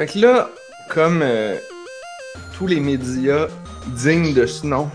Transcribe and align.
Fait 0.00 0.06
que 0.06 0.18
là, 0.18 0.48
comme 0.88 1.20
euh, 1.22 1.58
tous 2.56 2.66
les 2.66 2.80
médias 2.80 3.48
dignes 3.88 4.32
de 4.32 4.46
ce 4.46 4.66
nom, 4.66 4.90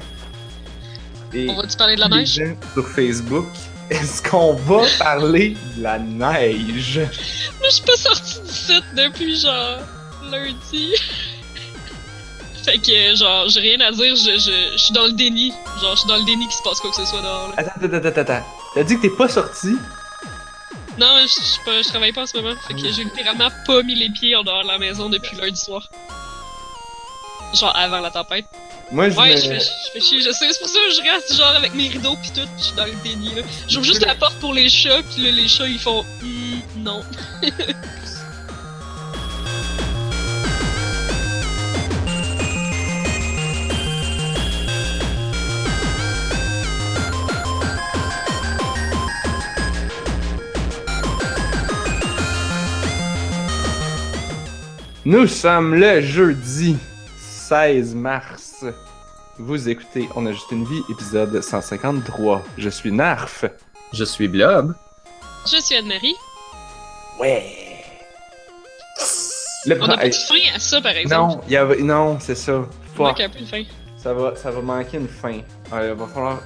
et 1.32 1.48
On 1.48 1.58
va-tu 1.58 1.78
parler 1.78 1.96
de 1.96 2.02
la 2.02 2.08
les 2.08 2.16
neige? 2.16 2.34
gens 2.34 2.56
sur 2.74 2.90
Facebook, 2.90 3.46
est-ce 3.92 4.28
qu'on 4.28 4.54
va 4.56 4.82
parler 4.98 5.56
de 5.78 5.84
la 5.84 6.00
neige? 6.00 6.98
Moi, 6.98 7.70
je 7.70 7.70
suis 7.70 7.84
pas 7.84 7.96
sortie 7.98 8.40
du 8.42 8.48
site 8.52 8.84
depuis 8.98 9.40
genre 9.40 9.78
lundi. 10.32 10.96
fait 12.66 12.80
que, 12.80 13.16
genre, 13.16 13.48
j'ai 13.50 13.60
rien 13.60 13.82
à 13.82 13.92
dire, 13.92 14.16
je, 14.16 14.40
je, 14.40 14.72
je 14.74 14.78
suis 14.86 14.94
dans 14.96 15.06
le 15.06 15.12
déni. 15.12 15.52
Genre, 15.84 15.94
je 15.94 16.00
suis 16.00 16.08
dans 16.10 16.18
le 16.18 16.26
déni 16.26 16.48
qu'il 16.48 16.58
se 16.58 16.64
passe 16.64 16.80
quoi 16.80 16.90
que 16.90 16.96
ce 16.96 17.06
soit 17.06 17.22
dehors. 17.22 17.50
Là. 17.50 17.54
Attends, 17.58 17.86
attends, 17.86 18.08
attends, 18.08 18.22
attends. 18.22 18.46
T'as 18.74 18.84
dit 18.84 18.96
que 18.96 19.04
t'es 19.04 19.10
pas 19.16 19.30
sorti? 19.30 19.76
Non, 20.98 21.18
je, 21.22 21.28
je, 21.28 21.66
pas- 21.66 21.82
je 21.82 21.88
travaille 21.90 22.12
pas 22.14 22.22
en 22.24 22.26
ce 22.26 22.38
moment. 22.38 22.56
Fait 22.68 22.74
que 22.74 22.80
j'ai 22.80 23.04
littéralement 23.04 23.50
pas 23.66 23.84
mis 23.84 23.96
les 23.96 24.10
pieds 24.10 24.36
en 24.36 24.44
dehors 24.44 24.64
de 24.64 24.68
la 24.68 24.78
maison 24.78 25.10
depuis 25.10 25.36
lundi 25.38 25.60
soir. 25.60 25.90
Genre 27.54 27.76
avant 27.76 28.00
la 28.00 28.12
tempête. 28.12 28.46
Moi, 28.92 29.10
je 29.10 29.18
Ouais, 29.18 29.32
me... 29.32 29.38
je 29.38 29.42
fais, 29.48 29.60
je 29.60 29.92
fais 29.94 30.00
chier, 30.02 30.22
je 30.22 30.30
sais, 30.32 30.52
c'est 30.52 30.60
pour 30.60 30.70
ça 30.70 30.78
que 30.88 30.94
je 30.94 31.02
reste 31.12 31.36
genre 31.36 31.56
avec 31.56 31.74
mes 31.74 31.88
rideaux 31.88 32.16
pis 32.18 32.32
tout, 32.32 32.48
je 32.58 32.64
suis 32.64 32.76
dans 32.76 32.86
le 32.86 32.94
déni 33.04 33.34
là. 33.34 33.42
J'ouvre 33.68 33.86
juste 33.86 34.06
la 34.06 34.14
porte 34.14 34.36
pour 34.40 34.54
les 34.54 34.70
chats, 34.70 35.02
pis 35.02 35.22
là, 35.22 35.32
les 35.32 35.48
chats 35.48 35.68
ils 35.68 35.80
font 35.80 36.04
Hmm, 36.22 36.60
non. 36.78 37.02
Nous 55.08 55.28
sommes 55.28 55.76
le 55.76 56.02
jeudi 56.02 56.78
16 57.16 57.94
mars. 57.94 58.66
Vous 59.38 59.70
écoutez 59.70 60.10
On 60.16 60.26
a 60.26 60.32
juste 60.32 60.50
une 60.52 60.66
vie, 60.66 60.82
épisode 60.90 61.44
153. 61.44 62.42
Je 62.58 62.70
suis 62.70 62.92
Narf. 62.92 63.46
Je 63.94 64.04
suis 64.04 64.28
Blob. 64.28 64.74
Je 65.46 65.58
suis 65.58 65.76
Anne-Marie. 65.76 66.16
Ouais. 67.20 67.46
Le 69.68 69.80
On 69.80 69.86
a 69.90 69.96
pas 69.96 70.10
de 70.10 70.16
fin 70.16 70.56
à 70.56 70.58
ça 70.58 70.82
par 70.82 70.94
exemple. 70.94 71.36
Non, 71.36 71.42
il 71.46 71.54
y 71.54 71.58
avait... 71.58 71.84
non, 71.84 72.20
c'est 72.20 72.34
ça. 72.34 72.66
Un 72.98 73.14
peu 73.14 73.40
de 73.42 73.46
fin. 73.46 73.64
Ça 73.98 74.12
va, 74.12 74.36
ça 74.36 74.50
va 74.50 74.62
manquer 74.62 74.98
une 74.98 75.08
fin. 75.08 75.40
Ouais, 75.72 75.94
va 75.94 76.08
falloir, 76.08 76.42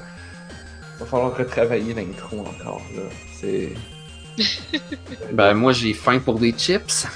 va 1.00 1.06
falloir 1.06 1.38
retravailler 1.38 1.94
l'intro 1.94 2.42
encore 2.42 2.82
là. 2.94 3.04
C'est. 3.40 3.70
Ben, 5.32 5.54
moi, 5.54 5.72
j'ai 5.72 5.94
faim 5.94 6.20
pour 6.20 6.40
des 6.40 6.52
chips. 6.52 7.08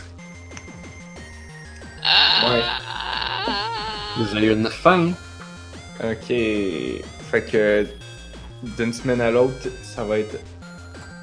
Ah. 2.04 2.70
J'ai 4.32 4.52
une 4.52 4.70
faim. 4.70 5.12
Ok. 6.04 6.28
Fait 6.28 7.46
que 7.52 7.88
d'une 8.78 8.94
semaine 8.94 9.22
à 9.22 9.32
l'autre, 9.32 9.68
ça 9.82 10.04
va 10.04 10.20
être. 10.20 10.38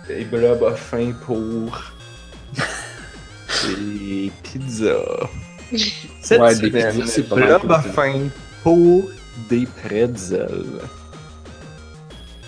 Et 0.08 0.24
Blob 0.24 0.64
a 0.64 0.74
faim 0.74 1.12
pour. 1.24 1.92
des 3.64 4.30
pizzas. 4.42 5.28
Cette 6.20 6.40
Ouais, 6.40 6.54
des 6.56 6.70
semaine, 6.70 6.92
pizzas, 6.96 7.06
c'est 7.12 7.22
pas 7.28 7.36
mal 7.36 7.46
Blob 7.48 7.60
cool, 7.62 7.72
a 7.72 7.82
ça. 7.82 7.88
faim 7.90 8.28
pour 8.62 9.10
des 9.48 9.66
pretzels. 9.66 10.80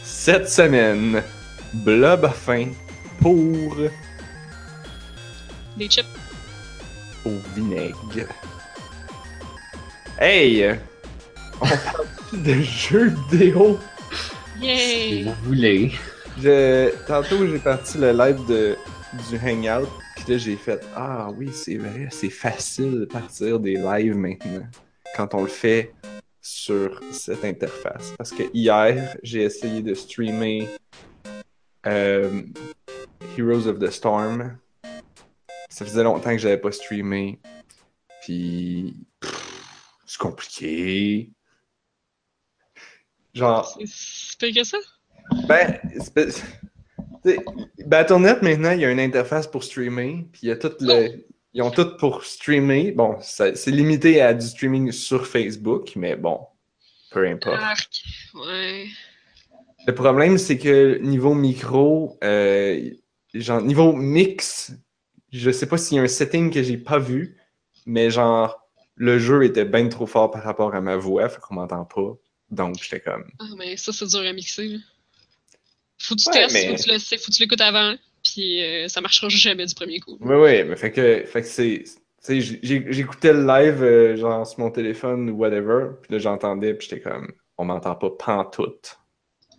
Cette 0.03 0.48
semaine, 0.48 1.22
Blob 1.72 2.25
a 2.25 2.30
faim 2.30 2.69
pour. 3.20 3.77
Des 5.77 5.88
chips. 5.88 6.06
Au 7.25 7.33
vinaigre. 7.55 8.28
Hey! 10.19 10.78
On 11.61 11.67
parle 11.67 12.42
de 12.42 12.55
jeux 12.62 13.15
vidéo. 13.31 13.78
Si 14.59 14.65
Yay! 14.65 15.22
vous 15.25 15.34
voulez. 15.44 15.93
Je... 16.41 16.91
Tantôt, 17.06 17.47
j'ai 17.47 17.59
parti 17.59 17.99
le 17.99 18.12
live 18.12 18.38
de... 18.49 18.77
du 19.31 19.38
Hangout, 19.38 19.88
puis 20.16 20.33
là, 20.33 20.38
j'ai 20.38 20.56
fait 20.56 20.81
Ah 20.94 21.28
oui, 21.37 21.50
c'est 21.53 21.77
vrai, 21.77 22.09
c'est 22.10 22.31
facile 22.31 23.00
de 23.00 23.05
partir 23.05 23.59
des 23.60 23.75
lives 23.75 24.16
maintenant 24.16 24.66
quand 25.15 25.34
on 25.34 25.43
le 25.43 25.49
fait 25.49 25.93
sur 26.41 27.00
cette 27.12 27.44
interface. 27.44 28.12
Parce 28.19 28.33
que 28.33 28.44
hier, 28.53 29.16
j'ai 29.22 29.43
essayé 29.43 29.83
de 29.83 29.94
streamer 29.94 30.69
euh, 31.87 32.43
Heroes 33.37 33.66
of 33.66 33.78
the 33.78 33.91
Storm. 33.91 34.56
Ça 35.72 35.87
faisait 35.87 36.03
longtemps 36.03 36.33
que 36.33 36.38
j'avais 36.38 36.59
pas 36.59 36.71
streamé. 36.71 37.38
Puis. 38.21 38.94
C'est 40.05 40.19
compliqué. 40.19 41.31
Genre. 43.33 43.78
C'est 43.87 44.53
que 44.53 44.65
ça? 44.65 44.77
Ben, 45.49 45.81
Battle.net, 47.87 48.43
maintenant, 48.43 48.72
il 48.72 48.81
y 48.81 48.84
a 48.84 48.91
une 48.91 49.00
interface 49.00 49.47
pour 49.47 49.65
streamer, 49.65 50.27
puis 50.33 50.41
il 50.43 50.49
y 50.49 50.53
a 50.53 50.56
tout 50.56 50.72
le... 50.81 51.25
Ils 51.55 51.62
ont 51.62 51.71
tout 51.71 51.97
pour 51.97 52.25
streamer. 52.25 52.93
Bon, 52.93 53.16
c'est 53.21 53.66
limité 53.69 54.21
à 54.21 54.34
du 54.34 54.47
streaming 54.47 54.93
sur 54.93 55.27
Facebook, 55.27 55.93
mais 55.97 56.16
bon, 56.16 56.41
peu 57.10 57.27
importe. 57.27 57.60
Arc. 57.60 58.03
Ouais. 58.34 58.87
Le 59.87 59.94
problème, 59.94 60.37
c'est 60.37 60.59
que 60.59 60.99
niveau 60.99 61.34
micro, 61.34 62.19
euh, 62.25 62.91
genre, 63.33 63.62
niveau 63.62 63.93
mix, 63.93 64.72
je 65.32 65.50
sais 65.50 65.66
pas 65.66 65.78
s'il 65.78 65.97
y 65.97 66.00
a 66.00 66.03
un 66.03 66.09
setting 66.09 66.50
que 66.53 66.62
j'ai 66.62 66.76
pas 66.76 66.98
vu, 66.98 67.37
mais 67.87 68.10
genre, 68.10 68.66
le 68.97 69.19
jeu 69.19 69.44
était 69.44 69.65
bien 69.65 69.88
trop 69.88 70.06
fort 70.06 70.31
par 70.31 70.43
rapport 70.43 70.75
à 70.75 70.81
ma 70.81 70.97
voix, 70.97 71.28
fait 71.28 71.41
qu'on 71.41 71.54
m'entend 71.54 71.84
pas. 71.84 72.12
Donc, 72.50 72.76
j'étais 72.82 73.00
comme... 73.00 73.25
Ah, 73.38 73.44
mais 73.56 73.76
ça, 73.76 73.92
c'est 73.92 74.06
dur 74.06 74.21
à 74.21 74.32
mixer. 74.32 74.69
Là. 74.69 74.78
Faut 75.98 76.15
que 76.15 76.21
tu 76.21 76.28
Ouais, 76.28 76.34
testes, 76.34 76.54
mais- 76.54 76.69
faut 76.69 76.75
que 76.76 76.82
tu 76.82 76.92
le 76.92 76.98
sais, 76.98 77.16
faut 77.16 77.31
que 77.31 77.37
tu 77.37 77.42
l'écoutes 77.42 77.60
avant, 77.60 77.94
puis 78.22 78.62
euh, 78.62 78.88
ça 78.88 79.00
marchera 79.00 79.28
jamais 79.28 79.66
du 79.66 79.75
premier 79.75 80.00
coup. 80.00 80.19
Oui, 80.21 80.34
oui, 80.37 80.65
mais 80.65 80.76
fait 80.76 80.92
que, 80.92 81.25
fait 81.25 81.42
que 81.42 81.48
c'est. 81.48 81.84
J'écoutais 82.28 83.32
le 83.32 83.44
live, 83.44 83.82
euh, 83.82 84.16
genre 84.16 84.47
sur 84.47 84.60
mon 84.60 84.71
téléphone 84.71 85.31
ou 85.31 85.37
whatever, 85.38 85.87
puis 86.03 86.12
là 86.12 86.19
j'entendais, 86.21 86.75
puis 86.75 86.87
j'étais 86.88 87.03
comme, 87.03 87.32
on 87.59 87.65
m'entend 87.65 87.97
pas 87.97 88.10
pantoute. 88.10 88.98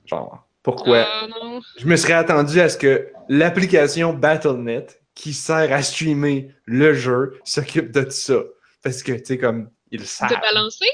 Genre, 0.06 0.48
pourquoi? 0.62 1.06
Ah 1.06 1.28
non. 1.28 1.62
Je 1.78 1.86
me 1.88 1.98
serais 1.98 2.14
attendu 2.14 2.62
à 2.62 2.70
ce 2.70 2.78
que 2.78 3.10
l'application 3.28 4.14
BattleNet, 4.14 5.02
qui 5.16 5.34
sert 5.34 5.72
à 5.72 5.82
streamer 5.84 6.52
le 6.66 6.94
jeu, 6.94 7.40
s'occupe 7.44 7.92
de 7.92 8.02
tout 8.04 8.12
ça. 8.12 8.40
Parce 8.82 9.04
que, 9.04 9.12
tu 9.14 9.26
sais, 9.26 9.38
comme, 9.38 9.70
ils 9.92 10.06
savent. 10.06 10.30
De 10.32 10.36
balancer? 10.36 10.90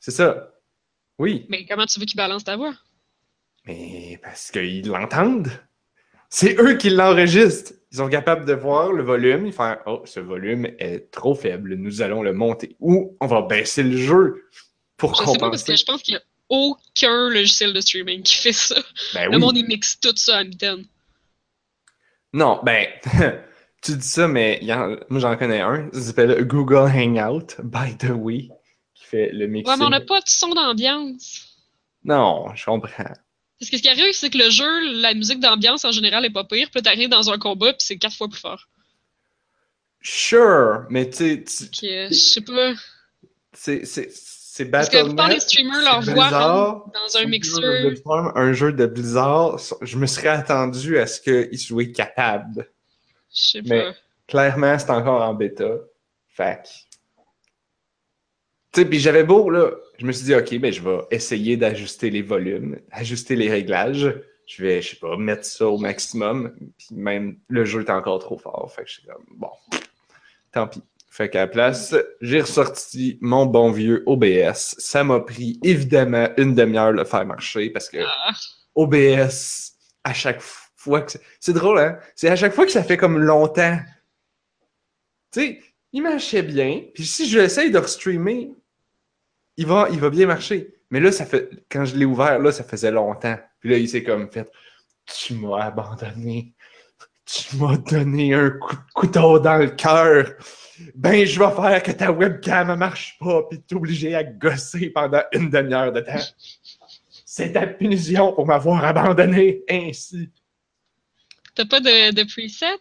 C'est 0.00 0.10
ça. 0.10 0.52
Oui, 1.18 1.46
Mais 1.48 1.64
comment 1.66 1.86
tu 1.86 1.98
veux 2.00 2.06
qu'il 2.06 2.16
balance 2.16 2.44
ta 2.44 2.56
voix? 2.56 2.74
mais 3.66 4.18
parce 4.22 4.50
qu'ils 4.52 4.86
l'entendent. 4.86 5.50
C'est 6.30 6.56
eux 6.60 6.74
qui 6.76 6.90
l'enregistrent. 6.90 7.72
Ils 7.90 7.96
sont 7.98 8.08
capables 8.08 8.44
de 8.44 8.52
voir 8.52 8.92
le 8.92 9.02
volume, 9.02 9.46
ils 9.46 9.52
font 9.52 9.76
Oh, 9.86 10.02
ce 10.04 10.20
volume 10.20 10.66
est 10.78 11.10
trop 11.10 11.34
faible, 11.34 11.74
nous 11.74 12.00
allons 12.02 12.22
le 12.22 12.32
monter. 12.32 12.76
Ou 12.80 13.16
on 13.20 13.26
va 13.26 13.42
baisser 13.42 13.82
le 13.82 13.96
jeu 13.96 14.44
pour 14.96 15.14
Je 15.14 15.18
sais 15.20 15.24
pas, 15.24 15.32
parce 15.50 15.62
compenser. 15.64 15.72
que 15.72 15.78
je 15.78 15.84
pense 15.84 16.02
qu'il 16.02 16.14
y 16.14 16.16
a 16.16 16.22
aucun 16.48 17.28
logiciel 17.30 17.72
de 17.72 17.80
streaming 17.80 18.22
qui 18.22 18.34
fait 18.36 18.52
ça. 18.52 18.76
Ben 19.14 19.24
Le 19.30 19.36
oui. 19.36 19.38
monde, 19.40 19.56
il 19.56 19.66
mixe 19.66 19.98
tout 19.98 20.12
ça 20.16 20.38
à 20.38 20.44
mitaine. 20.44 20.84
Non, 22.32 22.60
ben, 22.62 22.86
tu 23.82 23.96
dis 23.96 24.06
ça, 24.06 24.28
mais 24.28 24.58
y 24.62 24.72
en- 24.72 24.96
moi 25.08 25.20
j'en 25.20 25.36
connais 25.36 25.60
un. 25.60 25.88
Ça 25.92 26.00
s'appelle 26.00 26.44
Google 26.46 26.90
Hangout, 26.94 27.56
by 27.62 27.96
the 27.96 28.10
way, 28.10 28.48
qui 28.94 29.04
fait 29.04 29.30
le 29.32 29.46
mixing. 29.46 29.70
Ouais, 29.72 29.78
mais 29.78 29.84
on 29.86 29.90
n'a 29.90 30.00
pas 30.00 30.20
de 30.20 30.28
son 30.28 30.50
d'ambiance. 30.50 31.48
Non, 32.04 32.54
je 32.54 32.64
comprends. 32.64 33.14
Parce 33.58 33.70
que 33.70 33.78
ce 33.78 33.82
qui 33.82 33.88
arrive, 33.88 34.12
c'est 34.12 34.30
que 34.30 34.38
le 34.38 34.50
jeu, 34.50 35.00
la 35.00 35.14
musique 35.14 35.40
d'ambiance 35.40 35.84
en 35.84 35.90
général 35.92 36.24
est 36.24 36.30
pas 36.30 36.44
pire. 36.44 36.68
Puis 36.70 36.82
t'arrives 36.82 37.08
dans 37.08 37.30
un 37.30 37.38
combat, 37.38 37.72
puis 37.72 37.86
c'est 37.86 37.96
quatre 37.96 38.14
fois 38.16 38.28
plus 38.28 38.40
fort. 38.40 38.68
Sure, 40.02 40.84
mais 40.90 41.08
tu 41.10 41.44
sais, 41.46 41.70
je 42.10 42.14
sais 42.14 42.40
pas. 42.42 42.74
c'est 43.52 43.84
c'est- 44.56 44.64
c'est 44.64 44.70
Parce 44.70 44.88
que 44.88 44.96
plupart 45.04 45.28
des 45.28 45.34
BattleNet. 45.34 45.40
streamers, 45.40 45.82
leur 45.82 46.30
rentre 46.30 46.90
dans 46.92 47.16
un 47.18 47.26
mixeur. 47.26 48.36
Un 48.36 48.52
jeu 48.52 48.72
de 48.72 48.86
Blizzard, 48.86 49.58
je 49.82 49.96
me 49.98 50.06
serais 50.06 50.28
attendu 50.28 50.98
à 50.98 51.06
ce 51.06 51.20
qu'ils 51.20 51.58
soient 51.58 51.84
capables. 51.92 52.68
Je 53.34 53.40
sais 53.42 53.62
Mais- 53.62 53.82
pas. 53.84 53.94
Clairement, 54.28 54.78
c'est 54.78 54.90
encore 54.90 55.22
en 55.22 55.34
bêta. 55.34 55.68
Fait 56.28 56.60
que- 56.64 56.68
Tu 58.72 58.82
sais, 58.82 58.84
puis 58.88 58.98
j'avais 58.98 59.24
beau, 59.24 59.48
là, 59.48 59.70
je 59.98 60.04
me 60.04 60.12
suis 60.12 60.24
dit, 60.26 60.34
OK, 60.34 60.58
ben 60.58 60.70
je 60.72 60.82
vais 60.82 60.98
essayer 61.10 61.56
d'ajuster 61.56 62.10
les 62.10 62.20
volumes, 62.22 62.78
ajuster 62.90 63.34
les 63.36 63.48
réglages. 63.50 64.14
Je 64.46 64.62
vais, 64.62 64.82
je 64.82 64.90
sais 64.90 64.96
pas, 64.96 65.16
mettre 65.16 65.44
ça 65.44 65.66
au 65.66 65.78
maximum. 65.78 66.54
Puis 66.76 66.88
même, 66.92 67.38
le 67.48 67.64
jeu 67.64 67.80
est 67.80 67.90
encore 67.90 68.18
trop 68.18 68.36
fort. 68.36 68.70
Fait 68.74 68.82
que 68.82 68.88
je 68.88 68.94
suis 68.94 69.06
comme, 69.06 69.24
bon, 69.30 69.50
tant 70.52 70.66
pis. 70.68 70.82
Fait 71.16 71.30
qu'à 71.30 71.38
la 71.38 71.46
place, 71.46 71.94
j'ai 72.20 72.42
ressorti 72.42 73.16
mon 73.22 73.46
bon 73.46 73.70
vieux 73.70 74.02
OBS. 74.04 74.74
Ça 74.76 75.02
m'a 75.02 75.20
pris 75.20 75.58
évidemment 75.62 76.28
une 76.36 76.54
demi-heure 76.54 76.92
de 76.92 76.98
le 76.98 77.04
faire 77.06 77.24
marcher 77.24 77.70
parce 77.70 77.88
que 77.88 78.04
Ah, 78.04 78.34
OBS, 78.74 79.72
à 80.04 80.12
chaque 80.12 80.42
fois 80.42 81.00
que... 81.00 81.12
C'est 81.40 81.54
drôle, 81.54 81.78
hein? 81.78 81.98
C'est 82.14 82.28
à 82.28 82.36
chaque 82.36 82.52
fois 82.52 82.66
que 82.66 82.70
ça 82.70 82.84
fait 82.84 82.98
comme 82.98 83.18
longtemps. 83.18 83.78
Tu 85.32 85.40
sais, 85.40 85.62
il 85.94 86.02
marchait 86.02 86.42
bien. 86.42 86.82
Puis 86.92 87.06
si 87.06 87.26
je 87.26 87.38
l'essaye 87.38 87.70
de 87.70 87.78
restreamer, 87.78 88.52
il 89.56 89.66
va, 89.66 89.88
il 89.90 89.98
va 89.98 90.10
bien 90.10 90.26
marcher. 90.26 90.74
Mais 90.90 91.00
là, 91.00 91.12
ça 91.12 91.24
fait, 91.24 91.48
quand 91.70 91.86
je 91.86 91.96
l'ai 91.96 92.04
ouvert, 92.04 92.38
là, 92.40 92.52
ça 92.52 92.62
faisait 92.62 92.90
longtemps. 92.90 93.38
Puis 93.60 93.70
là, 93.70 93.78
il 93.78 93.88
s'est 93.88 94.02
comme 94.02 94.30
fait, 94.30 94.50
tu 95.06 95.32
m'as 95.32 95.64
abandonné. 95.64 96.52
Tu 97.24 97.56
m'as 97.56 97.78
donné 97.78 98.34
un 98.34 98.50
coup 98.50 98.76
de 98.76 98.92
couteau 98.94 99.38
dans 99.38 99.56
le 99.56 99.70
cœur. 99.70 100.34
Ben, 100.94 101.26
je 101.26 101.38
vais 101.38 101.50
faire 101.50 101.82
que 101.82 101.92
ta 101.92 102.12
webcam 102.12 102.68
ne 102.68 102.74
marche 102.74 103.16
pas, 103.18 103.42
puis 103.48 103.60
t'es 103.60 103.74
obligé 103.74 104.14
à 104.14 104.24
gosser 104.24 104.90
pendant 104.90 105.22
une 105.32 105.50
demi-heure 105.50 105.92
de 105.92 106.00
temps. 106.00 106.20
C'est 107.24 107.52
ta 107.52 107.66
punition 107.66 108.32
pour 108.32 108.46
m'avoir 108.46 108.84
abandonné 108.84 109.62
ainsi. 109.68 110.30
T'as 111.54 111.66
pas 111.66 111.80
de, 111.80 112.12
de 112.12 112.22
presets? 112.24 112.80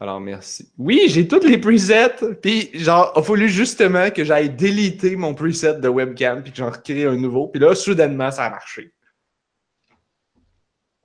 Alors, 0.00 0.18
merci. 0.18 0.72
Oui, 0.78 1.02
j'ai 1.08 1.28
toutes 1.28 1.44
les 1.44 1.58
presets. 1.58 2.16
Puis, 2.40 2.70
genre, 2.72 3.12
il 3.14 3.20
a 3.20 3.22
fallu 3.22 3.48
justement 3.50 4.10
que 4.10 4.24
j'aille 4.24 4.48
déliter 4.48 5.14
mon 5.14 5.34
preset 5.34 5.78
de 5.78 5.88
webcam, 5.88 6.42
puis 6.42 6.52
que 6.52 6.58
j'en 6.58 6.70
recrée 6.70 7.04
un 7.04 7.16
nouveau. 7.16 7.48
Puis 7.48 7.60
là, 7.60 7.74
soudainement, 7.74 8.30
ça 8.30 8.46
a 8.46 8.50
marché. 8.50 8.94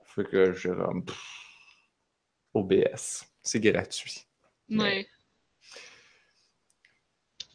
Fait 0.06 0.24
que 0.24 0.54
je 0.54 0.70
pff, 0.70 1.18
OBS. 2.54 3.26
C'est 3.42 3.60
gratuit. 3.60 4.26
Ouais. 4.70 5.06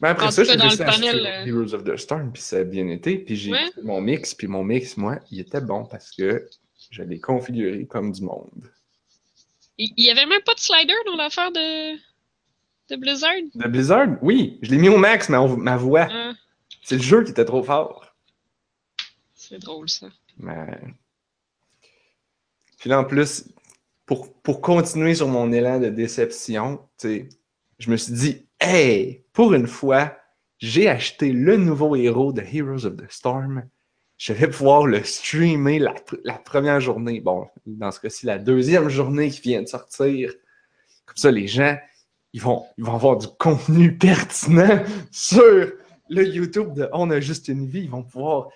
Mais 0.02 0.08
après 0.08 0.26
En 0.26 0.30
ça, 0.32 0.42
acheter 0.42 0.84
panel, 0.84 1.24
euh, 1.26 1.46
Heroes 1.46 1.74
of 1.74 1.84
the 1.84 1.96
Storm, 1.96 2.32
puis 2.32 2.42
ça 2.42 2.58
a 2.58 2.64
bien 2.64 2.88
été. 2.88 3.18
Puis 3.18 3.36
j'ai 3.36 3.52
Ouais. 3.52 3.70
fait 3.72 3.82
mon 3.82 4.00
mix, 4.00 4.34
puis 4.34 4.48
mon 4.48 4.64
mix, 4.64 4.96
moi, 4.96 5.20
il 5.30 5.38
était 5.40 5.60
bon 5.60 5.84
parce 5.86 6.10
que 6.10 6.48
je 6.90 7.02
l'ai 7.04 7.20
configuré 7.20 7.86
comme 7.86 8.10
du 8.12 8.22
monde. 8.22 8.50
Il 9.78 9.92
il 9.96 10.04
y 10.04 10.10
avait 10.10 10.26
même 10.26 10.42
pas 10.42 10.54
de 10.54 10.60
slider 10.60 10.92
dans 11.06 11.14
l'affaire 11.16 11.52
de, 11.52 11.94
de 12.90 12.96
Blizzard? 12.96 13.30
De 13.54 13.68
Blizzard, 13.68 14.08
oui, 14.22 14.58
je 14.62 14.70
l'ai 14.72 14.78
mis 14.78 14.88
au 14.88 14.98
max, 14.98 15.28
ma, 15.28 15.46
ma 15.46 15.76
voix. 15.76 16.08
Ah, 16.10 16.32
C'est 16.82 16.96
le 16.96 17.02
jeu 17.02 17.22
qui 17.24 17.30
était 17.30 17.44
trop 17.44 17.62
fort. 17.62 18.14
c'est 19.34 19.58
drôle, 19.60 19.88
ça. 19.88 20.08
Mais... 20.36 20.66
Puis 22.78 22.90
là, 22.90 22.98
en 23.00 23.04
plus, 23.04 23.44
pour, 24.06 24.32
pour 24.42 24.60
continuer 24.60 25.14
sur 25.14 25.28
mon 25.28 25.52
élan 25.52 25.78
de 25.78 25.88
déception, 25.90 26.80
je 27.02 27.90
me 27.90 27.96
suis 27.96 28.12
dit, 28.12 28.46
hey, 28.62 29.24
pour 29.32 29.52
une 29.52 29.66
fois, 29.66 30.16
j'ai 30.58 30.88
acheté 30.88 31.32
le 31.32 31.56
nouveau 31.56 31.96
héros 31.96 32.32
de 32.32 32.42
Heroes 32.42 32.86
of 32.86 32.96
the 32.96 33.10
Storm. 33.10 33.64
Je 34.16 34.32
vais 34.32 34.48
pouvoir 34.48 34.86
le 34.86 35.02
streamer 35.02 35.80
la, 35.80 35.94
pr- 35.94 36.20
la 36.24 36.34
première 36.34 36.80
journée. 36.80 37.20
Bon, 37.20 37.48
dans 37.66 37.90
ce 37.90 37.98
cas-ci, 37.98 38.26
la 38.26 38.38
deuxième 38.38 38.88
journée 38.88 39.30
qui 39.30 39.40
vient 39.40 39.62
de 39.62 39.66
sortir. 39.66 40.32
Comme 41.04 41.16
ça, 41.16 41.32
les 41.32 41.48
gens, 41.48 41.76
ils 42.32 42.40
vont, 42.40 42.64
ils 42.78 42.84
vont 42.84 42.94
avoir 42.94 43.16
du 43.16 43.26
contenu 43.38 43.96
pertinent 43.98 44.84
sur 45.10 45.72
le 46.08 46.24
YouTube 46.24 46.74
de 46.74 46.88
On 46.92 47.10
a 47.10 47.18
juste 47.18 47.48
une 47.48 47.66
vie. 47.66 47.82
Ils 47.82 47.90
vont 47.90 48.04
pouvoir 48.04 48.48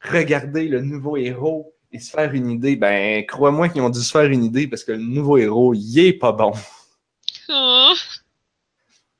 regarder 0.00 0.66
le 0.66 0.80
nouveau 0.80 1.16
héros 1.16 1.72
et 1.92 2.00
se 2.00 2.10
faire 2.10 2.32
une 2.34 2.50
idée. 2.50 2.74
Ben, 2.74 3.24
crois-moi 3.24 3.68
qu'ils 3.68 3.82
ont 3.82 3.90
dû 3.90 4.00
se 4.00 4.10
faire 4.10 4.28
une 4.28 4.42
idée 4.42 4.66
parce 4.66 4.82
que 4.82 4.92
le 4.92 4.98
nouveau 4.98 5.38
héros, 5.38 5.74
il 5.74 5.98
est 6.00 6.12
pas 6.14 6.32
bon. 6.32 6.52
Oh, 7.48 7.92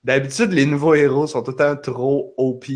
D'habitude, 0.05 0.53
les 0.53 0.67
nouveaux 0.67 0.95
héros 0.95 1.27
sont 1.27 1.43
tout 1.43 1.53
le 1.53 1.57
temps 1.57 1.77
trop 1.77 2.35
OP, 2.37 2.67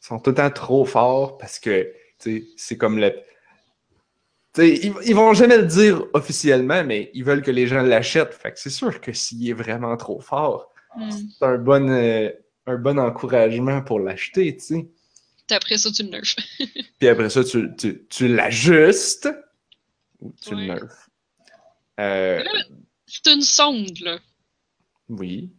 sont 0.00 0.18
tout 0.18 0.30
le 0.30 0.36
temps 0.36 0.50
trop 0.50 0.84
forts 0.84 1.38
parce 1.38 1.58
que, 1.58 1.92
c'est 2.18 2.76
comme 2.76 2.98
le. 2.98 3.14
Ils, 4.58 4.94
ils 5.04 5.14
vont 5.14 5.34
jamais 5.34 5.58
le 5.58 5.66
dire 5.66 6.02
officiellement, 6.14 6.82
mais 6.82 7.10
ils 7.12 7.22
veulent 7.24 7.42
que 7.42 7.50
les 7.50 7.66
gens 7.66 7.82
l'achètent. 7.82 8.32
Fait 8.32 8.52
que 8.52 8.58
c'est 8.58 8.70
sûr 8.70 9.00
que 9.02 9.12
s'il 9.12 9.46
est 9.48 9.52
vraiment 9.52 9.96
trop 9.98 10.18
fort, 10.20 10.72
hmm. 10.96 11.10
c'est 11.10 11.44
un 11.44 11.58
bon, 11.58 11.90
euh, 11.90 12.30
un 12.66 12.76
bon 12.76 12.98
encouragement 12.98 13.82
pour 13.82 14.00
l'acheter, 14.00 14.56
tu 14.56 14.64
sais. 14.64 14.88
Puis 15.46 15.54
après 15.56 15.76
ça, 15.78 15.90
tu 15.92 16.02
le 16.02 16.08
nerfs. 16.08 16.34
Puis 16.98 17.08
après 17.08 17.28
ça, 17.30 17.44
tu, 17.44 17.68
tu, 17.76 18.06
tu 18.08 18.26
l'ajustes 18.34 19.28
ou 20.20 20.34
tu 20.42 20.54
Ouais. 20.54 20.60
le 20.62 20.66
nerfs. 20.66 21.08
Euh, 22.00 22.42
C'est 23.06 23.30
une 23.32 23.42
sonde, 23.42 23.98
là. 24.00 24.18
oui. 25.10 25.52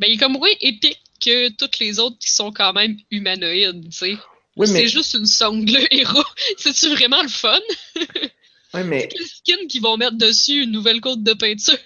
Ben, 0.00 0.06
il 0.08 0.14
est 0.14 0.16
comme 0.16 0.32
moins 0.32 0.48
épique 0.60 1.02
que 1.22 1.50
toutes 1.50 1.78
les 1.78 1.98
autres 1.98 2.16
qui 2.18 2.30
sont 2.30 2.50
quand 2.50 2.72
même 2.72 2.96
humanoïdes, 3.10 3.84
tu 3.90 3.92
sais. 3.92 4.16
Oui, 4.56 4.68
mais, 4.72 4.80
C'est 4.80 4.88
juste 4.88 5.14
une 5.14 5.26
sonde, 5.26 5.68
le 5.68 5.94
héros. 5.94 6.24
C'est-tu 6.56 6.88
vraiment 6.88 7.22
le 7.22 7.28
fun? 7.28 7.60
ouais, 8.74 8.84
mais 8.84 9.08
Les 9.18 9.26
skins 9.26 9.66
qui 9.68 9.78
vont 9.78 9.98
mettre 9.98 10.16
dessus 10.16 10.62
une 10.62 10.72
nouvelle 10.72 11.00
côte 11.02 11.22
de 11.22 11.34
peinture? 11.34 11.76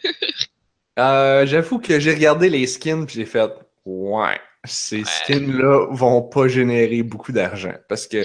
euh, 0.99 1.45
j'avoue 1.45 1.81
que 1.81 1.99
j'ai 1.99 2.15
regardé 2.15 2.49
les 2.49 2.67
skins 2.69 3.05
puis 3.05 3.17
j'ai 3.17 3.27
fait 3.27 3.51
Ouais, 3.85 4.41
ces 4.65 5.05
skins-là 5.05 5.89
vont 5.91 6.23
pas 6.23 6.49
générer 6.49 7.03
beaucoup 7.03 7.33
d'argent. 7.33 7.75
Parce 7.89 8.07
que 8.07 8.25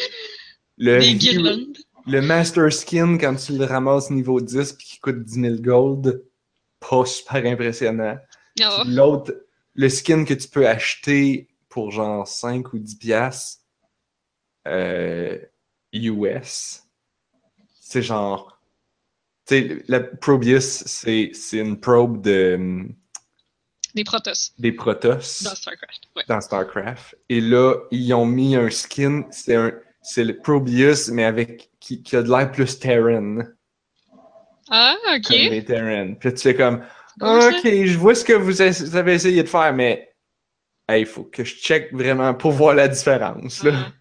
le, 0.78 1.00
le 2.08 2.22
Master 2.22 2.72
Skin, 2.72 3.18
quand 3.18 3.36
tu 3.36 3.58
le 3.58 3.66
ramasses 3.66 4.10
niveau 4.10 4.40
10 4.40 4.74
puis 4.74 4.88
qui 4.88 5.00
coûte 5.00 5.22
10 5.22 5.42
000 5.42 5.56
gold, 5.56 6.24
pas 6.80 7.06
super 7.06 7.46
impressionnant. 7.46 8.18
Ah, 8.62 8.84
L'autre, 8.88 9.34
le 9.76 9.90
skin 9.90 10.26
que 10.26 10.34
tu 10.34 10.48
peux 10.48 10.68
acheter 10.68 11.50
pour 11.70 11.92
genre 11.92 12.28
5 12.28 12.74
ou 12.74 12.80
10 12.80 12.96
piastres 12.96 13.62
euh, 14.68 15.38
US, 15.94 16.84
c'est 17.80 18.02
genre. 18.02 18.62
Tu 19.46 19.56
sais, 19.56 19.84
la 19.88 20.00
Probius, 20.00 20.84
c'est 20.86 21.32
une 21.54 21.80
probe 21.80 22.22
de, 22.22 22.88
des 23.96 24.04
Protoss 24.04 24.54
des 24.60 24.72
Protoss 24.72 25.44
dans 25.44 25.56
StarCraft. 25.56 26.02
Ouais. 26.16 26.24
dans 26.28 26.42
StarCraft. 26.42 27.18
Et 27.30 27.42
là, 27.42 27.76
ils 27.92 28.14
ont 28.14 28.26
mis 28.26 28.56
un 28.56 28.70
skin, 28.70 29.26
c'est 29.32 29.56
un. 29.56 29.74
C'est 30.02 30.24
le 30.24 30.38
Probius, 30.38 31.10
mais 31.10 31.26
avec 31.26 31.72
qui, 31.82 32.02
qui 32.02 32.16
a 32.16 32.22
de 32.24 32.30
l'air 32.30 32.50
plus 32.52 32.80
Terran. 32.80 33.40
Ah, 34.70 34.96
ok. 35.16 35.28
Comme 35.28 35.36
les 35.36 35.66
Terran. 35.66 36.14
Puis 36.18 36.30
là, 36.30 36.36
tu 36.36 36.42
fais 36.42 36.56
comme. 36.56 36.86
Ok, 37.22 37.62
je 37.64 37.98
vois 37.98 38.16
ce 38.16 38.24
que 38.24 38.34
vous 38.34 38.62
avez 38.62 39.14
essayé 39.14 39.44
de 39.44 39.48
faire, 39.50 39.74
mais 39.74 40.14
il 40.90 41.06
faut 41.06 41.24
que 41.26 41.44
je 41.44 41.56
check 41.56 41.94
vraiment 41.94 42.34
pour 42.34 42.52
voir 42.52 42.76
la 42.76 42.88
différence. 42.88 43.64
Là. 43.64 43.92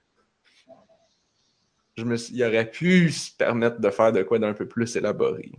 Je 1.97 2.05
me 2.05 2.17
suis- 2.17 2.35
il 2.35 2.45
aurait 2.45 2.71
pu 2.71 3.11
se 3.11 3.31
permettre 3.33 3.81
de 3.81 3.91
faire 3.91 4.13
de 4.13 4.23
quoi 4.23 4.39
d'un 4.39 4.55
peu 4.55 4.67
plus 4.69 4.95
élaboré. 4.97 5.51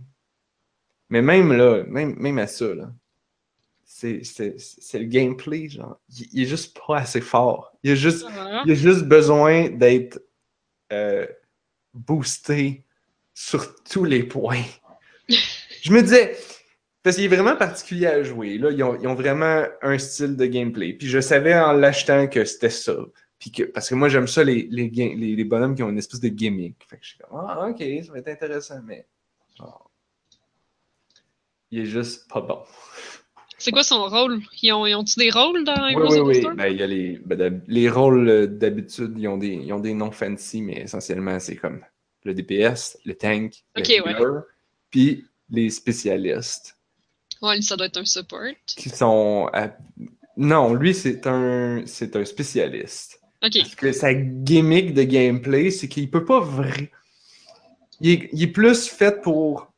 Mais 1.10 1.20
même 1.22 1.52
là, 1.52 1.82
même, 1.86 2.14
même 2.16 2.38
à 2.38 2.46
ça, 2.46 2.74
là, 2.74 2.90
c'est, 3.84 4.24
c'est, 4.24 4.54
c'est 4.58 4.98
le 4.98 5.04
gameplay, 5.04 5.68
genre. 5.68 6.00
Il, 6.16 6.28
il 6.32 6.42
est 6.44 6.46
juste 6.46 6.78
pas 6.86 6.98
assez 6.98 7.20
fort. 7.20 7.72
Il 7.82 7.90
a 7.90 7.94
juste, 7.94 8.24
il 8.64 8.72
a 8.72 8.74
juste 8.74 9.02
besoin 9.04 9.68
d'être 9.68 10.22
euh, 10.92 11.26
boosté 11.92 12.84
sur 13.34 13.74
tous 13.84 14.04
les 14.04 14.22
points. 14.22 14.62
Je 15.28 15.92
me 15.92 16.00
disais, 16.02 16.36
parce 17.02 17.16
qu'il 17.16 17.24
est 17.24 17.28
vraiment 17.34 17.56
particulier 17.56 18.06
à 18.06 18.22
jouer. 18.22 18.58
Là, 18.58 18.70
ils 18.70 18.82
ont, 18.82 18.98
ils 19.00 19.08
ont 19.08 19.14
vraiment 19.14 19.64
un 19.82 19.98
style 19.98 20.36
de 20.36 20.46
gameplay. 20.46 20.92
Puis 20.92 21.08
je 21.08 21.20
savais 21.20 21.54
en 21.58 21.72
l'achetant 21.72 22.26
que 22.28 22.44
c'était 22.44 22.70
ça. 22.70 22.96
Puis 23.38 23.50
que, 23.50 23.62
parce 23.62 23.88
que 23.88 23.94
moi, 23.94 24.10
j'aime 24.10 24.28
ça, 24.28 24.44
les, 24.44 24.68
les, 24.70 24.88
les, 24.90 25.14
les 25.34 25.44
bonhommes 25.44 25.74
qui 25.74 25.82
ont 25.82 25.88
une 25.88 25.98
espèce 25.98 26.20
de 26.20 26.28
gimmick. 26.28 26.76
Fait 26.88 26.98
que 26.98 27.02
je 27.04 27.08
suis 27.10 27.18
comme, 27.18 27.40
ah, 27.40 27.68
ok, 27.70 27.82
ça 28.04 28.12
va 28.12 28.18
être 28.18 28.28
intéressant, 28.28 28.80
mais 28.84 29.06
genre, 29.56 29.90
il 31.70 31.80
est 31.80 31.86
juste 31.86 32.28
pas 32.28 32.42
bon. 32.42 32.58
C'est 33.56 33.70
quoi 33.70 33.82
son 33.82 34.06
rôle? 34.06 34.40
Ils 34.62 34.72
ont, 34.72 34.86
ils 34.86 34.94
ont-tu 34.94 35.18
des 35.18 35.30
rôles 35.30 35.64
dans 35.64 35.86
Oui, 35.86 35.94
oui, 35.96 36.20
oui. 36.20 36.46
Ben, 36.54 36.66
il 36.66 36.78
y 36.78 36.82
a 36.82 36.86
les, 36.86 37.18
ben, 37.24 37.62
les 37.66 37.88
rôles, 37.88 38.28
euh, 38.28 38.46
d'habitude, 38.46 39.14
ils 39.16 39.28
ont, 39.28 39.38
des, 39.38 39.48
ils 39.48 39.72
ont 39.72 39.80
des 39.80 39.94
noms 39.94 40.10
fancy, 40.10 40.60
mais 40.60 40.82
essentiellement, 40.82 41.38
c'est 41.38 41.56
comme 41.56 41.82
le 42.24 42.34
DPS, 42.34 42.98
le 43.06 43.14
tank, 43.14 43.64
le 43.76 43.82
healer, 43.90 44.42
puis 44.90 45.26
les 45.48 45.70
spécialistes 45.70 46.79
Ouais, 47.42 47.60
ça 47.62 47.76
doit 47.76 47.86
être 47.86 47.98
un 47.98 48.04
support. 48.04 48.52
qui 48.66 48.88
sont... 48.90 49.48
à- 49.52 49.76
Non, 50.36 50.74
lui, 50.74 50.94
c'est 50.94 51.26
un, 51.26 51.82
c'est 51.86 52.14
un 52.16 52.24
spécialiste. 52.24 53.20
Ok. 53.42 53.56
Parce 53.58 53.74
que 53.74 53.92
sa 53.92 54.12
gimmick 54.14 54.92
de 54.94 55.02
gameplay, 55.02 55.70
c'est 55.70 55.88
qu'il 55.88 56.10
peut 56.10 56.24
pas 56.24 56.40
vraiment... 56.40 56.86
Il 58.00 58.10
est, 58.10 58.28
il 58.32 58.42
est 58.42 58.46
plus 58.46 58.88
fait 58.88 59.20
pour 59.22 59.72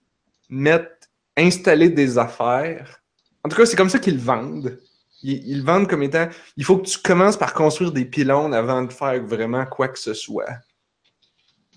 mettre, 0.49 0.91
installer 1.37 1.89
des 1.89 2.19
affaires. 2.19 3.01
En 3.45 3.49
tout 3.49 3.57
cas, 3.57 3.67
c'est 3.67 3.77
comme 3.77 3.89
ça 3.89 3.99
qu'ils 3.99 4.15
le 4.15 4.21
vendent. 4.21 4.79
Ils, 5.23 5.43
ils 5.49 5.59
le 5.59 5.65
vendent 5.65 5.89
comme 5.89 6.03
étant, 6.03 6.29
il 6.57 6.65
faut 6.65 6.79
que 6.79 6.87
tu 6.89 6.99
commences 6.99 7.37
par 7.37 7.55
construire 7.55 7.93
des 7.93 8.05
pylônes 8.05 8.55
avant 8.55 8.83
de 8.83 8.93
faire 8.93 9.23
vraiment 9.25 9.65
quoi 9.67 9.89
que 9.89 9.99
ce 9.99 10.15
soit. 10.15 10.51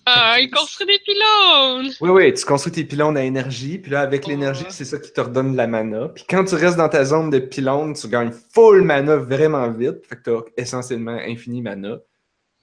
Ah, 0.07 0.38
il 0.39 0.51
construit 0.51 0.85
des 0.85 1.00
pylônes! 1.00 1.91
Oui, 2.00 2.09
oui, 2.09 2.33
tu 2.33 2.45
construis 2.45 2.71
tes 2.71 2.83
pylônes 2.83 3.17
à 3.17 3.24
énergie, 3.24 3.79
puis 3.79 3.91
là, 3.91 4.01
avec 4.01 4.24
Oh. 4.25 4.29
l'énergie, 4.29 4.65
c'est 4.69 4.85
ça 4.85 5.00
qui 5.00 5.12
te 5.12 5.19
redonne 5.19 5.55
la 5.55 5.65
mana. 5.65 6.09
Puis 6.09 6.25
quand 6.29 6.43
tu 6.45 6.53
restes 6.55 6.77
dans 6.77 6.89
ta 6.89 7.03
zone 7.05 7.31
de 7.31 7.39
pylônes, 7.39 7.93
tu 7.95 8.07
gagnes 8.07 8.31
full 8.53 8.83
mana 8.83 9.15
vraiment 9.15 9.69
vite, 9.71 10.05
fait 10.07 10.17
que 10.17 10.21
tu 10.24 10.29
as 10.29 10.41
essentiellement 10.57 11.17
infini 11.17 11.62
mana. 11.62 11.97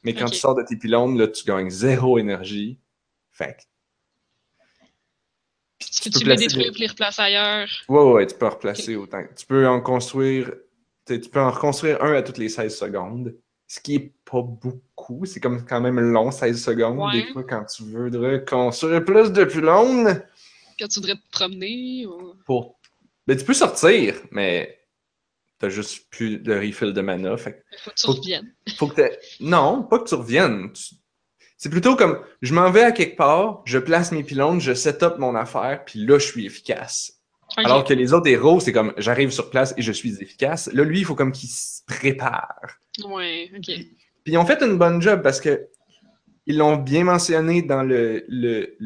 Mais 0.04 0.14
quand 0.14 0.26
tu 0.26 0.37
sors 0.38 0.54
de 0.54 0.62
tes 0.62 0.76
pylônes, 0.76 1.18
là, 1.18 1.26
tu 1.28 1.44
gagnes 1.44 1.70
zéro 1.70 2.18
énergie. 2.18 2.78
Fait 3.32 3.56
que- 3.56 3.62
Puis 5.78 5.90
Tu 5.90 6.11
peux 6.25 6.30
les 6.30 6.37
détruire 6.37 6.66
des- 6.66 6.70
puis 6.72 6.80
les 6.82 6.87
replacer 6.87 7.22
ailleurs? 7.22 7.68
Ouais, 7.88 8.02
ouais, 8.12 8.26
tu 8.26 8.37
peux 8.37 8.46
en 8.46 8.50
replacer 8.50 8.94
autant. 8.96 9.22
Tu 9.37 9.46
peux 9.46 9.66
en 9.66 9.80
construire. 9.80 10.52
Tu 11.06 11.20
tu 11.20 11.28
peux 11.28 11.40
en 11.40 11.50
reconstruire 11.50 12.02
un 12.04 12.12
à 12.14 12.22
toutes 12.22 12.38
les 12.38 12.49
16 12.49 12.76
secondes. 12.78 13.34
Ce 13.66 13.80
qui 13.80 13.96
est 13.96 14.12
pas 14.33 14.41
beaucoup. 14.43 15.27
C'est 15.27 15.41
comme 15.41 15.65
quand 15.67 15.81
même 15.83 16.01
long, 16.01 16.31
16 16.31 16.65
secondes. 16.65 16.99
Ouais. 16.99 17.23
Des 17.27 17.33
fois, 17.33 17.45
quand 17.45 17.65
tu 17.67 17.83
veux 17.85 18.07
reconstruire 18.19 19.05
plus 19.05 19.31
de 19.31 19.45
pylônes. 19.45 20.23
Quand 20.79 20.89
tu 20.89 21.01
voudrais 21.01 21.17
te 21.17 21.31
promener? 21.31 22.07
Ou... 22.07 22.35
Pour... 22.47 22.79
Ben, 23.27 23.37
tu 23.37 23.45
peux 23.45 23.53
sortir, 23.55 24.15
mais 24.31 24.79
t'as 25.59 25.69
juste 25.69 26.09
plus 26.11 26.39
de 26.39 26.55
refill 26.55 26.93
de 26.95 27.01
mana. 27.03 27.37
Fait 27.37 27.62
Faut 27.85 27.91
que 27.91 27.95
tu 27.97 28.07
Faut- 28.07 28.12
reviennes. 28.15 28.53
faut 28.79 28.89
que 28.89 29.03
Non, 29.41 29.83
pas 29.83 29.99
que 29.99 30.09
tu 30.09 30.15
reviennes. 30.15 30.73
Tu- 30.73 30.95
C'est 31.59 31.71
plutôt 31.71 31.95
comme 31.95 32.19
je 32.41 32.55
m'en 32.55 32.71
vais 32.71 32.83
à 32.85 32.91
quelque 32.93 33.17
part, 33.17 33.62
je 33.67 33.79
place 33.79 34.11
mes 34.12 34.25
pylônes, 34.25 34.61
je 34.61 34.73
set 34.75 35.03
up 35.03 35.19
mon 35.19 35.35
affaire, 35.37 35.85
puis 35.85 36.05
là, 36.07 36.19
je 36.19 36.27
suis 36.27 36.47
efficace. 36.47 37.19
Alors 37.57 37.85
que 37.85 37.93
les 37.93 38.15
autres 38.15 38.29
héros, 38.29 38.61
c'est 38.61 38.73
comme 38.73 38.95
j'arrive 38.97 39.31
sur 39.31 39.51
place 39.51 39.75
et 39.77 39.83
je 39.83 39.93
suis 39.93 40.21
efficace. 40.23 40.71
Là, 40.73 40.85
lui, 40.85 41.01
il 41.01 41.05
faut 41.05 41.15
comme 41.15 41.33
qu'il 41.33 41.51
se 41.51 41.83
prépare. 41.87 42.79
Ouais, 43.05 43.51
ok. 43.57 43.75
Puis 44.25 44.35
ils 44.35 44.38
ont 44.38 44.47
fait 44.47 44.62
une 44.62 44.76
bonne 44.79 45.00
job 45.02 45.23
parce 45.23 45.41
que 45.41 45.69
ils 46.47 46.57
l'ont 46.59 46.76
bien 46.76 47.05
mentionné 47.05 47.62
dans 47.62 47.83
le, 47.83 48.25
le. 48.29 48.76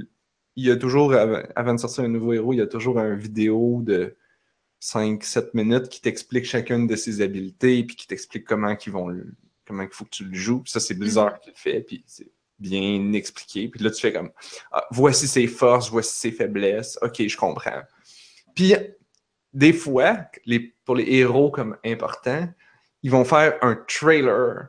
Il 0.57 0.64
y 0.66 0.71
a 0.71 0.76
toujours, 0.76 1.14
avant 1.14 1.75
de 1.75 1.78
sortir 1.78 2.05
un 2.05 2.09
nouveau 2.09 2.33
héros, 2.33 2.52
il 2.55 2.57
y 2.59 2.62
a 2.62 2.66
toujours 2.66 2.99
un 2.99 3.14
vidéo 3.14 3.81
de 3.83 4.16
5-7 4.83 5.50
minutes 5.55 5.88
qui 5.88 6.00
t'explique 6.00 6.45
chacune 6.45 6.87
de 6.87 6.97
ses 6.97 7.21
habiletés, 7.21 7.83
puis 7.85 7.97
qui 7.97 8.07
t'explique 8.07 8.45
comment 8.45 8.75
qu'ils 8.76 8.93
vont 8.93 9.09
le- 9.09 9.35
comment 9.66 9.83
il 9.83 9.88
faut 9.90 10.05
que 10.05 10.11
tu 10.11 10.25
le 10.25 10.35
joues. 10.35 10.61
Puis 10.62 10.71
ça, 10.73 10.81
c'est 10.81 10.95
Blizzard 10.95 11.40
qui 11.40 11.50
le 11.50 11.57
fait, 11.57 11.81
puis 11.81 12.05
c'est 12.07 12.31
bien 12.59 13.12
expliqué. 13.12 13.69
Puis 13.69 13.83
là, 13.83 13.90
tu 13.90 14.00
fais 14.00 14.12
comme 14.12 14.31
Ah, 14.73 14.87
voici 14.90 15.26
ses 15.28 15.47
forces, 15.47 15.90
voici 15.90 16.14
ses 16.19 16.33
faiblesses. 16.33 16.99
Ok, 17.02 17.26
je 17.26 17.37
comprends. 17.37 17.83
Puis 18.55 18.75
des 19.52 19.73
fois, 19.73 20.19
les, 20.47 20.75
pour 20.85 20.95
les 20.95 21.05
héros 21.16 21.50
comme 21.50 21.76
importants, 21.85 22.49
ils 23.02 23.11
vont 23.11 23.25
faire 23.25 23.59
un 23.62 23.76
trailer 23.88 24.69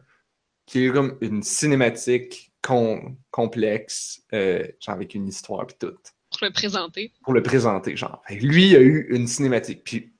qui 0.67 0.85
est 0.85 0.91
comme 0.91 1.17
une 1.21 1.41
cinématique 1.41 2.51
com- 2.61 3.15
complexe, 3.31 4.21
euh, 4.33 4.63
genre 4.79 4.95
avec 4.95 5.15
une 5.15 5.27
histoire 5.27 5.65
puis 5.65 5.77
tout, 5.79 5.93
Pour 6.29 6.39
le 6.45 6.51
présenter. 6.51 7.11
pour 7.23 7.33
le 7.33 7.41
présenter, 7.41 7.95
genre. 7.95 8.21
Lui, 8.29 8.67
il 8.69 8.75
a 8.75 8.81
eu 8.81 9.07
une 9.09 9.25
cinématique, 9.27 9.83
puis 9.83 10.11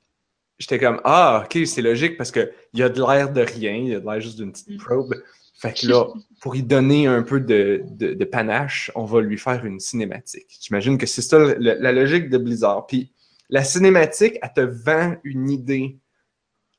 j'étais 0.58 0.80
comme, 0.80 1.00
ah, 1.04 1.44
ok, 1.46 1.68
c'est 1.68 1.82
logique 1.84 2.18
parce 2.18 2.32
que 2.32 2.51
il 2.74 2.82
a 2.82 2.89
de 2.89 3.00
l'air 3.00 3.32
de 3.32 3.42
rien, 3.42 3.75
il 3.75 3.96
a 3.96 4.00
de 4.00 4.06
l'air 4.06 4.20
juste 4.22 4.38
d'une 4.38 4.51
petite 4.51 4.70
Mm. 4.70 4.77
probe. 4.77 5.16
Fait 5.60 5.74
que 5.74 5.88
là, 5.88 6.06
pour 6.42 6.56
y 6.56 6.63
donner 6.63 7.08
un 7.08 7.24
peu 7.24 7.39
de, 7.39 7.82
de- 7.89 8.13
de 8.13 8.25
panache, 8.25 8.92
on 8.96 9.06
va 9.06 9.22
lui 9.22 9.38
faire 9.38 9.66
une 9.66 9.80
cinématique. 9.80 10.58
J'imagine 10.62 10.98
que 10.98 11.06
c'est 11.06 11.22
ça 11.22 11.38
le- 11.39 11.56
la 11.60 11.92
logique 11.92 12.30
de 12.30 12.38
Blizzard. 12.38 12.86
Puis 12.88 13.12
la 13.50 13.63
cinématique, 13.63 14.38
elle 14.42 14.54
te 14.54 14.62
vend 14.62 15.16
une 15.24 15.50
idée, 15.50 15.98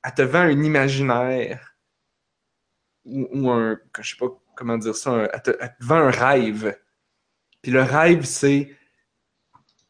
elle 0.05 0.15
te 0.15 0.23
vend 0.23 0.41
un 0.41 0.63
imaginaire 0.63 1.68
ou, 3.09 3.29
ou 3.33 3.50
un, 3.50 3.79
que 3.93 4.03
je 4.03 4.11
sais 4.11 4.17
pas 4.19 4.29
comment 4.55 4.79
dire 4.79 4.95
ça, 4.95 5.11
un- 5.11 5.29
elle, 5.33 5.43
te, 5.43 5.50
elle 5.61 5.75
te 5.81 5.85
vend 5.85 5.97
un 5.97 6.11
rêve. 6.11 6.77
Puis 7.62 7.73
le 7.73 7.83
rêve, 7.83 8.25
c'est, 8.25 8.71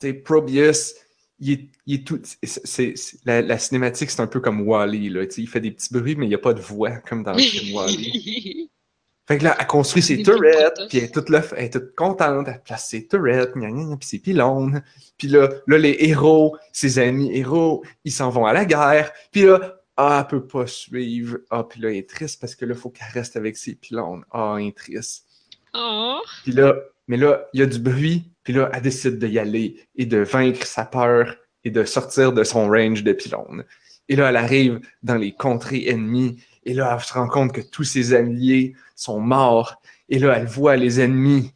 tu 0.01 0.09
sais, 0.09 0.13
Probius, 0.15 0.95
il 1.41 1.53
est, 1.53 1.69
il 1.87 1.95
est 1.97 2.07
tout, 2.07 2.21
c'est, 2.43 2.95
la, 3.25 3.43
la 3.43 3.59
cinématique, 3.59 4.11
c'est 4.11 4.21
un 4.23 4.27
peu 4.27 4.41
comme 4.41 4.67
Wally, 4.67 5.09
là, 5.11 5.27
tu 5.27 5.33
sais, 5.37 5.43
il 5.43 5.47
fait 5.49 5.61
des 5.61 5.71
petits 5.71 5.93
bruits, 5.93 6.17
mais 6.17 6.27
il 6.27 6.31
n'y 6.31 6.35
a 6.35 6.39
pas 6.39 6.55
de 6.55 6.61
voix, 6.61 6.97
comme 6.99 7.23
dans 7.23 7.33
le 7.33 7.39
film 7.41 7.75
Wally. 7.77 8.71
Fait 9.29 9.37
que 9.37 9.45
là, 9.45 9.55
elle 9.61 9.67
construit 9.67 10.01
ses 10.01 10.23
turrets, 10.23 10.71
potos. 10.75 10.89
puis 10.89 10.97
elle 10.99 11.05
est 11.05 11.13
toute, 11.13 11.29
elle 11.55 11.65
est 11.65 11.71
toute 11.71 11.95
contente, 11.95 12.49
elle 12.49 12.63
place 12.63 12.89
ses 12.89 13.07
gna, 13.07 13.45
gna, 13.45 13.69
gna, 13.71 13.97
puis 13.99 14.09
ses 14.09 14.21
pylônes. 14.21 14.83
Puis 15.19 15.29
là, 15.29 15.51
là, 15.67 15.77
les 15.77 15.97
héros, 16.01 16.57
ses 16.73 16.99
amis 16.99 17.31
héros, 17.37 17.85
ils 18.05 18.11
s'en 18.13 18.31
vont 18.31 18.47
à 18.47 18.55
la 18.55 18.65
guerre. 18.65 19.13
Puis 19.31 19.43
là, 19.43 19.78
ah, 20.01 20.21
elle 20.21 20.29
peut 20.29 20.47
pas 20.47 20.69
suivre. 20.69 21.39
Ah, 21.51 21.65
puis 21.65 21.81
là, 21.81 21.91
elle 21.91 21.97
est 21.97 22.09
triste 22.09 22.41
parce 22.41 22.55
que 22.55 22.65
là, 22.65 22.75
il 22.75 22.81
faut 22.81 22.89
qu'elle 22.89 23.09
reste 23.13 23.37
avec 23.37 23.57
ses 23.57 23.75
pylônes. 23.75 24.25
Ah, 24.31 24.57
elle 24.57 24.69
est 24.69 24.77
triste. 24.77 25.27
Oh, 25.75 26.21
Puis 26.45 26.53
là, 26.53 26.77
mais 27.09 27.17
là, 27.17 27.49
il 27.53 27.61
y 27.61 27.63
a 27.65 27.67
du 27.67 27.81
bruit, 27.81 28.31
puis 28.45 28.53
là, 28.53 28.71
elle 28.73 28.83
décide 28.83 29.19
d'y 29.19 29.41
aller 29.41 29.77
et 29.97 30.07
de 30.07 30.19
vaincre 30.19 30.65
sa 30.65 30.85
peur 30.85 31.35
et 31.65 31.71
de 31.71 31.83
sortir 31.85 32.33
de 32.33 32.45
son 32.45 32.69
range 32.69 33.03
de 33.03 33.13
pylônes. 33.13 33.65
Et 34.09 34.15
là, 34.15 34.29
elle 34.29 34.37
arrive 34.37 34.81
dans 35.03 35.17
les 35.17 35.33
contrées 35.33 35.89
ennemies, 35.89 36.43
et 36.65 36.75
là, 36.75 36.95
elle 36.95 37.05
se 37.05 37.13
rend 37.13 37.27
compte 37.27 37.53
que 37.53 37.61
tous 37.61 37.85
ses 37.85 38.15
alliés 38.15 38.75
sont 38.95 39.19
morts. 39.19 39.83
Et 40.09 40.21
là, 40.21 40.39
elle 40.39 40.47
voit 40.47 40.77
les 40.77 41.01
ennemis, 41.01 41.53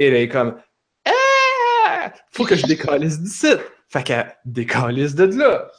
et 0.00 0.08
elle 0.08 0.14
est 0.16 0.28
comme 0.28 0.56
Ah! 1.04 2.12
Faut 2.32 2.44
que 2.44 2.56
je 2.56 2.66
décalisse 2.66 3.20
d'ici. 3.20 3.52
Fait 3.88 4.02
qu'elle 4.02 4.34
décalisse 4.44 5.14
de 5.14 5.24
là. 5.24 5.70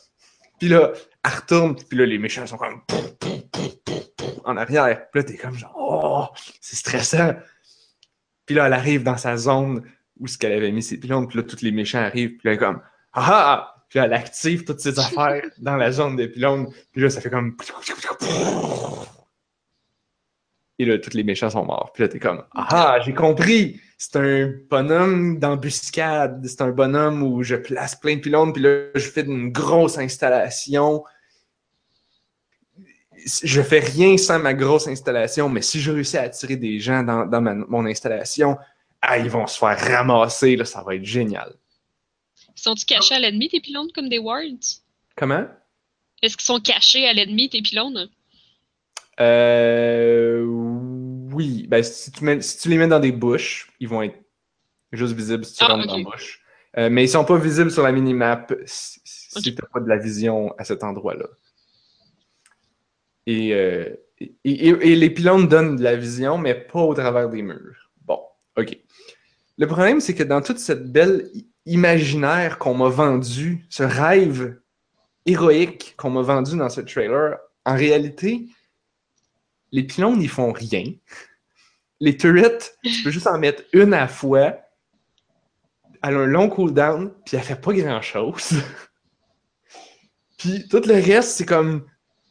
Puis 0.60 0.70
là, 0.70 0.92
elle 1.24 1.32
retourne, 1.32 1.76
puis 1.76 1.98
là, 1.98 2.06
les 2.06 2.18
méchants 2.18 2.46
sont 2.46 2.58
comme 2.58 2.82
en 4.46 4.58
arrière. 4.58 5.10
Puis 5.12 5.22
là, 5.22 5.24
t'es 5.24 5.38
comme 5.38 5.56
genre, 5.56 5.74
oh, 5.76 6.38
c'est 6.62 6.76
stressant. 6.76 7.34
Puis 8.46 8.56
là, 8.56 8.68
elle 8.68 8.74
arrive 8.74 9.04
dans 9.04 9.18
sa 9.18 9.38
zone 9.38 9.84
où 10.20 10.28
ce 10.28 10.38
qu'elle 10.38 10.54
avait 10.54 10.72
mis 10.72 10.84
ses 10.84 11.00
pylônes, 11.00 11.28
puis 11.28 11.38
là, 11.38 11.44
tous 11.44 11.62
les 11.62 11.72
méchants 11.72 12.00
arrivent, 12.00 12.38
puis 12.38 12.50
là, 12.50 12.58
comme 12.58 12.82
Ah 13.14 13.28
ah! 13.28 13.72
Puis 13.90 14.00
là, 14.00 14.06
elle 14.06 14.14
active 14.14 14.64
toutes 14.64 14.80
ses 14.80 14.98
affaires 15.00 15.44
dans 15.60 15.76
la 15.76 15.92
zone 15.92 16.16
des 16.16 16.28
pylônes, 16.28 16.68
puis 16.92 17.02
là, 17.02 17.10
ça 17.10 17.22
fait 17.22 17.30
comme. 17.30 17.56
Et 20.78 20.86
là, 20.86 20.98
tous 21.00 21.14
les 21.14 21.24
méchants 21.24 21.50
sont 21.50 21.64
morts. 21.66 21.92
Puis 21.94 22.04
là, 22.04 22.10
t'es 22.10 22.20
comme 22.20 22.44
Ah, 22.54 23.00
j'ai 23.06 23.14
compris! 23.14 23.80
C'est 23.98 24.18
un 24.18 24.54
bonhomme 24.70 25.40
d'embuscade. 25.40 26.46
C'est 26.46 26.62
un 26.62 26.72
bonhomme 26.72 27.24
où 27.24 27.44
je 27.44 27.56
place 27.56 27.96
plein 27.96 28.16
de 28.18 28.22
pylônes, 28.22 28.52
puis 28.52 28.62
là, 28.62 28.88
je 28.94 29.08
fais 29.10 29.22
une 29.22 29.52
grosse 29.52 29.98
installation. 29.98 31.04
Je 33.44 33.62
fais 33.62 33.80
rien 33.80 34.18
sans 34.18 34.38
ma 34.40 34.54
grosse 34.54 34.88
installation, 34.88 35.48
mais 35.50 35.62
si 35.62 35.80
je 35.80 35.92
réussis 35.92 36.18
à 36.18 36.24
attirer 36.24 36.58
des 36.58 36.80
gens 36.80 37.02
dans, 37.04 37.26
dans 37.26 37.42
ma- 37.42 37.56
mon 37.56 37.86
installation, 37.86 38.58
ah, 39.02 39.18
ils 39.18 39.30
vont 39.30 39.48
se 39.48 39.58
faire 39.58 39.80
ramasser, 39.80 40.56
là, 40.58 40.66
ça 40.66 40.84
va 40.84 40.96
être 40.96 41.06
génial. 41.06 41.54
sont-ils 42.56 42.86
cachés 42.86 43.16
à 43.16 43.20
l'ennemi, 43.20 43.48
tes 43.48 43.62
pylônes, 43.62 43.92
comme 43.94 44.10
des 44.10 44.20
wards? 44.20 44.82
Comment? 45.16 45.46
Est-ce 46.22 46.36
qu'ils 46.38 46.46
sont 46.46 46.60
cachés 46.60 47.08
à 47.08 47.14
l'ennemi, 47.14 47.50
tes 47.50 47.62
pylônes? 47.62 48.10
Euh, 49.20 50.44
oui. 50.46 51.66
Ben, 51.68 51.84
si, 51.84 52.12
tu 52.12 52.24
mets- 52.24 52.42
si 52.42 52.58
tu 52.58 52.70
les 52.70 52.78
mets 52.78 52.88
dans 52.88 53.00
des 53.00 53.12
bouches, 53.12 53.72
ils 53.80 53.88
vont 53.88 54.02
être 54.02 54.18
juste 54.92 55.14
visibles 55.14 55.46
si 55.46 55.56
tu 55.56 55.64
Ah, 55.64 55.74
rentres 55.74 55.88
dans 55.88 55.98
la 55.98 56.04
bouche. 56.04 56.42
Euh, 56.78 56.90
mais 56.90 57.06
ils 57.06 57.10
sont 57.10 57.24
pas 57.24 57.38
visibles 57.38 57.72
sur 57.72 57.84
la 57.84 57.92
minimap 57.94 58.54
si, 58.66 59.00
si 59.06 59.42
tu 59.42 59.52
n'as 59.52 59.68
pas 59.72 59.80
de 59.80 59.88
la 59.88 59.98
vision 59.98 60.54
à 60.58 60.66
cet 60.66 60.84
endroit-là. 60.84 61.26
Et, 63.26 63.54
euh, 63.54 63.90
et, 64.20 64.34
et- 64.44 64.68
et 64.92 64.96
les 64.96 65.10
pylônes 65.10 65.48
donnent 65.48 65.78
de 65.78 65.84
la 65.84 65.96
vision, 65.96 66.38
mais 66.38 66.54
pas 66.54 66.82
au 66.82 66.94
travers 66.94 67.30
des 67.30 67.42
murs. 67.42 67.90
Bon, 68.04 68.20
OK. 68.58 68.78
Le 69.58 69.68
problème, 69.68 70.02
c'est 70.02 70.14
que 70.16 70.24
dans 70.24 70.42
toute 70.42 70.60
cette 70.60 70.92
belle 70.92 71.30
imaginaire 71.66 72.58
qu'on 72.60 72.74
m'a 72.76 72.90
vendu, 72.90 73.66
ce 73.70 73.84
rêve 73.84 74.60
héroïque 75.26 75.96
qu'on 75.98 76.10
m'a 76.12 76.22
vendu 76.22 76.58
dans 76.58 76.70
ce 76.70 76.82
trailer, 76.82 77.38
en 77.66 77.76
réalité, 77.76 78.48
les 79.76 79.84
pylônes, 79.84 80.22
ils 80.22 80.30
font 80.30 80.54
rien. 80.54 80.86
Les 82.00 82.16
turrets, 82.16 82.58
tu 82.82 83.04
peux 83.04 83.12
juste 83.12 83.28
en 83.28 83.38
mettre 83.38 83.64
une 83.74 83.94
à 83.94 84.02
la 84.02 84.08
fois. 84.08 84.56
Elle 86.02 86.16
a 86.16 86.20
un 86.20 86.26
long 86.28 86.50
cooldown, 86.50 87.12
puis 87.26 87.36
elle 87.36 87.44
fait 87.44 87.60
pas 87.60 87.74
grand-chose. 87.74 88.54
puis 90.38 90.68
tout 90.70 90.82
le 90.86 90.94
reste, 90.94 91.32
c'est 91.32 91.46
comme... 91.46 91.86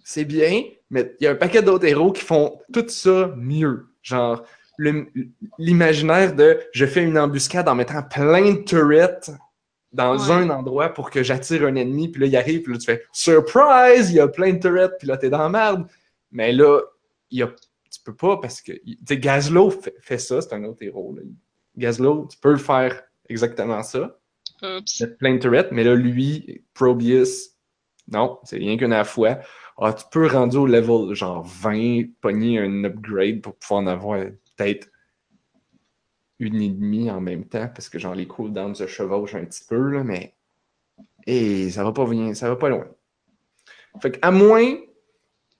C'est 0.06 0.24
bien, 0.24 0.62
mais 0.90 1.14
il 1.20 1.24
y 1.24 1.26
a 1.26 1.32
un 1.32 1.34
paquet 1.34 1.62
d'autres 1.62 1.86
héros 1.86 2.12
qui 2.12 2.22
font 2.22 2.60
tout 2.72 2.86
ça 2.88 3.32
mieux. 3.36 3.86
Genre, 4.02 4.42
l'imaginaire 5.58 6.34
de 6.34 6.60
je 6.72 6.84
fais 6.86 7.02
une 7.02 7.18
embuscade 7.18 7.68
en 7.68 7.74
mettant 7.74 8.02
plein 8.02 8.52
de 8.52 8.62
turrets 8.62 9.20
dans 9.92 10.16
Ouais. 10.18 10.34
un 10.34 10.50
endroit 10.50 10.90
pour 10.90 11.10
que 11.10 11.22
j'attire 11.22 11.64
un 11.64 11.74
ennemi, 11.76 12.08
puis 12.08 12.20
là, 12.22 12.26
il 12.26 12.36
arrive, 12.36 12.62
puis 12.62 12.72
là, 12.72 12.78
tu 12.78 12.86
fais 12.86 13.02
Surprise! 13.12 14.10
Il 14.10 14.16
y 14.16 14.20
a 14.20 14.28
plein 14.28 14.52
de 14.52 14.58
turrets, 14.58 14.90
puis 14.98 15.08
là, 15.08 15.16
t'es 15.16 15.30
dans 15.30 15.38
la 15.38 15.48
merde. 15.48 15.86
Mais 16.32 16.52
là, 16.52 16.80
il 17.30 17.38
y 17.38 17.42
a, 17.42 17.48
tu 17.48 18.00
peux 18.04 18.14
pas 18.14 18.38
parce 18.38 18.60
que. 18.60 18.72
Tu 18.72 18.98
sais, 19.06 19.18
Gazlo 19.18 19.70
fait, 19.70 19.94
fait 20.00 20.18
ça, 20.18 20.40
c'est 20.40 20.52
un 20.52 20.64
autre 20.64 20.82
héros. 20.82 21.14
Là. 21.14 21.22
Gazlo, 21.76 22.26
tu 22.30 22.38
peux 22.38 22.52
le 22.52 22.58
faire 22.58 23.02
exactement 23.28 23.82
ça. 23.82 24.18
Oups. 24.62 25.00
Mettre 25.00 25.16
plein 25.18 25.34
de 25.34 25.38
turrets, 25.38 25.68
mais 25.72 25.84
là, 25.84 25.94
lui, 25.94 26.64
Probius, 26.74 27.50
non, 28.08 28.38
c'est 28.44 28.56
rien 28.56 28.76
qu'une 28.76 28.92
à 28.92 28.98
la 28.98 29.04
fois. 29.04 29.38
Ah, 29.78 29.92
tu 29.92 30.04
peux 30.10 30.26
rendre 30.26 30.58
au 30.58 30.66
level 30.66 31.14
genre 31.14 31.44
20, 31.44 32.04
pogner 32.20 32.60
un 32.60 32.84
upgrade 32.84 33.40
pour 33.40 33.56
pouvoir 33.56 33.82
en 33.82 33.86
avoir 33.88 34.20
peut-être 34.56 34.88
une 36.38 36.60
et 36.60 36.68
demie 36.68 37.10
en 37.10 37.20
même 37.20 37.44
temps, 37.46 37.68
parce 37.68 37.88
que 37.88 37.98
genre 37.98 38.14
les 38.14 38.26
cooldowns 38.26 38.74
se 38.74 38.86
chevauchent 38.86 39.34
un 39.34 39.44
petit 39.44 39.64
peu, 39.68 39.90
là, 39.90 40.04
mais 40.04 40.34
et 41.26 41.70
ça 41.70 41.82
va 41.82 41.92
pas 41.92 42.04
venir, 42.04 42.36
ça 42.36 42.48
va 42.48 42.56
pas 42.56 42.68
loin. 42.68 42.86
Fait 44.00 44.12
que 44.12 44.18
à 44.22 44.30
moins 44.30 44.76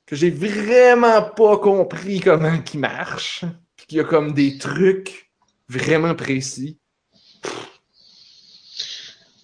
que 0.07 0.17
j'ai 0.17 0.31
vraiment 0.31 1.23
pas 1.23 1.59
compris 1.59 2.21
comment 2.21 2.61
qu'il 2.61 2.81
marche, 2.81 3.45
puis 3.77 3.87
qu'il 3.87 3.99
y 3.99 4.01
a 4.01 4.05
comme 4.05 4.33
des 4.35 4.59
trucs 4.59 5.31
vraiment 5.69 6.15
précis. 6.15 6.79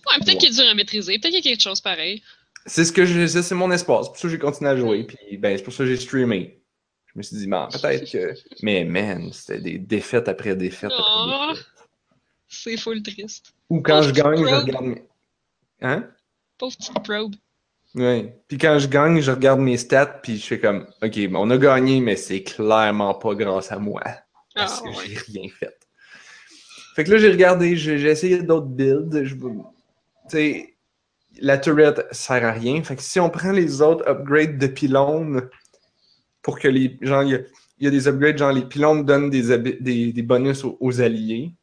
Ouais, 0.07 0.19
peut-être 0.25 0.38
qu'il 0.38 0.49
est 0.50 0.55
dur 0.55 0.69
à 0.69 0.75
maîtriser, 0.75 1.19
peut-être 1.19 1.33
qu'il 1.35 1.45
y 1.45 1.49
a 1.49 1.52
quelque 1.52 1.62
chose 1.62 1.81
pareil. 1.81 2.23
C'est 2.67 2.85
ce 2.85 2.93
que 2.93 3.07
je, 3.07 3.26
c'est 3.26 3.55
mon 3.55 3.71
espace. 3.71 4.07
C'est 4.07 4.11
pour 4.11 4.17
ça 4.19 4.23
que 4.23 4.29
j'ai 4.29 4.38
continué 4.38 4.71
à 4.71 4.76
jouer. 4.76 5.05
Puis, 5.05 5.38
ben, 5.38 5.57
c'est 5.57 5.62
pour 5.62 5.73
ça 5.73 5.85
que 5.85 5.87
j'ai 5.90 5.97
streamé. 5.97 6.61
Je 7.07 7.19
me 7.19 7.23
suis 7.23 7.37
dit, 7.37 7.47
ben, 7.47 7.69
peut-être 7.73 8.11
que. 8.11 8.35
Mais 8.62 8.85
man, 8.85 9.33
c'était 9.33 9.61
des 9.61 9.79
défaites 9.79 10.29
après 10.29 10.55
défaites 10.57 10.93
Oh. 10.97 11.47
défaites. 11.49 11.67
C'est 12.49 12.76
full 12.76 13.02
triste. 13.02 13.55
Ou 13.71 13.81
quand 13.81 14.02
je 14.02 14.11
gagne, 14.11 14.37
je 14.37 14.55
regarde 14.55 14.85
mes. 14.85 15.02
Hein? 15.81 16.09
Pauvre 16.59 16.76
petite 16.76 17.02
probe. 17.02 17.35
Oui. 17.94 18.30
Puis 18.47 18.59
quand 18.59 18.78
je 18.78 18.87
gagne, 18.88 19.20
je 19.20 19.30
regarde 19.32 19.61
mes 19.61 19.76
stats, 19.76 20.20
puis 20.23 20.38
je 20.38 20.47
fais 20.47 20.61
comme, 20.61 20.87
OK, 21.02 21.18
on 21.35 21.50
a 21.50 21.59
gagné, 21.59 22.00
mais 22.00 22.16
c'est 22.16 22.42
clairement 22.42 23.14
pas 23.14 23.35
grâce 23.35 23.73
à 23.73 23.78
moi. 23.78 24.02
Parce 24.54 24.80
Ah, 24.80 24.82
que 24.85 24.88
ouais. 24.97 25.04
j'ai 25.06 25.18
rien 25.40 25.49
fait. 25.59 25.76
Fait 26.94 27.04
que 27.04 27.11
là, 27.12 27.18
j'ai 27.18 27.30
regardé, 27.30 27.76
j'ai 27.76 28.00
essayé 28.02 28.42
d'autres 28.42 28.66
builds. 28.66 29.25
Je, 29.25 29.35
tu 29.35 29.49
sais, 30.28 30.76
la 31.40 31.59
turret 31.59 31.94
sert 32.11 32.44
à 32.44 32.52
rien. 32.52 32.82
Fait 32.82 32.97
que 32.97 33.02
si 33.02 33.18
on 33.20 33.30
prend 33.30 33.52
les 33.52 33.80
autres 33.82 34.06
upgrades 34.09 34.59
de 34.59 34.66
pylônes 34.66 35.49
pour 36.42 36.59
que 36.59 36.68
les. 36.68 36.99
Genre, 37.00 37.23
il 37.23 37.30
y 37.30 37.35
a, 37.35 37.38
il 37.78 37.85
y 37.85 37.87
a 37.87 37.90
des 37.90 38.09
upgrades, 38.09 38.38
genre 38.38 38.52
les 38.52 38.64
pylônes 38.66 39.04
donnent 39.04 39.30
des, 39.30 39.56
des, 39.80 40.12
des 40.12 40.23
bonus 40.23 40.64
aux, 40.64 40.76
aux 40.80 41.00
alliés. 41.00 41.54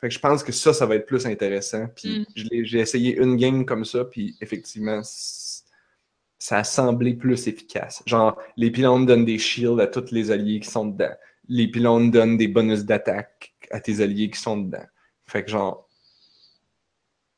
Fait 0.00 0.08
que 0.08 0.14
je 0.14 0.18
pense 0.20 0.42
que 0.44 0.52
ça, 0.52 0.72
ça 0.74 0.84
va 0.86 0.96
être 0.96 1.06
plus 1.06 1.26
intéressant. 1.26 1.86
Puis 1.94 2.20
Mm. 2.20 2.64
j'ai 2.64 2.78
essayé 2.80 3.16
une 3.16 3.36
game 3.36 3.64
comme 3.64 3.84
ça, 3.84 4.04
puis 4.04 4.36
effectivement, 4.40 5.00
ça 5.02 6.58
a 6.58 6.64
semblé 6.64 7.14
plus 7.14 7.46
efficace. 7.48 8.02
Genre, 8.06 8.38
les 8.56 8.70
pylônes 8.70 9.06
donnent 9.06 9.24
des 9.24 9.38
shields 9.38 9.80
à 9.80 9.86
tous 9.86 10.10
les 10.12 10.30
alliés 10.30 10.60
qui 10.60 10.68
sont 10.68 10.86
dedans. 10.86 11.14
Les 11.48 11.68
pylônes 11.68 12.10
donnent 12.10 12.36
des 12.36 12.48
bonus 12.48 12.84
d'attaque 12.84 13.54
à 13.70 13.80
tes 13.80 14.00
alliés 14.00 14.28
qui 14.30 14.38
sont 14.38 14.58
dedans. 14.58 14.84
Fait 15.26 15.44
que 15.44 15.50
genre, 15.50 15.88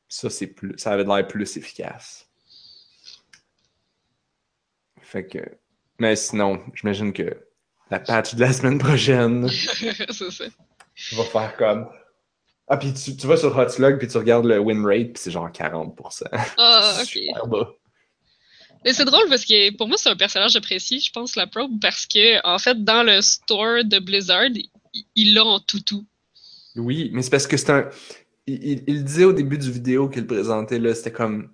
ça, 0.09 0.29
c'est 0.29 0.47
plus, 0.47 0.73
ça 0.77 0.91
avait 0.91 1.03
l'air 1.05 1.25
plus 1.27 1.55
efficace. 1.55 2.27
Fait 5.01 5.25
que, 5.25 5.39
mais 5.97 6.15
sinon, 6.15 6.61
j'imagine 6.73 7.13
que 7.13 7.37
la 7.89 7.99
patch 7.99 8.35
de 8.35 8.41
la 8.41 8.53
semaine 8.53 8.77
prochaine 8.79 9.45
va 11.13 11.23
faire 11.23 11.55
comme. 11.57 11.89
Ah, 12.69 12.77
puis 12.77 12.93
tu, 12.93 13.15
tu 13.17 13.25
vas 13.27 13.35
sur 13.35 13.55
Hotslug, 13.57 13.97
puis 13.97 14.07
tu 14.07 14.17
regardes 14.17 14.45
le 14.45 14.59
win 14.59 14.85
rate, 14.85 15.13
puis 15.13 15.17
c'est 15.17 15.31
genre 15.31 15.49
40%. 15.49 16.23
Ah, 16.57 16.97
ok. 17.01 17.07
super 17.07 17.47
bas. 17.47 17.73
Mais 18.85 18.93
c'est 18.93 19.05
drôle 19.05 19.27
parce 19.27 19.43
que 19.43 19.75
pour 19.75 19.87
moi, 19.87 19.97
c'est 19.97 20.09
un 20.09 20.15
personnage 20.15 20.55
apprécié, 20.55 20.99
je 20.99 21.11
pense, 21.11 21.35
la 21.35 21.47
probe, 21.47 21.71
parce 21.81 22.05
que, 22.05 22.45
en 22.47 22.59
fait, 22.59 22.81
dans 22.83 23.03
le 23.03 23.21
store 23.21 23.83
de 23.83 23.99
Blizzard, 23.99 24.45
il- 24.45 24.69
il 25.15 25.33
l'a 25.33 25.43
en 25.43 25.59
toutou. 25.59 26.05
Oui, 26.75 27.09
mais 27.13 27.21
c'est 27.21 27.29
parce 27.31 27.47
que 27.47 27.57
c'est 27.57 27.71
un. 27.71 27.89
Il, 28.47 28.63
il- 28.63 28.83
il 28.87 29.03
disait 29.03 29.25
au 29.25 29.33
début 29.33 29.57
du 29.57 29.69
vidéo 29.71 30.07
qu'il 30.07 30.25
présentait, 30.25 30.79
là, 30.79 30.93
c'était 30.95 31.11
comme. 31.11 31.49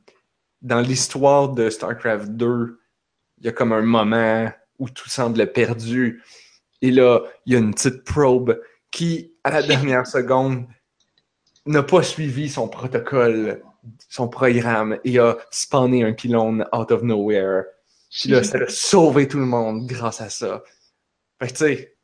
Dans 0.62 0.82
l'histoire 0.82 1.50
de 1.50 1.70
StarCraft 1.70 2.30
2, 2.32 2.80
il 3.40 3.46
y 3.46 3.50
a 3.50 3.52
comme 3.52 3.72
un 3.72 3.82
moment 3.82 4.52
où 4.80 4.90
tout 4.90 5.10
semble 5.10 5.52
perdu. 5.52 6.24
Et 6.82 6.92
là, 6.92 7.22
il 7.46 7.54
y 7.54 7.56
a 7.56 7.60
une 7.60 7.74
petite 7.74 8.04
probe 8.04 8.60
qui, 8.92 9.32
à 9.44 9.52
la 9.52 9.62
dernière 9.98 10.06
seconde, 10.08 10.66
n'a 11.66 11.84
pas 11.84 12.04
suivi 12.04 12.50
son 12.50 12.68
protocole, 12.68 13.64
son 14.10 14.28
programme, 14.28 15.00
et 15.04 15.18
a 15.20 15.38
spawné 15.52 16.04
un 16.04 16.14
pylône 16.14 16.66
out 16.74 16.92
of 16.92 17.02
nowhere. 17.02 17.64
Puis 18.12 18.30
là, 18.30 18.44
ça 18.44 18.58
a 18.60 18.68
sauvé 18.68 19.28
tout 19.28 19.40
le 19.40 19.46
monde 19.46 19.88
grâce 19.88 20.22
à 20.22 20.30
ça. 20.30 20.64
Fait 21.40 21.48
que, 21.48 21.52
tu 21.54 21.58
sais, 21.58 21.98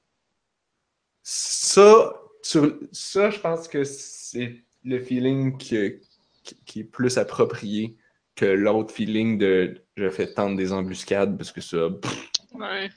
ça, 1.24 2.14
sur, 2.42 2.76
ça, 2.92 3.30
je 3.30 3.40
pense 3.40 3.68
que 3.68 3.84
c'est 3.84 4.56
le 4.84 5.00
feeling 5.00 5.58
que- 5.58 6.00
qui, 6.44 6.56
qui 6.66 6.80
est 6.82 6.84
plus 6.84 7.18
approprié 7.18 7.96
que 8.36 8.46
l'autre 8.46 8.94
feeling 8.94 9.38
de 9.38 9.82
je 9.96 10.10
fais 10.10 10.34
tendre 10.34 10.58
des 10.58 10.74
embuscades 10.74 11.38
parce 11.38 11.52
que 11.52 11.62
ça, 11.62 11.90
pff, 12.02 12.30
Ouais. 12.54 12.90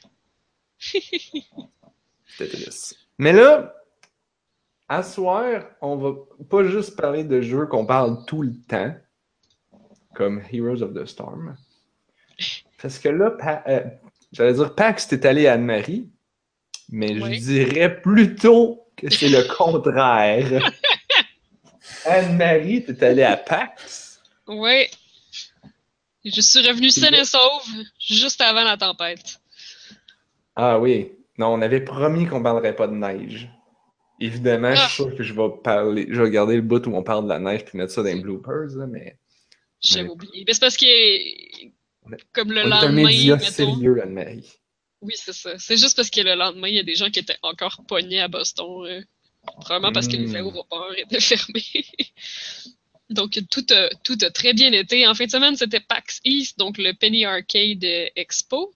c'était 0.79 2.49
triste. 2.49 2.97
Mais 3.19 3.33
là, 3.33 3.75
à 4.89 5.03
soir, 5.03 5.63
on 5.81 5.97
va 5.97 6.13
pas 6.49 6.65
juste 6.65 6.97
parler 6.97 7.25
de 7.25 7.41
jeux 7.41 7.67
qu'on 7.67 7.87
parle 7.87 8.25
tout 8.27 8.43
le 8.43 8.53
temps, 8.69 8.95
comme 10.15 10.43
Heroes 10.53 10.83
of 10.83 10.95
the 10.95 11.07
Storm. 11.07 11.57
Parce 12.81 12.99
que 12.99 13.09
là, 13.09 13.35
euh, 13.69 13.81
j'allais 14.33 14.55
dire 14.55 14.75
Pax, 14.75 15.09
t'es 15.09 15.25
allé 15.27 15.47
à 15.47 15.55
Anne-Marie, 15.55 16.11
mais 16.91 17.19
Oui. 17.21 17.37
je 17.37 17.41
dirais 17.41 18.01
plutôt 18.03 18.87
que 18.97 19.09
c'est 19.11 19.29
le 19.31 19.43
contraire. 19.57 20.71
Anne-Marie, 22.07 22.85
t'es 22.85 23.03
allé 23.05 23.23
à 23.23 23.37
Pax? 23.37 24.21
Ouais. 24.47 24.91
Je 26.25 26.41
suis 26.41 26.67
revenu 26.67 26.91
saine 26.91 27.15
et 27.15 27.25
sauve 27.25 27.69
juste 27.99 28.41
avant 28.41 28.65
la 28.65 28.77
tempête. 28.77 29.41
Ah 30.57 30.79
oui. 30.79 31.13
Non, 31.39 31.49
on 31.49 31.63
avait 31.63 31.81
promis 31.81 32.27
qu'on 32.27 32.43
parlerait 32.43 32.77
pas 32.77 32.87
de 32.87 32.95
neige. 32.95 33.49
Évidemment, 34.25 34.75
je 34.75 34.81
Ah. 34.81 34.89
suis 34.89 35.03
sûr 35.03 35.15
que 35.17 35.23
je 35.23 35.35
vais 35.35 35.49
parler. 35.63 36.07
Je 36.09 36.17
vais 36.17 36.23
regarder 36.25 36.57
le 36.57 36.63
bout 36.63 36.87
où 36.87 36.95
on 36.95 37.03
parle 37.03 37.25
de 37.25 37.29
la 37.29 37.39
neige 37.39 37.65
puis 37.65 37.77
mettre 37.79 37.93
ça 37.93 38.03
dans 38.03 38.09
les 38.09 38.21
bloopers, 38.21 38.77
là, 38.77 38.87
mais. 38.87 39.19
J'avais 39.83 40.09
oublié. 40.09 40.45
Mais 40.47 40.55
c'est 40.55 40.61
parce 40.61 40.77
que, 40.79 40.87
comme 42.33 42.53
le 42.53 42.63
on 42.63 42.69
est 42.69 42.73
un 42.73 42.81
lendemain, 42.87 43.05
média 43.09 43.37
mettons- 43.37 43.51
sérieux, 43.51 44.03
Anne-Marie. 44.03 44.51
Oui, 45.03 45.13
c'est 45.17 45.35
ça. 45.35 45.59
C'est 45.59 45.77
juste 45.77 45.95
parce 45.97 46.09
que 46.09 46.21
le 46.23 46.35
lendemain, 46.35 46.69
il 46.69 46.75
y 46.75 46.79
a 46.79 46.83
des 46.83 46.95
gens 46.95 47.11
qui 47.11 47.19
étaient 47.19 47.37
encore 47.43 47.83
pognés 47.87 48.21
à 48.21 48.29
Boston. 48.29 48.87
euh, 48.87 49.03
probablement 49.61 49.93
parce 49.93 50.09
que 50.09 50.17
les 50.17 50.35
aéroports 50.35 50.91
étaient 50.97 51.21
fermés. 51.21 51.85
donc, 53.11 53.39
tout 53.51 53.67
a, 53.71 53.91
tout 54.03 54.17
a 54.23 54.31
très 54.31 54.55
bien 54.55 54.73
été. 54.73 55.07
En 55.07 55.15
fin 55.15 55.27
de 55.27 55.31
semaine, 55.31 55.57
c'était 55.57 55.81
PAX 55.81 56.21
East, 56.25 56.59
donc 56.59 56.79
le 56.79 56.93
Penny 56.95 57.27
Arcade 57.27 57.85
Expo. 58.17 58.73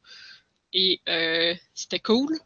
Et 0.75 1.01
euh, 1.09 1.55
c'était 1.75 2.01
cool. 2.01 2.37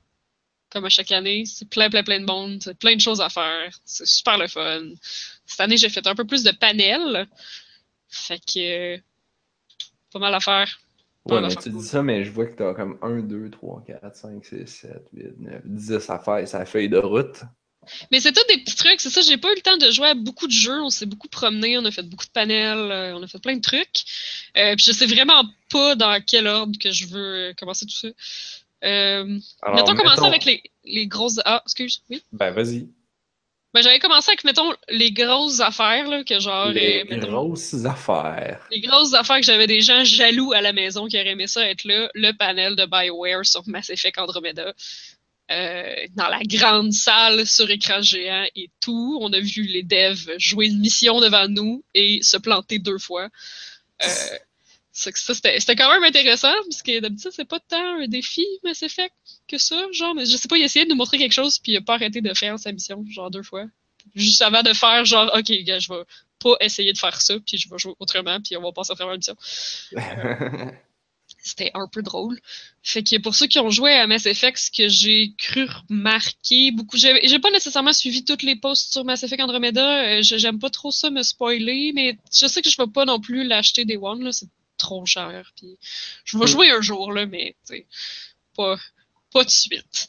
Comme 0.72 0.86
à 0.86 0.88
chaque 0.90 1.12
année, 1.12 1.44
c'est 1.46 1.68
plein, 1.68 1.90
plein, 1.90 2.02
plein 2.02 2.20
de 2.20 2.26
monde. 2.26 2.60
C'est 2.62 2.78
plein 2.78 2.96
de 2.96 3.00
choses 3.00 3.20
à 3.20 3.28
faire. 3.28 3.70
C'est 3.84 4.06
super 4.06 4.38
le 4.38 4.48
fun. 4.48 4.82
Cette 5.46 5.60
année, 5.60 5.76
j'ai 5.76 5.90
fait 5.90 6.06
un 6.06 6.14
peu 6.14 6.26
plus 6.26 6.44
de 6.44 6.50
panels. 6.52 7.28
Fait 8.08 8.38
que... 8.40 8.94
euh, 8.96 8.98
pas 10.12 10.18
mal 10.18 10.34
à 10.34 10.40
faire. 10.40 10.80
Ouais, 11.24 11.36
Pas 11.36 11.40
mais 11.40 11.48
mal 11.48 11.52
à 11.52 11.56
tu 11.56 11.70
faire. 11.70 11.72
dis 11.72 11.82
ça, 11.84 12.02
mais 12.02 12.24
je 12.24 12.30
vois 12.30 12.46
que 12.46 12.56
t'as 12.56 12.74
comme 12.74 12.98
1, 13.02 13.22
2, 13.22 13.50
3, 13.50 13.84
4, 13.86 14.16
5, 14.16 14.44
6, 14.44 14.66
7, 14.66 14.90
8, 15.12 15.40
9, 15.40 15.62
10 15.66 15.92
affaires 16.10 16.48
sur 16.48 16.58
la 16.58 16.66
feuille 16.66 16.88
de 16.88 16.98
route. 16.98 17.42
Mais 18.12 18.20
c'est 18.20 18.32
tout 18.32 18.42
des 18.48 18.58
petits 18.62 18.76
trucs, 18.76 19.00
c'est 19.00 19.10
ça, 19.10 19.22
j'ai 19.22 19.36
pas 19.38 19.50
eu 19.50 19.56
le 19.56 19.60
temps 19.60 19.76
de 19.76 19.90
jouer 19.90 20.08
à 20.08 20.14
beaucoup 20.14 20.46
de 20.46 20.52
jeux, 20.52 20.80
on 20.82 20.90
s'est 20.90 21.06
beaucoup 21.06 21.26
promené, 21.28 21.76
on 21.78 21.84
a 21.84 21.90
fait 21.90 22.02
beaucoup 22.04 22.24
de 22.26 22.30
panels, 22.30 22.78
euh, 22.92 23.16
on 23.16 23.22
a 23.22 23.26
fait 23.26 23.40
plein 23.40 23.56
de 23.56 23.60
trucs. 23.60 24.04
Euh, 24.56 24.76
puis 24.76 24.84
je 24.86 24.92
sais 24.92 25.06
vraiment 25.06 25.44
pas 25.68 25.96
dans 25.96 26.22
quel 26.24 26.46
ordre 26.46 26.78
que 26.78 26.92
je 26.92 27.06
veux 27.06 27.50
euh, 27.50 27.54
commencer 27.54 27.84
tout 27.86 27.96
ça. 27.96 28.08
Euh, 28.84 29.38
Alors, 29.62 29.76
mettons 29.76 29.94
commencer 29.94 30.24
avec 30.24 30.44
les, 30.44 30.62
les 30.84 31.06
grosses... 31.06 31.40
Ah, 31.44 31.62
excuse, 31.64 32.02
oui. 32.10 32.22
Ben, 32.32 32.50
vas-y. 32.50 32.88
Ben 33.74 33.80
j'avais 33.80 34.00
commencé 34.00 34.30
avec, 34.30 34.44
mettons, 34.44 34.70
les 34.90 35.12
grosses 35.12 35.60
affaires, 35.60 36.08
là, 36.08 36.24
que 36.24 36.38
genre... 36.38 36.68
Les 36.68 37.00
euh, 37.00 37.04
mettons, 37.08 37.28
grosses 37.28 37.84
affaires. 37.86 38.66
les 38.70 38.80
grosses 38.80 39.14
affaires 39.14 39.38
que 39.38 39.46
j'avais 39.46 39.66
des 39.66 39.80
gens 39.80 40.04
jaloux 40.04 40.52
à 40.52 40.60
la 40.60 40.72
maison 40.72 41.06
qui 41.06 41.18
auraient 41.18 41.30
aimé 41.30 41.46
ça 41.46 41.66
être 41.66 41.84
là, 41.84 42.10
le 42.14 42.32
panel 42.32 42.76
de 42.76 42.84
BioWare 42.84 43.46
sur 43.46 43.62
Mass 43.66 43.88
Effect 43.88 44.18
Andromeda. 44.18 44.74
Euh, 45.50 46.06
dans 46.14 46.28
la 46.28 46.40
grande 46.44 46.92
salle 46.92 47.46
sur 47.46 47.68
écran 47.68 48.00
géant 48.00 48.46
et 48.54 48.70
tout. 48.80 49.18
On 49.20 49.32
a 49.32 49.40
vu 49.40 49.64
les 49.64 49.82
devs 49.82 50.30
jouer 50.38 50.66
une 50.68 50.78
mission 50.78 51.20
devant 51.20 51.46
nous 51.48 51.84
et 51.94 52.22
se 52.22 52.38
planter 52.38 52.78
deux 52.78 52.96
fois. 52.96 53.28
Euh, 54.02 54.06
c'était 54.92 55.76
quand 55.76 55.92
même 55.92 56.04
intéressant, 56.04 56.52
parce 56.64 56.82
que 56.82 57.00
d'habitude, 57.00 57.30
c'est 57.32 57.46
pas 57.48 57.60
tant 57.60 58.00
un 58.00 58.06
défi 58.06 58.44
Mass 58.62 58.82
Effect 58.82 59.14
que 59.48 59.56
ça, 59.58 59.86
genre, 59.92 60.14
mais 60.14 60.26
je 60.26 60.36
sais 60.36 60.48
pas, 60.48 60.58
il 60.58 60.62
a 60.62 60.66
essayé 60.66 60.84
de 60.84 60.90
nous 60.90 60.96
montrer 60.96 61.18
quelque 61.18 61.32
chose, 61.32 61.58
puis 61.58 61.72
il 61.72 61.76
a 61.78 61.80
pas 61.80 61.94
arrêté 61.94 62.20
de 62.20 62.34
faire 62.34 62.58
sa 62.58 62.72
mission, 62.72 63.04
genre 63.08 63.30
deux 63.30 63.42
fois. 63.42 63.64
Juste 64.14 64.42
avant 64.42 64.62
de 64.62 64.72
faire, 64.72 65.04
genre, 65.04 65.30
ok, 65.34 65.50
gars, 65.62 65.78
je 65.78 65.88
vais 65.88 66.02
pas 66.40 66.56
essayer 66.60 66.92
de 66.92 66.98
faire 66.98 67.20
ça, 67.22 67.34
puis 67.46 67.56
je 67.56 67.70
vais 67.70 67.78
jouer 67.78 67.94
autrement, 68.00 68.38
puis 68.40 68.56
on 68.56 68.62
va 68.62 68.72
passer 68.72 68.92
à 68.92 68.94
travers 68.94 69.12
la 69.12 69.18
mission. 69.18 69.36
C'était 71.44 71.70
un 71.74 71.88
peu 71.88 72.02
drôle. 72.02 72.38
Fait 72.84 73.02
que 73.02 73.18
pour 73.18 73.34
ceux 73.34 73.46
qui 73.46 73.58
ont 73.58 73.70
joué 73.70 73.92
à 73.94 74.06
Mass 74.06 74.26
Effect, 74.26 74.58
ce 74.58 74.70
que 74.70 74.88
j'ai 74.88 75.32
cru 75.38 75.66
remarquer 75.88 76.70
beaucoup, 76.70 76.96
j'ai 76.96 77.38
pas 77.40 77.50
nécessairement 77.50 77.92
suivi 77.92 78.24
toutes 78.24 78.44
les 78.44 78.54
posts 78.54 78.92
sur 78.92 79.04
Mass 79.04 79.24
Effect 79.24 79.42
Andromeda. 79.42 80.04
euh, 80.04 80.22
J'aime 80.22 80.60
pas 80.60 80.70
trop 80.70 80.92
ça 80.92 81.10
me 81.10 81.22
spoiler, 81.24 81.92
mais 81.94 82.16
je 82.32 82.46
sais 82.46 82.62
que 82.62 82.70
je 82.70 82.76
vais 82.76 82.86
pas 82.86 83.06
non 83.06 83.18
plus 83.18 83.44
l'acheter 83.44 83.84
des 83.84 83.96
One, 83.96 84.22
là, 84.22 84.30
c'est 84.30 84.46
trop 84.82 85.06
cher. 85.06 85.52
Puis 85.56 85.78
je 86.24 86.36
vais 86.38 86.44
Mm. 86.44 86.48
jouer 86.48 86.70
un 86.70 86.80
jour 86.82 87.12
là, 87.12 87.24
mais 87.26 87.56
pas 88.56 88.76
pas 89.32 89.44
de 89.44 89.48
suite. 89.50 90.08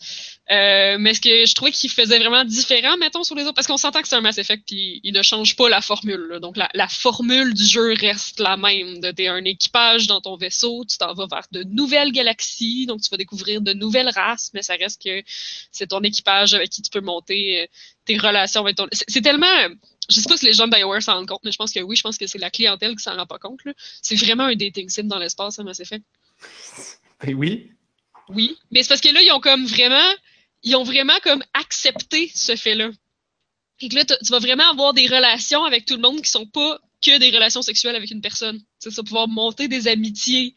Euh, 0.52 0.98
mais 1.00 1.14
ce 1.14 1.22
que 1.22 1.46
je 1.46 1.56
trouvais 1.56 1.72
qu'il 1.72 1.90
faisait 1.90 2.20
vraiment 2.20 2.44
différent, 2.44 2.98
mettons, 2.98 3.24
sur 3.24 3.36
les 3.36 3.44
autres, 3.44 3.54
parce 3.54 3.68
qu'on 3.68 3.78
s'entend 3.78 4.02
que 4.02 4.08
c'est 4.10 4.18
un 4.18 4.22
Mass 4.22 4.38
Effect, 4.38 4.64
puis 4.68 5.00
il 5.06 5.14
ne 5.14 5.22
change 5.22 5.56
pas 5.56 5.70
la 5.70 5.80
formule. 5.80 6.28
là. 6.30 6.40
Donc 6.42 6.58
la, 6.58 6.70
la 6.74 6.90
formule 6.90 7.54
du 7.54 7.64
jeu 7.66 7.94
reste 7.94 8.42
la 8.42 8.58
même. 8.58 9.00
T'es 9.16 9.28
un 9.30 9.46
équipage 9.46 10.08
dans 10.08 10.20
ton 10.20 10.36
vaisseau, 10.36 10.84
tu 10.84 10.98
t'en 10.98 11.14
vas 11.14 11.28
vers 11.28 11.48
de 11.54 11.64
nouvelles 11.64 12.12
galaxies, 12.12 12.86
donc 12.86 13.00
tu 13.02 13.10
vas 13.10 13.16
découvrir 13.16 13.62
de 13.62 13.72
nouvelles 13.72 14.10
races, 14.10 14.52
mais 14.54 14.62
ça 14.62 14.76
reste 14.76 15.02
que 15.02 15.24
c'est 15.72 15.88
ton 15.88 16.02
équipage 16.02 16.54
avec 16.54 16.70
qui 16.70 16.82
tu 16.82 16.90
peux 16.90 17.00
monter 17.00 17.62
euh, 17.62 17.68
tes 18.04 18.18
relations 18.18 18.60
avec 18.60 18.76
ton. 18.76 18.88
C'est 19.08 19.22
tellement 19.22 19.48
je 20.10 20.20
sais 20.20 20.28
pas 20.28 20.38
si 20.38 20.46
les 20.46 20.54
gens 20.54 20.68
de 20.68 20.76
BioWare 20.76 21.02
s'en 21.02 21.16
rendent 21.16 21.28
compte, 21.28 21.42
mais 21.44 21.52
je 21.52 21.58
pense 21.58 21.72
que 21.72 21.80
oui, 21.80 21.96
je 21.96 22.02
pense 22.02 22.18
que 22.18 22.28
c'est 22.28 22.38
la 22.38 22.50
clientèle 22.50 22.96
qui 22.96 23.04
s'en 23.04 23.16
rend 23.16 23.26
pas 23.26 23.40
compte. 23.40 23.60
C'est 24.02 24.16
vraiment 24.16 24.44
un 24.44 24.56
dating 24.56 24.90
sim 24.90 25.04
dans 25.04 25.20
l'espace, 25.20 25.56
ça, 25.56 25.64
Mass 25.64 25.80
Effect. 25.80 26.04
Ben 27.22 27.34
oui. 27.36 27.72
Oui, 28.30 28.58
mais 28.72 28.84
c'est 28.84 28.90
parce 28.90 29.02
que 29.02 29.14
là, 29.14 29.22
ils 29.22 29.32
ont 29.32 29.40
comme 29.40 29.66
vraiment, 29.66 30.14
ils 30.64 30.76
ont 30.76 30.84
vraiment 30.84 31.18
comme 31.24 31.44
accepté 31.54 32.32
ce 32.34 32.56
fait-là. 32.56 32.92
Et 33.80 33.90
que 33.90 33.96
là, 33.96 34.06
tu 34.06 34.32
vas 34.32 34.40
vraiment 34.40 34.70
avoir 34.70 34.94
des 34.94 35.08
relations 35.08 35.64
avec 35.66 35.86
tout 35.86 35.96
le 35.96 36.02
monde 36.02 36.22
qui 36.22 36.30
sont 36.30 36.46
pas 36.46 36.80
que 37.02 37.18
des 37.18 37.32
relations 37.32 37.62
sexuelles 37.62 37.96
avec 37.96 38.12
une 38.12 38.22
personne. 38.22 38.60
Tu 38.60 38.66
sais, 38.80 38.92
ça 38.92 39.02
va 39.02 39.04
pouvoir 39.04 39.28
monter 39.28 39.68
des 39.68 39.88
amitiés, 39.88 40.56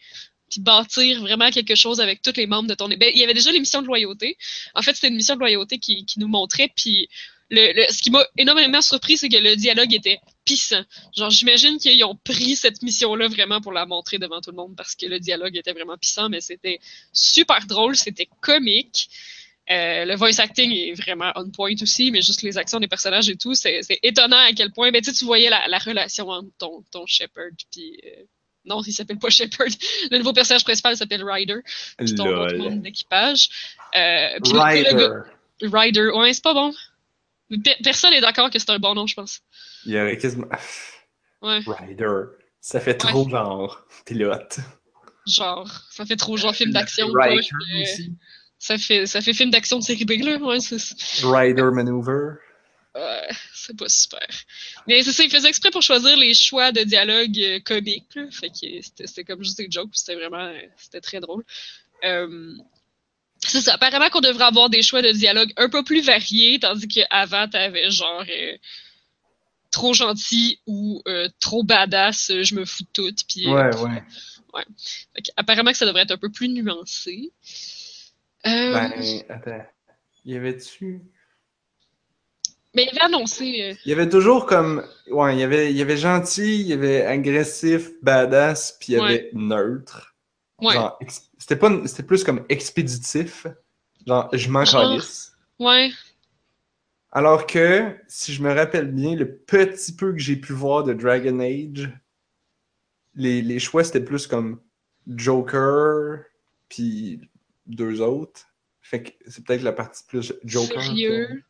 puis 0.49 0.61
bâtir 0.61 1.21
vraiment 1.21 1.51
quelque 1.51 1.75
chose 1.75 2.01
avec 2.01 2.23
tous 2.23 2.37
les 2.37 2.47
membres 2.47 2.69
de 2.69 2.75
ton... 2.75 2.89
Ben, 2.89 3.11
il 3.13 3.19
y 3.19 3.25
avait 3.25 3.35
déjà 3.35 3.51
l'émission 3.51 3.83
de 3.83 3.87
loyauté. 3.87 4.39
En 4.75 4.83
fait, 4.83 4.95
c'était 4.95 5.09
une 5.09 5.17
mission 5.17 5.35
de 5.35 5.41
loyauté 5.41 5.79
qui, 5.79 6.07
qui 6.07 6.21
nous 6.21 6.29
montrait, 6.29 6.71
puis 6.77 7.09
le, 7.51 7.73
le- 7.75 7.93
ce 7.93 8.03
qui 8.03 8.11
m'a 8.11 8.25
énormément 8.37 8.81
surpris, 8.83 9.17
c'est 9.17 9.29
que 9.29 9.37
le 9.37 9.55
dialogue 9.57 9.95
était 9.95 10.19
pissant. 10.45 10.83
Genre, 11.17 11.31
j'imagine 11.31 11.79
qu'ils 11.79 12.03
ont 12.05 12.17
pris 12.17 12.57
cette 12.57 12.83
mission-là 12.83 13.29
vraiment 13.29 13.61
pour 13.61 13.73
la 13.73 13.87
montrer 13.87 14.19
devant 14.19 14.41
tout 14.41 14.51
le 14.51 14.57
monde 14.57 14.75
parce 14.77 14.95
que 14.95 15.07
le 15.07 15.19
dialogue 15.21 15.57
était 15.57 15.73
vraiment 15.73 15.97
pissant, 15.97 16.29
mais 16.29 16.41
c'était 16.41 16.79
super 17.13 17.67
drôle, 17.67 17.97
c'était 17.97 18.29
comique. 18.41 19.09
Euh, 19.69 20.05
le 20.05 20.15
voice 20.15 20.39
acting 20.39 20.71
est 20.73 20.93
vraiment 20.95 21.33
on 21.35 21.51
point 21.51 21.75
aussi, 21.83 22.13
mais 22.13 22.23
juste 22.23 22.43
les 22.43 22.57
actions 22.57 22.79
des 22.79 22.87
personnages 22.87 23.29
et 23.29 23.37
tout, 23.37 23.55
c'est 23.55 23.81
étonnant 24.05 24.39
à 24.39 24.53
quel 24.53 24.71
point. 24.71 24.93
Ben, 24.93 25.03
tu 25.03 25.25
voyais 25.25 25.51
la, 25.51 25.67
la 25.67 25.79
relation 25.79 26.29
entre 26.29 26.49
ton, 26.59 26.85
ton 26.93 27.05
Shepard 27.07 27.51
puis. 27.73 27.99
euh, 28.07 28.23
non, 28.65 28.83
il 28.85 28.93
s'appelle 28.93 29.19
pas 29.19 29.31
Shepard. 29.31 29.67
Le 30.11 30.19
nouveau 30.19 30.33
personnage 30.33 30.65
principal 30.65 30.97
s'appelle 30.97 31.23
Ryder. 31.25 31.59
Puis 31.99 32.15
ton 32.17 32.25
autre 32.45 32.55
membre 32.59 32.83
d'équipage. 32.83 33.49
Euh, 33.97 34.29
Ryder. 34.61 34.91
Ryder. 35.63 36.11
Ouais, 36.15 36.33
c'est 36.33 36.43
pas 36.43 36.55
bon. 36.55 36.73
Personne 37.83 38.11
n'est 38.11 38.21
d'accord 38.21 38.51
que 38.51 38.59
c'est 38.59 38.71
un 38.71 38.79
bon 38.79 38.95
nom, 38.95 39.07
je 39.07 39.15
pense. 39.15 39.41
Il 39.85 39.93
y 39.93 40.01
aurait 40.01 40.19
quasiment. 40.19 40.49
Ouais. 41.43 41.61
Rider. 41.67 42.23
Ça 42.61 42.81
fait 42.81 42.97
trop 42.97 43.29
genre 43.29 43.87
pilote. 44.05 44.59
Genre, 45.27 45.69
ça 45.91 46.05
fait 46.05 46.17
trop 46.17 46.37
genre 46.37 46.55
film 46.55 46.73
d'action. 46.73 47.09
Rider 47.13 47.41
aussi. 47.83 48.13
ça 48.59 48.79
fait, 48.79 49.07
ça 49.07 49.21
fait 49.21 49.33
film 49.33 49.51
d'action 49.51 49.79
de 49.79 49.85
série 49.85 50.05
B, 50.05 50.13
là. 50.23 50.37
Ouais, 50.39 50.59
Rider 51.23 51.71
Maneuver. 51.73 52.35
ouais, 52.95 53.29
c'est 53.53 53.77
pas 53.77 53.89
super. 53.89 54.27
Mais 54.89 55.03
c'est 55.03 55.13
ça, 55.13 55.23
il 55.23 55.31
faisait 55.31 55.49
exprès 55.49 55.71
pour 55.71 55.83
choisir 55.83 56.17
les 56.17 56.35
choix 56.35 56.73
de 56.73 56.81
dialogue 56.83 57.39
euh, 57.39 57.61
comiques, 57.61 58.15
là. 58.15 58.31
Fait 58.31 58.49
que 58.51 58.81
c'était 58.81 59.25
comme 59.25 59.43
juste 59.45 59.59
des 59.59 59.69
jokes, 59.71 59.91
c'était 59.93 60.17
vraiment, 60.17 60.47
euh, 60.47 60.59
c'était 60.77 61.01
très 61.01 61.21
drôle. 61.21 61.45
Euh, 62.05 62.55
c'est 63.47 63.61
ça, 63.61 63.75
apparemment 63.75 64.09
qu'on 64.11 64.21
devrait 64.21 64.45
avoir 64.45 64.71
des 64.71 64.83
choix 64.83 65.03
de 65.03 65.11
dialogue 65.11 65.53
un 65.57 65.69
peu 65.69 65.83
plus 65.85 66.01
variés, 66.05 66.59
tandis 66.59 66.89
qu'avant, 66.89 67.49
t'avais 67.49 67.91
genre 67.91 68.25
euh, 68.29 68.57
trop 69.71 69.95
gentil 69.95 70.61
ou 70.67 71.03
euh, 71.09 71.29
trop 71.41 71.63
badass, 71.63 72.33
je 72.43 72.55
me 72.55 72.65
fous 72.65 72.85
de 72.85 72.89
tout. 72.93 73.15
Puis, 73.29 73.49
euh, 73.49 73.53
Ouais, 73.53 74.03
ouais. 74.55 74.65
que 75.15 75.31
apparemment 75.37 75.73
que 75.73 75.79
ça 75.79 75.87
devrait 75.87 76.03
être 76.03 76.13
un 76.13 76.19
peu 76.19 76.31
plus 76.31 76.49
nuancé. 76.49 77.33
Ben, 78.45 78.93
attends. 79.29 79.67
Il 80.25 80.35
y 80.35 80.37
avait-tu? 80.37 81.03
mais 82.77 82.85
il 82.85 82.91
avait 82.91 83.15
annoncé. 83.15 83.77
Il 83.85 83.89
y 83.89 83.93
avait 83.93 84.09
toujours 84.09 84.45
comme. 84.45 84.85
Ouais, 85.11 85.35
il 85.35 85.41
y 85.41 85.43
avait, 85.43 85.71
il 85.71 85.77
y 85.77 85.83
avait 85.83 85.97
gentil, 85.97 86.61
il 86.61 86.67
y 86.67 86.75
avait 86.75 87.07
agressif, 87.07 87.91
badass, 88.03 88.77
puis 88.79 88.93
il 88.93 88.97
y 88.97 89.01
avait 89.01 89.31
neutre. 89.33 90.15
Ouais, 90.61 90.75
c'était 91.39 91.57
pas, 91.57 91.87
c'était 91.87 92.03
plus 92.03 92.25
comme 92.25 92.45
expéditif. 92.49 93.47
Genre, 94.07 94.29
je 94.33 94.49
m'en 94.51 94.65
calisse. 94.65 95.33
ouais, 95.59 95.91
Alors 97.11 97.47
que, 97.47 97.97
si 98.09 98.33
je 98.33 98.43
me 98.43 98.53
rappelle 98.55 98.93
bien, 98.93 99.17
le 99.17 99.37
petit 99.37 99.95
peu 99.95 100.13
que 100.13 100.19
j'ai 100.19 100.37
pu 100.37 100.53
voir 100.53 100.85
de 100.85 100.93
Dragon 100.93 101.41
Age, 101.41 101.91
les, 103.15 103.43
les 103.43 103.59
choix 103.59 103.83
c'était 103.85 104.01
plus 104.05 104.27
comme 104.27 104.61
Joker, 105.09 106.21
puis 106.69 107.21
deux 107.67 108.01
autres. 108.01 108.47
Fait 108.81 109.03
que 109.03 109.11
c'est 109.27 109.45
peut-être 109.45 109.63
la 109.63 109.73
partie 109.73 110.05
plus 110.07 110.33
Joker. 110.45 110.83
sérieux. 110.83 111.43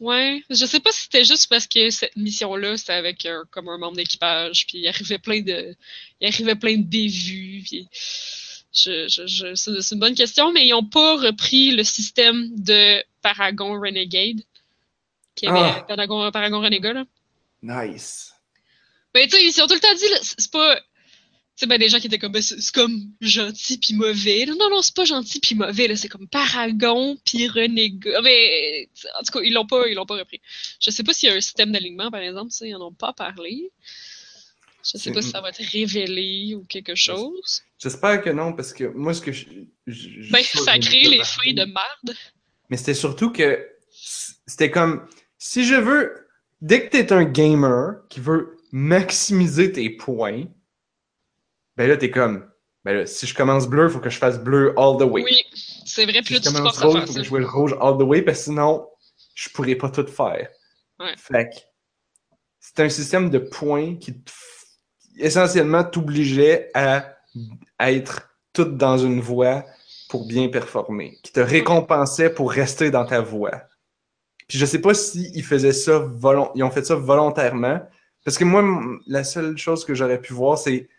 Ouais, 0.00 0.42
je 0.48 0.64
sais 0.64 0.80
pas 0.80 0.90
si 0.92 1.02
c'était 1.02 1.24
juste 1.24 1.48
parce 1.48 1.66
que 1.66 1.90
cette 1.90 2.16
mission-là, 2.16 2.76
c'était 2.78 2.94
avec 2.94 3.26
un, 3.26 3.44
comme 3.50 3.68
un 3.68 3.76
membre 3.76 3.96
d'équipage, 3.96 4.66
puis 4.66 4.78
il 4.78 4.88
arrivait 4.88 5.18
plein 5.18 5.42
de, 5.42 5.76
il 6.20 6.26
arrivait 6.26 6.54
plein 6.54 6.78
de 6.78 6.82
bévues, 6.84 7.62
puis 7.64 7.86
je, 8.72 9.08
je, 9.08 9.26
je, 9.26 9.54
c'est 9.54 9.94
une 9.94 10.00
bonne 10.00 10.14
question, 10.14 10.52
mais 10.52 10.66
ils 10.66 10.72
ont 10.72 10.84
pas 10.86 11.16
repris 11.16 11.72
le 11.72 11.84
système 11.84 12.48
de 12.56 13.04
Paragon 13.20 13.78
Renegade, 13.78 14.40
qui 15.34 15.46
avait 15.46 15.58
Ah. 15.60 15.84
Paragon, 15.86 16.30
Paragon 16.30 16.60
Renegade, 16.60 16.96
là. 16.96 17.04
Nice. 17.62 18.32
Ben, 19.12 19.28
tu 19.28 19.36
sais, 19.36 19.44
ils 19.44 19.62
ont 19.62 19.66
tout 19.66 19.74
le 19.74 19.80
temps 19.80 19.94
dit, 19.94 20.04
c'est 20.22 20.50
pas. 20.50 20.80
Sais, 21.60 21.66
ben, 21.66 21.78
des 21.78 21.90
gens 21.90 21.98
qui 21.98 22.06
étaient 22.06 22.18
comme, 22.18 22.32
ben, 22.32 22.40
c'est 22.40 22.56
comme 22.72 22.98
gentil 23.20 23.76
puis 23.76 23.92
mauvais. 23.92 24.46
Non, 24.46 24.70
non, 24.70 24.80
c'est 24.80 24.96
pas 24.96 25.04
gentil 25.04 25.40
puis 25.40 25.54
mauvais, 25.54 25.88
là. 25.88 25.94
C'est 25.96 26.08
comme 26.08 26.26
Paragon 26.26 27.18
puis 27.22 27.48
Renégat. 27.48 28.22
Mais, 28.22 28.88
en 29.18 29.22
tout 29.22 29.32
cas, 29.32 29.40
ils 29.44 29.52
l'ont 29.52 29.66
pas, 29.66 29.86
ils 29.86 29.94
l'ont 29.94 30.06
pas 30.06 30.16
repris. 30.16 30.40
Je 30.80 30.90
sais 30.90 31.02
pas 31.02 31.12
s'il 31.12 31.28
y 31.28 31.32
a 31.32 31.34
un 31.34 31.40
système 31.42 31.70
d'alignement, 31.70 32.10
par 32.10 32.22
exemple, 32.22 32.50
ils 32.62 32.74
en 32.74 32.80
ont 32.80 32.94
pas 32.94 33.12
parlé. 33.12 33.70
Je 34.82 34.96
sais 34.96 35.12
pas 35.12 35.20
si 35.20 35.28
ça 35.28 35.42
va 35.42 35.50
être 35.50 35.60
révélé 35.62 36.54
ou 36.54 36.64
quelque 36.64 36.94
chose. 36.94 37.62
J'espère 37.78 38.22
que 38.22 38.30
non, 38.30 38.54
parce 38.54 38.72
que 38.72 38.84
moi, 38.84 39.12
ce 39.12 39.20
que 39.20 39.30
je. 39.30 39.44
je- 39.86 40.22
je- 40.22 40.32
Ben, 40.32 40.42
ça 40.42 40.78
crée 40.78 41.08
les 41.08 41.22
feuilles 41.22 41.52
de 41.52 41.64
merde. 41.64 42.16
Mais 42.70 42.78
c'était 42.78 42.94
surtout 42.94 43.30
que 43.32 43.68
c'était 44.46 44.70
comme 44.70 45.06
si 45.36 45.66
je 45.66 45.74
veux 45.74 46.26
dès 46.62 46.86
que 46.86 46.90
t'es 46.96 47.12
un 47.12 47.24
gamer 47.24 47.96
qui 48.08 48.20
veut 48.20 48.56
maximiser 48.72 49.72
tes 49.72 49.90
points, 49.90 50.44
ben 51.80 51.88
là 51.88 51.96
t'es 51.96 52.10
comme 52.10 52.46
ben 52.84 52.94
là, 52.94 53.06
si 53.06 53.26
je 53.26 53.34
commence 53.34 53.66
bleu, 53.66 53.88
faut 53.88 54.00
que 54.00 54.10
je 54.10 54.18
fasse 54.18 54.38
bleu 54.38 54.74
all 54.78 54.98
the 54.98 55.02
way. 55.02 55.22
Oui, 55.22 55.44
c'est 55.86 56.04
vrai, 56.04 56.14
si 56.14 56.22
puis 56.22 56.34
je 56.42 56.50
commence 56.50 56.78
rouge, 56.78 56.92
faire 56.92 57.06
faut 57.06 57.14
que 57.14 57.22
je 57.22 57.28
joue 57.28 57.38
le 57.38 57.46
rouge 57.46 57.74
all 57.80 57.96
the 57.96 58.02
way 58.02 58.20
parce 58.20 58.38
que 58.38 58.44
sinon 58.44 58.86
je 59.34 59.48
pourrais 59.48 59.76
pas 59.76 59.88
tout 59.88 60.06
faire. 60.06 60.50
Ouais. 60.98 61.14
Fait 61.16 61.48
que 61.48 61.56
c'est 62.58 62.80
un 62.80 62.90
système 62.90 63.30
de 63.30 63.38
points 63.38 63.96
qui 63.96 64.14
essentiellement 65.16 65.82
t'obligeait 65.82 66.70
à, 66.74 67.16
à 67.78 67.92
être 67.92 68.28
tout 68.52 68.64
dans 68.64 68.98
une 68.98 69.22
voie 69.22 69.64
pour 70.10 70.26
bien 70.26 70.48
performer, 70.48 71.18
qui 71.22 71.32
te 71.32 71.40
récompensait 71.40 72.28
pour 72.28 72.52
rester 72.52 72.90
dans 72.90 73.06
ta 73.06 73.22
voie. 73.22 73.62
Puis 74.48 74.58
je 74.58 74.66
sais 74.66 74.82
pas 74.82 74.92
si 74.92 75.30
ils 75.34 75.44
faisaient 75.44 75.72
ça 75.72 76.06
ils 76.54 76.62
ont 76.62 76.70
fait 76.70 76.84
ça 76.84 76.94
volontairement, 76.94 77.80
parce 78.22 78.36
que 78.36 78.44
moi 78.44 78.62
la 79.06 79.24
seule 79.24 79.56
chose 79.56 79.86
que 79.86 79.94
j'aurais 79.94 80.20
pu 80.20 80.34
voir 80.34 80.58
c'est 80.58 80.90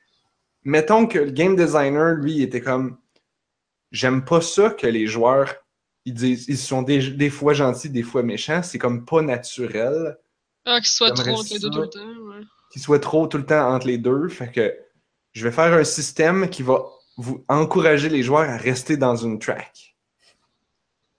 mettons 0.63 1.07
que 1.07 1.19
le 1.19 1.31
game 1.31 1.55
designer 1.55 2.15
lui 2.15 2.41
était 2.41 2.61
comme 2.61 2.97
j'aime 3.91 4.23
pas 4.23 4.41
ça 4.41 4.69
que 4.69 4.87
les 4.87 5.07
joueurs 5.07 5.53
ils 6.05 6.13
disent 6.13 6.45
ils 6.47 6.57
sont 6.57 6.81
des, 6.81 7.11
des 7.11 7.29
fois 7.29 7.53
gentils, 7.53 7.89
des 7.89 8.03
fois 8.03 8.23
méchants, 8.23 8.63
c'est 8.63 8.79
comme 8.79 9.05
pas 9.05 9.21
naturel 9.21 10.17
Ah, 10.65 10.79
qu'il 10.79 10.89
soit 10.89 11.15
J'aimerais 11.15 11.31
trop 11.31 11.39
entre 11.41 11.53
les 11.53 11.59
deux 11.59 11.69
tout 11.69 11.81
le 11.81 11.89
temps, 11.89 11.99
ouais. 11.99 12.43
qu'il 12.71 12.81
soit 12.81 12.99
trop 12.99 13.27
tout 13.27 13.37
le 13.37 13.45
temps 13.45 13.73
entre 13.73 13.87
les 13.87 13.97
deux. 13.97 14.27
Fait 14.29 14.51
que 14.51 14.75
je 15.33 15.47
vais 15.47 15.51
faire 15.51 15.73
un 15.73 15.83
système 15.83 16.49
qui 16.49 16.63
va 16.63 16.83
vous 17.17 17.45
encourager 17.47 18.09
les 18.09 18.23
joueurs 18.23 18.49
à 18.49 18.57
rester 18.57 18.97
dans 18.97 19.15
une 19.15 19.37
track. 19.37 19.95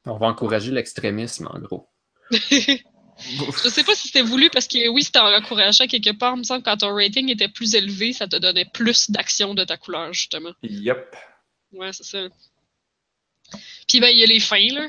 On 0.05 0.16
va 0.16 0.26
encourager 0.26 0.72
l'extrémisme, 0.72 1.48
en 1.52 1.61
gros. 1.61 1.88
Je 3.18 3.68
sais 3.68 3.85
pas 3.85 3.94
si 3.94 4.09
c'était 4.09 4.22
voulu 4.22 4.51
parce 4.51 4.66
que 4.66 4.88
oui, 4.88 5.03
c'était 5.03 5.18
encourageant 5.20 5.87
quelque 5.87 6.11
part. 6.11 6.35
Il 6.35 6.40
me 6.40 6.44
semble 6.44 6.62
que 6.62 6.70
quand 6.70 6.79
ton 6.79 6.94
rating 6.94 7.29
était 7.29 7.48
plus 7.48 7.75
élevé, 7.75 8.12
ça 8.12 8.27
te 8.27 8.37
donnait 8.37 8.64
plus 8.64 9.11
d'action 9.11 9.55
de 9.55 9.64
ta 9.64 9.77
couleur, 9.77 10.12
justement. 10.12 10.53
Yep. 10.62 11.14
Ouais, 11.72 11.92
c'est 11.92 12.05
ça. 12.05 12.29
Puis 13.88 14.01
ben, 14.01 14.09
il 14.09 14.18
y 14.18 14.22
a 14.25 14.27
les 14.27 14.40
fins, 14.40 14.72
là. 14.72 14.88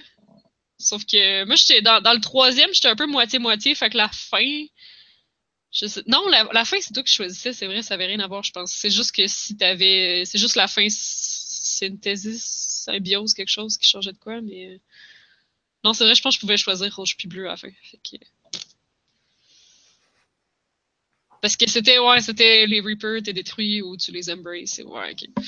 Sauf 0.77 1.05
que 1.05 1.45
moi, 1.45 1.55
j'étais 1.55 1.81
dans, 1.81 2.01
dans 2.01 2.13
le 2.13 2.19
troisième, 2.19 2.73
j'étais 2.73 2.87
un 2.87 2.95
peu 2.95 3.05
moitié-moitié, 3.05 3.75
fait 3.75 3.89
que 3.89 3.97
la 3.97 4.09
fin. 4.09 4.65
Je 5.71 5.87
sais... 5.87 6.03
Non, 6.07 6.27
la, 6.29 6.47
la 6.51 6.65
fin, 6.65 6.77
c'est 6.81 6.93
toi 6.93 7.03
qui 7.03 7.13
choisissais, 7.13 7.53
c'est 7.53 7.67
vrai, 7.67 7.81
ça 7.81 7.95
avait 7.95 8.05
rien 8.05 8.19
à 8.19 8.27
voir, 8.27 8.43
je 8.43 8.51
pense. 8.51 8.71
C'est 8.71 8.89
juste 8.89 9.13
que 9.13 9.27
si 9.27 9.55
t'avais. 9.57 10.23
C'est 10.25 10.37
juste 10.37 10.55
la 10.55 10.67
fin 10.67 10.87
synthesis, 10.89 12.43
symbiose, 12.85 13.33
quelque 13.33 13.49
chose 13.49 13.77
qui 13.77 13.87
changeait 13.87 14.13
de 14.13 14.17
quoi, 14.17 14.41
mais. 14.41 14.79
Non, 15.83 15.93
c'est 15.93 16.05
vrai, 16.05 16.15
je 16.15 16.21
pense 16.21 16.35
que 16.35 16.39
je 16.39 16.41
pouvais 16.41 16.57
choisir 16.57 16.95
rouge 16.95 17.17
puis 17.17 17.27
bleu 17.27 17.47
à 17.47 17.51
la 17.51 17.57
fin. 17.57 17.69
Fait 17.83 17.97
que... 17.97 18.23
Parce 21.41 21.57
que 21.57 21.69
c'était, 21.69 21.99
ouais, 21.99 22.21
c'était 22.21 22.65
les 22.67 22.79
Reapers, 22.79 23.21
t'es 23.21 23.33
détruits 23.33 23.81
ou 23.81 23.97
tu 23.97 24.13
les 24.13 24.29
embraces. 24.29 24.79
Ouais, 24.85 25.11
ok. 25.11 25.43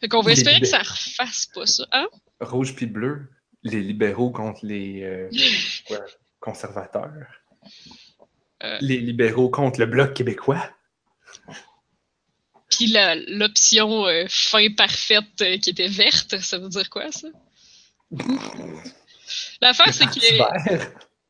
Fait 0.00 0.08
qu'on 0.08 0.22
va 0.22 0.32
espérer 0.32 0.60
que 0.60 0.66
ça 0.66 0.78
refasse 0.78 1.46
pas 1.54 1.66
ça. 1.66 1.86
Hein? 1.92 2.08
Rouge 2.40 2.74
puis 2.74 2.86
bleu. 2.86 3.28
Les 3.62 3.82
libéraux 3.82 4.30
contre 4.30 4.64
les 4.64 5.02
euh, 5.02 5.30
conservateurs. 6.40 7.26
Euh. 8.62 8.78
Les 8.80 8.98
libéraux 8.98 9.50
contre 9.50 9.80
le 9.80 9.86
Bloc 9.86 10.14
québécois. 10.14 10.70
Puis 12.70 12.94
l'option 13.28 14.06
euh, 14.06 14.24
fin 14.28 14.70
parfaite 14.70 15.60
qui 15.60 15.70
était 15.70 15.88
verte, 15.88 16.38
ça 16.40 16.58
veut 16.58 16.70
dire 16.70 16.88
quoi, 16.88 17.12
ça? 17.12 17.28
L'affaire, 19.64 19.92
c'est 19.94 20.06
que. 20.06 20.20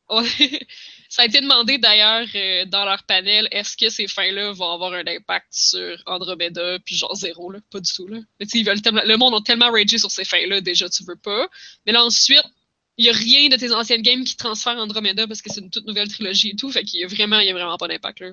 Ça 1.09 1.21
a 1.21 1.25
été 1.25 1.39
demandé 1.39 1.77
d'ailleurs 1.77 2.27
euh, 2.35 2.65
dans 2.65 2.83
leur 2.83 3.03
panel, 3.03 3.47
est-ce 3.51 3.77
que 3.77 3.87
ces 3.89 4.07
fins-là 4.07 4.51
vont 4.51 4.69
avoir 4.69 4.91
un 4.91 5.07
impact 5.07 5.47
sur 5.51 5.97
Andromeda, 6.05 6.77
puis 6.83 6.95
genre 6.95 7.15
zéro, 7.15 7.49
là, 7.49 7.59
pas 7.71 7.79
du 7.79 7.93
tout. 7.93 8.05
Là. 8.07 8.19
Mais 8.39 8.45
ils 8.53 8.65
veulent 8.65 8.81
le 8.83 9.15
monde 9.15 9.33
a 9.35 9.41
tellement 9.41 9.71
ragé 9.71 9.97
sur 9.97 10.11
ces 10.11 10.25
fins-là, 10.25 10.59
déjà 10.59 10.89
tu 10.89 11.05
veux 11.05 11.15
pas. 11.15 11.47
Mais 11.85 11.93
là 11.93 12.03
ensuite, 12.03 12.43
il 12.97 13.05
y 13.05 13.09
a 13.09 13.13
rien 13.13 13.47
de 13.47 13.55
tes 13.55 13.71
anciennes 13.71 14.01
games 14.01 14.25
qui 14.25 14.35
transfère 14.35 14.77
Andromeda 14.77 15.25
parce 15.25 15.41
que 15.41 15.53
c'est 15.53 15.61
une 15.61 15.69
toute 15.69 15.85
nouvelle 15.85 16.09
trilogie 16.09 16.49
et 16.49 16.55
tout, 16.57 16.69
fait 16.69 16.83
qu'il 16.83 16.99
y 16.99 17.05
a 17.05 17.07
vraiment, 17.07 17.39
y 17.39 17.49
a 17.49 17.53
vraiment 17.53 17.77
pas 17.77 17.87
d'impact 17.87 18.19
là. 18.19 18.31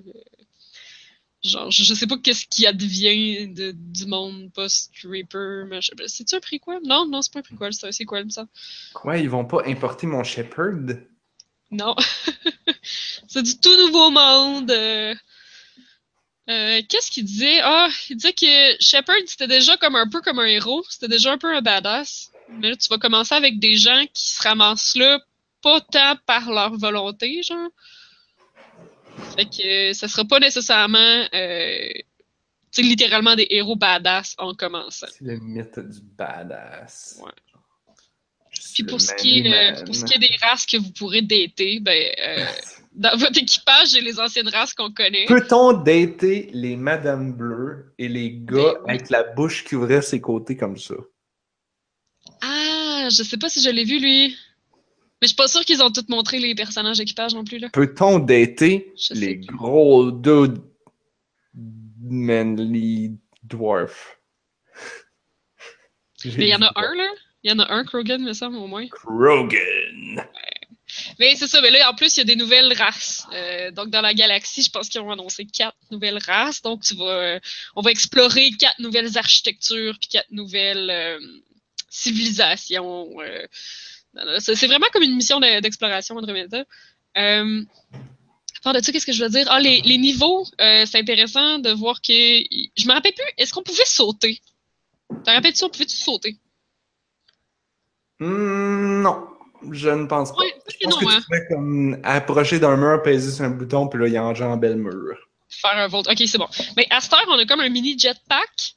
Genre, 1.45 1.71
je 1.73 1.93
sais 1.95 2.07
pas 2.07 2.17
qu'est-ce 2.19 2.47
qui 2.47 2.67
advient 2.67 3.49
de, 3.49 3.73
du 3.77 4.07
monde 4.07 4.53
post-Reaper, 4.53 5.65
c'est-tu 6.07 6.37
un 6.37 6.41
prequel? 6.41 6.79
Non, 6.85 7.05
non, 7.09 7.21
c'est 7.21 7.33
pas 7.33 7.41
un 7.41 7.43
prequel, 7.43 7.73
c'est 7.75 7.89
un 7.89 7.93
sequel, 7.93 8.31
ça? 8.31 8.47
Quoi, 8.95 9.19
ils 9.19 9.29
vont 9.29 9.45
pas 9.45 9.63
importer 9.67 10.07
mon 10.07 10.23
Shepherd? 10.23 11.03
Non. 11.73 11.97
c'est 13.29 13.43
du 13.43 13.59
tout 13.59 13.77
nouveau 13.77 14.11
monde. 14.11 14.71
euh. 14.71 15.15
Euh, 16.49 16.81
Qu'est-ce 16.89 17.11
qu'il 17.11 17.25
disait? 17.25 17.61
Ah, 17.63 17.89
il 18.11 18.17
disait 18.17 18.33
que 18.33 18.77
Shepard, 18.81 19.17
c'était 19.27 19.47
déjà 19.49 19.77
comme 19.79 19.97
un 19.97 20.09
peu 20.09 20.21
comme 20.21 20.39
un 20.39 20.47
héros. 20.47 20.85
C'était 20.91 21.09
déjà 21.09 21.33
un 21.33 21.39
peu 21.39 21.53
un 21.55 21.61
badass. 21.63 22.31
Mais 22.51 22.71
là, 22.71 22.77
tu 22.77 22.89
vas 22.89 22.99
commencer 22.99 23.35
avec 23.35 23.59
des 23.59 23.77
gens 23.77 24.05
qui 24.13 24.29
se 24.29 24.43
ramassent 24.43 24.95
là, 24.97 25.21
pas 25.63 25.81
tant 25.81 26.17
par 26.27 26.51
leur 26.51 26.77
volonté, 26.77 27.43
genre. 27.43 27.71
Fait 29.37 29.47
que 29.47 29.91
euh, 29.91 29.93
ça 29.95 30.09
sera 30.09 30.25
pas 30.25 30.39
nécessairement, 30.39 31.27
euh, 31.35 31.89
tu 31.95 32.03
sais, 32.71 32.83
littéralement 32.83 33.35
des 33.35 33.47
héros 33.51 33.77
badass 33.77 34.35
en 34.39 34.55
commençant. 34.55 35.07
C'est 35.11 35.25
le 35.25 35.39
mythe 35.39 35.79
du 35.79 36.01
badass. 36.03 37.21
Ouais. 37.23 37.33
Puis 38.75 38.83
le 38.83 38.89
pour 38.89 39.01
ce, 39.01 39.15
qui 39.15 39.41
est, 39.41 39.53
euh, 39.53 39.85
pour 39.85 39.95
ce 39.95 40.05
qui 40.05 40.15
est 40.15 40.19
des 40.19 40.37
races 40.41 40.67
que 40.67 40.77
vous 40.77 40.91
pourrez 40.93 41.23
dater, 41.23 41.81
ben, 41.81 42.11
euh, 42.19 42.45
dans 42.93 43.17
votre 43.17 43.39
équipage, 43.39 43.91
j'ai 43.93 44.01
les 44.01 44.19
anciennes 44.21 44.49
races 44.49 44.75
qu'on 44.75 44.93
connaît. 44.93 45.27
Peut-on 45.27 45.73
dater 45.73 46.51
les 46.53 46.77
Madame 46.77 47.33
Bleues 47.33 47.93
et 47.99 48.09
les 48.09 48.31
gars 48.33 48.75
Ben 48.75 48.81
oui. 48.85 48.91
avec 48.91 49.11
la 49.11 49.23
bouche 49.25 49.65
qui 49.65 49.77
ouvrait 49.77 50.03
ses 50.03 50.21
côtés 50.21 50.57
comme 50.57 50.77
ça? 50.77 50.95
Ah, 52.41 53.09
je 53.11 53.23
sais 53.23 53.37
pas 53.37 53.49
si 53.49 53.63
je 53.63 53.71
l'ai 53.71 53.85
vu, 53.85 53.99
lui. 53.99 54.37
Mais 55.23 55.29
je 55.29 55.35
suis 55.35 55.37
pas 55.37 55.47
sûre 55.47 55.65
qu'ils 55.65 55.81
ont 55.85 55.93
tous 55.93 56.09
montré 56.09 56.41
les 56.41 56.53
personnages 56.57 56.99
d'équipage 56.99 57.33
non 57.33 57.45
plus, 57.45 57.59
là. 57.59 57.69
Peut-on 57.73 58.19
dater 58.19 58.93
Je 58.97 59.03
sais 59.05 59.15
les 59.15 59.37
plus. 59.37 59.55
gros 59.55 60.11
dudes 60.11 60.61
manly 62.01 63.13
dwarfs? 63.45 64.19
Mais 66.25 66.33
il 66.33 66.49
y 66.49 66.55
en 66.57 66.63
a 66.63 66.73
un, 66.75 66.95
là. 66.97 67.09
Il 67.45 67.53
y 67.53 67.55
en 67.55 67.61
a 67.61 67.73
un, 67.73 67.85
Krogan, 67.85 68.21
me 68.21 68.33
semble, 68.33 68.57
au 68.57 68.67
moins. 68.67 68.89
Krogan. 68.89 70.27
Mais 71.21 71.37
c'est 71.37 71.47
ça, 71.47 71.61
mais 71.61 71.71
là, 71.71 71.89
en 71.91 71.95
plus, 71.95 72.17
il 72.17 72.21
y 72.21 72.23
a 72.23 72.25
des 72.25 72.37
nouvelles 72.37 72.73
races. 72.75 73.25
Euh, 73.33 73.71
donc, 73.71 73.91
dans 73.91 74.01
la 74.01 74.15
galaxie, 74.15 74.63
je 74.63 74.71
pense 74.71 74.89
qu'ils 74.89 75.01
ont 75.01 75.11
annoncé 75.11 75.47
quatre 75.47 75.77
nouvelles 75.91 76.19
races. 76.19 76.63
Donc, 76.63 76.83
tu 76.83 76.95
vas, 76.97 77.05
euh, 77.05 77.41
on 77.77 77.81
va 77.81 77.91
explorer 77.93 78.51
quatre 78.59 78.79
nouvelles 78.81 79.17
architectures 79.17 79.97
puis 79.99 80.09
quatre 80.09 80.31
nouvelles 80.31 80.91
euh, 80.91 81.19
civilisations. 81.89 83.09
C'est 84.41 84.67
vraiment 84.67 84.87
comme 84.93 85.03
une 85.03 85.17
mission 85.17 85.41
de- 85.41 85.61
d'exploration, 85.61 86.17
Andromeda. 86.17 86.65
Euh, 87.17 87.63
à 87.95 88.63
part 88.63 88.75
de 88.75 88.81
ça, 88.81 88.93
qu'est-ce 88.93 89.07
que 89.07 89.13
je 89.13 89.25
veux 89.25 89.31
dire? 89.31 89.47
Ah, 89.51 89.59
les, 89.61 89.81
les 89.83 89.99
niveaux, 89.99 90.45
euh, 90.61 90.85
c'est 90.87 90.99
intéressant 90.99 91.59
de 91.59 91.71
voir 91.71 92.01
que... 92.01 92.13
Je 92.13 92.87
me 92.87 92.93
rappelle 92.93 93.15
plus, 93.15 93.25
est-ce 93.39 93.53
qu'on 93.53 93.63
pouvait 93.63 93.85
sauter? 93.85 94.41
Te 95.25 95.31
rappelles-tu, 95.31 95.65
on 95.65 95.69
pouvait-tu 95.69 95.97
sauter? 95.97 96.37
Hmm, 98.21 99.03
non, 99.03 99.27
je 99.73 99.91
ne 99.91 100.07
pense 100.07 100.33
pas. 100.33 100.39
Ouais, 100.39 100.55
je 100.69 100.77
c'est 100.81 100.85
pense 100.85 101.03
non, 101.03 101.09
que 101.09 101.13
hein. 101.13 101.21
tu 101.31 101.55
comme 101.55 102.01
approcher 102.05 102.59
d'un 102.61 102.77
mur, 102.77 103.03
peser 103.03 103.33
sur 103.33 103.45
un 103.45 103.51
bouton, 103.51 103.89
puis 103.89 104.01
là, 104.01 104.07
il 104.09 104.19
enjambe 104.19 104.63
le 104.63 104.77
mur. 104.77 105.19
faire 105.49 105.77
un 105.77 105.89
volt. 105.89 106.09
Ok, 106.09 106.23
c'est 106.27 106.39
bon. 106.39 106.49
Mais 106.77 106.87
à 106.91 107.01
cette 107.01 107.13
heure, 107.13 107.25
on 107.29 107.39
a 107.39 107.45
comme 107.47 107.61
un 107.61 107.69
mini 107.69 107.99
jetpack. 107.99 108.75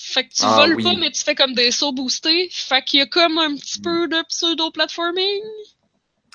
Fait 0.00 0.22
que 0.24 0.28
tu 0.32 0.42
Ah, 0.44 0.54
voles 0.54 0.76
oui. 0.76 0.84
pas, 0.84 0.94
mais 0.94 1.10
tu 1.10 1.24
fais 1.24 1.34
comme 1.34 1.54
des 1.54 1.72
sauts 1.72 1.90
boostés. 1.92 2.48
Fait 2.52 2.84
qu'il 2.84 3.00
y 3.00 3.02
a 3.02 3.06
comme 3.06 3.36
un 3.36 3.56
petit 3.56 3.80
peu 3.80 4.06
de 4.06 4.22
pseudo-platforming. 4.28 5.42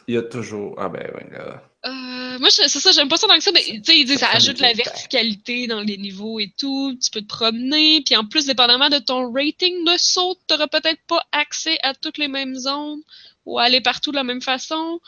Il 0.09 0.15
y 0.15 0.17
a 0.17 0.21
toujours... 0.21 0.75
Ah 0.77 0.89
ben 0.89 0.99
ouais, 1.15 1.29
là. 1.31 1.63
Euh, 1.85 2.39
moi, 2.39 2.49
je- 2.49 2.67
c'est 2.67 2.79
ça, 2.79 2.91
j'aime 2.91 3.07
pas 3.07 3.15
ça 3.15 3.27
tant 3.27 3.37
que 3.37 3.43
ça, 3.43 3.51
mais 3.53 3.63
tu 3.63 3.81
sais, 3.85 3.97
ils 3.99 4.03
disent 4.05 4.19
ça 4.19 4.27
Ça 4.31 4.35
ajoute 4.37 4.59
la 4.59 4.73
verticalité 4.73 5.67
dans 5.67 5.79
les 5.79 5.95
niveaux 5.95 6.41
et 6.41 6.51
tout. 6.57 6.97
Tu 7.01 7.09
peux 7.09 7.21
te 7.21 7.27
promener. 7.27 8.01
Puis 8.01 8.17
en 8.17 8.25
plus, 8.25 8.45
dépendamment 8.45 8.89
de 8.89 8.99
ton 8.99 9.31
rating 9.31 9.85
de 9.85 9.93
saut, 9.97 10.37
t'auras 10.47 10.67
peut-être 10.67 11.01
pas 11.07 11.23
accès 11.31 11.77
à 11.83 11.93
toutes 11.93 12.17
les 12.17 12.27
mêmes 12.27 12.55
zones 12.55 13.01
ou 13.45 13.59
à 13.59 13.63
aller 13.63 13.79
partout 13.79 14.11
de 14.11 14.17
la 14.17 14.23
même 14.25 14.41
façon. 14.41 14.99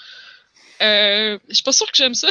Euh, 0.82 1.38
je 1.50 1.54
suis 1.56 1.64
pas 1.64 1.72
sûre 1.74 1.92
que 1.92 1.98
j'aime 1.98 2.16
ça. 2.16 2.30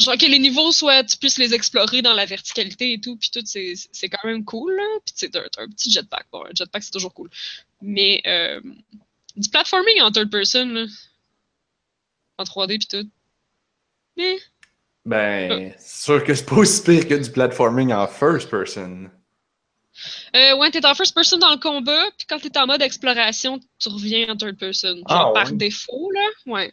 Genre 0.00 0.16
que 0.16 0.26
les 0.26 0.38
niveaux 0.38 0.72
soient, 0.72 1.04
tu 1.04 1.16
puisses 1.18 1.38
les 1.38 1.52
explorer 1.52 2.00
dans 2.00 2.14
la 2.14 2.24
verticalité 2.24 2.94
et 2.94 3.00
tout, 3.00 3.16
puis 3.16 3.30
tout, 3.32 3.42
c'est 3.44 3.74
c'est 3.92 4.08
quand 4.08 4.26
même 4.26 4.44
cool, 4.44 4.74
là. 4.74 4.82
Puis 5.04 5.14
tu 5.14 5.26
sais, 5.26 5.28
t'as 5.30 5.48
t'as 5.50 5.62
un 5.62 5.68
petit 5.68 5.90
jetpack. 5.90 6.26
Bon, 6.32 6.44
un 6.44 6.50
jetpack, 6.54 6.82
c'est 6.82 6.90
toujours 6.90 7.12
cool. 7.12 7.28
Mais 7.82 8.22
euh, 8.26 8.60
du 9.36 9.48
platforming 9.50 10.00
en 10.00 10.10
third 10.10 10.30
person, 10.30 10.66
là. 10.66 10.86
En 12.38 12.44
3D 12.44 12.78
puis 12.78 12.88
tout. 12.88 13.10
Mais 14.16 14.38
Ben, 15.04 15.74
c'est 15.78 16.04
sûr 16.04 16.24
que 16.24 16.34
c'est 16.34 16.46
pas 16.46 16.56
aussi 16.56 16.82
pire 16.82 17.06
que 17.06 17.14
du 17.14 17.30
platforming 17.30 17.92
en 17.92 18.06
first 18.06 18.48
person. 18.48 19.10
Euh, 20.36 20.56
ouais, 20.56 20.70
t'es 20.70 20.84
en 20.86 20.94
first 20.94 21.14
person 21.14 21.38
dans 21.38 21.50
le 21.50 21.56
combat, 21.58 22.02
puis 22.16 22.26
quand 22.28 22.38
t'es 22.38 22.56
en 22.58 22.66
mode 22.66 22.82
exploration, 22.82 23.58
tu 23.78 23.88
reviens 23.88 24.28
en 24.28 24.36
third 24.36 24.56
person. 24.56 24.94
Genre 24.96 25.04
Ah, 25.06 25.30
par 25.34 25.52
défaut, 25.52 26.10
là. 26.12 26.26
Ouais. 26.46 26.72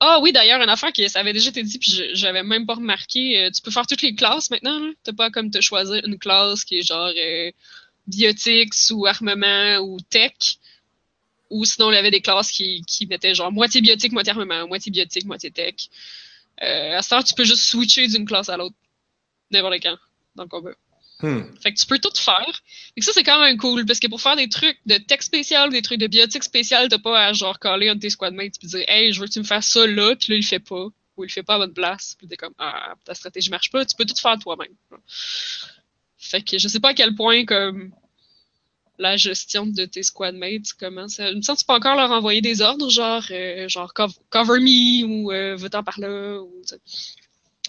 Ah 0.00 0.18
oui, 0.20 0.32
d'ailleurs, 0.32 0.60
une 0.62 0.68
affaire 0.68 0.92
qui 0.92 1.08
ça 1.08 1.20
avait 1.20 1.32
déjà 1.32 1.50
été 1.50 1.62
dit, 1.62 1.78
puis 1.78 1.90
je- 1.92 2.14
j'avais 2.14 2.42
même 2.42 2.66
pas 2.66 2.74
remarqué. 2.74 3.38
euh, 3.44 3.50
tu 3.50 3.62
peux 3.62 3.70
faire 3.70 3.86
toutes 3.86 4.02
les 4.02 4.14
classes 4.14 4.50
maintenant, 4.50 4.78
là. 4.80 4.90
T'as 5.04 5.12
pas 5.12 5.30
comme 5.30 5.50
te 5.50 5.60
choisir 5.60 6.04
une 6.04 6.18
classe 6.18 6.64
qui 6.64 6.78
est 6.78 6.82
genre 6.82 7.10
euh, 7.16 7.50
biotics 8.06 8.74
ou 8.90 9.06
armement 9.06 9.78
ou 9.78 9.98
tech. 10.00 10.32
Ou 11.50 11.64
sinon, 11.64 11.90
il 11.92 11.94
y 11.94 11.98
avait 11.98 12.10
des 12.10 12.20
classes 12.22 12.50
qui, 12.50 12.82
qui 12.86 13.06
mettaient 13.06 13.34
genre 13.34 13.52
moitié 13.52 13.80
biotique, 13.80 14.12
moitié 14.12 14.32
armement, 14.32 14.66
moitié 14.66 14.90
biotique, 14.90 15.24
moitié 15.26 15.50
tech. 15.52 15.74
Euh, 16.62 16.96
à 16.98 17.02
ce 17.02 17.10
temps, 17.10 17.22
tu 17.22 17.34
peux 17.34 17.44
juste 17.44 17.64
switcher 17.64 18.08
d'une 18.08 18.24
classe 18.26 18.48
à 18.48 18.56
l'autre. 18.56 18.74
N'importe 19.52 19.80
quand, 19.82 19.96
dans 20.34 20.42
le 20.44 20.48
combat. 20.48 20.70
Hmm. 21.22 21.42
Fait 21.62 21.72
que 21.72 21.78
tu 21.78 21.86
peux 21.86 21.98
tout 21.98 22.10
faire. 22.14 22.62
Que 22.96 23.02
ça, 23.02 23.12
c'est 23.14 23.22
quand 23.22 23.40
même 23.40 23.56
cool, 23.56 23.86
parce 23.86 24.00
que 24.00 24.06
pour 24.06 24.20
faire 24.20 24.36
des 24.36 24.48
trucs 24.48 24.78
de 24.84 24.98
tech 24.98 25.22
spécial, 25.22 25.70
des 25.70 25.80
trucs 25.80 25.98
de 25.98 26.06
biotique 26.06 26.44
spécial, 26.44 26.88
t'as 26.88 26.98
pas 26.98 27.26
à 27.28 27.32
genre 27.32 27.58
caller 27.58 27.88
un 27.88 27.94
de 27.94 28.00
tes 28.00 28.10
squadmates 28.10 28.58
puis 28.58 28.68
dire 28.68 28.84
Hey, 28.86 29.12
je 29.12 29.20
veux 29.20 29.26
que 29.26 29.32
tu 29.32 29.38
me 29.38 29.44
fasses 29.44 29.68
ça 29.68 29.86
là, 29.86 30.14
puis 30.14 30.28
là, 30.32 30.36
il 30.36 30.40
le 30.40 30.46
fait 30.46 30.58
pas. 30.58 30.88
Ou 31.16 31.24
il 31.24 31.30
fait 31.30 31.42
pas 31.42 31.54
à 31.54 31.58
bonne 31.58 31.72
place. 31.72 32.14
Puis 32.18 32.28
t'es 32.28 32.36
comme 32.36 32.52
Ah, 32.58 32.94
ta 33.04 33.14
stratégie 33.14 33.48
marche 33.48 33.70
pas, 33.70 33.84
tu 33.86 33.96
peux 33.96 34.04
tout 34.04 34.14
faire 34.14 34.38
toi-même. 34.38 34.74
Fait 36.18 36.42
que 36.42 36.58
je 36.58 36.68
sais 36.68 36.80
pas 36.80 36.90
à 36.90 36.94
quel 36.94 37.14
point 37.14 37.46
comme 37.46 37.92
la 38.98 39.16
gestion 39.16 39.66
de 39.66 39.84
tes 39.84 40.02
squadmates 40.02 40.72
commence. 40.78 41.18
Il 41.18 41.36
me 41.36 41.42
semble 41.42 41.56
que 41.56 41.62
tu 41.62 41.66
peux 41.66 41.74
encore 41.74 41.96
leur 41.96 42.10
envoyer 42.10 42.40
des 42.40 42.60
ordres, 42.62 42.90
genre 42.90 43.24
euh, 43.30 43.68
genre 43.68 43.92
cov- 43.94 44.16
cover 44.30 44.58
me 44.60 45.04
ou 45.04 45.32
euh, 45.32 45.56
va-t'en 45.56 45.82
par 45.82 45.98
là. 46.00 46.40
Ou. 46.40 46.62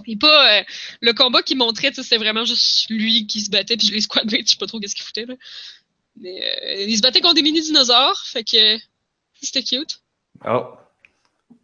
Et 0.05 0.15
pas 0.15 0.59
euh, 0.59 0.63
le 1.01 1.13
combat 1.13 1.41
qu'il 1.41 1.57
montrait, 1.57 1.91
c'était 1.93 2.17
vraiment 2.17 2.45
juste 2.45 2.89
lui 2.89 3.27
qui 3.27 3.41
se 3.41 3.49
battait, 3.49 3.77
puis 3.77 3.87
les 3.89 4.01
squadmates, 4.01 4.41
je 4.45 4.51
sais 4.51 4.57
pas 4.57 4.67
trop 4.67 4.79
qu'est-ce 4.79 4.95
qu'il 4.95 5.05
foutait 5.05 5.25
là. 5.25 5.35
Mais 6.19 6.41
euh, 6.43 6.85
il 6.87 6.97
se 6.97 7.01
battait 7.01 7.21
contre 7.21 7.35
des 7.35 7.41
mini 7.41 7.61
dinosaures, 7.61 8.23
fait 8.25 8.43
que 8.43 8.77
c'était 9.41 9.63
cute. 9.63 10.01
Oh, 10.45 10.65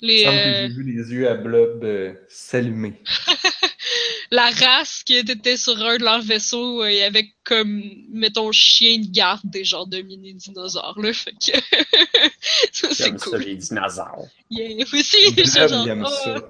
Les, 0.02 0.26
euh, 0.26 0.67
j'ai 0.67 0.74
vu 0.74 0.84
les 0.84 1.12
yeux 1.12 1.30
à 1.30 1.36
blob 1.36 1.84
euh, 1.84 2.13
s'allumer. 2.28 3.02
la 4.32 4.50
race 4.50 5.04
qui 5.04 5.15
était 5.15 5.58
sur 5.58 5.80
un 5.84 5.98
de 5.98 6.04
leurs 6.04 6.22
vaisseaux, 6.22 6.84
euh, 6.84 6.91
il 6.91 6.98
y 6.98 7.04
avait 7.04 7.34
comme, 7.43 7.84
mettons, 8.10 8.52
chien 8.52 9.00
de 9.00 9.12
garde 9.12 9.41
des 9.43 9.63
genres 9.63 9.88
de 9.88 10.02
mini 10.02 10.34
dinosaures 10.34 11.00
là, 11.00 11.13
fait 11.13 11.34
que 11.34 11.58
ça 12.72 12.88
c'est 12.91 13.06
J'aime 13.06 13.17
ça, 13.17 13.26
cool. 13.26 13.41
les 13.41 13.56
dinosaures. 13.56 14.28
Yeah, 14.50 14.86
aussi, 14.86 15.32
Blob, 15.36 15.69
genre, 15.69 15.86
il 15.86 15.89
aime 15.89 16.06
oh, 16.08 16.12
ça. 16.24 16.41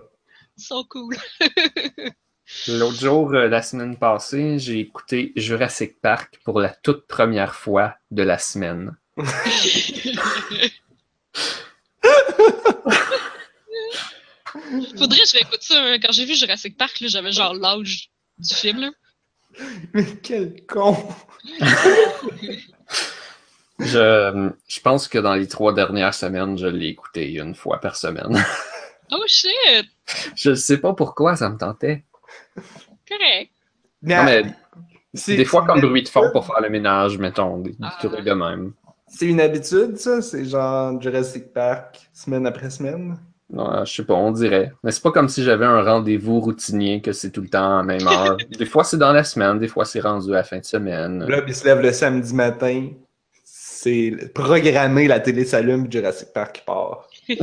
Ils 0.58 0.64
sont 0.64 0.84
cool. 0.90 1.16
L'autre 2.68 3.00
jour, 3.00 3.34
euh, 3.34 3.48
la 3.48 3.62
semaine 3.62 3.98
passée, 3.98 4.60
j'ai 4.60 4.80
écouté 4.80 5.32
Jurassic 5.36 6.00
Park 6.02 6.40
pour 6.44 6.60
la 6.60 6.70
toute 6.70 7.08
première 7.08 7.56
fois 7.56 7.96
de 8.12 8.22
la 8.24 8.38
semaine. 8.38 8.96
Faudrait 14.98 15.20
que 15.20 15.28
je 15.28 15.34
réécoute 15.34 15.62
ça. 15.62 15.76
hein. 15.84 15.98
Quand 16.02 16.12
j'ai 16.12 16.26
vu 16.26 16.36
Jurassic 16.36 16.78
Park, 16.78 17.00
là, 17.00 17.08
j'avais 17.08 17.32
genre 17.32 17.54
l'âge 17.54 18.10
du 18.38 18.54
film. 18.54 18.82
Là. 18.82 18.92
Mais 19.94 20.06
quel 20.22 20.66
con! 20.66 20.96
Je, 23.80 24.52
je 24.68 24.80
pense 24.82 25.08
que 25.08 25.18
dans 25.18 25.34
les 25.34 25.48
trois 25.48 25.74
dernières 25.74 26.14
semaines, 26.14 26.58
je 26.58 26.68
l'ai 26.68 26.88
écouté 26.88 27.32
une 27.34 27.56
fois 27.56 27.80
par 27.80 27.96
semaine. 27.96 28.44
Oh 29.16 29.24
shit! 29.28 29.86
je 30.36 30.54
sais 30.56 30.78
pas 30.78 30.94
pourquoi 30.94 31.36
ça 31.36 31.50
me 31.50 31.58
tentait. 31.58 32.04
Correct. 33.08 33.52
Non, 34.02 34.24
mais 34.24 34.44
c'est- 35.14 35.36
des 35.38 35.46
fois 35.46 35.66
comme 35.66 35.80
bruit 35.82 36.04
de 36.04 36.10
fond 36.10 36.30
pour 36.32 36.46
faire 36.46 36.62
le 36.62 36.70
ménage, 36.70 37.18
mettons, 37.18 37.60
des, 37.60 37.72
des 37.72 37.78
Ah. 37.82 37.96
trucs 38.00 38.24
de 38.26 38.34
même. 38.34 38.74
C'est 39.08 39.28
une 39.28 39.40
habitude, 39.40 39.98
ça? 39.98 40.22
C'est 40.22 40.46
genre 40.46 41.00
Jurassic 41.02 41.54
Park, 41.54 42.10
semaine 42.14 42.48
après 42.48 42.70
semaine? 42.72 43.18
Non, 43.52 43.86
je 43.86 43.94
sais 43.94 44.04
pas, 44.06 44.16
on 44.16 44.32
dirait. 44.32 44.74
Mais 44.84 44.92
c'est 44.92 45.04
pas 45.04 45.12
comme 45.12 45.30
si 45.30 45.44
j'avais 45.44 45.66
un 45.66 45.84
rendez-vous 45.84 46.40
routinier 46.40 47.02
que 47.02 47.12
c'est 47.14 47.30
tout 47.30 47.42
le 47.42 47.50
temps 47.50 47.76
à 47.76 47.78
la 47.78 47.84
même 47.84 48.08
heure. 48.08 48.38
des 48.50 48.66
fois, 48.66 48.84
c'est 48.84 48.98
dans 48.98 49.14
la 49.14 49.24
semaine, 49.24 49.60
des 49.60 49.68
fois, 49.68 49.86
c'est 49.86 50.00
rendu 50.00 50.32
à 50.32 50.38
la 50.38 50.44
fin 50.44 50.58
de 50.58 50.66
semaine. 50.66 51.24
Là, 51.28 51.44
il 51.48 51.54
se 51.54 51.64
lève 51.66 51.80
le 51.82 51.92
samedi 51.94 52.34
matin. 52.34 52.90
C'est 53.44 54.32
programmé, 54.34 55.08
la 55.08 55.20
télé 55.20 55.46
s'allume, 55.46 55.92
Jurassic 55.92 56.30
Park 56.34 56.64
part. 56.66 57.08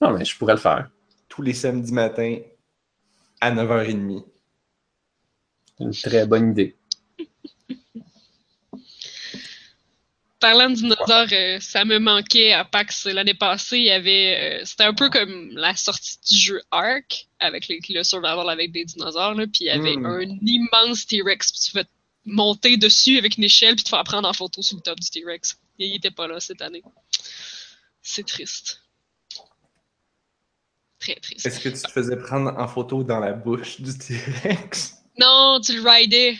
Non, 0.00 0.12
mais 0.16 0.24
je 0.24 0.36
pourrais 0.36 0.54
le 0.54 0.60
faire. 0.60 0.88
Tous 1.28 1.42
les 1.42 1.54
samedis 1.54 1.92
matins 1.92 2.38
à 3.40 3.50
9h30. 3.52 4.24
Une 5.80 5.92
très 5.92 6.26
bonne 6.26 6.52
idée. 6.52 6.76
Parlant 10.40 10.70
de 10.70 10.76
dinosaures, 10.76 11.26
euh, 11.32 11.58
ça 11.60 11.84
me 11.84 11.98
manquait 11.98 12.52
à 12.52 12.64
PAX 12.64 13.06
l'année 13.06 13.34
passée. 13.34 13.78
Il 13.78 13.84
y 13.86 13.90
avait, 13.90 14.60
euh, 14.60 14.64
c'était 14.64 14.84
un 14.84 14.94
peu 14.94 15.10
comme 15.10 15.50
la 15.56 15.74
sortie 15.74 16.16
du 16.28 16.36
jeu 16.36 16.62
Ark 16.70 17.26
avec 17.40 17.66
les, 17.66 17.80
le 17.88 18.04
survival 18.04 18.48
avec 18.48 18.70
des 18.70 18.84
dinosaures. 18.84 19.34
Là, 19.34 19.46
puis 19.48 19.62
il 19.64 19.66
y 19.66 19.70
avait 19.70 19.96
Mm. 19.96 20.06
un 20.06 20.38
immense 20.46 21.06
T-Rex. 21.06 21.50
puis 21.50 21.60
Tu 21.60 21.70
pouvais 21.72 21.84
te 21.84 21.90
monter 22.24 22.76
dessus 22.76 23.18
avec 23.18 23.36
une 23.36 23.44
échelle 23.44 23.74
puis 23.74 23.82
te 23.82 23.88
faire 23.88 24.04
prendre 24.04 24.28
en 24.28 24.32
photo 24.32 24.62
sur 24.62 24.76
le 24.76 24.82
top 24.82 25.00
du 25.00 25.10
T-Rex. 25.10 25.58
Il 25.78 25.96
était 25.96 26.12
pas 26.12 26.28
là 26.28 26.38
cette 26.38 26.62
année. 26.62 26.82
C'est 28.00 28.26
triste. 28.26 28.80
Très 31.00 31.14
triste. 31.16 31.46
Est-ce 31.46 31.60
que 31.60 31.68
tu 31.68 31.80
te 31.82 31.90
faisais 31.90 32.16
prendre 32.16 32.52
en 32.58 32.66
photo 32.68 33.04
dans 33.04 33.20
la 33.20 33.32
bouche 33.32 33.80
du 33.80 33.96
T-Rex? 33.96 34.96
Non, 35.18 35.60
tu 35.64 35.74
le 35.80 35.88
ridais. 35.88 36.36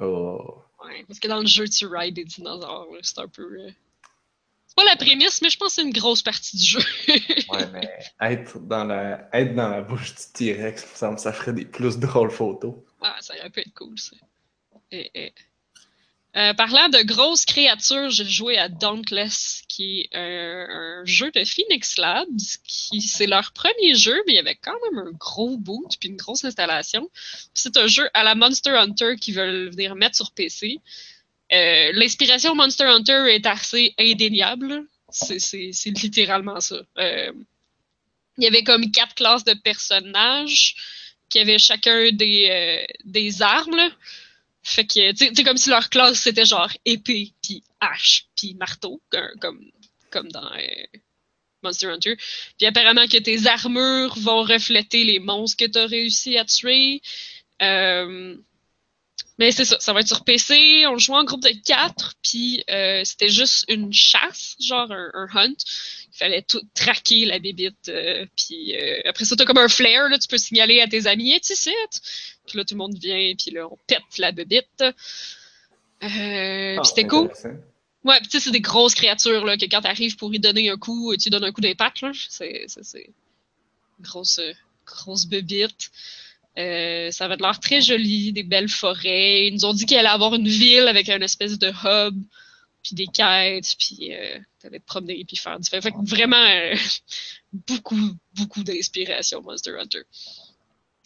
Oh. 0.00 0.62
Ouais, 0.84 1.04
parce 1.08 1.18
que 1.18 1.28
dans 1.28 1.40
le 1.40 1.46
jeu, 1.46 1.68
tu 1.68 1.86
rides 1.86 2.14
des 2.14 2.24
dinosaures. 2.24 2.86
C'est 3.02 3.18
un 3.18 3.28
peu. 3.28 3.42
euh, 3.42 3.70
C'est 4.66 4.76
pas 4.76 4.84
la 4.84 4.96
prémisse, 4.96 5.40
mais 5.42 5.48
je 5.50 5.56
pense 5.56 5.68
que 5.68 5.74
c'est 5.82 5.86
une 5.86 5.92
grosse 5.92 6.22
partie 6.22 6.56
du 6.56 6.64
jeu. 6.64 6.80
Ouais, 7.48 7.66
mais 7.72 7.88
être 8.20 8.58
dans 8.60 8.84
la, 8.84 9.28
être 9.32 9.54
dans 9.54 9.68
la 9.68 9.80
bouche 9.82 10.14
du 10.14 10.22
T-Rex, 10.34 10.82
que 10.84 10.96
ça 11.18 11.32
ferait 11.32 11.52
des 11.54 11.64
plus 11.64 11.98
drôles 11.98 12.30
photos. 12.30 12.74
Ah, 13.00 13.16
ça 13.20 13.34
aurait 13.38 13.50
pu 13.50 13.60
être 13.60 13.72
cool, 13.74 13.98
ça. 13.98 14.16
Et, 14.90 15.10
et. 15.14 15.34
Euh, 16.36 16.52
parlant 16.52 16.90
de 16.90 17.02
grosses 17.02 17.46
créatures, 17.46 18.10
j'ai 18.10 18.26
joué 18.26 18.58
à 18.58 18.68
Dauntless, 18.68 19.62
qui 19.68 20.00
est 20.00 20.16
un, 20.16 21.00
un 21.00 21.04
jeu 21.06 21.30
de 21.30 21.42
Phoenix 21.44 21.96
Labs, 21.96 22.26
qui 22.64 23.00
c'est 23.00 23.26
leur 23.26 23.52
premier 23.52 23.94
jeu, 23.94 24.14
mais 24.26 24.34
il 24.34 24.36
y 24.36 24.38
avait 24.38 24.54
quand 24.56 24.76
même 24.90 24.98
un 25.06 25.12
gros 25.12 25.56
boot 25.56 25.96
puis 25.98 26.10
une 26.10 26.16
grosse 26.16 26.44
installation. 26.44 27.08
C'est 27.54 27.78
un 27.78 27.86
jeu 27.86 28.08
à 28.12 28.22
la 28.22 28.34
Monster 28.34 28.72
Hunter 28.72 29.16
qu'ils 29.18 29.34
veulent 29.34 29.70
venir 29.70 29.94
mettre 29.94 30.16
sur 30.16 30.30
PC. 30.32 30.78
Euh, 31.52 31.92
L'inspiration 31.94 32.54
Monster 32.54 32.84
Hunter 32.84 33.24
est 33.30 33.46
assez 33.46 33.94
indéniable. 33.98 34.84
C'est- 35.08 35.72
littéralement 35.86 36.60
ça. 36.60 36.76
Euh, 36.98 37.32
il 38.36 38.44
y 38.44 38.46
avait 38.46 38.64
comme 38.64 38.90
quatre 38.90 39.14
classes 39.14 39.44
de 39.44 39.54
personnages 39.54 40.74
qui 41.30 41.38
avaient 41.38 41.58
chacun 41.58 42.10
des, 42.12 42.86
euh, 43.14 43.30
armes. 43.40 43.90
Fait 44.68 44.84
que, 44.84 45.12
tu 45.12 45.16
sais- 45.16 45.28
tu 45.30 45.36
sais, 45.36 45.44
comme 45.44 45.56
si 45.56 45.70
leur 45.70 45.88
classe 45.90 46.18
c'était 46.20 46.44
genre 46.44 46.70
épée, 46.84 47.32
puis 47.42 47.62
hache, 47.80 48.26
puis 48.36 48.54
marteau, 48.54 49.00
comme, 49.10 49.60
comme, 50.10 50.28
dans 50.32 50.52
euh, 50.54 50.98
Monster 51.62 51.86
Hunter. 51.88 52.16
Puis 52.58 52.66
apparemment 52.66 53.06
que 53.06 53.18
tes 53.18 53.46
armures 53.46 54.16
vont 54.18 54.42
refléter 54.42 55.04
les 55.04 55.20
monstres 55.20 55.56
que 55.64 55.70
tu 55.70 55.78
as 55.78 55.86
réussi 55.86 56.36
à 56.36 56.44
tuer. 56.44 57.00
Euh, 57.62 58.36
mais 59.38 59.52
c'est 59.52 59.64
ça, 59.66 59.76
ça 59.80 59.92
va 59.92 60.00
être 60.00 60.08
sur 60.08 60.24
PC. 60.24 60.86
On 60.86 60.98
joue 60.98 61.14
en 61.14 61.24
groupe 61.24 61.42
de 61.42 61.52
quatre, 61.64 62.14
puis 62.22 62.64
euh, 62.70 63.02
c'était 63.04 63.28
juste 63.28 63.66
une 63.68 63.92
chasse, 63.92 64.56
genre 64.60 64.90
un, 64.90 65.10
un 65.14 65.28
hunt. 65.34 65.54
Il 66.12 66.16
fallait 66.18 66.42
tout 66.42 66.62
traquer 66.74 67.26
la 67.26 67.38
bébite. 67.38 67.88
euh, 67.88 68.24
puis 68.36 68.74
euh, 68.76 69.00
après 69.04 69.24
ça, 69.26 69.36
t'as 69.36 69.44
comme 69.44 69.58
un 69.58 69.68
flare, 69.68 70.08
là, 70.08 70.18
tu 70.18 70.26
peux 70.28 70.38
signaler 70.38 70.80
à 70.80 70.88
tes 70.88 71.06
amis, 71.06 71.32
et 71.32 71.40
ici. 71.50 71.70
Puis 72.46 72.58
là, 72.58 72.64
tout 72.64 72.74
le 72.74 72.78
monde 72.78 72.96
vient, 72.96 73.32
puis 73.36 73.50
là, 73.50 73.66
on 73.70 73.78
pète 73.86 74.18
la 74.18 74.32
bébite. 74.32 74.82
Euh, 74.82 76.76
puis 76.76 76.84
c'était 76.84 77.06
cool. 77.06 77.30
Ouais, 78.04 78.18
puis 78.20 78.28
tu 78.28 78.38
sais, 78.38 78.40
c'est 78.44 78.50
des 78.52 78.60
grosses 78.60 78.94
créatures, 78.94 79.44
là, 79.44 79.56
que 79.56 79.64
quand 79.64 79.80
t'arrives 79.80 80.16
pour 80.16 80.32
y 80.32 80.38
donner 80.38 80.70
un 80.70 80.76
coup, 80.76 81.16
tu 81.16 81.28
donnes 81.30 81.44
un 81.44 81.52
coup 81.52 81.60
d'impact, 81.60 82.02
là. 82.02 82.12
C'est, 82.28 82.66
une 82.94 84.04
grosse, 84.04 84.40
grosse 84.84 85.26
bébite. 85.26 85.90
Euh, 86.58 87.10
ça 87.10 87.26
avait 87.26 87.36
l'air 87.36 87.60
très 87.60 87.80
joli, 87.80 88.32
des 88.32 88.42
belles 88.42 88.68
forêts. 88.68 89.48
Ils 89.48 89.54
nous 89.54 89.64
ont 89.66 89.74
dit 89.74 89.84
qu'il 89.84 89.98
allait 89.98 90.08
avoir 90.08 90.34
une 90.34 90.48
ville 90.48 90.88
avec 90.88 91.08
un 91.08 91.20
espèce 91.20 91.58
de 91.58 91.68
hub, 91.68 92.14
puis 92.82 92.94
des 92.94 93.06
quêtes, 93.06 93.74
puis 93.78 94.14
euh, 94.14 94.38
t'allais 94.60 94.78
te 94.78 94.86
promener 94.86 95.24
puis 95.26 95.36
faire 95.36 95.60
du 95.60 95.68
fait. 95.68 95.80
Fait 95.82 95.90
que 95.90 96.08
vraiment, 96.08 96.36
euh, 96.36 96.74
beaucoup, 97.52 98.16
beaucoup 98.34 98.62
d'inspiration 98.62 99.42
Monster 99.42 99.76
Hunter. 99.78 100.02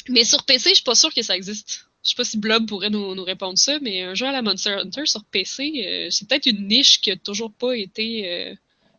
Mais 0.08 0.24
sur 0.24 0.44
PC, 0.44 0.70
je 0.70 0.74
suis 0.76 0.84
pas 0.84 0.94
sûre 0.94 1.12
que 1.14 1.22
ça 1.22 1.36
existe. 1.36 1.86
Je 2.02 2.10
sais 2.10 2.16
pas 2.16 2.24
si 2.24 2.38
Blob 2.38 2.66
pourrait 2.66 2.90
nous, 2.90 3.14
nous 3.14 3.24
répondre 3.24 3.58
ça, 3.58 3.78
mais 3.80 4.02
un 4.02 4.14
jeu 4.14 4.26
à 4.26 4.32
la 4.32 4.40
Monster 4.40 4.72
Hunter 4.72 5.04
sur 5.04 5.22
PC, 5.24 5.72
euh, 5.86 6.06
c'est 6.10 6.26
peut-être 6.26 6.46
une 6.46 6.66
niche 6.66 7.00
qui 7.00 7.10
a 7.10 7.16
toujours 7.16 7.52
pas 7.52 7.76
été 7.76 8.50
euh, 8.50 8.54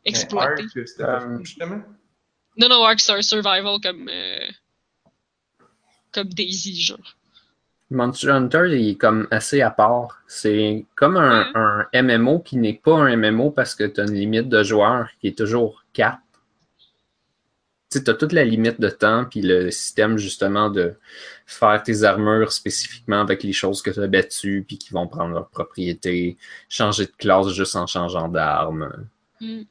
exploitée. 0.05 0.63
Mais 0.75 0.83
pas 0.97 1.21
Euh, 1.23 1.39
justement? 1.43 1.81
Non, 2.57 2.69
non, 2.69 2.83
Ark, 2.83 2.99
c'est 2.99 3.13
un 3.13 3.21
survival 3.21 3.79
comme, 3.81 4.07
euh, 4.07 4.47
comme 6.11 6.27
Daisy, 6.29 6.79
genre. 6.81 7.17
Monster 7.89 8.29
Hunter, 8.29 8.67
il 8.69 8.89
est 8.89 8.95
comme 8.95 9.27
assez 9.31 9.61
à 9.61 9.71
part. 9.71 10.21
C'est 10.27 10.85
comme 10.95 11.17
un, 11.17 11.51
un 11.55 12.01
MMO 12.01 12.39
qui 12.39 12.57
n'est 12.57 12.79
pas 12.81 12.95
un 12.95 13.15
MMO 13.17 13.51
parce 13.51 13.75
que 13.75 13.83
tu 13.83 13.99
as 13.99 14.03
une 14.03 14.13
limite 14.13 14.47
de 14.47 14.63
joueurs 14.63 15.09
qui 15.19 15.27
est 15.27 15.37
toujours 15.37 15.83
4. 15.93 16.17
Tu 17.91 17.99
sais, 17.99 18.09
as 18.09 18.13
toute 18.13 18.31
la 18.31 18.45
limite 18.45 18.79
de 18.79 18.89
temps, 18.89 19.25
puis 19.25 19.41
le 19.41 19.69
système 19.69 20.17
justement 20.17 20.69
de 20.69 20.95
faire 21.45 21.83
tes 21.83 22.03
armures 22.03 22.53
spécifiquement 22.53 23.19
avec 23.19 23.43
les 23.43 23.51
choses 23.51 23.81
que 23.81 23.91
tu 23.91 24.01
as 24.01 24.07
battues, 24.07 24.63
puis 24.65 24.77
qui 24.77 24.93
vont 24.93 25.07
prendre 25.07 25.33
leur 25.33 25.49
propriété, 25.49 26.37
changer 26.69 27.05
de 27.05 27.11
classe 27.11 27.49
juste 27.49 27.75
en 27.75 27.87
changeant 27.87 28.29
d'arme. 28.29 29.07
Mm. 29.41 29.63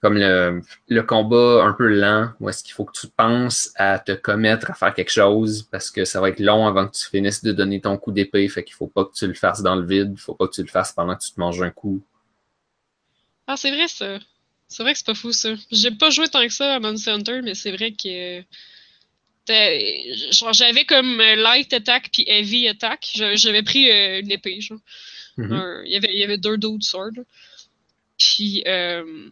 Comme 0.00 0.18
le, 0.18 0.60
le 0.88 1.02
combat 1.04 1.62
un 1.64 1.72
peu 1.72 1.86
lent, 1.86 2.30
où 2.40 2.48
est-ce 2.48 2.64
qu'il 2.64 2.74
faut 2.74 2.84
que 2.84 2.98
tu 2.98 3.06
penses 3.06 3.70
à 3.76 4.00
te 4.00 4.10
commettre 4.10 4.72
à 4.72 4.74
faire 4.74 4.92
quelque 4.92 5.12
chose, 5.12 5.62
parce 5.70 5.92
que 5.92 6.04
ça 6.04 6.20
va 6.20 6.30
être 6.30 6.40
long 6.40 6.66
avant 6.66 6.88
que 6.88 6.96
tu 6.96 7.08
finisses 7.08 7.44
de 7.44 7.52
donner 7.52 7.80
ton 7.80 7.96
coup 7.96 8.10
d'épée, 8.10 8.48
fait 8.48 8.64
qu'il 8.64 8.74
faut 8.74 8.88
pas 8.88 9.04
que 9.04 9.12
tu 9.12 9.28
le 9.28 9.34
fasses 9.34 9.62
dans 9.62 9.76
le 9.76 9.86
vide, 9.86 10.14
il 10.16 10.20
faut 10.20 10.34
pas 10.34 10.48
que 10.48 10.54
tu 10.54 10.62
le 10.62 10.68
fasses 10.68 10.92
pendant 10.92 11.14
que 11.14 11.22
tu 11.22 11.30
te 11.30 11.38
manges 11.38 11.62
un 11.62 11.70
coup. 11.70 12.02
Ah, 13.46 13.56
c'est 13.56 13.70
vrai, 13.70 13.86
ça. 13.86 14.18
C'est 14.72 14.82
vrai 14.82 14.92
que 14.92 14.98
c'est 14.98 15.06
pas 15.06 15.14
fou, 15.14 15.32
ça. 15.32 15.50
J'ai 15.70 15.90
pas 15.90 16.08
joué 16.08 16.28
tant 16.28 16.42
que 16.42 16.52
ça 16.52 16.76
à 16.76 16.80
Monster 16.80 17.10
Hunter, 17.10 17.40
mais 17.42 17.54
c'est 17.54 17.72
vrai 17.72 17.92
que. 17.92 18.42
Genre, 20.30 20.52
j'avais 20.54 20.84
comme 20.86 21.20
euh, 21.20 21.34
Light 21.36 21.72
Attack 21.74 22.08
puis 22.10 22.24
Heavy 22.26 22.68
Attack. 22.68 23.10
J'avais 23.34 23.62
pris 23.62 23.90
euh, 23.90 24.20
une 24.20 24.30
épée, 24.30 24.60
genre. 24.62 24.78
Mhm. 25.36 25.52
Un- 25.52 25.82
il, 25.84 25.92
y 25.92 25.96
avait, 25.96 26.12
il 26.14 26.18
y 26.18 26.24
avait 26.24 26.38
deux 26.38 26.56
dudes 26.56 26.82
swords. 26.82 27.20
Puis, 28.18 28.62
euh... 28.66 29.28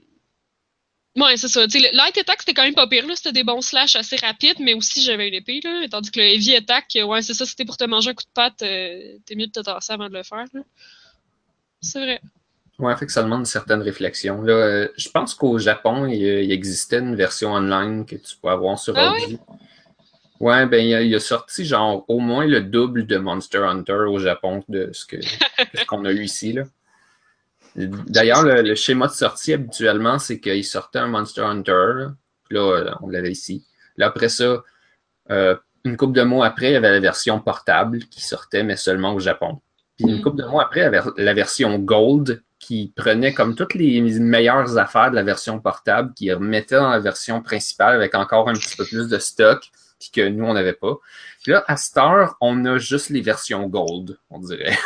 ouais, 1.16 1.36
c'est 1.38 1.48
ça. 1.48 1.64
Le 1.64 1.96
Light 1.96 2.18
Attack, 2.18 2.40
c'était 2.40 2.54
quand 2.54 2.64
même 2.64 2.74
pas 2.74 2.86
pire, 2.86 3.06
là. 3.06 3.16
C'était 3.16 3.32
des 3.32 3.44
bons 3.44 3.62
slash 3.62 3.96
assez 3.96 4.16
rapides, 4.16 4.58
mais 4.60 4.74
aussi 4.74 5.00
j'avais 5.02 5.28
une 5.28 5.34
épée, 5.34 5.60
là. 5.64 5.86
Tandis 5.90 6.10
que 6.10 6.20
le 6.20 6.26
Heavy 6.26 6.54
Attack, 6.56 6.96
euh, 6.96 7.04
ouais, 7.04 7.22
c'est 7.22 7.34
ça, 7.34 7.46
c'était 7.46 7.64
pour 7.64 7.78
te 7.78 7.84
manger 7.84 8.10
un 8.10 8.14
coup 8.14 8.24
de 8.24 8.34
patte, 8.34 8.60
euh, 8.62 9.16
t'es 9.24 9.36
mieux 9.36 9.46
de 9.46 9.52
te 9.52 9.60
tasser 9.60 9.92
avant 9.94 10.08
de 10.10 10.14
le 10.14 10.22
faire. 10.22 10.44
C'est 11.80 12.00
vrai. 12.00 12.20
Ouais, 12.80 12.96
fait 12.96 13.06
que 13.06 13.12
ça 13.12 13.22
demande 13.22 13.40
une 13.40 13.44
certaine 13.46 13.82
réflexion. 13.82 14.42
Là, 14.42 14.52
euh, 14.54 14.88
je 14.96 15.08
pense 15.10 15.34
qu'au 15.34 15.58
Japon, 15.58 16.06
il, 16.06 16.22
il 16.22 16.50
existait 16.52 16.98
une 16.98 17.14
version 17.14 17.52
online 17.52 18.06
que 18.06 18.16
tu 18.16 18.36
peux 18.42 18.48
avoir 18.48 18.78
sur 18.78 18.96
Ah 18.96 19.10
ordi. 19.10 19.38
Ouais, 20.40 20.64
ben 20.66 20.82
il 20.84 20.94
a, 20.94 21.02
il 21.02 21.14
a 21.14 21.20
sorti 21.20 21.66
genre 21.66 22.04
au 22.08 22.18
moins 22.18 22.46
le 22.46 22.62
double 22.62 23.06
de 23.06 23.18
Monster 23.18 23.58
Hunter 23.58 24.04
au 24.08 24.18
Japon 24.18 24.64
de 24.70 24.88
ce 24.92 25.04
que 25.04 25.20
ce 25.20 25.84
qu'on 25.86 26.04
a 26.06 26.12
eu 26.12 26.22
ici. 26.22 26.54
Là. 26.54 26.62
D'ailleurs, 27.76 28.42
le, 28.42 28.62
le 28.62 28.74
schéma 28.74 29.06
de 29.06 29.12
sortie 29.12 29.52
habituellement, 29.52 30.18
c'est 30.18 30.40
qu'il 30.40 30.64
sortait 30.64 30.98
un 30.98 31.06
Monster 31.08 31.42
Hunter. 31.42 32.06
Là, 32.50 32.80
là, 32.82 32.98
on 33.02 33.08
l'avait 33.08 33.30
ici. 33.30 33.64
Là, 33.96 34.06
après 34.06 34.28
ça, 34.28 34.62
euh, 35.30 35.56
une 35.84 35.96
couple 35.96 36.14
de 36.14 36.22
mois 36.22 36.46
après, 36.46 36.70
il 36.70 36.72
y 36.72 36.76
avait 36.76 36.90
la 36.90 37.00
version 37.00 37.38
portable 37.40 38.00
qui 38.06 38.22
sortait, 38.22 38.62
mais 38.64 38.76
seulement 38.76 39.14
au 39.14 39.20
Japon. 39.20 39.60
Puis 39.96 40.06
une 40.08 40.18
Mm. 40.18 40.22
couple 40.22 40.42
de 40.42 40.46
mois 40.46 40.64
après, 40.64 40.90
la 41.16 41.34
version 41.34 41.78
Gold 41.78 42.42
qui 42.70 42.92
prenait 42.94 43.34
comme 43.34 43.56
toutes 43.56 43.74
les 43.74 44.00
meilleures 44.00 44.78
affaires 44.78 45.10
de 45.10 45.16
la 45.16 45.24
version 45.24 45.58
portable, 45.58 46.14
qui 46.14 46.32
remettait 46.32 46.76
dans 46.76 46.90
la 46.90 47.00
version 47.00 47.42
principale 47.42 47.96
avec 47.96 48.14
encore 48.14 48.48
un 48.48 48.52
petit 48.52 48.76
peu 48.76 48.84
plus 48.84 49.08
de 49.08 49.18
stock, 49.18 49.68
puis 49.98 50.10
que 50.12 50.28
nous, 50.28 50.44
on 50.44 50.54
n'avait 50.54 50.74
pas. 50.74 50.94
Puis 51.42 51.50
là, 51.50 51.64
à 51.66 51.76
Star, 51.76 52.36
on 52.40 52.64
a 52.66 52.78
juste 52.78 53.08
les 53.10 53.22
versions 53.22 53.66
Gold, 53.66 54.16
on 54.30 54.38
dirait. 54.38 54.78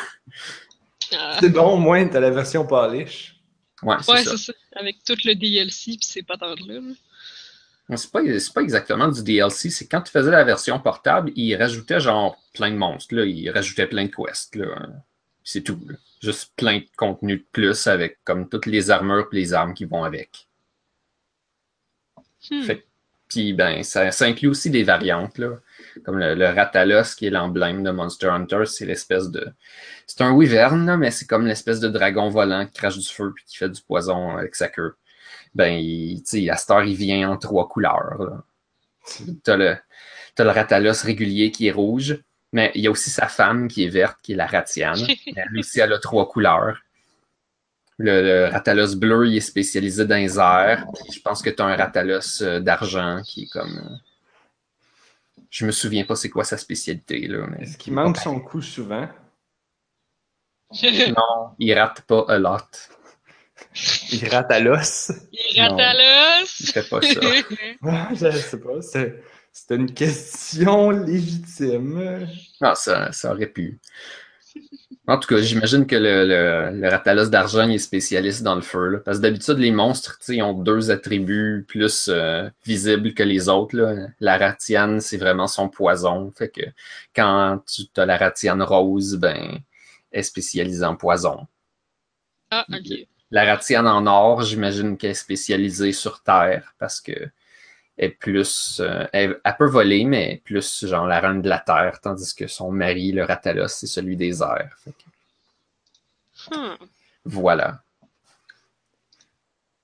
Ah. 1.12 1.37
C'est 1.39 1.51
bon, 1.51 1.74
au 1.74 1.76
moins, 1.76 2.09
t'as 2.09 2.20
la 2.20 2.30
version 2.30 2.66
polish. 2.66 3.37
Ouais, 3.82 3.97
c'est 4.01 4.12
Ouais, 4.12 4.24
ça. 4.24 4.30
c'est 4.30 4.45
ça. 4.47 4.53
Avec 4.76 5.05
tout 5.05 5.18
le 5.22 5.35
DLC, 5.35 5.91
puis 5.91 5.99
c'est 6.01 6.22
pas 6.22 6.39
tant 6.39 6.55
de 6.55 6.66
là. 6.66 6.80
C'est 7.97 8.11
pas, 8.11 8.20
c'est 8.24 8.55
pas 8.55 8.62
exactement 8.62 9.09
du 9.09 9.22
DLC, 9.22 9.68
c'est 9.68 9.87
quand 9.87 10.01
tu 10.01 10.11
faisais 10.11 10.30
la 10.30 10.43
version 10.43 10.80
portable, 10.80 11.32
il 11.37 11.55
rajoutait 11.55 12.01
genre 12.01 12.43
plein 12.55 12.70
de 12.70 12.76
monstres, 12.76 13.14
là, 13.14 13.26
il 13.26 13.51
rajoutait 13.51 13.87
plein 13.87 14.07
de 14.07 14.11
quests, 14.11 14.57
là. 14.57 14.89
C'est 15.45 15.62
tout, 15.62 15.80
là. 15.86 15.95
Juste 16.20 16.53
plein 16.57 16.78
de 16.78 16.86
contenu 16.97 17.36
de 17.38 17.47
plus 17.53 17.86
avec 17.86 18.18
comme 18.24 18.49
toutes 18.49 18.66
les 18.66 18.90
armures 18.90 19.28
et 19.32 19.36
les 19.36 19.55
armes 19.55 19.74
qui 19.74 19.84
vont 19.84 20.03
avec. 20.03 20.49
Hmm. 22.51 22.62
Fait- 22.62 22.86
Puis 23.28 23.53
ben, 23.55 23.82
ça, 23.82 24.11
ça 24.11 24.26
inclut 24.26 24.49
aussi 24.49 24.70
des 24.70 24.82
variantes, 24.84 25.38
là. 25.38 25.59
Comme 26.05 26.18
le, 26.18 26.34
le 26.34 26.47
Ratalos, 26.49 27.14
qui 27.16 27.26
est 27.26 27.30
l'emblème 27.30 27.82
de 27.82 27.90
Monster 27.90 28.28
Hunter, 28.28 28.64
c'est 28.66 28.86
l'espèce 28.86 29.30
de. 29.30 29.53
C'est 30.07 30.20
un 30.22 30.32
wyvern, 30.32 30.84
là, 30.86 30.97
mais 30.97 31.11
c'est 31.11 31.26
comme 31.26 31.47
l'espèce 31.47 31.80
de 31.80 31.88
dragon 31.88 32.28
volant 32.28 32.66
qui 32.66 32.72
crache 32.74 32.99
du 32.99 33.09
feu 33.09 33.32
puis 33.34 33.45
qui 33.47 33.57
fait 33.57 33.68
du 33.70 33.80
poison 33.82 34.36
avec 34.36 34.55
sa 34.55 34.68
queue. 34.68 34.95
Ben, 35.55 35.72
il, 35.74 36.22
tu 36.22 36.45
sais, 36.45 36.51
à 36.51 36.57
cette 36.57 36.70
heure, 36.70 36.84
il 36.84 36.97
vient 36.97 37.30
en 37.30 37.36
trois 37.38 37.68
couleurs. 37.68 38.42
T'as 39.42 39.57
le, 39.57 39.76
t'as 40.34 40.45
le 40.45 40.51
Ratalos 40.51 41.03
régulier 41.05 41.51
qui 41.51 41.66
est 41.68 41.72
rouge, 41.72 42.22
mais 42.55 42.71
il 42.75 42.81
y 42.83 42.87
a 42.87 42.91
aussi 42.91 43.11
sa 43.11 43.29
femme 43.29 43.69
qui 43.69 43.85
est 43.85 43.89
verte, 43.89 44.17
qui 44.23 44.33
est 44.33 44.37
la 44.37 44.47
Ratiane. 44.47 44.99
Elle 45.37 45.59
aussi, 45.59 45.81
elle 45.81 45.93
a 45.93 45.99
trois 45.99 46.27
couleurs. 46.29 46.79
Le, 47.99 48.23
le 48.23 48.47
Ratalos 48.49 48.97
bleu, 48.97 49.27
il 49.29 49.37
est 49.37 49.41
spécialisé 49.41 50.07
dans 50.07 50.17
les 50.17 50.39
airs. 50.39 50.87
Puis 50.95 51.13
je 51.13 51.21
pense 51.21 51.43
que 51.43 51.51
tu 51.51 51.61
as 51.63 51.67
un 51.67 51.77
Ratalos 51.77 52.43
euh, 52.43 52.61
d'argent 52.61 53.21
qui 53.25 53.45
est 53.45 53.49
comme. 53.49 53.77
euh, 53.79 53.97
Je 55.51 55.67
me 55.67 55.73
souviens 55.73 56.05
pas 56.05 56.17
c'est 56.17 56.31
quoi 56.31 56.45
sa 56.45 56.57
spécialité. 56.57 57.27
Là, 57.29 57.47
mais... 57.51 57.65
Est-ce 57.65 57.77
qu'il 57.79 57.93
manque 57.93 58.17
son 58.17 58.41
coup 58.41 58.63
souvent? 58.63 59.09
Non, 60.83 61.55
il 61.61 61.73
rate 61.79 62.01
pas 62.03 62.25
a 62.29 62.39
lot. 62.39 62.89
Il 64.11 64.29
rate 64.29 64.51
à 64.51 64.59
l'os? 64.61 65.13
Il 65.33 65.61
rate 65.61 65.79
à 65.79 65.93
l'os. 65.95 66.61
Il 66.61 66.67
fait 66.73 66.89
pas 66.89 67.01
ça. 67.01 67.21
Je 68.31 68.39
sais 68.39 68.61
pas, 68.61 68.81
c'est 69.55 69.65
c'est 69.69 69.75
une 69.77 69.95
question 69.95 70.91
légitime. 70.91 72.27
Non, 72.61 72.75
ça, 72.75 73.13
ça 73.13 73.33
aurait 73.33 73.47
pu. 73.47 73.79
En 75.07 75.19
tout 75.19 75.29
cas, 75.29 75.41
j'imagine 75.41 75.87
que 75.87 75.97
le, 75.97 76.25
le, 76.25 76.81
le 76.81 76.89
Ratalos 76.89 77.29
d'argent 77.29 77.69
est 77.69 77.79
spécialiste 77.79 78.43
dans 78.43 78.55
le 78.55 78.63
feu. 78.63 78.89
là. 78.89 78.99
Parce 78.99 79.19
que 79.19 79.23
d'habitude, 79.23 79.59
les 79.59 79.71
monstres, 79.71 80.19
tu 80.19 80.25
sais, 80.25 80.37
ils 80.37 80.43
ont 80.43 80.55
deux 80.55 80.91
attributs 80.91 81.65
plus 81.69 82.09
euh, 82.09 82.49
visibles 82.65 83.15
que 83.15 83.23
les 83.23 83.49
autres. 83.49 83.77
là. 83.77 84.09
La 84.21 84.39
ratiane, 84.39 85.01
c'est 85.01 85.19
vraiment 85.19 85.47
son 85.47 85.69
poison. 85.69 86.33
Fait 86.37 86.49
que 86.49 86.63
quand 87.15 87.63
tu 87.67 87.85
as 87.97 88.07
la 88.07 88.17
ratiane 88.17 88.63
rose, 88.63 89.17
ben, 89.17 89.59
elle 90.11 90.21
est 90.21 90.23
spécialisée 90.23 90.85
en 90.85 90.97
poison. 90.97 91.47
Ah, 92.51 92.65
ok. 92.73 93.07
La 93.31 93.45
ratiane 93.45 93.87
en 93.87 94.07
or, 94.07 94.43
j'imagine 94.43 94.97
qu'elle 94.97 95.11
est 95.11 95.15
spécialisée 95.15 95.93
sur 95.93 96.23
Terre 96.23 96.75
parce 96.79 97.01
que 97.01 97.13
est 97.99 98.09
plus. 98.11 98.80
euh, 98.80 99.07
elle, 99.12 99.40
elle 99.45 99.57
peut 99.57 99.68
voler, 99.68 100.05
mais 100.05 100.24
elle 100.24 100.32
est 100.34 100.36
plus 100.38 100.86
genre 100.86 101.07
la 101.07 101.20
reine 101.20 101.42
de 101.42 101.49
la 101.49 101.59
Terre, 101.61 102.01
tandis 102.03 102.34
que 102.34 102.47
son 102.47 102.70
mari, 102.72 103.12
le 103.12 103.24
Ratalos, 103.24 103.68
c'est 103.68 103.86
celui 103.86 104.16
des 104.16 104.42
airs. 104.42 104.76
Fait 104.84 104.92
que 104.92 106.55
Hmm. 106.55 106.76
voilà. 107.24 107.82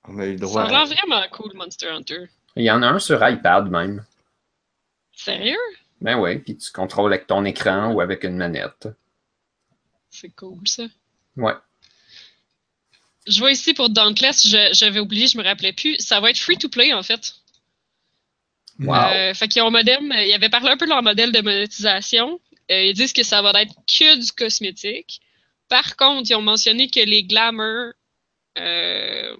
On 0.07 0.19
a 0.19 0.25
eu 0.25 0.33
le 0.33 0.37
Ça 0.39 0.45
droit. 0.45 0.63
a 0.63 0.69
l'air 0.69 0.85
vraiment 0.85 1.23
cool, 1.31 1.53
Monster 1.55 1.87
Hunter. 1.89 2.25
Il 2.55 2.63
y 2.63 2.71
en 2.71 2.81
a 2.83 2.87
un 2.87 2.99
sur 2.99 3.25
iPad 3.27 3.69
même. 3.69 4.05
Sérieux? 5.15 5.57
Ben 6.01 6.19
oui, 6.19 6.39
puis 6.39 6.57
tu 6.57 6.71
contrôles 6.71 7.13
avec 7.13 7.27
ton 7.27 7.45
écran 7.45 7.91
ou 7.93 8.01
avec 8.01 8.23
une 8.23 8.35
manette. 8.37 8.89
C'est 10.09 10.29
cool, 10.35 10.67
ça. 10.67 10.83
Ouais. 11.37 11.53
Je 13.27 13.39
vois 13.39 13.51
ici 13.51 13.73
pour 13.73 13.89
Dauntless, 13.89 14.47
je- 14.47 14.73
j'avais 14.73 14.99
oublié, 14.99 15.27
je 15.27 15.37
me 15.37 15.43
rappelais 15.43 15.73
plus. 15.73 15.95
Ça 15.99 16.19
va 16.19 16.31
être 16.31 16.39
free 16.39 16.57
to 16.57 16.69
play, 16.69 16.91
en 16.93 17.03
fait. 17.03 17.35
Euh, 18.87 19.33
fait 19.33 19.47
qu'ils 19.47 19.61
ont 19.61 19.71
modem, 19.71 20.13
ils 20.17 20.33
avaient 20.33 20.49
parlé 20.49 20.69
un 20.69 20.77
peu 20.77 20.85
de 20.85 20.91
leur 20.91 21.03
modèle 21.03 21.31
de 21.31 21.41
monétisation. 21.41 22.39
Euh, 22.71 22.83
ils 22.83 22.93
disent 22.93 23.13
que 23.13 23.23
ça 23.23 23.41
va 23.41 23.51
être 23.61 23.73
que 23.85 24.15
du 24.15 24.31
cosmétique. 24.31 25.19
Par 25.67 25.95
contre, 25.95 26.29
ils 26.29 26.35
ont 26.35 26.41
mentionné 26.41 26.89
que 26.89 26.99
les 26.99 27.23
glamour, 27.23 27.93
euh, 28.57 29.35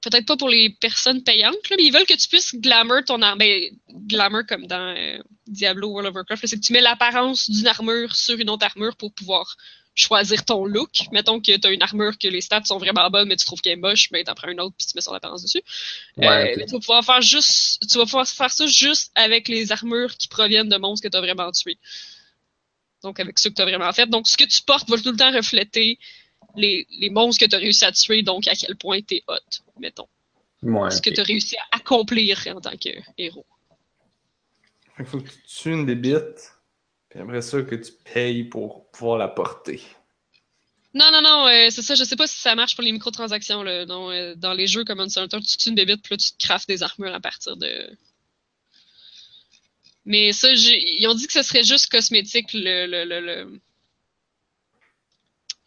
peut-être 0.00 0.26
pas 0.26 0.36
pour 0.36 0.48
les 0.48 0.70
personnes 0.70 1.22
payantes, 1.22 1.68
là, 1.70 1.76
mais 1.76 1.84
ils 1.84 1.92
veulent 1.92 2.06
que 2.06 2.16
tu 2.16 2.28
puisses 2.28 2.54
glamour 2.54 3.04
ton 3.04 3.22
armure. 3.22 3.38
Ben, 3.38 3.70
glamour 4.06 4.42
comme 4.48 4.66
dans 4.66 4.94
euh, 4.96 5.18
Diablo 5.46 5.88
World 5.88 6.08
of 6.08 6.14
Warcraft, 6.14 6.46
c'est 6.46 6.56
que 6.56 6.64
tu 6.64 6.72
mets 6.72 6.80
l'apparence 6.80 7.50
d'une 7.50 7.66
armure 7.66 8.14
sur 8.14 8.38
une 8.38 8.50
autre 8.50 8.66
armure 8.66 8.96
pour 8.96 9.12
pouvoir 9.12 9.56
choisir 9.96 10.44
ton 10.44 10.64
look. 10.66 10.90
Mettons 11.10 11.40
que 11.40 11.56
tu 11.56 11.66
as 11.66 11.70
une 11.72 11.82
armure 11.82 12.18
que 12.18 12.28
les 12.28 12.40
stats 12.42 12.64
sont 12.64 12.78
vraiment 12.78 13.10
bonnes, 13.10 13.28
mais 13.28 13.36
tu 13.36 13.46
trouves 13.46 13.60
qu'elle 13.60 13.72
est 13.74 13.76
moche, 13.76 14.10
ben 14.12 14.22
t'en 14.24 14.34
prends 14.34 14.50
une 14.50 14.60
autre 14.60 14.76
puis 14.78 14.86
tu 14.86 14.92
mets 14.94 15.00
son 15.00 15.12
apparence 15.14 15.42
dessus. 15.42 15.62
Ouais, 16.16 16.52
Euh, 16.52 16.54
mais 16.56 16.66
tu 16.66 16.72
vas 16.72 16.80
pouvoir 16.80 17.04
faire 17.04 17.22
juste, 17.22 17.80
tu 17.90 17.98
vas 17.98 18.04
pouvoir 18.04 18.28
faire 18.28 18.50
ça 18.52 18.66
juste 18.66 19.10
avec 19.16 19.48
les 19.48 19.72
armures 19.72 20.16
qui 20.16 20.28
proviennent 20.28 20.68
de 20.68 20.76
monstres 20.76 21.02
que 21.04 21.10
tu 21.10 21.16
as 21.16 21.20
vraiment 21.20 21.50
tués. 21.52 21.78
Donc 23.02 23.20
avec 23.20 23.38
ceux 23.38 23.50
que 23.50 23.54
tu 23.54 23.62
as 23.62 23.64
vraiment 23.64 23.92
fait. 23.92 24.06
Donc 24.06 24.28
ce 24.28 24.36
que 24.36 24.44
tu 24.44 24.62
portes 24.62 24.88
va 24.90 24.98
tout 24.98 25.10
le 25.10 25.16
temps 25.16 25.32
refléter 25.32 25.98
les, 26.56 26.86
les 26.90 27.10
monstres 27.10 27.44
que 27.44 27.48
tu 27.50 27.56
as 27.56 27.58
réussi 27.58 27.84
à 27.84 27.92
tuer, 27.92 28.22
donc 28.22 28.46
à 28.48 28.54
quel 28.54 28.76
point 28.76 29.00
tu 29.02 29.16
es 29.16 29.24
hot, 29.28 29.38
mettons. 29.78 30.08
Ouais, 30.62 30.90
Ce 30.90 31.00
que 31.00 31.10
tu 31.10 31.20
as 31.20 31.24
réussi 31.24 31.56
à 31.56 31.76
accomplir 31.76 32.38
en 32.54 32.60
tant 32.60 32.76
que 32.76 32.90
héros. 33.18 33.46
Fait 34.96 35.04
qu'il 35.04 35.06
faut 35.10 35.20
que 35.20 35.28
tu 35.28 35.42
tues 35.46 35.72
une 35.72 35.86
débite, 35.86 36.16
puis 36.16 36.55
après 37.18 37.42
ça, 37.42 37.62
que 37.62 37.74
tu 37.74 37.92
payes 38.12 38.44
pour 38.44 38.90
pouvoir 38.90 39.18
la 39.18 39.28
porter. 39.28 39.80
Non, 40.94 41.10
non, 41.12 41.20
non, 41.20 41.46
euh, 41.46 41.68
c'est 41.70 41.82
ça, 41.82 41.94
je 41.94 42.04
sais 42.04 42.16
pas 42.16 42.26
si 42.26 42.40
ça 42.40 42.54
marche 42.54 42.74
pour 42.74 42.82
les 42.82 42.92
microtransactions. 42.92 43.62
Là. 43.62 43.84
Euh, 43.86 44.34
dans 44.34 44.54
les 44.54 44.66
jeux 44.66 44.84
comme 44.84 44.98
Monster 44.98 45.20
Hunter, 45.20 45.40
tu 45.40 45.56
tues 45.58 45.68
une 45.68 45.74
bébite, 45.74 46.02
puis 46.02 46.14
là, 46.14 46.16
tu 46.16 46.32
te 46.32 46.38
craftes 46.38 46.68
des 46.68 46.82
armures 46.82 47.14
à 47.14 47.20
partir 47.20 47.56
de. 47.56 47.90
Mais 50.06 50.32
ça, 50.32 50.48
ils 50.52 51.06
ont 51.08 51.14
dit 51.14 51.26
que 51.26 51.32
ce 51.32 51.42
serait 51.42 51.64
juste 51.64 51.90
cosmétique, 51.90 52.52
le, 52.54 52.86
le, 52.86 53.04
le, 53.04 53.20
le- 53.20 53.60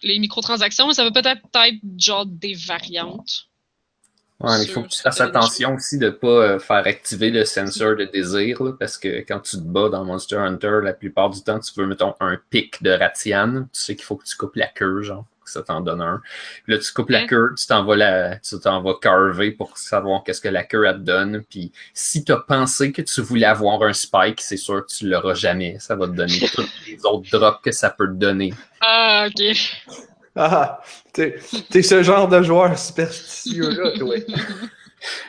les 0.02 0.18
microtransactions, 0.18 0.88
mais 0.88 0.93
ça 0.93 1.04
va 1.04 1.12
peut-être 1.12 1.41
être 1.54 1.82
genre 1.97 2.26
des 2.26 2.54
variantes. 2.54 3.49
Ouais, 4.42 4.64
il 4.64 4.70
faut 4.70 4.84
que 4.84 4.88
tu 4.88 5.02
fasses 5.02 5.20
attention 5.20 5.76
aussi 5.76 5.98
de 5.98 6.06
ne 6.06 6.12
pas 6.12 6.28
euh, 6.28 6.60
faire 6.60 6.88
activer 6.88 7.30
le 7.30 7.44
sensor 7.44 7.98
de 7.98 8.06
désir, 8.06 8.64
là, 8.64 8.72
parce 8.72 8.98
que 8.98 9.20
quand 9.28 9.42
tu 9.42 9.58
te 9.58 9.62
bats 9.62 9.90
dans 9.90 10.06
Monster 10.06 10.38
Hunter, 10.38 10.80
la 10.82 10.94
plupart 10.94 11.30
du 11.30 11.42
temps, 11.42 11.60
tu 11.60 11.74
veux, 11.76 11.86
mettons, 11.86 12.16
un 12.22 12.40
pic 12.50 12.82
de 12.82 12.92
Ratian. 12.92 13.64
Tu 13.64 13.82
sais 13.82 13.96
qu'il 13.98 14.06
faut 14.06 14.16
que 14.16 14.24
tu 14.24 14.38
coupes 14.38 14.56
la 14.56 14.68
queue, 14.68 15.02
genre, 15.02 15.26
que 15.44 15.52
ça 15.52 15.62
t'en 15.62 15.82
donne 15.82 16.00
un. 16.00 16.22
Puis 16.64 16.74
là, 16.74 16.80
tu 16.80 16.94
coupes 16.94 17.10
la 17.10 17.26
queue, 17.26 17.54
tu 17.58 17.68
t'en 17.68 17.84
vas, 17.84 17.98
la, 17.98 18.38
tu 18.38 18.58
t'en 18.62 18.82
vas 18.82 18.94
carver 19.02 19.52
pour 19.52 19.78
savoir 19.78 20.24
qu'est-ce 20.24 20.40
que 20.40 20.48
la 20.48 20.64
queue, 20.64 20.86
elle 20.86 20.96
te 20.96 21.00
donne. 21.00 21.44
Puis 21.50 21.74
si 21.94 22.24
tu 22.24 22.32
as 22.32 22.38
pensé 22.38 22.94
que 22.94 23.02
tu 23.02 23.20
voulais 23.20 23.46
avoir 23.46 23.84
un 23.84 23.94
spike, 23.94 24.40
c'est 24.40 24.56
sûr 24.56 24.86
que 24.86 24.92
tu 24.92 25.10
l'auras 25.10 25.34
jamais. 25.34 25.76
Ça 25.80 25.98
va 25.98 26.08
te 26.08 26.14
donner 26.14 26.40
tous 26.54 26.70
les 26.88 27.06
autres 27.06 27.30
drops 27.30 27.62
que 27.62 27.74
ça 27.74 27.90
peut 27.90 28.08
te 28.08 28.14
donner. 28.14 28.54
Ah, 28.80 29.28
ok. 29.28 29.58
Ah, 30.42 30.80
t'es 31.12 31.36
t'es 31.70 31.82
ce 31.82 32.02
genre 32.02 32.30
de 32.30 32.42
joueur 32.42 32.80
superstitieux-là, 32.80 33.92
toi. 34.00 34.16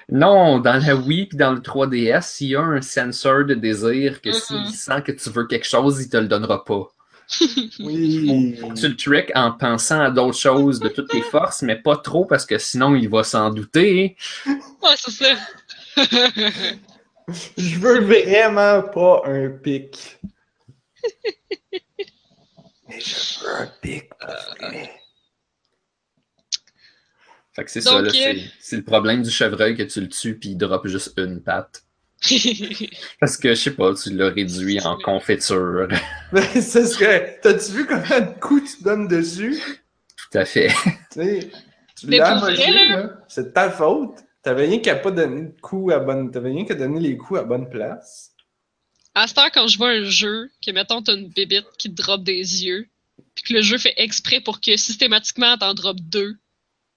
Non, 0.09 0.59
dans 0.61 0.81
la 0.85 0.95
Wii 0.95 1.27
puis 1.27 1.37
dans 1.37 1.53
le 1.53 1.59
3DS, 1.61 2.37
il 2.41 2.49
y 2.51 2.57
a 2.57 2.61
un 2.61 2.81
sensor 2.81 3.45
de 3.45 3.55
désir 3.55 4.21
que 4.23 4.31
s'il 4.31 4.69
sent 4.69 5.03
que 5.05 5.11
tu 5.11 5.31
veux 5.31 5.49
quelque 5.49 5.67
chose, 5.67 6.01
il 6.01 6.09
te 6.09 6.17
le 6.17 6.29
donnera 6.29 6.65
pas. 6.65 6.89
Oui. 7.81 8.57
Tu 8.77 8.89
le 8.89 8.97
trick 8.97 9.31
en 9.35 9.53
pensant 9.53 10.01
à 10.01 10.11
d'autres 10.11 10.39
choses 10.39 10.79
de 10.81 10.89
toutes 10.89 11.11
tes 11.11 11.23
forces, 11.23 11.63
mais 11.63 11.77
pas 11.77 11.97
trop 11.97 12.25
parce 12.25 12.47
que 12.47 12.59
sinon 12.59 12.95
il 12.95 13.09
va 13.09 13.25
s'en 13.25 13.51
douter. 13.51 14.17
Ouais, 14.47 14.95
c'est 14.97 15.11
ça. 15.11 15.37
Je 17.57 17.79
veux 17.79 18.01
vraiment 18.01 18.83
pas 18.83 19.23
un 19.27 19.49
pic. 19.51 20.19
Mais 22.89 23.01
je 23.01 23.45
veux 23.45 23.55
un 23.61 23.71
pic. 23.81 24.11
Fait 27.61 27.67
que 27.67 27.71
c'est 27.73 27.85
Donc, 27.85 27.93
ça, 27.93 28.01
là, 28.01 28.09
euh, 28.09 28.13
c'est, 28.13 28.51
c'est 28.59 28.77
le 28.77 28.85
problème 28.85 29.23
du 29.23 29.31
chevreuil 29.31 29.77
que 29.77 29.83
tu 29.83 30.01
le 30.01 30.09
tues 30.09 30.39
puis 30.39 30.51
il 30.51 30.57
drop 30.57 30.87
juste 30.87 31.13
une 31.19 31.43
patte. 31.43 31.83
Parce 33.21 33.37
que, 33.37 33.51
je 33.51 33.55
sais 33.55 33.71
pas, 33.73 33.93
tu 33.93 34.15
l'as 34.15 34.31
réduit 34.31 34.81
en 34.81 34.97
confiture. 34.97 35.87
Mais 36.33 36.41
c'est 36.41 36.87
ce 36.87 36.97
que. 36.97 37.41
T'as-tu 37.43 37.73
vu 37.73 37.87
combien 37.87 38.21
de 38.21 38.41
coups 38.41 38.79
tu 38.79 38.83
donnes 38.83 39.09
dessus? 39.09 39.61
Tout 40.17 40.39
à 40.39 40.47
fait. 40.47 40.71
Tu 41.13 42.07
l'as 42.07 42.39
amoché, 42.39 42.73
là. 42.73 42.97
là. 42.97 43.11
C'est 43.29 43.49
de 43.49 43.51
ta 43.51 43.69
faute. 43.69 44.21
T'avais 44.43 44.65
rien 44.65 44.79
qu'à 44.79 44.97
pas 44.97 45.11
donner 45.11 45.43
de 45.43 45.61
coups 45.61 45.93
à 45.93 45.99
bonne. 45.99 46.31
T'avais 46.31 46.49
rien 46.49 46.65
qu'à 46.65 46.75
donner 46.75 46.99
les 46.99 47.19
coups 47.19 47.41
à 47.41 47.43
bonne 47.43 47.69
place. 47.69 48.33
À 49.15 49.27
cette 49.27 49.37
heure, 49.37 49.51
quand 49.53 49.67
je 49.67 49.77
vois 49.77 49.91
un 49.91 50.05
jeu, 50.05 50.49
que 50.65 50.71
mettons, 50.71 51.03
t'as 51.03 51.15
une 51.15 51.29
bébite 51.29 51.67
qui 51.77 51.95
te 51.95 52.03
drop 52.03 52.23
des 52.23 52.65
yeux, 52.65 52.89
puis 53.35 53.45
que 53.45 53.53
le 53.53 53.61
jeu 53.61 53.77
fait 53.77 53.93
exprès 53.99 54.41
pour 54.41 54.63
que 54.63 54.75
systématiquement 54.79 55.59
t'en 55.59 55.75
drop 55.75 55.99
deux, 56.01 56.37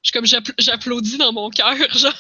je 0.04 0.10
suis 0.10 0.12
comme 0.14 0.26
j'appl- 0.26 0.54
j'applaudis 0.60 1.18
dans 1.18 1.32
mon 1.34 1.50
cœur, 1.50 1.76
genre. 1.94 2.14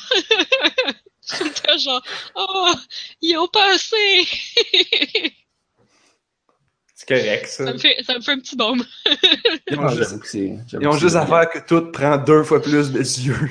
J'étais 1.25 1.77
genre, 1.77 2.03
oh, 2.35 2.73
ils 3.21 3.37
ont 3.37 3.47
passé! 3.47 4.27
C'est 6.95 7.07
correct, 7.07 7.47
ça. 7.47 7.65
ça, 7.65 7.73
me 7.73 7.77
fait, 7.77 8.03
ça 8.03 8.15
me 8.15 8.21
fait 8.21 8.31
un 8.31 8.39
petit 8.39 8.55
baume. 8.55 8.85
Ils 9.69 9.77
ont 9.77 9.83
Ah, 9.87 9.95
juste, 9.95 10.33
ils 10.33 10.87
ont 10.87 10.97
juste 10.97 11.15
à 11.15 11.25
faire 11.25 11.49
que 11.49 11.59
tout 11.59 11.91
prend 11.91 12.17
deux 12.17 12.43
fois 12.43 12.61
plus 12.61 12.91
de 12.91 12.99
yeux 12.99 13.49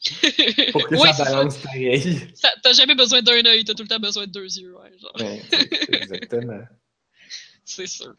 pour 0.72 0.86
que 0.86 0.94
Ouais, 0.94 1.12
ça 1.12 1.24
balance 1.24 1.58
pareil. 1.58 2.30
Ça- 2.34 2.52
T'as 2.62 2.72
jamais 2.72 2.94
besoin 2.94 3.20
d'un 3.20 3.44
œil, 3.44 3.64
t'as 3.64 3.74
tout 3.74 3.82
le 3.82 3.88
temps 3.88 3.98
besoin 3.98 4.26
de 4.26 4.32
deux 4.32 4.44
yeux, 4.58 4.74
ouais, 4.76 4.92
genre. 4.98 5.16
Ouais, 5.18 5.42
exactement. 5.88 6.60
C'est 7.64 7.86
sûr. 7.86 8.14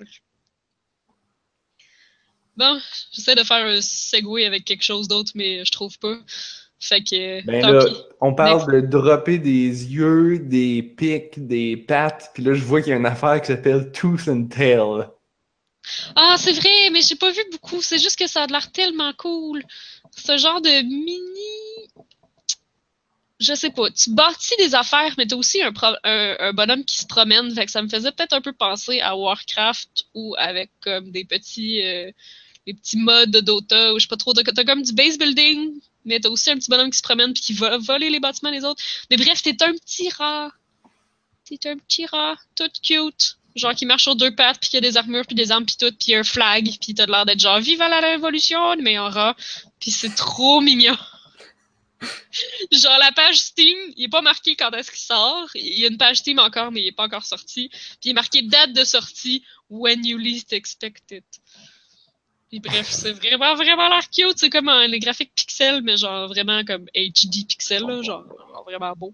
Bon, 2.59 2.77
j'essaie 3.13 3.35
de 3.35 3.43
faire 3.43 3.65
un 3.65 3.79
segway 3.81 4.45
avec 4.45 4.65
quelque 4.65 4.83
chose 4.83 5.07
d'autre, 5.07 5.31
mais 5.33 5.63
je 5.63 5.71
trouve 5.71 5.97
pas. 5.97 6.17
Fait 6.81 7.01
que, 7.01 7.41
Ben 7.45 7.61
tant 7.61 7.71
là, 7.71 7.85
pis. 7.85 7.95
on 8.21 8.33
parle 8.35 8.71
de 8.71 8.81
dropper 8.81 9.37
des 9.37 9.67
yeux, 9.93 10.39
des 10.39 10.83
pics, 10.83 11.47
des 11.47 11.77
pattes, 11.77 12.31
puis 12.33 12.43
là, 12.43 12.53
je 12.53 12.63
vois 12.63 12.81
qu'il 12.81 12.91
y 12.91 12.93
a 12.93 12.97
une 12.97 13.05
affaire 13.05 13.39
qui 13.41 13.47
s'appelle 13.47 13.91
Tooth 13.93 14.27
and 14.27 14.45
Tail. 14.47 15.07
Ah, 16.15 16.35
c'est 16.37 16.51
vrai, 16.53 16.89
mais 16.91 17.01
j'ai 17.01 17.15
pas 17.15 17.31
vu 17.31 17.41
beaucoup. 17.51 17.81
C'est 17.81 17.97
juste 17.99 18.19
que 18.19 18.27
ça 18.27 18.43
a 18.43 18.47
l'air 18.47 18.71
tellement 18.71 19.13
cool. 19.13 19.63
Ce 20.15 20.37
genre 20.37 20.61
de 20.61 20.81
mini. 20.83 21.89
Je 23.39 23.53
sais 23.53 23.69
pas. 23.69 23.89
Tu 23.91 24.11
bâtis 24.13 24.55
des 24.57 24.75
affaires, 24.75 25.15
mais 25.17 25.25
t'as 25.25 25.37
aussi 25.37 25.61
un, 25.61 25.71
pro- 25.71 25.95
un, 26.03 26.35
un 26.39 26.53
bonhomme 26.53 26.83
qui 26.83 26.97
se 26.97 27.05
promène. 27.07 27.53
Fait 27.55 27.65
que 27.65 27.71
ça 27.71 27.81
me 27.81 27.87
faisait 27.87 28.11
peut-être 28.11 28.33
un 28.33 28.41
peu 28.41 28.51
penser 28.51 28.99
à 28.99 29.15
Warcraft 29.15 30.07
ou 30.13 30.35
avec 30.37 30.69
comme 30.81 31.11
des 31.11 31.23
petits. 31.25 31.81
euh, 31.81 32.11
des 32.69 32.79
petits 32.79 32.97
modes 32.97 33.31
de 33.31 33.39
Dota 33.39 33.93
ou 33.93 33.99
je 33.99 34.03
sais 34.03 34.07
pas 34.07 34.15
trop. 34.15 34.33
T'as 34.33 34.63
comme 34.63 34.83
du 34.83 34.93
base 34.93 35.17
building, 35.17 35.71
mais 36.05 36.19
t'as 36.19 36.29
aussi 36.29 36.51
un 36.51 36.55
petit 36.55 36.69
bonhomme 36.69 36.91
qui 36.91 36.97
se 36.97 37.03
promène 37.03 37.33
puis 37.33 37.41
qui 37.41 37.53
va 37.53 37.77
voler 37.77 38.11
les 38.11 38.19
bâtiments 38.19 38.51
des 38.51 38.63
autres. 38.63 38.81
Mais 39.09 39.17
bref, 39.17 39.41
t'es 39.41 39.61
un 39.63 39.73
petit 39.73 40.09
rat. 40.09 40.51
T'es 41.45 41.67
un 41.67 41.77
petit 41.77 42.05
rat, 42.05 42.35
tout 42.55 42.69
cute. 42.83 43.37
Genre 43.55 43.73
qui 43.73 43.87
marche 43.87 44.03
sur 44.03 44.15
deux 44.15 44.35
pattes, 44.35 44.59
puis 44.61 44.69
qui 44.69 44.77
a 44.77 44.81
des 44.81 44.97
armures, 44.97 45.25
puis 45.25 45.35
des 45.35 45.51
armes, 45.51 45.65
puis 45.65 45.77
tout, 45.79 45.91
puis 45.99 46.13
un 46.13 46.23
flag, 46.23 46.69
puis 46.79 46.93
t'as 46.93 47.07
l'air 47.07 47.25
d'être 47.25 47.39
genre 47.39 47.59
«Vive 47.59 47.79
la 47.79 47.99
révolution!» 47.99 48.75
mais 48.81 48.99
en 48.99 49.09
rat. 49.09 49.35
Puis 49.79 49.89
c'est 49.89 50.13
trop 50.13 50.61
mignon. 50.61 50.95
genre 52.71 52.97
la 52.99 53.11
page 53.11 53.39
Steam, 53.39 53.77
il 53.97 54.05
est 54.05 54.09
pas 54.09 54.21
marqué 54.21 54.55
quand 54.55 54.69
est-ce 54.71 54.91
qu'il 54.91 54.99
sort. 54.99 55.49
Il 55.55 55.79
y 55.79 55.85
a 55.85 55.87
une 55.89 55.97
page 55.97 56.17
Steam 56.17 56.37
encore, 56.37 56.71
mais 56.71 56.81
il 56.81 56.87
est 56.87 56.91
pas 56.91 57.05
encore 57.05 57.25
sorti. 57.25 57.69
Puis 57.69 57.97
il 58.05 58.09
est 58.11 58.13
marqué 58.13 58.43
date 58.43 58.73
de 58.73 58.83
sortie 58.83 59.43
«When 59.71 60.05
you 60.05 60.19
least 60.19 60.53
expect 60.53 61.11
it». 61.11 61.25
Puis 62.49 62.59
bref, 62.59 62.87
c'est 62.89 63.11
vraiment, 63.11 63.55
vraiment 63.55 63.87
l'air 63.89 64.09
cute. 64.09 64.37
C'est 64.37 64.49
comme 64.49 64.69
un, 64.69 64.87
les 64.87 64.99
graphiques 64.99 65.33
pixels, 65.35 65.81
mais 65.83 65.97
genre 65.97 66.27
vraiment 66.27 66.63
comme 66.65 66.85
HD 66.95 67.45
pixel, 67.47 67.83
là, 67.83 68.01
genre, 68.01 68.25
genre 68.27 68.63
vraiment 68.65 68.93
beau. 68.95 69.13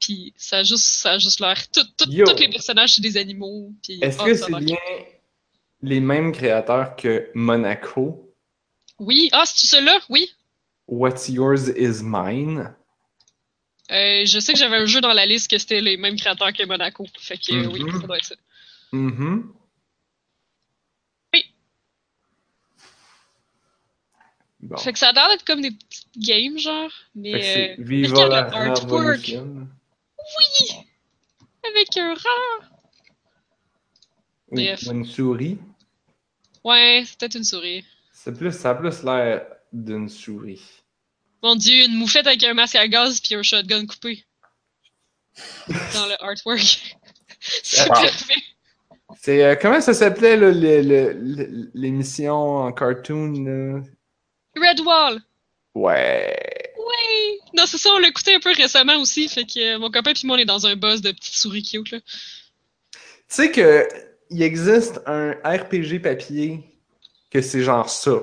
Puis 0.00 0.34
ça 0.36 0.58
a 0.58 0.62
juste, 0.62 0.84
ça 0.84 1.12
a 1.12 1.18
juste 1.18 1.40
l'air. 1.40 1.56
Tout, 1.70 1.84
tout- 1.96 2.10
Yo. 2.10 2.26
tous 2.26 2.38
les 2.38 2.50
personnages, 2.50 2.94
c'est 2.94 3.00
des 3.00 3.16
animaux. 3.16 3.72
Puis, 3.82 3.98
Est-ce 4.02 4.18
oh, 4.20 4.24
que 4.26 4.34
c'est 4.34 4.54
bien 4.60 4.76
les 5.82 6.00
mêmes 6.00 6.32
créateurs 6.32 6.94
que 6.96 7.30
Monaco? 7.34 8.30
Oui. 8.98 9.30
Ah, 9.32 9.44
c'est-tu 9.46 9.66
celui-là? 9.66 9.98
Oui. 10.10 10.30
What's 10.86 11.28
yours 11.28 11.68
is 11.76 12.02
mine? 12.02 12.74
Euh, 13.90 14.24
je 14.26 14.38
sais 14.40 14.52
que 14.52 14.58
j'avais 14.58 14.76
un 14.76 14.86
jeu 14.86 15.00
dans 15.00 15.12
la 15.12 15.26
liste 15.26 15.48
que 15.50 15.58
c'était 15.58 15.80
les 15.80 15.96
mêmes 15.96 16.16
créateurs 16.18 16.52
que 16.52 16.64
Monaco. 16.66 17.06
Fait 17.18 17.38
que 17.38 17.52
euh, 17.54 17.66
oui, 17.68 17.82
Mhm. 17.82 18.00
ça 18.00 18.06
doit 18.06 18.16
être 18.18 18.24
ça. 18.24 18.34
Mhm. 18.92 19.48
Oui. 19.48 19.65
Bon. 24.68 24.76
Fait 24.78 24.92
que 24.92 24.98
ça 24.98 25.10
a 25.10 25.12
l'air 25.12 25.28
d'être 25.28 25.44
comme 25.44 25.60
des 25.60 25.70
petites 25.70 26.08
games, 26.18 26.58
genre. 26.58 26.90
Mais 27.14 27.76
euh, 27.78 27.82
Viva 27.82 28.14
regarde 28.24 28.52
la 28.52 28.64
le 28.64 28.70
artwork. 28.72 29.20
révolution. 29.26 29.68
avec 31.64 31.96
un 31.96 32.14
rat. 32.14 32.68
Bref. 34.50 34.82
une 34.90 35.04
souris. 35.04 35.58
Ouais, 36.64 37.04
c'est 37.06 37.18
peut-être 37.18 37.36
une 37.36 37.44
souris. 37.44 37.84
C'est 38.12 38.36
plus, 38.36 38.52
ça 38.52 38.70
a 38.70 38.74
plus 38.74 39.02
l'air 39.04 39.46
d'une 39.72 40.08
souris. 40.08 40.62
Mon 41.42 41.54
dieu, 41.54 41.84
une 41.84 41.94
moufette 41.96 42.26
avec 42.26 42.42
un 42.42 42.54
masque 42.54 42.74
à 42.76 42.88
gaz 42.88 43.20
puis 43.20 43.34
un 43.36 43.42
shotgun 43.42 43.86
coupé. 43.86 44.24
Dans 45.94 46.06
le 46.06 46.20
artwork. 46.24 46.96
c'est 47.40 47.86
parfait. 47.88 48.34
C'est 49.20 49.44
euh, 49.44 49.54
comment 49.60 49.80
ça 49.80 49.94
s'appelait 49.94 50.36
là, 50.36 50.50
le- 50.50 50.82
le- 50.82 51.12
le- 51.12 51.70
l'émission 51.74 52.34
en 52.34 52.72
cartoon 52.72 53.44
là? 53.44 53.80
Redwall. 54.56 55.20
Ouais. 55.74 56.36
Oui! 56.78 57.38
Non, 57.54 57.64
c'est 57.66 57.78
ça, 57.78 57.90
on 57.94 57.98
l'a 57.98 58.08
écouté 58.08 58.34
un 58.34 58.40
peu 58.40 58.52
récemment 58.52 58.96
aussi, 59.00 59.28
fait 59.28 59.44
que 59.44 59.74
euh, 59.74 59.78
mon 59.78 59.90
copain 59.90 60.12
puis 60.12 60.26
moi, 60.26 60.36
on 60.36 60.40
est 60.40 60.44
dans 60.44 60.66
un 60.66 60.76
buzz 60.76 61.02
de 61.02 61.10
petites 61.12 61.34
souris 61.34 61.62
cute, 61.62 61.90
là. 61.90 62.00
Tu 62.00 62.98
sais 63.28 63.50
que 63.50 63.88
il 64.30 64.42
existe 64.42 65.00
un 65.06 65.32
RPG 65.44 66.00
papier 66.00 66.60
que 67.30 67.42
c'est 67.42 67.62
genre 67.62 67.88
ça. 67.88 68.22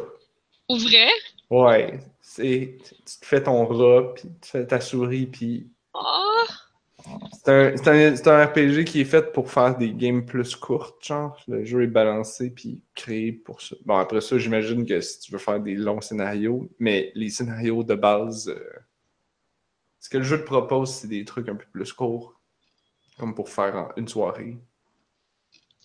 Au 0.69 0.77
vrai? 0.77 1.09
Ouais. 1.49 1.99
C'est 2.21 2.77
tu 3.05 3.19
te 3.19 3.25
fais 3.25 3.43
ton 3.43 3.65
rat 3.65 4.13
puis 4.15 4.23
tu 4.41 4.49
fais 4.49 4.65
ta 4.65 4.79
souris 4.81 5.27
puis 5.27 5.67
Ah! 5.93 6.45
C'est 7.31 7.87
un, 7.87 8.33
un, 8.33 8.41
un 8.41 8.45
RPG 8.45 8.85
qui 8.85 9.01
est 9.01 9.05
fait 9.05 9.31
pour 9.33 9.51
faire 9.51 9.77
des 9.77 9.93
games 9.93 10.25
plus 10.25 10.55
courtes, 10.55 11.03
genre. 11.03 11.37
Le 11.47 11.65
jeu 11.65 11.83
est 11.83 11.87
balancé 11.87 12.49
puis 12.49 12.81
créé 12.95 13.31
pour 13.31 13.61
ça. 13.61 13.75
Bon, 13.85 13.97
après 13.97 14.21
ça, 14.21 14.37
j'imagine 14.37 14.85
que 14.85 15.01
si 15.01 15.19
tu 15.19 15.31
veux 15.31 15.37
faire 15.37 15.59
des 15.59 15.75
longs 15.75 16.01
scénarios, 16.01 16.69
mais 16.79 17.11
les 17.15 17.29
scénarios 17.29 17.83
de 17.83 17.95
base, 17.95 18.47
euh, 18.49 18.59
ce 19.99 20.09
que 20.09 20.17
le 20.17 20.23
jeu 20.23 20.39
te 20.39 20.45
propose, 20.45 20.93
c'est 20.93 21.07
des 21.07 21.25
trucs 21.25 21.49
un 21.49 21.55
peu 21.55 21.65
plus 21.71 21.91
courts, 21.93 22.39
comme 23.17 23.35
pour 23.35 23.49
faire 23.49 23.91
une 23.97 24.07
soirée. 24.07 24.57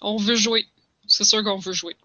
On 0.00 0.16
veut 0.16 0.36
jouer. 0.36 0.66
C'est 1.06 1.24
sûr 1.24 1.42
qu'on 1.42 1.58
veut 1.58 1.72
jouer. 1.72 1.96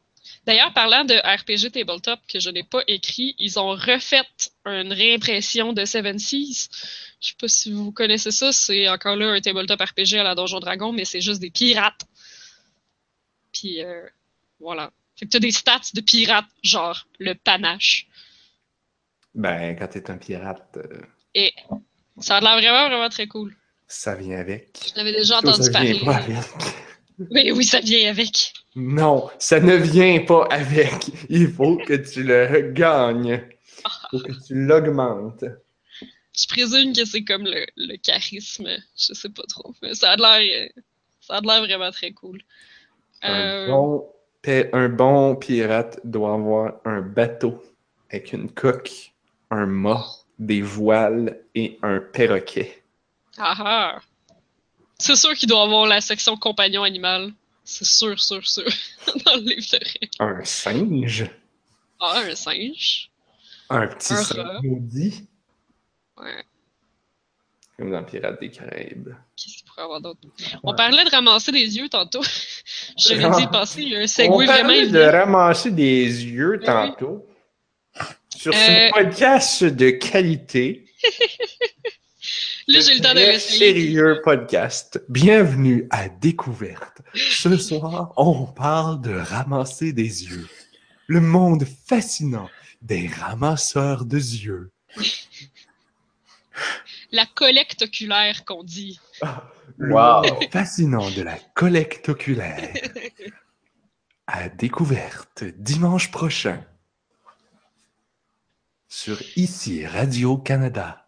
D'ailleurs, 0.46 0.74
parlant 0.74 1.06
de 1.06 1.14
RPG 1.16 1.72
Tabletop 1.72 2.20
que 2.28 2.40
je 2.40 2.50
n'ai 2.50 2.64
pas 2.64 2.82
écrit, 2.88 3.36
ils 3.40 3.60
ont 3.60 3.72
refait 3.72 4.24
une 4.66 4.92
réimpression 4.92 5.74
de 5.74 5.86
Seven 5.86 6.20
Seas. 6.20 6.70
Je 7.22 7.30
sais 7.30 7.36
pas 7.40 7.48
si 7.48 7.72
vous 7.72 7.92
connaissez 7.92 8.32
ça, 8.32 8.52
c'est 8.52 8.90
encore 8.90 9.16
là 9.16 9.32
un 9.32 9.40
tabletop 9.42 9.80
RPG 9.80 10.16
à 10.20 10.24
la 10.24 10.36
Donjon 10.36 10.60
Dragon, 10.60 10.92
mais 10.92 11.06
c'est 11.06 11.22
juste 11.22 11.40
des 11.40 11.52
pirates. 11.52 12.02
Puis 13.54 13.82
euh, 13.82 14.06
voilà. 14.60 14.92
Fait 15.16 15.26
que 15.26 15.32
t'as 15.32 15.40
des 15.40 15.52
stats 15.52 15.80
de 15.94 16.02
pirates, 16.02 16.50
genre 16.64 17.08
le 17.20 17.36
panache. 17.36 18.08
Ben, 19.36 19.76
quand 19.78 19.88
t'es 19.88 20.12
un 20.12 20.18
pirate, 20.18 20.78
euh, 20.78 21.02
Et 21.34 21.54
ça 22.20 22.38
a 22.38 22.42
l'air 22.42 22.58
vraiment, 22.58 22.88
vraiment 22.90 23.10
très 23.10 23.28
cool. 23.28 23.56
ça 23.88 24.16
vient 24.16 24.38
avec. 24.38 24.78
J'en 24.94 25.02
avais 25.02 25.14
déjà 25.14 25.38
entendu 25.40 25.64
ça 25.64 25.82
vient 25.82 26.00
parler. 26.04 26.06
pas 26.06 26.16
avec. 26.18 26.38
Mais 27.32 27.52
oui, 27.52 27.64
ça 27.64 27.80
vient 27.80 28.10
avec. 28.10 28.54
Non, 28.76 29.30
ça 29.40 29.60
ne 29.60 29.76
vient 29.76 30.20
pas 30.26 30.48
avec. 30.50 31.10
Il 31.30 31.52
faut 31.54 31.78
que 31.78 31.94
tu 31.94 32.24
le 32.24 32.72
gagnes. 32.72 33.44
Il 34.12 34.20
faut 34.20 34.26
que 34.26 34.32
tu 34.48 34.56
l'augmentes. 34.56 35.46
Je 36.36 36.48
présume 36.48 36.94
que 36.96 37.06
c'est 37.06 37.24
comme 37.24 37.44
le, 37.44 37.66
le 37.78 37.98
charisme. 37.98 38.68
Je 38.98 39.14
sais 39.14 39.30
pas 39.30 39.44
trop. 39.48 39.74
Mais 39.82 39.94
ça 39.94 40.12
a 40.12 40.16
l'air. 40.16 40.70
euh, 40.76 40.82
Ça 41.22 41.36
a 41.38 41.42
l'air 41.42 41.62
vraiment 41.62 41.92
très 41.92 42.12
cool. 42.12 42.42
Un, 43.22 43.32
Euh, 43.32 43.68
bon, 43.68 44.10
un 44.74 44.90
bon 44.90 45.36
pirate 45.36 46.00
doit 46.04 46.34
avoir 46.34 46.74
un 46.86 47.02
bateau 47.02 47.64
avec 48.10 48.34
une 48.34 48.50
coque, 48.52 49.14
un 49.52 49.66
mât, 49.68 50.06
des 50.40 50.62
voiles 50.62 51.40
et 51.56 51.78
un 51.84 52.00
perroquet. 52.00 52.84
ah 53.38 53.56
ah. 53.60 54.00
C'est 54.98 55.16
sûr 55.16 55.34
qu'il 55.34 55.50
doit 55.50 55.64
avoir 55.64 55.86
la 55.86 56.02
section 56.02 56.36
compagnon 56.38 56.84
animal. 56.84 57.32
C'est 57.64 57.86
sûr, 57.86 58.20
sûr, 58.20 58.46
sûr. 58.48 58.66
Dans 59.26 59.36
le 59.36 59.42
livre 59.42 59.66
de 59.72 59.78
règles. 59.78 60.10
Un 60.20 60.44
singe, 60.44 61.26
Ah, 62.00 62.20
un 62.26 62.36
singe. 62.36 63.10
un 63.70 63.88
petit 63.88 64.14
Un 64.14 64.24
singe 64.24 64.62
maudit, 64.64 65.28
Ouais. 66.18 66.44
comme 67.78 67.92
dans 67.92 68.04
Pirates 68.04 68.40
des 68.40 68.50
Caraïbes. 68.52 69.10
Qu'est-ce 69.36 69.56
qu'il 69.58 69.66
pourrait 69.66 69.82
avoir 69.84 70.02
d'autre? 70.02 70.20
On 70.64 70.76
parlait 70.76 71.04
de 71.06 71.10
ramasser 71.10 71.52
des 71.52 71.78
yeux 71.78 71.90
tantôt. 71.90 72.22
Je 72.98 73.14
l'ai 73.16 73.30
dit 73.38 73.48
passer, 73.52 73.82
il 73.82 73.90
y 73.90 73.96
a 73.96 74.00
un 74.00 74.04
On 74.04 74.08
segway 74.08 74.46
vraiment 74.46 74.62
parlait 74.68 74.88
de 74.90 75.00
ramasser 75.00 75.72
des 75.72 76.06
yeux 76.26 76.58
oui. 76.60 76.66
tantôt. 76.66 77.26
Sur 78.36 78.52
Euh, 78.54 78.56
ce 78.56 78.92
podcast 78.94 79.64
de 79.64 79.90
qualité. 79.92 80.86
Là, 82.68 82.80
j'ai 82.80 82.96
le 82.96 83.02
temps 83.02 83.14
de 83.14 83.38
sérieux 83.40 84.22
podcast. 84.24 85.04
Bienvenue 85.10 85.88
à 85.92 86.08
Découverte. 86.10 87.02
Ce 87.14 87.58
soir, 87.58 88.14
on 88.18 88.46
parle 88.46 89.02
de 89.02 89.14
ramasser 89.14 89.92
des 89.92 90.26
yeux. 90.26 90.48
Le 91.08 91.20
monde 91.20 91.66
fascinant 91.88 92.50
des 92.82 93.08
ramasseurs 93.08 94.06
de 94.06 94.18
yeux. 94.18 94.72
La 97.12 97.26
collecte 97.26 97.82
oculaire 97.84 98.46
qu'on 98.46 98.64
dit. 98.64 99.00
Le 99.78 99.94
Wow. 99.94 100.24
monde 100.24 100.44
fascinant 100.52 101.12
de 101.12 101.22
la 101.22 101.38
collecte 101.54 102.10
oculaire. 102.10 102.74
À 104.28 104.48
Découverte, 104.48 105.44
dimanche 105.44 106.10
prochain. 106.10 106.64
Sur 108.88 109.22
Ici 109.36 109.86
Radio-Canada. 109.86 111.03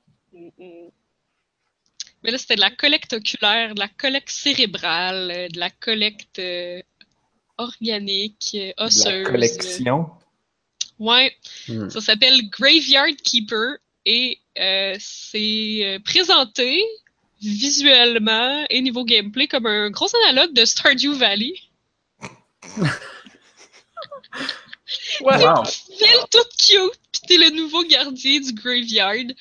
Mais 2.26 2.32
là, 2.32 2.38
c'était 2.40 2.56
de 2.56 2.62
la 2.62 2.72
collecte 2.72 3.14
oculaire, 3.14 3.76
de 3.76 3.80
la 3.80 3.88
collecte 3.88 4.30
cérébrale, 4.30 5.32
euh, 5.32 5.48
de 5.48 5.60
la 5.60 5.70
collecte 5.70 6.40
euh, 6.40 6.82
organique, 7.58 8.52
euh, 8.56 8.72
De 8.80 8.84
osseuse. 8.84 9.24
la 9.26 9.30
collection. 9.32 10.10
Ouais, 10.98 11.36
Hmm. 11.68 11.90
ça 11.90 12.02
s'appelle 12.02 12.50
Graveyard 12.50 13.16
Keeper 13.24 13.78
et 14.06 14.40
euh, 14.58 14.96
c'est 15.00 16.00
présenté 16.06 16.82
visuellement 17.42 18.66
et 18.70 18.82
niveau 18.82 19.04
gameplay 19.04 19.48
comme 19.48 19.66
un 19.68 19.90
gros 19.92 20.08
analogue 20.24 20.54
de 20.54 20.66
Stardew 20.66 21.14
Valley. 21.14 21.54
Wow. 25.22 25.64
Ville 26.00 26.26
toute 26.30 26.56
cute, 26.58 27.00
pis 27.12 27.22
t'es 27.28 27.38
le 27.38 27.50
nouveau 27.52 27.84
gardien 27.84 28.40
du 28.40 28.54
graveyard. 28.54 29.34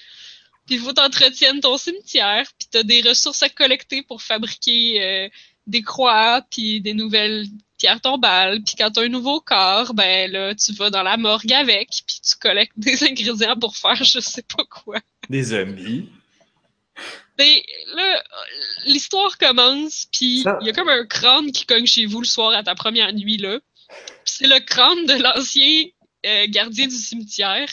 Puis 0.67 0.77
il 0.77 0.81
faut 0.81 0.93
t'entretienne 0.93 1.61
ton 1.61 1.77
cimetière, 1.77 2.47
puis 2.59 2.69
t'as 2.71 2.83
des 2.83 3.03
ressources 3.03 3.43
à 3.43 3.49
collecter 3.49 4.03
pour 4.03 4.23
fabriquer 4.23 5.03
euh, 5.03 5.29
des 5.67 5.83
croix, 5.83 6.43
puis 6.51 6.81
des 6.81 6.95
nouvelles 6.95 7.47
pierres 7.79 8.01
tombales. 8.01 8.63
Puis 8.65 8.75
quand 8.79 8.91
t'as 8.91 9.03
un 9.03 9.09
nouveau 9.09 9.41
corps, 9.41 9.95
ben 9.95 10.31
là, 10.31 10.55
tu 10.55 10.73
vas 10.73 10.91
dans 10.91 11.03
la 11.03 11.17
morgue 11.17 11.53
avec, 11.53 11.89
puis 12.07 12.21
tu 12.27 12.37
collectes 12.37 12.73
des 12.77 13.05
ingrédients 13.05 13.59
pour 13.59 13.77
faire 13.77 14.03
je 14.03 14.21
sais 14.21 14.43
pas 14.43 14.65
quoi. 14.65 15.01
Des 15.29 15.43
zombies. 15.43 16.09
Ben 17.37 17.59
là, 17.95 18.23
l'histoire 18.87 19.37
commence, 19.39 20.07
puis 20.13 20.45
il 20.61 20.67
y 20.67 20.71
a 20.71 20.73
comme 20.73 20.89
un 20.89 21.05
crâne 21.05 21.51
qui 21.51 21.67
cogne 21.67 21.87
chez 21.87 22.07
vous 22.07 22.21
le 22.21 22.27
soir 22.27 22.53
à 22.53 22.63
ta 22.63 22.75
première 22.75 23.13
nuit, 23.13 23.39
là. 23.39 23.59
C'est 24.25 24.47
le 24.47 24.61
crâne 24.61 25.05
de 25.07 25.15
l'ancien 25.15 25.85
euh, 26.27 26.47
gardien 26.49 26.87
du 26.87 26.97
cimetière. 26.97 27.69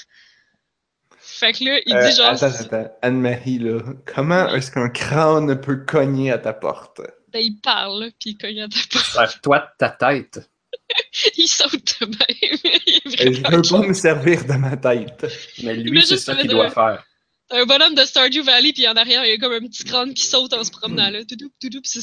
Fait 1.42 1.54
que 1.54 1.64
là, 1.66 1.80
il 1.88 1.96
Euh, 1.96 2.08
dit 2.10 2.16
genre... 2.16 2.28
attends, 2.28 2.46
attends. 2.46 2.98
Anne-Marie, 3.02 3.58
là, 3.58 3.80
comment 4.06 4.48
est-ce 4.54 4.70
qu'un 4.72 4.90
crâne 4.90 5.60
peut 5.60 5.78
cogner 5.88 6.32
à 6.32 6.38
ta 6.38 6.54
porte? 6.54 7.02
Ben, 7.34 7.40
il 7.40 7.60
parle, 7.62 8.12
puis 8.20 8.32
il 8.32 8.38
cogne 8.38 8.62
à 8.62 8.68
ta 8.68 8.78
porte. 8.92 9.06
Serve-toi 9.08 9.58
de 9.60 9.66
ta 9.80 9.90
tête. 9.90 10.40
Il 11.38 11.48
saute 11.48 12.00
de 12.02 12.06
même. 12.06 12.60
il 12.86 13.14
est 13.14 13.28
Euh, 13.28 13.34
Je 13.34 13.42
veux 13.56 13.62
pas 13.82 13.88
me 13.88 13.94
servir 13.94 14.46
de 14.46 14.54
ma 14.54 14.78
tête. 14.78 15.26
Mais 15.64 15.76
lui, 15.76 16.06
c'est 16.06 16.18
ça 16.18 16.36
qu'il 16.36 16.48
de- 16.48 16.52
doit 16.54 16.70
faire. 16.70 17.04
T'as 17.50 17.62
un 17.62 17.66
bonhomme 17.66 17.96
de 17.96 18.04
Stardew 18.06 18.44
Valley, 18.44 18.72
puis 18.72 18.88
en 18.88 18.94
arrière, 18.94 19.26
il 19.26 19.32
y 19.32 19.34
a 19.34 19.38
comme 19.38 19.52
un 19.54 19.68
petit 19.68 19.84
crâne 19.84 20.14
qui 20.14 20.26
saute 20.26 20.54
en 20.54 20.64
se 20.64 20.72
promenant, 20.72 21.10
là. 21.10 21.26
Toutou, 21.26 21.50
pis 21.60 21.70
c'est 21.86 22.02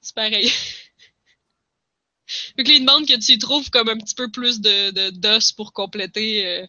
c'est 0.00 0.14
pareil. 0.14 0.48
Fait 2.56 2.62
que 2.64 2.68
là, 2.68 2.74
il 2.76 2.80
demande 2.86 3.06
que 3.06 3.18
tu 3.18 3.32
y 3.32 3.38
trouves 3.38 3.70
comme 3.70 3.88
un 3.88 3.96
petit 3.98 4.14
peu 4.14 4.30
plus 4.30 4.60
de 4.60 4.90
de- 4.90 5.10
d'os 5.10 5.52
pour 5.52 5.72
compléter, 5.72 6.46
euh, 6.46 6.66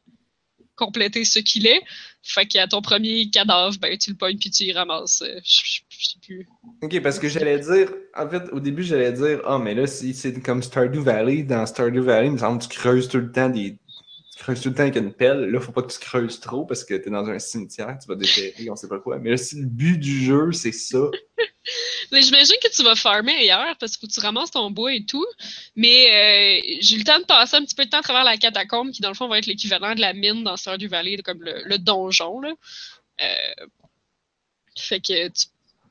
compléter 0.85 1.23
ce 1.25 1.39
qu'il 1.39 1.67
est. 1.67 1.81
Fait 2.23 2.45
qu'à 2.45 2.67
ton 2.67 2.81
premier 2.81 3.29
cadavre, 3.29 3.75
ben, 3.79 3.97
tu 3.97 4.11
le 4.11 4.15
pognes 4.17 4.37
puis 4.37 4.49
tu 4.51 4.63
y 4.63 4.73
ramasses. 4.73 5.21
euh, 5.21 5.39
Je 5.43 5.61
sais 6.09 6.19
plus. 6.25 6.47
Ok, 6.81 6.99
parce 7.01 7.19
que 7.19 7.29
j'allais 7.29 7.59
dire, 7.59 7.91
en 8.15 8.27
fait, 8.29 8.43
au 8.51 8.59
début, 8.59 8.83
j'allais 8.83 9.11
dire, 9.11 9.41
ah, 9.45 9.59
mais 9.59 9.73
là, 9.75 9.85
c'est 9.87 10.41
comme 10.41 10.61
Stardew 10.63 11.01
Valley, 11.01 11.43
dans 11.43 11.65
Stardew 11.65 12.01
Valley, 12.01 12.27
il 12.27 12.33
me 12.33 12.37
semble 12.37 12.59
que 12.59 12.67
tu 12.67 12.77
creuses 12.79 13.07
tout 13.07 13.17
le 13.19 13.31
temps 13.31 13.49
des. 13.49 13.77
Tu 14.35 14.43
creuses 14.43 14.61
tout 14.61 14.69
le 14.69 14.75
temps 14.75 14.83
avec 14.83 14.95
une 14.95 15.13
pelle. 15.13 15.51
Là, 15.51 15.59
faut 15.59 15.71
pas 15.71 15.83
que 15.83 15.91
tu 15.91 15.99
creuses 15.99 16.39
trop 16.39 16.65
parce 16.65 16.83
que 16.83 16.95
t'es 16.95 17.09
dans 17.11 17.27
un 17.29 17.37
cimetière, 17.37 17.95
tu 18.01 18.07
vas 18.07 18.15
déterrer, 18.15 18.69
on 18.71 18.75
sait 18.75 18.87
pas 18.87 18.99
quoi. 18.99 19.19
Mais 19.19 19.29
là, 19.31 19.37
si 19.37 19.55
le 19.59 19.67
but 19.67 19.97
du 19.99 20.23
jeu, 20.25 20.51
c'est 20.51 20.71
ça. 20.71 21.03
Mais 22.11 22.21
j'imagine 22.21 22.55
que 22.63 22.69
tu 22.73 22.83
vas 22.83 22.95
farmer 22.95 23.33
ailleurs 23.33 23.77
parce 23.77 23.95
qu'il 23.95 24.01
faut 24.01 24.07
que 24.07 24.19
tu 24.19 24.19
ramasses 24.19 24.51
ton 24.51 24.71
bois 24.71 24.93
et 24.93 25.05
tout. 25.05 25.25
Mais 25.75 26.59
euh, 26.59 26.77
j'ai 26.81 26.95
eu 26.95 26.99
le 26.99 27.03
temps 27.03 27.19
de 27.19 27.25
passer 27.25 27.55
un 27.55 27.63
petit 27.63 27.75
peu 27.75 27.85
de 27.85 27.89
temps 27.89 27.99
à 27.99 28.03
travers 28.03 28.23
la 28.23 28.37
catacombe 28.37 28.91
qui, 28.91 29.01
dans 29.01 29.09
le 29.09 29.15
fond, 29.15 29.27
va 29.27 29.37
être 29.37 29.45
l'équivalent 29.45 29.95
de 29.95 30.01
la 30.01 30.13
mine 30.13 30.43
dans 30.43 30.57
Stardew 30.57 30.87
Valley, 30.87 31.17
comme 31.17 31.41
le, 31.43 31.63
le 31.63 31.77
donjon. 31.77 32.41
Là. 32.41 32.53
Euh, 33.21 33.65
fait 34.77 34.99
que 34.99 35.27
tu 35.27 35.47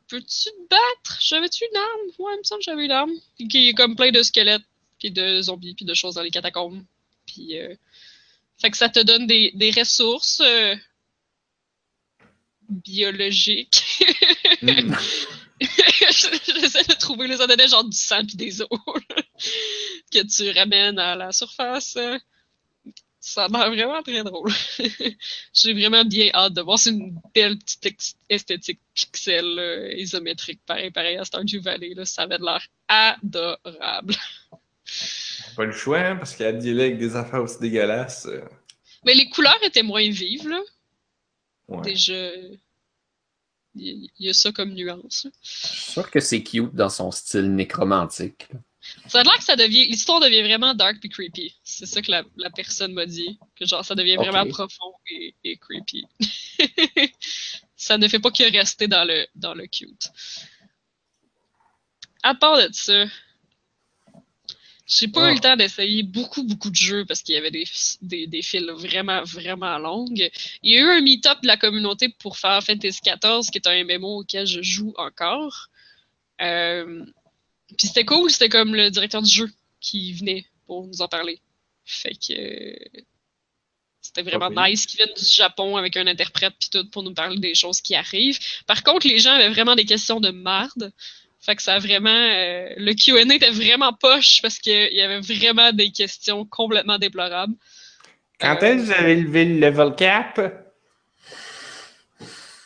peux-tu 0.09 0.51
te 0.51 0.69
battre? 0.69 1.19
J'avais-tu 1.21 1.65
une 1.65 1.77
arme? 1.77 2.11
Ouais, 2.19 2.33
il 2.35 2.39
me 2.39 2.45
semble 2.45 2.61
que 2.61 2.65
j'avais 2.65 2.85
une 2.85 2.91
arme. 2.91 3.13
Y 3.39 3.71
a 3.71 3.73
comme 3.75 3.95
plein 3.95 4.11
de 4.11 4.23
squelettes, 4.23 4.63
puis 4.99 5.11
de 5.11 5.41
zombies, 5.41 5.75
puis 5.75 5.85
de 5.85 5.95
choses 5.95 6.15
dans 6.15 6.23
les 6.23 6.31
catacombes. 6.31 6.83
Puis, 7.27 7.59
euh, 7.59 7.75
fait 8.61 8.71
que 8.71 8.77
ça 8.77 8.89
te 8.89 9.01
donne 9.01 9.27
des, 9.27 9.53
des 9.55 9.71
ressources 9.71 10.43
biologiques. 12.69 13.85
Mm. 14.63 14.95
J'essaie 16.01 16.85
de 16.85 16.99
trouver 16.99 17.29
les 17.29 17.37
donnait 17.37 17.69
genre 17.69 17.85
du 17.85 17.97
sang 17.97 18.25
puis 18.27 18.37
des 18.37 18.63
os 18.63 18.69
que 20.11 20.23
tu 20.27 20.59
ramènes 20.59 20.99
à 20.99 21.15
la 21.17 21.33
surface. 21.33 21.99
Ça 23.23 23.45
a 23.45 23.49
l'air 23.49 23.69
vraiment 23.71 24.03
très 24.03 24.25
drôle. 24.25 24.51
J'ai 25.53 25.75
vraiment 25.75 26.05
bien 26.05 26.31
hâte 26.33 26.55
de 26.55 26.63
voir. 26.63 26.79
C'est 26.79 26.91
une 26.91 27.21
belle 27.35 27.59
petite 27.59 28.17
esthétique 28.31 28.81
pixel 28.95 29.45
là, 29.45 29.93
isométrique, 29.93 30.61
pareil, 30.65 30.91
pareil 30.91 31.19
à 31.19 31.25
Stardew 31.25 31.61
Valley. 31.61 31.93
Là. 31.95 32.07
Ça 32.07 32.23
avait 32.23 32.39
l'air 32.39 32.67
adorable. 32.89 34.15
Pas 35.57 35.65
le 35.67 35.73
choix, 35.73 35.99
hein, 36.01 36.17
parce 36.17 36.35
qu'il 36.35 36.47
y 36.47 36.49
a 36.49 36.53
dealé 36.53 36.85
avec 36.85 36.99
des 36.99 37.15
affaires 37.15 37.43
aussi 37.43 37.61
dégueulasses. 37.61 38.27
euh, 38.27 38.41
Mais 39.05 39.15
les 39.15 39.29
couleurs 39.29 39.63
étaient 39.63 39.83
moins 39.83 40.09
vives, 40.09 40.49
là. 40.49 40.61
ouais. 41.69 41.83
Déjà, 41.83 42.35
il 42.35 42.55
y, 42.55 42.61
il 43.77 44.11
y 44.19 44.29
a 44.29 44.35
ça 44.35 44.53
comme 44.53 44.75
nuance. 44.75 45.27
Je 45.43 45.49
suis 45.49 45.93
sûr 45.93 46.11
que 46.11 46.21
c'est 46.21 46.43
cute 46.43 46.75
dans 46.75 46.89
son 46.91 47.11
style 47.11 47.55
nécromantique. 47.55 48.47
là. 48.53 48.61
Ça 49.07 49.21
a 49.21 49.23
l'air 49.23 49.37
que 49.37 49.45
ça 49.45 49.57
devient. 49.57 49.87
L'histoire 49.89 50.21
devient 50.21 50.43
vraiment 50.43 50.75
dark 50.75 50.99
puis 51.01 51.11
creepy. 51.11 51.55
C'est 51.63 51.87
ça 51.87 52.01
que 52.01 52.11
la, 52.11 52.25
la 52.37 52.51
personne 52.51 52.93
m'a 52.93 53.07
dit. 53.07 53.39
Que 53.55 53.67
genre, 53.67 53.85
ça 53.85 53.95
devient 53.95 54.17
vraiment 54.17 54.47
profond 54.47 54.93
et, 55.11 55.35
et 55.45 55.57
creepy. 55.59 56.07
ça 57.77 57.99
ne 57.99 58.09
fait 58.09 58.19
pas 58.19 58.31
que 58.31 58.51
rester 58.51 58.89
dans 58.89 59.05
le, 59.05 59.27
dans 59.35 59.55
le 59.55 59.67
cute. 59.67 60.09
À 62.23 62.35
part 62.35 62.57
de 62.59 62.69
ça, 62.73 63.05
j'ai 64.91 65.09
pas 65.09 65.29
eu 65.29 65.31
Ah. 65.31 65.35
le 65.35 65.39
temps 65.41 65.57
d'essayer 65.57 66.03
beaucoup, 66.03 66.43
beaucoup 66.43 66.69
de 66.71 66.75
jeux 66.77 67.05
parce 67.07 67.23
qu'il 67.23 67.35
y 67.37 67.39
avait 67.39 67.51
des, 67.53 67.65
des, 68.03 68.27
des 68.27 68.43
files 68.43 68.71
vraiment, 68.73 69.23
vraiment 69.23 69.79
longues. 69.79 70.31
Il 70.63 70.75
y 70.75 70.77
a 70.79 70.81
eu 70.81 70.91
un 70.91 71.01
meet-up 71.01 71.39
de 71.43 71.47
la 71.47 71.57
communauté 71.57 72.09
pour 72.09 72.37
Final 72.37 72.61
Fantasy 72.61 73.01
XIV, 73.05 73.51
qui 73.51 73.59
est 73.59 73.67
un 73.69 73.85
MMO 73.85 74.21
auquel 74.21 74.47
je 74.47 74.61
joue 74.63 74.93
encore. 74.97 75.69
Euh, 76.43 77.05
puis 77.79 77.87
c'était 77.87 78.05
cool, 78.05 78.31
c'était 78.31 78.49
comme 78.49 78.75
le 78.75 78.91
directeur 78.91 79.23
du 79.23 79.31
jeu 79.33 79.49
qui 79.81 80.13
venait 80.13 80.45
pour 80.67 80.87
nous 80.87 81.01
en 81.03 81.09
parler. 81.09 81.41
Fait 81.85 82.15
que 82.15 82.77
c'était 84.01 84.23
vraiment 84.23 84.51
Ah 84.57 84.69
nice 84.69 84.87
qu'ils 84.87 84.97
viennent 84.99 85.15
du 85.17 85.25
Japon 85.25 85.77
avec 85.77 85.97
un 85.97 86.07
interprète 86.07 86.55
puis 86.59 86.69
tout 86.71 86.89
pour 86.91 87.03
nous 87.03 87.15
parler 87.15 87.39
des 87.39 87.55
choses 87.55 87.81
qui 87.81 87.95
arrivent. 87.95 88.39
Par 88.67 88.83
contre, 88.83 89.07
les 89.07 89.19
gens 89.21 89.33
avaient 89.33 89.51
vraiment 89.51 89.77
des 89.77 89.85
questions 89.85 90.21
de 90.21 90.31
marde. 90.31 90.93
Fait 91.41 91.57
que 91.57 91.63
ça 91.63 91.75
a 91.75 91.79
vraiment 91.79 92.11
euh, 92.11 92.69
le 92.77 92.93
Q&A 92.93 93.35
était 93.35 93.51
vraiment 93.51 93.93
poche 93.95 94.43
parce 94.43 94.59
qu'il 94.59 94.93
y 94.93 95.01
avait 95.01 95.21
vraiment 95.21 95.73
des 95.73 95.91
questions 95.91 96.45
complètement 96.45 96.99
déplorables. 96.99 97.55
Quand 98.39 98.57
est-ce 98.63 98.89
que 98.89 98.95
j'avais 98.95 99.17
levé 99.17 99.45
le 99.47 99.59
level 99.59 99.95
cap? 99.95 100.41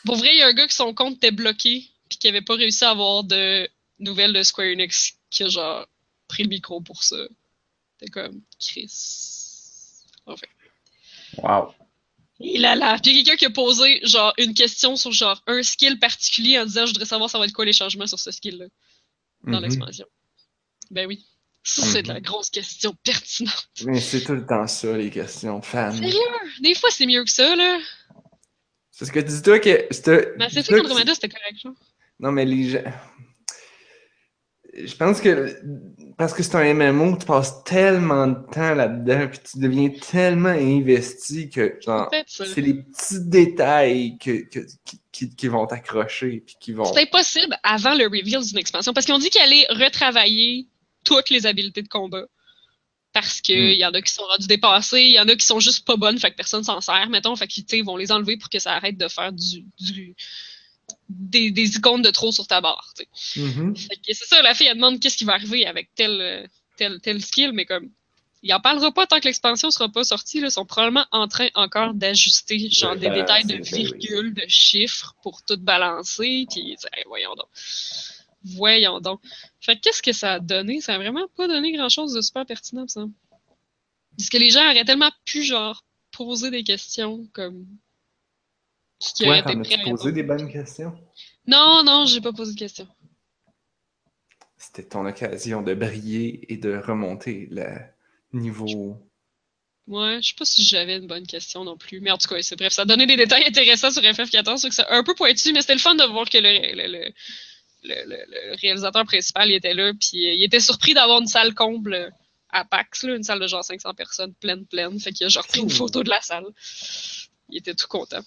Pour 0.05 0.17
vrai, 0.17 0.29
il 0.33 0.39
y 0.39 0.41
a 0.41 0.47
un 0.47 0.53
gars 0.53 0.67
que 0.67 0.73
son 0.73 0.93
compte 0.93 1.15
était 1.15 1.31
bloqué 1.31 1.89
puis 2.09 2.17
qui 2.19 2.27
avait 2.27 2.41
pas 2.41 2.55
réussi 2.55 2.83
à 2.83 2.91
avoir 2.91 3.23
de 3.23 3.67
nouvelles 3.99 4.33
de 4.33 4.43
Square 4.43 4.67
Enix 4.67 5.17
qui 5.29 5.43
a 5.43 5.47
genre 5.47 5.87
pris 6.27 6.43
le 6.43 6.49
micro 6.49 6.81
pour 6.81 7.03
ça. 7.03 7.17
C'était 7.93 8.11
comme 8.11 8.41
Chris. 8.59 8.91
Enfin. 10.25 10.47
Wow. 11.37 11.73
Et 12.41 12.57
là 12.57 12.75
là. 12.75 12.97
Puis 13.01 13.11
il 13.11 13.17
y 13.17 13.21
a 13.21 13.23
quelqu'un 13.23 13.37
qui 13.37 13.45
a 13.45 13.49
posé 13.49 13.99
genre 14.03 14.33
une 14.37 14.53
question 14.53 14.95
sur 14.95 15.11
genre 15.11 15.41
un 15.47 15.63
skill 15.63 15.99
particulier 15.99 16.59
en 16.59 16.65
disant 16.65 16.85
je 16.85 16.91
voudrais 16.91 17.05
savoir 17.05 17.29
ça 17.29 17.39
va 17.39 17.45
être 17.45 17.53
quoi 17.53 17.65
les 17.65 17.73
changements 17.73 18.07
sur 18.07 18.19
ce 18.19 18.31
skill-là 18.31 18.65
dans 19.43 19.57
Mhm. 19.57 19.63
l'expansion. 19.63 20.05
Ben 20.91 21.07
oui. 21.07 21.25
Ça, 21.63 21.81
c'est 21.83 22.03
de 22.03 22.09
la 22.09 22.15
Mhm. 22.15 22.21
grosse 22.21 22.49
question 22.51 22.93
pertinente. 23.03 23.69
Mais 23.85 23.99
c'est 23.99 24.21
tout 24.23 24.33
le 24.33 24.45
temps 24.45 24.67
ça, 24.67 24.95
les 24.95 25.09
questions 25.09 25.61
fans. 25.63 25.91
Sérieux? 25.91 26.19
Des 26.61 26.75
fois, 26.75 26.89
c'est 26.91 27.07
mieux 27.07 27.23
que 27.23 27.31
ça, 27.31 27.55
là. 27.55 27.79
C'est 28.91 29.05
ce 29.05 29.11
que 29.11 29.19
dis-toi 29.19 29.59
que. 29.59 29.87
c'était- 29.91 30.33
Mais 30.37 30.49
c'est 30.49 30.65
que 30.67 30.75
qu'Andromeda, 30.75 31.13
c'était 31.15 31.29
correct, 31.29 31.63
là. 31.63 31.71
Non, 32.19 32.31
mais 32.31 32.45
les 32.45 32.69
gens. 32.69 32.83
Je 34.77 34.95
pense 34.95 35.21
que 35.21 35.55
parce 36.17 36.33
que 36.33 36.43
c'est 36.43 36.55
un 36.55 36.73
MMO, 36.73 37.17
tu 37.17 37.25
passes 37.25 37.63
tellement 37.63 38.27
de 38.27 38.35
temps 38.51 38.73
là-dedans, 38.73 39.27
puis 39.29 39.39
tu 39.51 39.59
deviens 39.59 39.89
tellement 39.89 40.49
investi 40.49 41.49
que 41.49 41.77
genre, 41.81 42.09
c'est 42.27 42.61
les 42.61 42.73
petits 42.75 43.21
détails 43.21 44.17
que, 44.17 44.43
que- 44.49 44.65
qui, 45.11 45.47
vont 45.47 45.65
t'accrocher, 45.65 46.43
puis 46.45 46.55
qui 46.59 46.73
vont. 46.73 46.85
C'est 46.93 47.01
impossible 47.03 47.57
avant 47.63 47.95
le 47.95 48.05
reveal 48.05 48.43
d'une 48.45 48.57
expansion 48.57 48.91
parce 48.93 49.05
qu'ils 49.05 49.15
ont 49.15 49.19
dit 49.19 49.29
qu'ils 49.29 49.41
allaient 49.41 49.65
retravailler 49.69 50.67
toutes 51.05 51.29
les 51.29 51.45
habiletés 51.45 51.81
de 51.81 51.87
combat. 51.87 52.25
Parce 53.13 53.39
que 53.41 53.53
Mm. 53.53 53.71
il 53.71 53.77
y 53.79 53.85
en 53.85 53.93
a 53.93 54.01
qui 54.01 54.11
sont 54.11 54.23
rendus 54.23 54.47
dépassés, 54.47 55.01
il 55.01 55.11
y 55.11 55.19
en 55.19 55.27
a 55.29 55.35
qui 55.37 55.45
sont 55.45 55.61
juste 55.61 55.85
pas 55.87 55.95
bonnes, 55.95 56.19
fait 56.19 56.31
que 56.31 56.35
personne 56.35 56.65
s'en 56.65 56.81
sert, 56.81 57.09
mettons, 57.09 57.33
fait 57.37 57.47
qu'ils 57.47 57.85
vont 57.85 57.95
les 57.95 58.11
enlever 58.11 58.35
pour 58.35 58.49
que 58.49 58.59
ça 58.59 58.73
arrête 58.73 58.97
de 58.97 59.07
faire 59.07 59.31
du, 59.31 59.63
du 59.79 60.15
des, 61.09 61.51
des 61.51 61.75
icônes 61.77 62.01
de 62.01 62.09
trop 62.09 62.31
sur 62.31 62.47
ta 62.47 62.61
barre. 62.61 62.93
Mhm. 63.35 63.73
Que 63.73 64.13
c'est 64.13 64.25
ça, 64.25 64.41
la 64.41 64.53
fille 64.53 64.67
elle 64.67 64.75
demande 64.75 64.99
qu'est-ce 64.99 65.17
qui 65.17 65.25
va 65.25 65.33
arriver 65.33 65.65
avec 65.65 65.89
tel, 65.95 66.19
euh, 66.21 66.47
tel, 66.77 66.99
tel 67.01 67.21
skill, 67.21 67.51
mais 67.53 67.65
comme 67.65 67.89
il 68.45 68.53
en 68.53 68.59
parlera 68.59 68.91
pas 68.91 69.07
tant 69.07 69.19
que 69.19 69.25
l'expansion 69.25 69.71
sera 69.71 69.89
pas 69.89 70.03
sortie. 70.03 70.39
Là, 70.39 70.49
ils 70.49 70.51
sont 70.51 70.67
probablement 70.67 71.07
en 71.11 71.27
train 71.27 71.47
encore 71.55 71.95
d'ajuster 71.95 72.69
genre 72.69 72.95
des 72.95 73.09
détails 73.09 73.45
de 73.45 73.55
oui. 73.55 73.63
virgules, 73.63 74.35
de 74.35 74.45
chiffres 74.47 75.15
pour 75.23 75.41
tout 75.41 75.57
balancer. 75.57 76.45
Puis 76.51 76.75
hey, 76.93 77.03
voyons 77.07 77.33
donc. 77.33 77.47
Voyons 78.43 78.99
donc. 78.99 79.19
Fait 79.59 79.79
qu'est-ce 79.79 80.03
que 80.03 80.13
ça 80.13 80.33
a 80.33 80.39
donné? 80.39 80.79
Ça 80.79 80.93
a 80.93 80.97
vraiment 80.99 81.27
pas 81.35 81.47
donné 81.47 81.71
grand 81.71 81.89
chose 81.89 82.13
de 82.13 82.21
super 82.21 82.45
pertinent, 82.45 82.87
ça. 82.87 83.05
Parce 84.15 84.29
que 84.29 84.37
les 84.37 84.51
gens 84.51 84.63
auraient 84.69 84.85
tellement 84.85 85.11
pu 85.25 85.41
genre 85.41 85.83
poser 86.11 86.51
des 86.51 86.63
questions 86.63 87.27
comme 87.33 87.65
qui 88.99 89.23
Toi, 89.23 89.39
auraient 89.39 89.53
été 89.53 89.77
posé 89.83 90.11
des 90.11 90.23
bonnes 90.23 90.51
questions? 90.51 90.97
Non, 91.47 91.83
non, 91.83 92.05
j'ai 92.05 92.21
pas 92.21 92.33
posé 92.33 92.53
de 92.53 92.59
questions. 92.59 92.87
C'était 94.57 94.83
ton 94.83 95.05
occasion 95.05 95.61
de 95.61 95.73
briller 95.73 96.51
et 96.51 96.57
de 96.57 96.77
remonter 96.77 97.47
le 97.51 97.67
niveau 98.33 98.97
Ouais, 99.87 100.19
je 100.19 100.29
sais 100.29 100.35
pas 100.35 100.45
si 100.45 100.63
j'avais 100.63 100.97
une 100.97 101.05
bonne 101.05 101.27
question 101.27 101.63
non 101.63 101.77
plus. 101.77 102.01
Mais 102.01 102.09
en 102.09 102.17
tout 102.17 102.27
cas, 102.27 102.41
c'est 102.41 102.55
bref, 102.55 102.73
ça 102.73 102.81
a 102.81 102.85
donné 102.85 103.05
des 103.05 103.17
détails 103.17 103.45
intéressants 103.45 103.91
sur 103.91 104.01
FF14, 104.01 104.63
donc 104.63 104.73
c'est 104.73 104.87
un 104.89 105.03
peu 105.03 105.13
pointu, 105.13 105.53
mais 105.53 105.61
c'était 105.61 105.75
le 105.75 105.79
fun 105.79 105.93
de 105.93 106.03
voir 106.05 106.27
que 106.27 106.39
le, 106.39 106.73
le, 106.73 107.13
le, 107.83 108.25
le 108.27 108.55
réalisateur 108.59 109.05
principal 109.05 109.49
il 109.51 109.55
était 109.55 109.75
là, 109.75 109.93
puis 109.93 110.27
euh, 110.27 110.33
il 110.33 110.43
était 110.43 110.59
surpris 110.59 110.95
d'avoir 110.95 111.21
une 111.21 111.27
salle 111.27 111.53
comble 111.53 112.11
à 112.49 112.65
PAX, 112.65 113.03
là, 113.03 113.15
une 113.15 113.23
salle 113.23 113.39
de 113.39 113.47
genre 113.47 113.63
500 113.63 113.93
personnes 113.93 114.33
pleine, 114.33 114.65
pleine. 114.65 114.99
Fait 114.99 115.11
qu'il 115.11 115.25
a 115.27 115.29
genre 115.29 115.45
pris 115.45 115.59
une 115.59 115.69
photo 115.69 116.03
de 116.03 116.09
la 116.09 116.21
salle. 116.21 116.45
Il 117.49 117.57
était 117.57 117.75
tout 117.75 117.87
content. 117.87 118.21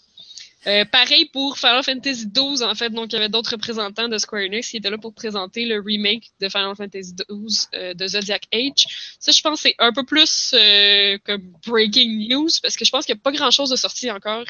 Euh, 0.66 0.84
pareil 0.84 1.26
pour 1.26 1.56
Final 1.56 1.82
Fantasy 1.84 2.26
XII, 2.28 2.64
en 2.64 2.74
fait. 2.74 2.90
Donc, 2.90 3.12
il 3.12 3.16
y 3.16 3.18
avait 3.18 3.28
d'autres 3.28 3.52
représentants 3.52 4.08
de 4.08 4.18
Square 4.18 4.42
Enix 4.42 4.68
qui 4.68 4.78
étaient 4.78 4.90
là 4.90 4.98
pour 4.98 5.14
présenter 5.14 5.64
le 5.64 5.80
remake 5.80 6.30
de 6.40 6.48
Final 6.48 6.74
Fantasy 6.76 7.14
XII 7.14 7.68
euh, 7.74 7.94
de 7.94 8.06
Zodiac 8.06 8.46
Age. 8.52 9.16
Ça, 9.20 9.30
je 9.32 9.40
pense, 9.40 9.60
c'est 9.60 9.76
un 9.78 9.92
peu 9.92 10.04
plus 10.04 10.54
euh, 10.54 11.16
comme 11.24 11.42
breaking 11.66 12.28
news 12.28 12.48
parce 12.62 12.76
que 12.76 12.84
je 12.84 12.90
pense 12.90 13.06
qu'il 13.06 13.14
n'y 13.14 13.20
a 13.20 13.22
pas 13.22 13.32
grand-chose 13.32 13.70
de 13.70 13.76
sorti 13.76 14.10
encore 14.10 14.44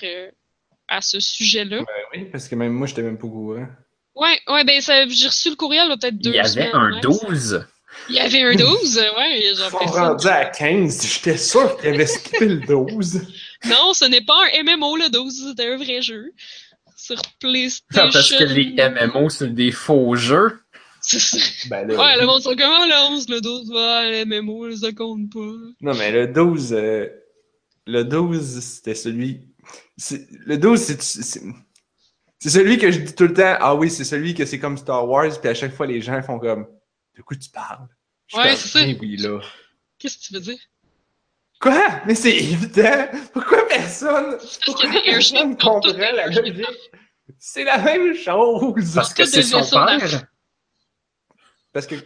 à 0.88 1.02
ce 1.02 1.20
sujet-là. 1.20 1.82
oui, 2.14 2.24
parce 2.32 2.48
que 2.48 2.54
même 2.54 2.72
moi, 2.72 2.86
je 2.86 2.92
n'étais 2.92 3.02
même 3.02 3.18
pas 3.18 3.26
au 3.26 3.30
courant. 3.30 3.66
Ouais, 4.14 4.40
ouais, 4.48 4.64
ben, 4.64 4.80
j'ai 4.80 5.28
reçu 5.28 5.50
le 5.50 5.56
courriel 5.56 5.88
peut-être 6.00 6.18
deux 6.18 6.30
Il 6.30 6.36
y 6.36 6.40
avait 6.40 6.70
un 6.72 6.98
12. 7.00 7.64
Il 8.08 8.16
y 8.16 8.20
avait 8.20 8.42
un 8.42 8.54
12, 8.54 8.98
ouais. 9.16 9.40
Ils 9.40 9.56
sont 9.56 9.76
rendus 9.76 10.26
à 10.26 10.46
15. 10.46 11.06
J'étais 11.06 11.36
sûr 11.36 11.76
qu'il 11.76 11.90
avait 11.90 12.06
skippé 12.06 12.46
le 12.46 12.60
12. 12.60 13.20
Non, 13.66 13.92
ce 13.92 14.04
n'est 14.04 14.20
pas 14.20 14.38
un 14.54 14.62
MMO, 14.62 14.96
le 14.96 15.10
12. 15.10 15.48
C'était 15.50 15.72
un 15.72 15.76
vrai 15.76 16.02
jeu. 16.02 16.32
Sur 16.96 17.20
PlayStation. 17.40 18.06
Non, 18.06 18.12
parce 18.12 18.30
que 18.30 18.44
les 18.44 18.74
MMO, 18.74 19.28
c'est 19.28 19.54
des 19.54 19.72
faux 19.72 20.16
jeux. 20.16 20.60
Ben, 21.70 21.86
là, 21.86 21.94
ouais, 21.96 22.20
le 22.20 22.26
monde 22.26 22.42
sont 22.42 22.56
comment 22.56 22.84
le 22.84 23.12
11, 23.14 23.28
le 23.28 23.40
12, 23.40 23.70
ouais, 23.70 24.24
le 24.24 24.40
MMO, 24.42 24.70
ça 24.76 24.92
compte 24.92 25.30
pas. 25.32 25.38
Non, 25.80 25.94
mais 25.94 26.10
le 26.10 26.26
12, 26.26 26.72
euh, 26.72 27.06
le 27.86 28.02
12, 28.02 28.60
c'était 28.60 28.94
celui. 28.94 29.40
Le 30.10 30.56
12, 30.56 30.80
c'est. 30.80 31.40
C'est 32.40 32.50
celui 32.50 32.78
que 32.78 32.92
je 32.92 33.00
dis 33.00 33.14
tout 33.14 33.24
le 33.24 33.34
temps. 33.34 33.56
Ah 33.58 33.74
oui, 33.74 33.90
c'est 33.90 34.04
celui 34.04 34.32
que 34.32 34.44
c'est 34.44 34.60
comme 34.60 34.76
Star 34.76 35.08
Wars, 35.08 35.40
puis 35.40 35.48
à 35.50 35.54
chaque 35.54 35.74
fois, 35.74 35.86
les 35.86 36.00
gens 36.00 36.22
font 36.22 36.38
comme. 36.38 36.66
De 37.16 37.22
quoi 37.22 37.36
tu 37.36 37.50
parles? 37.50 37.88
ouais, 38.34 38.54
c'est 38.54 38.68
ça. 38.68 38.80
Oui, 39.00 39.16
là. 39.16 39.40
Qu'est-ce 39.98 40.18
que 40.18 40.22
tu 40.22 40.34
veux 40.34 40.40
dire? 40.40 40.58
Quoi? 41.60 42.02
Mais 42.06 42.14
c'est 42.14 42.36
évident! 42.36 43.08
Pourquoi 43.32 43.66
personne? 43.66 44.38
Pourquoi 44.64 44.90
personne 45.04 45.56
comprend 45.56 45.92
la 45.96 46.26
logique? 46.28 46.64
C'est 47.38 47.64
la 47.64 47.78
même 47.78 48.14
chose! 48.14 48.94
Parce 48.94 49.12
que 49.12 49.24
c'est 49.24 49.42
son 49.42 49.62
père? 49.62 50.24
Parce 51.72 51.86
que 51.86 51.96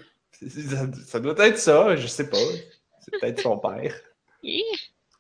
ça, 1.07 1.21
doit 1.21 1.47
être 1.47 1.59
ça, 1.59 1.97
je 1.97 2.07
sais 2.07 2.29
pas. 2.29 2.37
C'est 3.01 3.21
peut-être 3.21 3.41
son 3.41 3.59
père. 3.59 3.95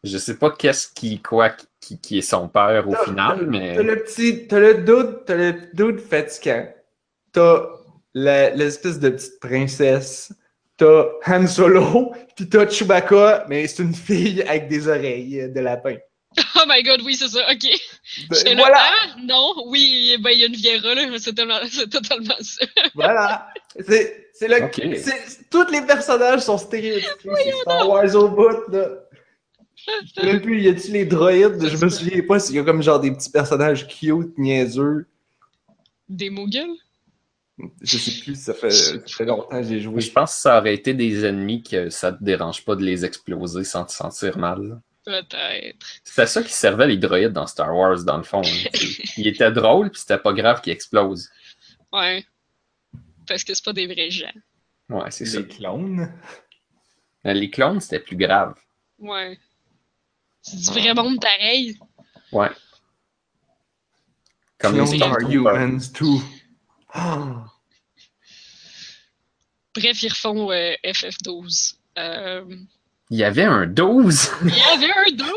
Je 0.05 0.19
sais 0.19 0.37
pas 0.37 0.51
qu'est-ce 0.51 0.89
qui, 0.89 1.21
quoi, 1.21 1.51
qui, 1.81 2.01
qui, 2.01 2.19
est 2.19 2.23
son 2.23 2.49
père 2.49 2.89
au 2.89 2.95
final, 3.05 3.47
mais. 3.47 3.77
T'as 3.77 3.83
le 3.83 4.03
petit, 4.03 4.49
t'as 4.49 4.59
le 4.59 4.83
doute, 4.83 5.27
t'as 5.27 5.37
le 5.37 5.55
doute 5.75 6.01
fatigant. 6.01 6.69
T'as 7.33 7.69
l'espèce 8.15 8.99
de 8.99 9.11
petite 9.11 9.39
princesse. 9.41 10.33
T'as 10.83 11.39
Han 11.39 11.47
Solo, 11.47 12.13
puis 12.37 12.49
t'as 12.49 12.69
Chewbacca, 12.69 13.47
mais 13.49 13.69
c'est 13.69 13.85
une 13.85 13.95
fille 13.95 14.43
avec 14.43 14.67
des 14.67 14.89
oreilles 14.89 15.49
de 15.49 15.61
lapin. 15.61 15.97
Oh 16.57 16.65
my 16.67 16.83
god, 16.83 17.03
oui, 17.05 17.15
c'est 17.17 17.29
ça, 17.29 17.41
ok. 17.51 17.69
Ben, 18.31 18.57
voilà. 18.57 18.79
Ah, 18.79 19.17
non, 19.23 19.53
oui, 19.67 20.17
ben, 20.21 20.31
il 20.31 20.39
y 20.39 20.45
a 20.45 20.47
une 20.47 20.55
Viera, 20.55 20.95
là, 20.95 21.03
c'est 21.19 21.89
totalement, 21.91 22.35
ça. 22.41 22.65
voilà. 22.95 23.49
C'est, 23.87 24.29
c'est 24.33 24.49
le, 24.49 24.71
tous 25.51 25.71
les 25.71 25.83
personnages 25.83 26.41
sont 26.41 26.59
stéréotypés, 26.59 27.31
c'est 27.45 27.53
Star 27.53 27.89
Wars 27.89 28.15
au 28.15 28.29
bout, 28.29 28.73
là. 28.73 28.89
Je 30.17 30.37
plus, 30.39 30.63
y 30.63 30.69
a-tu 30.69 30.93
les 30.93 31.05
droïdes? 31.05 31.67
Je 31.67 31.85
me 31.85 31.91
souviens 31.91 32.23
pas 32.23 32.39
s'il 32.39 32.57
y 32.57 32.59
a 32.59 32.65
comme 32.65 32.83
genre 32.83 33.01
des 33.01 33.11
petits 33.11 33.31
personnages 33.31 33.87
cute, 33.89 34.39
niaiseux. 34.39 35.07
Des 36.09 36.31
Muggles? 36.31 36.77
Je 37.83 37.99
sais 37.99 38.23
plus, 38.23 38.35
ça 38.35 38.55
fait, 38.55 38.99
très 39.05 39.25
longtemps 39.25 39.61
que 39.61 39.63
j'ai 39.63 39.81
joué. 39.81 40.01
Je 40.01 40.11
pense 40.11 40.35
que 40.35 40.41
ça 40.41 40.59
aurait 40.59 40.75
été 40.75 40.95
des 40.95 41.25
ennemis 41.25 41.63
que 41.63 41.91
ça 41.91 42.13
te 42.13 42.23
dérange 42.23 42.65
pas 42.65 42.77
de 42.77 42.83
les 42.83 43.05
exploser 43.05 43.65
sans 43.65 43.85
te 43.85 43.93
sentir 43.93 44.39
mal. 44.39 44.81
Peut-être. 45.05 45.87
C'était 46.05 46.27
ça 46.27 46.43
qui 46.43 46.53
servait 46.53 46.87
les 46.87 46.97
droïdes 46.97 47.33
dans 47.33 47.47
Star 47.47 47.75
Wars, 47.77 48.03
dans 48.05 48.17
le 48.17 48.23
fond. 48.23 48.43
Ils 49.17 49.27
étaient 49.27 49.53
drôles, 49.53 49.91
puis 49.91 50.01
c'était 50.01 50.19
pas 50.19 50.33
grave 50.33 50.61
qu'ils 50.61 50.73
explosent. 50.73 51.29
Ouais. 51.93 52.25
Parce 53.27 53.45
que 53.45 53.53
c'est 53.55 53.65
pas 53.65 53.73
des 53.73 53.87
vrais 53.87 54.11
gens. 54.11 54.33
Ouais, 54.89 55.11
c'est 55.11 55.27
ça. 55.27 55.41
Les 55.41 55.49
clones. 55.49 56.13
Les 57.25 57.51
clones, 57.51 57.81
c'était 57.81 58.01
plus 58.01 58.17
grave. 58.17 58.55
Ouais. 58.99 59.39
C'est 60.41 60.57
du 60.57 60.81
vrai 60.81 60.95
monde 60.95 61.21
pareil. 61.21 61.79
Ouais. 62.33 62.51
Comme 64.59 64.77
les 64.77 65.03
are 65.03 65.21
humans 65.29 65.93
too. 65.93 66.23
Bref, 69.75 70.03
ils 70.03 70.09
refont 70.09 70.51
euh, 70.51 70.75
FF12. 70.85 71.75
Euh, 71.99 72.45
il 73.11 73.19
y 73.19 73.25
avait 73.25 73.45
un 73.45 73.67
12? 73.67 74.31
Il 74.45 74.57
y 74.57 74.63
avait 74.63 74.91
un 74.91 75.13
12! 75.13 75.29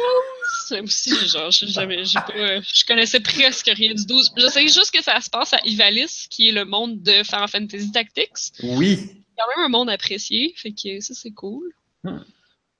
aussi, 0.82 1.12
genre, 1.28 1.52
je, 1.52 1.66
pas, 1.74 2.62
je 2.62 2.86
connaissais 2.86 3.20
presque 3.20 3.68
rien 3.68 3.94
du 3.94 4.06
12. 4.06 4.32
Je 4.38 4.48
sais 4.48 4.62
juste 4.64 4.92
que 4.92 5.04
ça 5.04 5.20
se 5.20 5.30
passe 5.30 5.54
à 5.54 5.60
Ivalice, 5.66 6.28
qui 6.30 6.50
est 6.50 6.52
le 6.52 6.66
monde 6.66 7.02
de 7.02 7.24
Final 7.24 7.48
Fantasy 7.48 7.92
Tactics. 7.92 8.54
Oui. 8.64 8.98
C'est 8.98 9.14
quand 9.38 9.48
même 9.56 9.66
un 9.66 9.70
monde 9.70 9.90
apprécié, 9.90 10.54
fait 10.56 10.72
que 10.72 11.02
ça, 11.02 11.14
c'est 11.14 11.32
cool. 11.32 11.72
Hmm. 12.04 12.24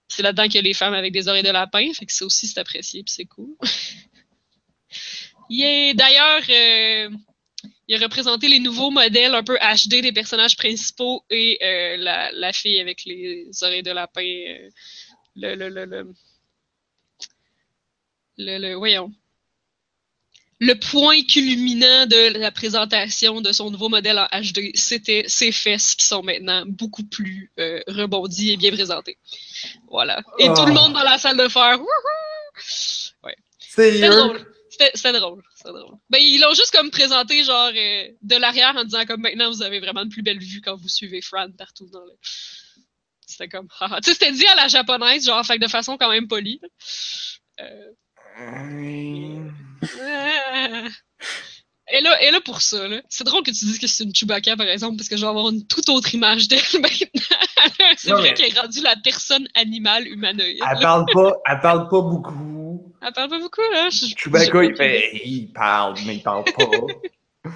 C'est 0.08 0.24
là-dedans 0.24 0.44
qu'il 0.44 0.56
y 0.56 0.60
a 0.60 0.62
les 0.62 0.74
femmes 0.74 0.94
avec 0.94 1.12
des 1.12 1.28
oreilles 1.28 1.44
de 1.44 1.50
lapin, 1.50 1.92
fait 1.94 2.06
que 2.06 2.14
ça 2.14 2.26
aussi, 2.26 2.48
c'est 2.48 2.60
apprécié, 2.60 3.04
puis 3.04 3.14
c'est 3.14 3.26
cool. 3.26 3.56
D'ailleurs, 5.50 6.42
euh, 6.50 7.10
il 7.88 7.96
a 7.96 8.04
représenté 8.04 8.48
les 8.48 8.60
nouveaux 8.60 8.90
modèles 8.90 9.36
un 9.36 9.44
peu 9.44 9.58
HD 9.58 10.02
des 10.02 10.12
personnages 10.12 10.58
principaux 10.58 11.24
et 11.30 11.60
euh, 11.62 11.98
la, 11.98 12.32
la, 12.32 12.52
fille 12.52 12.80
avec 12.80 13.06
les 13.06 13.48
oreilles 13.62 13.84
de 13.84 13.92
lapin. 13.92 14.22
Euh, 14.22 14.70
le, 15.36 15.56
le, 15.56 15.70
le, 15.70 15.86
le, 15.86 16.14
le, 18.38 18.58
le, 18.58 18.74
voyons. 18.76 19.12
Le 20.60 20.74
point 20.74 21.22
culminant 21.24 22.06
de 22.06 22.38
la 22.38 22.50
présentation 22.50 23.42
de 23.42 23.52
son 23.52 23.70
nouveau 23.70 23.90
modèle 23.90 24.18
en 24.18 24.28
HD, 24.28 24.72
c'était 24.74 25.26
ses 25.28 25.52
fesses 25.52 25.96
qui 25.96 26.06
sont 26.06 26.24
maintenant 26.24 26.64
beaucoup 26.66 27.04
plus 27.04 27.52
euh, 27.60 27.82
rebondies 27.88 28.54
et 28.54 28.58
bien 28.58 28.72
présentées. 28.72 29.18
Voilà. 29.90 30.22
Et 30.40 30.48
tout 30.48 30.66
le 30.66 30.72
ah. 30.72 30.82
monde 30.82 30.94
dans 30.94 31.04
la 31.04 31.18
salle 31.18 31.38
de 31.38 31.50
fer. 31.50 31.78
Ouais. 33.24 33.36
C'est 33.60 34.00
drôle. 34.00 34.46
C'était 34.70 35.20
drôle, 35.20 35.44
drôle. 35.72 35.98
Ben, 36.10 36.20
ils 36.20 36.40
l'ont 36.40 36.54
juste 36.54 36.72
comme 36.72 36.92
présenté, 36.92 37.44
genre, 37.44 37.72
euh, 37.76 38.08
de 38.22 38.36
l'arrière 38.36 38.76
en 38.76 38.84
disant 38.84 39.06
comme 39.06 39.22
maintenant 39.22 39.50
vous 39.50 39.62
avez 39.62 39.80
vraiment 39.80 40.04
une 40.04 40.10
plus 40.10 40.24
belle 40.24 40.40
vue 40.40 40.62
quand 40.62 40.76
vous 40.76 40.90
suivez 40.90 41.22
Fran 41.22 41.48
partout 41.58 41.88
dans 41.92 42.04
le. 42.04 42.14
C'était 43.28 43.50
comme, 43.50 43.68
tu 44.04 44.04
sais, 44.04 44.14
c'était 44.14 44.32
dit 44.32 44.46
à 44.46 44.56
la 44.56 44.68
japonaise, 44.68 45.26
genre, 45.26 45.44
fait 45.46 45.58
de 45.58 45.68
façon 45.68 45.98
quand 45.98 46.10
même 46.10 46.28
polie. 46.28 46.62
Euh... 47.60 47.92
Et 51.92 52.02
là, 52.02 52.22
et 52.22 52.32
là 52.32 52.42
pour 52.42 52.62
ça, 52.62 52.88
là, 52.88 53.02
c'est 53.10 53.24
drôle 53.24 53.44
que 53.44 53.52
tu 53.52 53.66
dises 53.66 53.80
que 53.80 53.88
c'est 53.88 54.04
une 54.04 54.14
Chewbacca, 54.14 54.56
par 54.58 54.68
exemple, 54.68 54.98
parce 54.98 55.08
que 55.08 55.18
je 55.18 55.22
vais 55.22 55.28
avoir 55.28 55.50
une 55.50 55.66
toute 55.68 55.88
autre 55.90 56.14
image 56.16 56.48
d'elle 56.48 56.60
maintenant. 56.74 57.38
c'est 57.98 58.12
vrai 58.12 58.34
qu'elle 58.34 58.52
est 58.56 58.60
rendue 58.60 58.82
la 58.82 58.96
personne 59.04 59.48
animale 59.54 60.08
humanoïde. 60.08 60.62
Elle 60.70 60.80
parle 60.80 61.06
pas, 61.14 61.34
elle 61.46 61.60
parle 61.60 61.88
pas 61.90 62.02
beaucoup. 62.02 62.55
Elle 63.06 63.14
parle 63.14 63.30
pas 63.30 63.40
beaucoup, 63.40 63.62
là. 63.72 63.90
Chewbacca, 63.92 64.64
il 64.64 64.76
fait, 64.76 65.22
il 65.26 65.52
parle, 65.54 65.96
mais 66.08 66.16
il 66.16 66.24
parle 66.24 66.44
pas. 66.44 66.72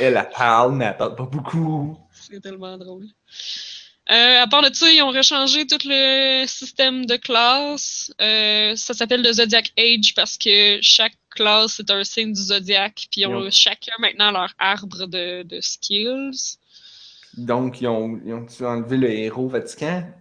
elle, 0.00 0.16
elle 0.16 0.30
parle, 0.36 0.74
mais 0.74 0.86
elle 0.86 0.96
parle 0.96 1.14
pas 1.14 1.26
beaucoup. 1.26 1.96
C'est 2.10 2.40
tellement 2.40 2.76
drôle. 2.76 3.06
Euh, 4.10 4.42
à 4.42 4.48
part 4.48 4.68
de 4.68 4.74
ça, 4.74 4.90
ils 4.90 5.02
ont 5.02 5.10
rechangé 5.10 5.68
tout 5.68 5.78
le 5.84 6.44
système 6.48 7.06
de 7.06 7.14
classe. 7.14 8.12
Euh, 8.20 8.74
ça 8.74 8.92
s'appelle 8.92 9.22
le 9.22 9.32
Zodiac 9.32 9.72
Age 9.78 10.14
parce 10.16 10.36
que 10.36 10.78
chaque 10.82 11.16
classe 11.30 11.78
est 11.78 11.90
un 11.92 12.02
signe 12.02 12.32
du 12.32 12.42
Zodiac, 12.42 13.06
puis 13.12 13.20
ils 13.20 13.26
ont 13.26 13.48
chacun 13.52 13.92
maintenant 14.00 14.32
leur 14.32 14.52
arbre 14.58 15.06
de, 15.06 15.44
de 15.44 15.60
skills. 15.60 16.56
Donc, 17.36 17.80
ils 17.80 17.86
ont, 17.86 18.20
ils 18.26 18.34
ont 18.34 18.66
enlevé 18.66 18.96
le 18.96 19.12
héros 19.12 19.48
Vatican? 19.48 20.12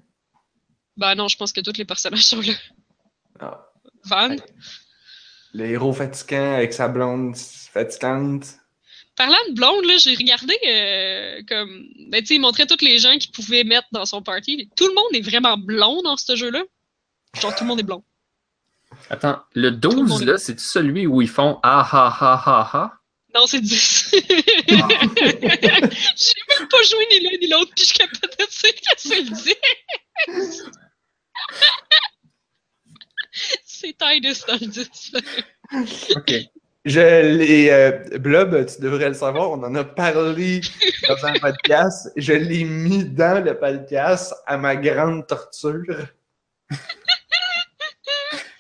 Ben 0.98 1.16
non, 1.16 1.28
je 1.28 1.36
pense 1.36 1.52
que 1.52 1.62
tous 1.62 1.78
les 1.78 1.86
personnages 1.86 2.26
sont 2.26 2.42
là. 2.42 2.54
Ah. 3.40 3.69
Van? 4.10 4.36
Le 5.54 5.66
héros 5.66 5.94
fatigant 5.94 6.56
avec 6.56 6.74
sa 6.74 6.88
blonde 6.88 7.36
fatigante. 7.36 8.46
Parlant 9.16 9.38
de 9.50 9.54
blonde, 9.54 9.86
là, 9.86 9.98
j'ai 9.98 10.16
regardé 10.16 10.58
euh, 10.68 11.42
comme. 11.48 11.88
Ben, 12.08 12.22
tu 12.22 12.28
sais, 12.28 12.36
il 12.36 12.40
montrait 12.40 12.68
tous 12.68 12.84
les 12.84 13.00
gens 13.00 13.18
qu'il 13.18 13.32
pouvait 13.32 13.64
mettre 13.64 13.88
dans 13.92 14.06
son 14.06 14.22
party. 14.22 14.70
Tout 14.76 14.88
le 14.88 14.94
monde 14.94 15.14
est 15.14 15.22
vraiment 15.22 15.58
blond 15.58 16.02
dans 16.02 16.16
ce 16.16 16.36
jeu-là. 16.36 16.64
Genre, 17.42 17.54
tout 17.56 17.64
le 17.64 17.68
monde 17.68 17.80
est 17.80 17.84
blond. 17.84 18.04
Attends, 19.10 19.40
le 19.54 19.72
12, 19.72 20.24
là, 20.24 20.38
c'est 20.38 20.60
celui 20.60 21.06
où 21.06 21.22
ils 21.22 21.28
font 21.28 21.60
ah 21.64 21.88
ha 21.92 22.08
ha 22.08 22.42
ha 22.46 22.70
ha? 22.74 22.94
Non, 23.36 23.46
c'est 23.46 23.62
10. 23.62 24.10
J'ai 24.12 24.84
même 26.50 26.68
pas 26.68 26.84
joué 26.84 27.08
ni 27.12 27.20
l'un 27.20 27.38
ni 27.40 27.48
l'autre, 27.48 27.72
puis 27.76 27.84
je 27.84 27.90
suis 27.90 27.98
capable 27.98 28.22
de 28.22 28.38
dire 28.38 28.74
que 28.74 28.96
c'est 28.98 29.22
le 29.22 29.30
10. 30.40 30.64
C'est 33.80 33.96
Titus 33.98 34.46
dans 34.46 34.54
le 34.54 34.68
10. 34.68 35.14
OK. 36.18 36.34
Je 36.86 37.22
l'ai. 37.38 37.70
euh, 37.72 38.18
Blob, 38.20 38.66
tu 38.66 38.82
devrais 38.82 39.10
le 39.10 39.14
savoir, 39.14 39.52
on 39.52 39.64
en 39.64 39.76
a 39.76 39.84
parlé 39.84 40.62
dans 41.08 41.26
un 41.26 41.34
podcast. 41.34 42.12
Je 42.16 42.34
l'ai 42.34 42.64
mis 42.64 43.04
dans 43.06 43.44
le 43.44 43.58
podcast 43.58 44.34
à 44.48 44.58
ma 44.58 44.76
grande 44.76 45.28
torture. 45.28 45.84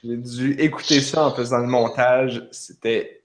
J'ai 0.03 0.15
dû 0.17 0.51
écouter 0.59 1.01
ça 1.01 1.25
en 1.25 1.35
faisant 1.35 1.57
le 1.59 1.67
montage. 1.67 2.41
C'était 2.51 3.23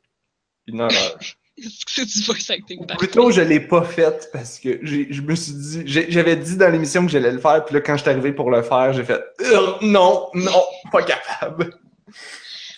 une 0.66 0.80
horreur. 0.80 1.18
Est-ce 1.56 1.84
que 1.84 1.92
c'est 1.92 2.06
du 2.06 2.24
voice 2.24 2.50
acting? 2.52 2.84
Plutôt, 2.98 3.30
je 3.30 3.40
l'ai 3.40 3.60
pas 3.60 3.84
fait 3.84 4.28
parce 4.32 4.58
que 4.58 4.80
j'ai- 4.82 5.06
je 5.12 5.22
me 5.22 5.36
suis 5.36 5.52
dit, 5.52 5.82
j'avais 5.86 6.34
dit 6.34 6.56
dans 6.56 6.68
l'émission 6.68 7.06
que 7.06 7.12
j'allais 7.12 7.30
le 7.30 7.38
faire, 7.38 7.64
puis 7.64 7.74
là, 7.76 7.80
quand 7.80 7.96
je 7.96 8.02
suis 8.02 8.10
arrivé 8.10 8.32
pour 8.32 8.50
le 8.50 8.62
faire, 8.62 8.92
j'ai 8.92 9.04
fait 9.04 9.22
Euh, 9.40 9.74
non, 9.82 10.28
non, 10.34 10.62
pas 10.90 11.04
capable. 11.04 11.72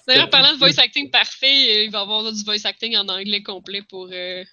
D'ailleurs, 0.06 0.30
parlant 0.30 0.52
de 0.52 0.58
voice 0.58 0.78
acting 0.78 1.10
parfait, 1.10 1.46
euh, 1.46 1.84
il 1.84 1.90
va 1.90 1.98
y 1.98 2.02
avoir 2.02 2.32
du 2.32 2.42
voice 2.44 2.64
acting 2.64 2.96
en 2.96 3.08
anglais 3.08 3.42
complet 3.42 3.82
pour 3.82 4.08
euh, 4.12 4.44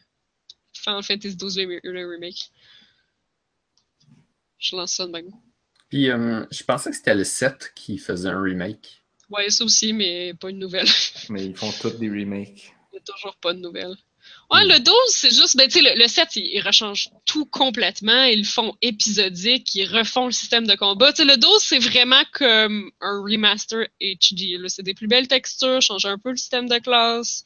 Final 0.73 1.03
Fantasy 1.03 1.35
XII 1.35 1.79
le, 1.83 2.09
remake. 2.09 2.51
Je 4.57 4.75
lance 4.75 4.93
ça 4.93 5.05
de 5.05 5.11
même. 5.11 5.29
Puis, 5.89 6.09
euh, 6.09 6.45
je 6.49 6.63
pensais 6.63 6.89
que 6.89 6.95
c'était 6.95 7.13
le 7.13 7.23
7 7.23 7.73
qui 7.75 7.99
faisait 7.99 8.29
un 8.29 8.41
remake. 8.41 9.03
Ouais, 9.29 9.49
ça 9.49 9.63
aussi, 9.63 9.93
mais 9.93 10.33
pas 10.33 10.49
une 10.49 10.59
nouvelle. 10.59 10.87
Mais 11.29 11.45
ils 11.45 11.55
font 11.55 11.71
tous 11.81 11.97
des 11.97 12.09
remakes. 12.09 12.73
Il 12.91 12.95
n'y 12.95 12.99
a 12.99 13.01
toujours 13.01 13.35
pas 13.35 13.53
de 13.53 13.59
nouvelle. 13.59 13.95
Ouais, 14.51 14.65
Mm. 14.65 14.69
le 14.69 14.79
12, 14.79 14.95
c'est 15.09 15.29
juste, 15.33 15.55
ben, 15.57 15.67
tu 15.67 15.79
sais, 15.79 15.81
le, 15.81 15.99
le 15.99 16.07
7, 16.07 16.35
ils, 16.35 16.45
ils 16.55 16.61
rechangent 16.61 17.09
tout 17.25 17.45
complètement. 17.45 18.23
Ils 18.25 18.39
le 18.39 18.45
font 18.45 18.75
épisodique, 18.81 19.73
ils 19.75 19.85
refont 19.87 20.25
le 20.27 20.31
système 20.31 20.67
de 20.67 20.75
combat. 20.75 21.11
Tu 21.13 21.23
sais, 21.23 21.25
le 21.27 21.37
12, 21.37 21.49
c'est 21.59 21.79
vraiment 21.79 22.21
comme 22.33 22.91
un 23.01 23.21
remaster 23.21 23.87
HD. 24.01 24.59
C'est 24.67 24.83
des 24.83 24.93
plus 24.93 25.07
belles 25.07 25.27
textures, 25.27 25.81
changer 25.81 26.07
un 26.09 26.17
peu 26.19 26.29
le 26.31 26.37
système 26.37 26.67
de 26.69 26.77
classe. 26.77 27.43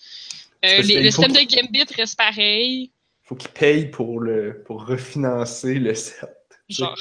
Euh, 0.65 0.81
les- 0.81 1.01
le 1.01 1.11
système 1.11 1.31
de 1.33 1.39
Gambit 1.39 1.85
reste 1.95 2.17
pareil. 2.17 2.91
Faut 3.23 3.35
qu'ils 3.35 3.51
payent 3.51 3.89
pour, 3.91 4.19
le, 4.19 4.63
pour 4.65 4.85
refinancer 4.85 5.75
le 5.75 5.93
set. 5.93 6.29
Genre. 6.69 6.97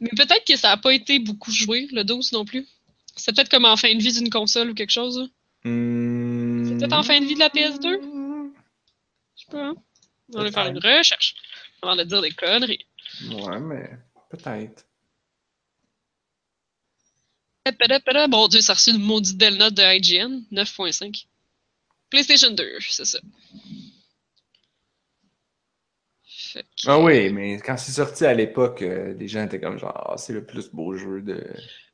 Mais 0.00 0.10
peut-être 0.16 0.44
que 0.46 0.56
ça 0.56 0.68
n'a 0.70 0.76
pas 0.76 0.92
été 0.92 1.18
beaucoup 1.18 1.52
joué, 1.52 1.88
le 1.92 2.02
12 2.04 2.32
non 2.32 2.44
plus. 2.44 2.66
C'est 3.16 3.34
peut-être 3.34 3.48
comme 3.48 3.64
en 3.64 3.76
fin 3.76 3.94
de 3.94 4.02
vie 4.02 4.12
d'une 4.12 4.28
console 4.30 4.70
ou 4.70 4.74
quelque 4.74 4.90
chose. 4.90 5.30
Hmm. 5.64 6.66
C'est 6.68 6.76
peut-être 6.78 6.92
en 6.92 7.02
fin 7.02 7.20
de 7.20 7.26
vie 7.26 7.34
de 7.34 7.38
la 7.40 7.48
PS2? 7.48 8.00
Hein. 9.52 9.74
On 10.34 10.42
va 10.42 10.50
faire 10.50 10.66
une 10.66 10.78
recherche 10.78 11.34
avant 11.82 11.96
de 11.96 12.04
dire 12.04 12.22
des 12.22 12.30
conneries. 12.32 12.86
Ouais, 13.30 13.60
mais 13.60 13.90
peut-être. 14.30 14.86
Bon 18.28 18.48
Dieu, 18.48 18.60
ça 18.60 18.72
a 18.72 18.74
reçu 18.74 18.90
une 18.90 18.98
maudite 19.02 19.36
belle 19.38 19.56
note 19.56 19.74
de 19.74 19.82
IGN, 19.82 20.42
9.5. 20.52 21.26
PlayStation 22.10 22.50
2, 22.50 22.78
c'est 22.80 23.04
ça. 23.04 23.18
Que- 26.54 26.60
Ah 26.86 27.00
oui, 27.00 27.30
mais 27.32 27.56
quand 27.60 27.76
c'est 27.76 27.92
sorti 27.92 28.24
à 28.26 28.34
l'époque, 28.34 28.82
euh, 28.82 29.14
les 29.14 29.26
gens 29.28 29.44
étaient 29.44 29.60
comme 29.60 29.78
genre, 29.78 30.10
ah, 30.12 30.16
c'est 30.16 30.32
le 30.32 30.44
plus 30.44 30.68
beau 30.68 30.96
jeu 30.96 31.20
de. 31.20 31.44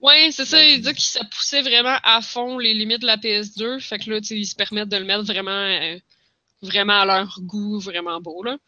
Ouais, 0.01 0.31
c'est 0.33 0.45
ça, 0.45 0.59
Ouais. 0.59 0.75
il 0.75 0.83
dit 0.83 0.93
que 0.93 1.01
ça 1.01 1.25
poussait 1.25 1.63
vraiment 1.63 1.97
à 2.03 2.21
fond 2.21 2.59
les 2.59 2.75
limites 2.75 3.01
de 3.01 3.07
la 3.07 3.17
PS2. 3.17 3.79
Fait 3.81 3.99
que 3.99 4.11
là, 4.11 4.19
ils 4.31 4.47
se 4.47 4.55
permettent 4.55 4.89
de 4.91 4.97
le 4.99 5.05
mettre 5.05 5.23
vraiment, 5.25 5.51
euh, 5.51 5.99
vraiment 6.63 7.01
à 7.01 7.05
leur 7.07 7.39
goût, 7.43 7.79
vraiment 7.81 8.21
beau, 8.21 8.43
là. 8.43 8.59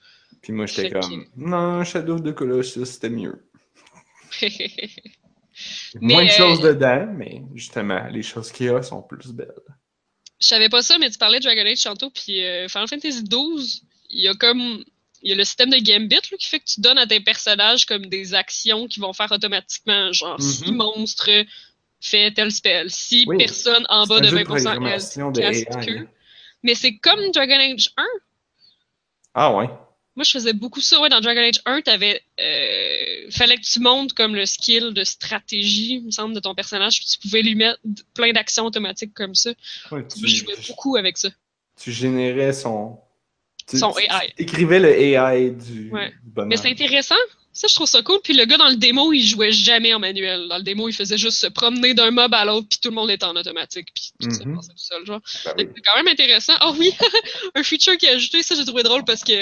Puis 0.42 0.52
moi, 0.52 0.66
j'étais 0.66 0.90
que- 0.90 1.00
comme, 1.00 1.26
non, 1.36 1.84
Shadow 1.84 2.14
of 2.14 2.22
the 2.22 2.32
Colossus, 2.34 2.86
c'était 2.86 3.10
mieux. 3.10 3.44
Moins 6.00 6.24
de 6.24 6.30
euh, 6.30 6.32
choses 6.32 6.60
dedans, 6.60 7.06
mais 7.16 7.42
justement, 7.54 8.06
les 8.08 8.22
choses 8.22 8.50
qu'il 8.50 8.66
y 8.66 8.68
a 8.70 8.82
sont 8.82 9.02
plus 9.02 9.32
belles. 9.32 9.52
Je 10.40 10.46
savais 10.46 10.68
pas 10.68 10.82
ça, 10.82 10.98
mais 10.98 11.10
tu 11.10 11.18
parlais 11.18 11.38
de 11.38 11.44
Dragon 11.44 11.64
Age 11.66 11.82
tantôt, 11.82 12.10
puis 12.10 12.42
euh, 12.44 12.68
Final 12.68 12.88
Fantasy 12.88 13.22
XII, 13.22 13.82
il 14.10 14.24
y 14.24 14.28
a 14.28 14.34
comme. 14.34 14.84
Il 15.24 15.30
y 15.30 15.32
a 15.32 15.36
le 15.36 15.44
système 15.44 15.70
de 15.70 15.76
Gambit 15.76 16.16
là, 16.16 16.36
qui 16.36 16.48
fait 16.48 16.58
que 16.58 16.64
tu 16.64 16.80
donnes 16.80 16.98
à 16.98 17.06
tes 17.06 17.20
personnages 17.20 17.86
comme 17.86 18.06
des 18.06 18.34
actions 18.34 18.88
qui 18.88 18.98
vont 18.98 19.12
faire 19.12 19.30
automatiquement, 19.30 20.12
genre 20.12 20.42
si 20.42 20.72
Mhm. 20.72 20.76
monstre 20.78 21.30
fait 22.00 22.32
tel 22.32 22.50
spell, 22.50 22.90
si 22.90 23.24
Oui, 23.28 23.38
personne 23.38 23.86
en 23.88 24.04
bas 24.08 24.18
de 24.18 24.26
un 24.26 24.30
jeu 24.30 24.36
20% 24.38 24.72
elle 24.72 24.90
casse. 24.90 25.16
Mais 26.62 26.74
c'est 26.74 26.96
comme 26.98 27.30
Dragon 27.32 27.58
Age 27.58 27.90
1. 27.96 28.04
Ah 29.34 29.54
ouais. 29.56 29.68
Moi, 30.14 30.24
je 30.24 30.30
faisais 30.32 30.52
beaucoup 30.52 30.80
ça. 30.82 31.00
Ouais, 31.00 31.08
dans 31.08 31.20
Dragon 31.20 31.40
Age 31.40 31.60
1, 31.64 31.80
t'avais, 31.80 32.20
euh, 32.38 33.30
fallait 33.30 33.56
que 33.56 33.62
tu 33.62 33.80
montes 33.80 34.12
comme 34.12 34.34
le 34.34 34.44
skill 34.44 34.92
de 34.92 35.04
stratégie, 35.04 35.94
il 35.94 36.04
me 36.04 36.10
semble, 36.10 36.34
de 36.34 36.40
ton 36.40 36.54
personnage, 36.54 36.98
puis 36.98 37.06
tu 37.06 37.18
pouvais 37.18 37.40
lui 37.42 37.54
mettre 37.54 37.80
plein 38.14 38.32
d'actions 38.32 38.66
automatiques 38.66 39.14
comme 39.14 39.34
ça. 39.34 39.50
Ouais, 39.90 40.00
Moi, 40.00 40.06
je 40.10 40.26
tu, 40.26 40.28
jouais 40.36 40.54
beaucoup 40.68 40.96
avec 40.96 41.16
ça. 41.16 41.30
tu 41.80 41.90
générais 41.92 42.52
son. 42.52 42.98
Tu, 43.66 43.78
Son 43.78 43.92
tu- 43.92 44.02
AI. 44.02 44.32
tu 44.36 44.42
écrivais 44.42 44.80
le 44.80 44.90
AI 45.00 45.50
du, 45.50 45.90
Ouais. 45.90 46.10
du 46.10 46.30
bonhomme. 46.30 46.48
Mais 46.50 46.56
c'est 46.58 46.68
intéressant. 46.70 47.14
Ça, 47.54 47.68
je 47.68 47.74
trouve 47.74 47.86
ça 47.88 48.02
cool. 48.02 48.18
Puis 48.24 48.32
le 48.32 48.44
gars 48.46 48.56
dans 48.56 48.68
le 48.70 48.76
démo, 48.76 49.12
il 49.12 49.22
jouait 49.22 49.52
jamais 49.52 49.92
en 49.92 49.98
manuel. 49.98 50.48
Dans 50.48 50.56
le 50.56 50.62
démo, 50.62 50.88
il 50.88 50.94
faisait 50.94 51.18
juste 51.18 51.38
se 51.38 51.46
promener 51.48 51.92
d'un 51.92 52.10
mob 52.10 52.32
à 52.32 52.44
l'autre, 52.46 52.66
puis 52.68 52.78
tout 52.80 52.88
le 52.88 52.94
monde 52.94 53.10
était 53.10 53.24
en 53.26 53.36
automatique, 53.36 53.88
puis 53.94 54.10
tout 54.20 54.30
ça 54.30 54.44
Mhm. 54.44 54.56
passait 54.56 54.68
tout 54.72 54.78
seul, 54.78 55.04
genre. 55.06 55.20
Ben 55.44 55.52
oui. 55.58 55.66
que 55.66 55.72
C'est 55.76 55.82
quand 55.82 55.96
même 55.96 56.08
intéressant. 56.08 56.54
Ah 56.60 56.72
oui, 56.72 56.90
un 57.54 57.62
feature 57.62 57.96
qui 57.98 58.08
a 58.08 58.12
ajouté, 58.12 58.42
ça 58.42 58.54
j'ai 58.54 58.64
trouvé 58.64 58.82
drôle 58.82 59.04
parce 59.04 59.22
que 59.22 59.32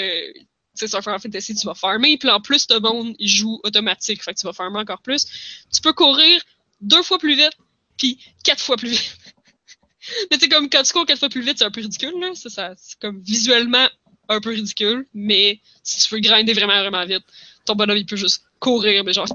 c'est 0.73 0.87
sur 0.87 1.01
Final 1.01 1.19
Fantasy, 1.19 1.55
tu 1.55 1.65
vas 1.65 1.73
farmer, 1.73 2.17
puis 2.17 2.29
en 2.29 2.41
plus, 2.41 2.67
tout 2.67 2.73
le 2.75 2.79
monde, 2.81 3.15
il 3.19 3.29
joue 3.29 3.59
automatique, 3.63 4.23
fait 4.23 4.33
que 4.33 4.39
tu 4.39 4.45
vas 4.45 4.53
farmer 4.53 4.79
encore 4.79 5.01
plus. 5.01 5.25
Tu 5.73 5.81
peux 5.81 5.93
courir 5.93 6.41
deux 6.81 7.03
fois 7.03 7.17
plus 7.17 7.35
vite, 7.35 7.53
puis 7.97 8.17
quatre 8.43 8.61
fois 8.61 8.75
plus 8.77 8.89
vite. 8.89 9.17
mais 10.31 10.37
c'est 10.39 10.49
comme 10.49 10.69
quand 10.69 10.83
tu 10.83 10.91
cours 10.93 11.05
quatre 11.05 11.19
fois 11.19 11.29
plus 11.29 11.41
vite, 11.41 11.57
c'est 11.59 11.65
un 11.65 11.71
peu 11.71 11.81
ridicule, 11.81 12.13
là. 12.19 12.31
Ça, 12.35 12.49
ça, 12.49 12.73
c'est 12.77 12.99
comme 12.99 13.21
visuellement 13.21 13.87
un 14.29 14.39
peu 14.39 14.49
ridicule, 14.51 15.05
mais 15.13 15.59
si 15.83 15.99
tu 16.07 16.13
veux 16.15 16.21
grinder 16.21 16.53
vraiment, 16.53 16.79
vraiment 16.79 17.05
vite, 17.05 17.23
ton 17.65 17.75
bonhomme, 17.75 17.97
il 17.97 18.05
peut 18.05 18.15
juste 18.15 18.43
courir, 18.59 19.03
mais 19.03 19.13
genre 19.13 19.27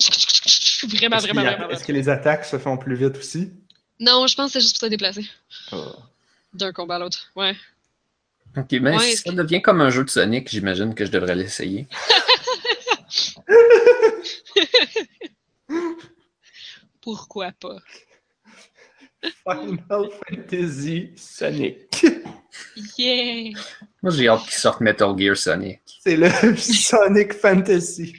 vraiment, 0.89 1.19
vraiment, 1.19 1.43
vraiment, 1.43 1.71
Est-ce 1.71 1.85
que 1.85 1.93
les 1.93 2.09
attaques 2.09 2.45
se 2.45 2.59
font 2.59 2.77
plus 2.77 2.97
vite 2.97 3.17
aussi? 3.17 3.53
Non, 4.01 4.27
je 4.27 4.35
pense 4.35 4.49
que 4.49 4.53
c'est 4.55 4.61
juste 4.61 4.79
pour 4.79 4.87
se 4.87 4.91
déplacer 4.91 5.29
Ah. 5.73 5.93
d'un 6.53 6.73
combat 6.73 6.97
à 6.97 6.99
l'autre. 6.99 7.31
Ouais. 7.37 7.57
Ok, 8.57 8.73
mais 8.73 8.97
Ouais, 8.97 9.11
si 9.11 9.17
ça 9.19 9.31
que- 9.31 9.37
devient 9.37 9.61
comme 9.63 9.81
un 9.81 9.91
jeu 9.91 10.05
de 10.05 10.11
Sonic, 10.11 10.49
j'imagine 10.49 10.95
que 10.95 11.05
je 11.05 11.11
devrais 11.11 11.35
l'essayer. 11.35 11.87
Pourquoi 17.01 17.53
pas? 17.53 17.79
Final 19.45 20.09
Fantasy 20.29 21.11
Sonic. 21.17 22.05
Yeah! 22.97 23.59
Moi, 24.03 24.13
j'ai 24.13 24.29
hâte 24.29 24.43
qu'ils 24.45 24.53
sortent 24.59 24.81
Metal 24.81 25.17
Gear 25.19 25.37
Sonic. 25.37 25.81
C'est 26.07 26.17
le 26.17 26.31
Sonic 26.57 27.33
Fantasy. 27.33 28.15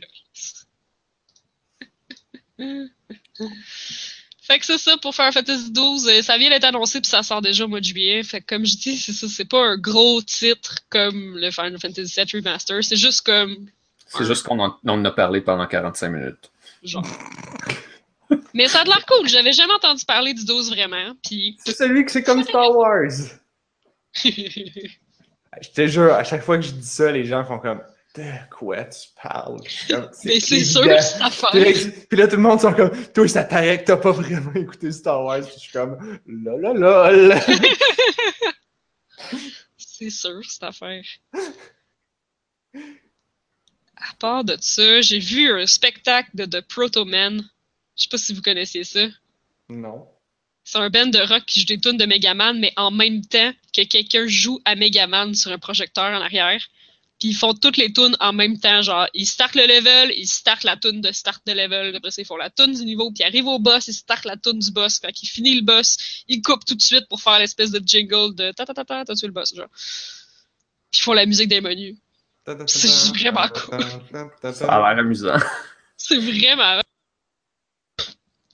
Fait 4.42 4.60
que 4.60 4.66
c'est 4.66 4.78
ça 4.78 4.98
pour 4.98 5.16
Final 5.16 5.32
Fantasy 5.32 5.72
XII. 5.72 6.10
Euh, 6.10 6.22
Ça 6.22 6.38
vient 6.38 6.50
d'être 6.50 6.66
annoncé 6.66 7.00
puis 7.00 7.10
ça 7.10 7.24
sort 7.24 7.42
déjà 7.42 7.64
au 7.64 7.70
mois 7.70 7.80
de 7.80 7.86
juillet. 7.86 8.24
Fait 8.24 8.42
que 8.42 8.46
comme 8.48 8.66
je 8.66 8.76
dis, 8.76 8.98
c'est 8.98 9.14
ça, 9.14 9.28
c'est 9.30 9.46
pas 9.48 9.62
un 9.64 9.78
gros 9.78 10.22
titre 10.22 10.76
comme 10.90 11.38
le 11.38 11.50
Final 11.50 11.80
Fantasy 11.80 12.14
VII 12.18 12.42
Remaster. 12.42 12.84
C'est 12.84 12.98
juste 12.98 13.22
comme 13.22 13.68
C'est 14.08 14.26
juste 14.26 14.46
qu'on 14.46 14.60
en, 14.60 14.78
on 14.86 15.06
a 15.06 15.12
parlé 15.12 15.40
pendant 15.40 15.66
45 15.66 16.10
minutes. 16.10 16.52
genre. 16.84 17.08
Mais 18.54 18.68
ça 18.68 18.82
a 18.82 18.84
de 18.84 18.90
l'air 18.90 19.06
cool. 19.06 19.30
J'avais 19.30 19.54
jamais 19.54 19.74
entendu 19.74 20.04
parler 20.04 20.34
du 20.34 20.44
12 20.44 20.72
vraiment. 20.72 21.14
Puis 21.24 21.58
C'est 21.64 21.78
celui 21.78 22.04
que 22.04 22.12
c'est 22.12 22.24
comme 22.24 22.44
Star 22.44 22.70
Wars. 22.76 23.12
Je 25.62 25.70
te 25.70 25.88
jure, 25.88 26.14
à 26.14 26.24
chaque 26.24 26.44
fois 26.44 26.58
que 26.58 26.64
je 26.64 26.72
dis 26.72 26.88
ça, 26.88 27.12
les 27.12 27.26
gens 27.26 27.44
font 27.46 27.60
comme 27.60 27.82
De 28.16 28.24
quoi 28.52 28.84
tu 28.86 29.08
parles? 29.22 29.60
Comme, 29.90 30.10
mais 30.26 30.40
c'est 30.40 30.64
sûr 30.64 30.84
que 30.84 31.02
c'est 31.02 31.22
affaire. 31.22 31.50
Puis 31.52 31.64
là, 31.64 31.72
puis 32.10 32.18
là, 32.18 32.28
tout 32.28 32.36
le 32.36 32.42
monde 32.42 32.60
sont 32.62 32.74
comme 32.74 32.92
Toi, 33.14 33.28
ça 33.28 33.44
paraît 33.44 33.80
que 33.82 33.86
t'as 33.88 33.98
pas 33.98 34.12
vraiment 34.12 34.54
écouté 34.54 34.92
Star 34.92 35.24
Wars. 35.24 35.42
Puis 35.42 35.54
je 35.56 35.60
suis 35.60 35.72
comme 35.72 36.20
Lol, 36.26 36.78
lol. 36.78 37.36
C'est 39.78 40.12
sûr, 40.12 40.44
cette 40.48 40.64
affaire. 40.64 41.04
À 43.96 44.14
part 44.20 44.44
de 44.44 44.56
ça, 44.62 45.02
j'ai 45.02 45.18
vu 45.18 45.52
un 45.52 45.66
spectacle 45.66 46.30
de 46.36 46.46
The 46.46 46.62
Proto 46.62 47.04
Man. 47.04 47.42
Je 47.96 48.04
sais 48.04 48.10
pas 48.10 48.18
si 48.20 48.34
vous 48.34 48.44
connaissiez 48.44 48.84
ça. 48.84 49.08
Non. 49.70 50.08
C'est 50.70 50.80
un 50.80 50.90
band 50.90 51.06
de 51.06 51.20
rock 51.20 51.46
qui 51.46 51.62
joue 51.62 51.66
des 51.68 51.80
tunes 51.80 51.96
de 51.96 52.06
Megaman, 52.06 52.60
mais 52.60 52.74
en 52.76 52.92
même 52.92 53.24
temps 53.24 53.54
que 53.74 53.84
quelqu'un 53.86 54.28
joue 54.28 54.60
à 54.66 54.76
Megaman 54.76 55.34
sur 55.34 55.50
un 55.50 55.58
projecteur 55.58 56.04
en 56.04 56.22
arrière. 56.22 56.62
Puis 57.20 57.30
ils 57.30 57.36
font 57.36 57.54
toutes 57.54 57.78
les 57.78 57.94
tunes 57.94 58.18
en 58.20 58.34
même 58.34 58.60
temps. 58.60 58.82
Genre, 58.82 59.08
ils 59.14 59.26
startent 59.26 59.56
le 59.56 59.66
level, 59.66 60.12
ils 60.18 60.28
startent 60.28 60.66
la 60.66 60.76
tune 60.76 61.00
de 61.00 61.14
start 61.14 61.42
de 61.48 61.54
level. 61.54 61.96
Après 61.96 62.12
ça, 62.12 62.22
ils 62.22 62.26
font 62.26 62.36
la 62.36 62.50
tune 62.50 62.74
du 62.74 62.84
niveau, 62.84 63.10
puis 63.12 63.24
ils 63.24 63.28
arrivent 63.28 63.48
au 63.48 63.60
boss, 63.60 63.88
ils 63.88 63.94
startent 63.94 64.26
la 64.26 64.36
tune 64.36 64.60
du 64.60 64.72
boss. 64.72 65.00
Quand 65.00 65.08
ils 65.24 65.28
finissent 65.28 65.56
le 65.56 65.62
boss, 65.62 65.96
ils 66.28 66.42
coupent 66.42 66.66
tout 66.66 66.76
de 66.76 66.82
suite 66.82 67.08
pour 67.08 67.22
faire 67.22 67.40
l'espèce 67.40 67.72
de 67.72 67.82
jingle 67.82 68.36
de 68.36 68.52
ta 68.52 68.66
ta 68.66 68.74
ta 68.74 68.84
ta, 68.84 69.06
t'as 69.06 69.16
tué 69.16 69.28
le 69.28 69.34
boss, 69.34 69.56
genre. 69.56 69.70
Puis 70.92 71.00
ils 71.00 71.02
font 71.02 71.14
la 71.14 71.26
musique 71.26 71.48
des 71.48 71.62
menus. 71.62 71.96
C'est 72.66 73.16
vraiment 73.16 73.48
cool. 73.48 73.80
Ça 74.54 74.68
a 74.68 74.80
l'air 74.80 75.00
amusant. 75.00 75.38
C'est 75.96 76.18
vraiment. 76.18 76.82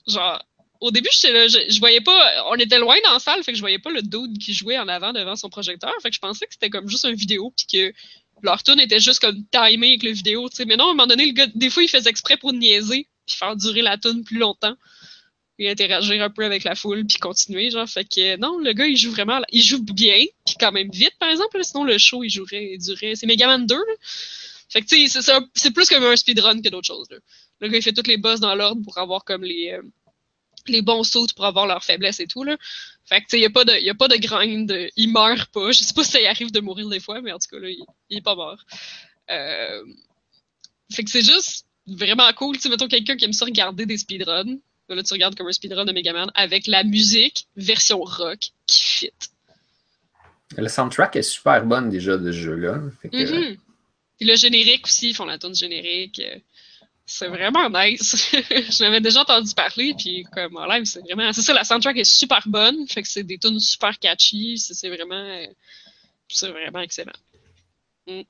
Genre, 0.06 0.44
au 0.84 0.90
début, 0.90 1.08
je, 1.10 1.78
voyais 1.80 2.02
pas. 2.02 2.44
On 2.50 2.56
était 2.56 2.78
loin 2.78 2.96
dans 3.04 3.14
la 3.14 3.18
salle, 3.18 3.42
fait 3.42 3.52
que 3.52 3.56
je 3.56 3.62
voyais 3.62 3.78
pas 3.78 3.90
le 3.90 4.02
dude 4.02 4.36
qui 4.36 4.52
jouait 4.52 4.78
en 4.78 4.86
avant 4.86 5.14
devant 5.14 5.34
son 5.34 5.48
projecteur. 5.48 5.90
Fait 6.02 6.10
que 6.10 6.14
je 6.14 6.20
pensais 6.20 6.46
que 6.46 6.52
c'était 6.52 6.68
comme 6.68 6.90
juste 6.90 7.06
une 7.06 7.14
vidéo, 7.14 7.54
puis 7.56 7.66
que 7.66 7.94
leur 8.42 8.62
tune 8.62 8.78
était 8.78 9.00
juste 9.00 9.20
comme 9.20 9.46
timé 9.50 9.88
avec 9.88 10.02
le 10.02 10.10
vidéo, 10.10 10.46
tu 10.50 10.56
sais. 10.56 10.66
Mais 10.66 10.76
non, 10.76 10.84
à 10.84 10.90
un 10.90 10.92
moment 10.92 11.06
donné, 11.06 11.24
le 11.24 11.32
gars, 11.32 11.46
des 11.54 11.70
fois, 11.70 11.82
il 11.82 11.88
faisait 11.88 12.10
exprès 12.10 12.36
pour 12.36 12.52
niaiser, 12.52 13.08
puis 13.26 13.34
faire 13.34 13.56
durer 13.56 13.80
la 13.80 13.96
tune 13.96 14.24
plus 14.24 14.36
longtemps. 14.36 14.74
Et 15.58 15.70
interagir 15.70 16.22
un 16.22 16.28
peu 16.28 16.44
avec 16.44 16.64
la 16.64 16.74
foule, 16.74 17.06
puis 17.06 17.16
continuer, 17.16 17.70
genre. 17.70 17.88
Fait 17.88 18.04
que 18.04 18.36
non, 18.36 18.58
le 18.58 18.74
gars, 18.74 18.86
il 18.86 18.98
joue 18.98 19.10
vraiment. 19.10 19.40
Il 19.52 19.62
joue 19.62 19.82
bien, 19.82 20.22
puis 20.44 20.56
quand 20.60 20.72
même 20.72 20.90
vite, 20.90 21.14
par 21.18 21.30
exemple. 21.30 21.64
sinon, 21.64 21.84
le 21.84 21.96
show, 21.96 22.22
il 22.24 22.28
jouerait, 22.28 22.72
il 22.74 22.78
durait. 22.78 23.14
C'est 23.14 23.26
Megaman 23.26 23.64
2, 23.64 23.74
là. 23.74 23.82
Fait 24.68 24.82
que, 24.82 24.86
tu 24.86 25.08
sais, 25.08 25.20
c'est 25.54 25.70
plus 25.70 25.88
comme 25.88 26.04
un 26.04 26.16
speedrun 26.16 26.60
que 26.60 26.68
d'autres 26.68 26.88
choses, 26.88 27.06
là. 27.10 27.16
Le 27.60 27.68
gars, 27.68 27.78
il 27.78 27.82
fait 27.82 27.92
toutes 27.94 28.08
les 28.08 28.18
boss 28.18 28.40
dans 28.40 28.54
l'ordre 28.54 28.82
pour 28.82 28.98
avoir 28.98 29.24
comme 29.24 29.44
les, 29.44 29.70
euh, 29.70 29.82
les 30.68 30.82
bons 30.82 31.04
sauts 31.04 31.26
pour 31.36 31.44
avoir 31.44 31.66
leurs 31.66 31.84
faiblesses 31.84 32.20
et 32.20 32.26
tout, 32.26 32.44
là. 32.44 32.56
Fait 33.06 33.20
que, 33.20 33.24
tu 33.26 33.30
sais, 33.30 33.36
il 33.38 33.40
n'y 33.40 33.46
a, 33.46 33.50
pas 33.50 33.64
de- 33.64 33.78
y 33.82 33.90
a 33.90 33.94
pas 33.94 34.08
de 34.08 34.16
grind. 34.16 34.70
euh, 34.70 34.88
Il 34.96 35.12
meurt 35.12 35.50
pas. 35.52 35.72
Je 35.72 35.80
sais 35.82 35.92
pas 35.94 36.04
si 36.04 36.10
ça 36.12 36.20
y 36.20 36.26
arrive 36.26 36.50
de 36.52 36.60
mourir 36.60 36.88
des 36.88 37.00
fois, 37.00 37.20
mais 37.20 37.32
en 37.32 37.38
tout 37.38 37.48
cas, 37.50 37.58
là, 37.58 37.68
il, 37.68 37.84
il 38.10 38.18
est 38.18 38.22
pas 38.22 38.34
mort. 38.34 38.58
Euh, 39.30 39.82
Fait 40.92 41.04
que 41.04 41.10
c'est 41.10 41.22
juste 41.24 41.66
vraiment 41.86 42.32
cool. 42.32 42.56
Tu 42.56 42.62
sais, 42.62 42.68
mettons 42.70 42.88
quelqu'un 42.88 43.16
qui 43.16 43.24
aime 43.24 43.32
ça 43.32 43.44
regarder 43.44 43.84
des 43.86 43.98
speedruns. 43.98 44.58
Là, 44.88 45.02
tu 45.02 45.12
regardes 45.14 45.34
comme 45.34 45.48
un 45.48 45.52
speedrun 45.52 45.84
de 45.86 45.92
Megaman 45.92 46.30
avec 46.34 46.66
la 46.66 46.84
musique 46.84 47.46
version 47.56 48.00
rock 48.02 48.50
qui 48.66 48.82
fit. 48.82 49.10
Le 50.56 50.68
soundtrack 50.68 51.16
est 51.16 51.22
super 51.22 51.64
bonne 51.64 51.88
déjà 51.90 52.16
de 52.18 52.30
ce 52.30 52.36
jeu-là. 52.38 52.80
Puis 54.18 54.26
le 54.28 54.36
générique 54.36 54.86
aussi, 54.86 55.10
ils 55.10 55.14
font 55.14 55.24
la 55.24 55.38
tune 55.38 55.54
générique. 55.54 56.20
C'est 57.06 57.28
vraiment 57.28 57.68
nice. 57.68 58.30
Je 58.32 58.82
l'avais 58.82 59.00
déjà 59.00 59.20
entendu 59.20 59.52
parler, 59.54 59.94
puis 59.96 60.24
comme 60.32 60.56
en 60.56 60.66
live, 60.66 60.84
c'est 60.84 61.00
vraiment. 61.00 61.32
C'est 61.32 61.42
ça, 61.42 61.52
la 61.52 61.64
soundtrack 61.64 61.98
est 61.98 62.10
super 62.10 62.42
bonne. 62.46 62.88
Fait 62.88 63.02
que 63.02 63.08
c'est 63.08 63.24
des 63.24 63.38
tunes 63.38 63.60
super 63.60 63.98
catchy. 63.98 64.56
C'est 64.58 64.88
vraiment. 64.88 65.44
C'est 66.28 66.48
vraiment 66.48 66.80
excellent. 66.80 67.12
Mm. 68.06 68.22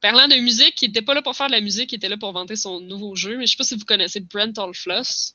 Parlant 0.00 0.28
de 0.28 0.36
musique, 0.36 0.80
il 0.82 0.90
était 0.90 1.02
pas 1.02 1.14
là 1.14 1.22
pour 1.22 1.34
faire 1.34 1.48
de 1.48 1.52
la 1.52 1.60
musique, 1.60 1.92
il 1.92 1.96
était 1.96 2.08
là 2.08 2.16
pour 2.16 2.32
vanter 2.32 2.56
son 2.56 2.80
nouveau 2.80 3.16
jeu. 3.16 3.36
Mais 3.36 3.46
je 3.46 3.52
sais 3.52 3.56
pas 3.56 3.64
si 3.64 3.76
vous 3.76 3.84
connaissez 3.84 4.20
Brent 4.20 4.56
Allfloss. 4.58 5.34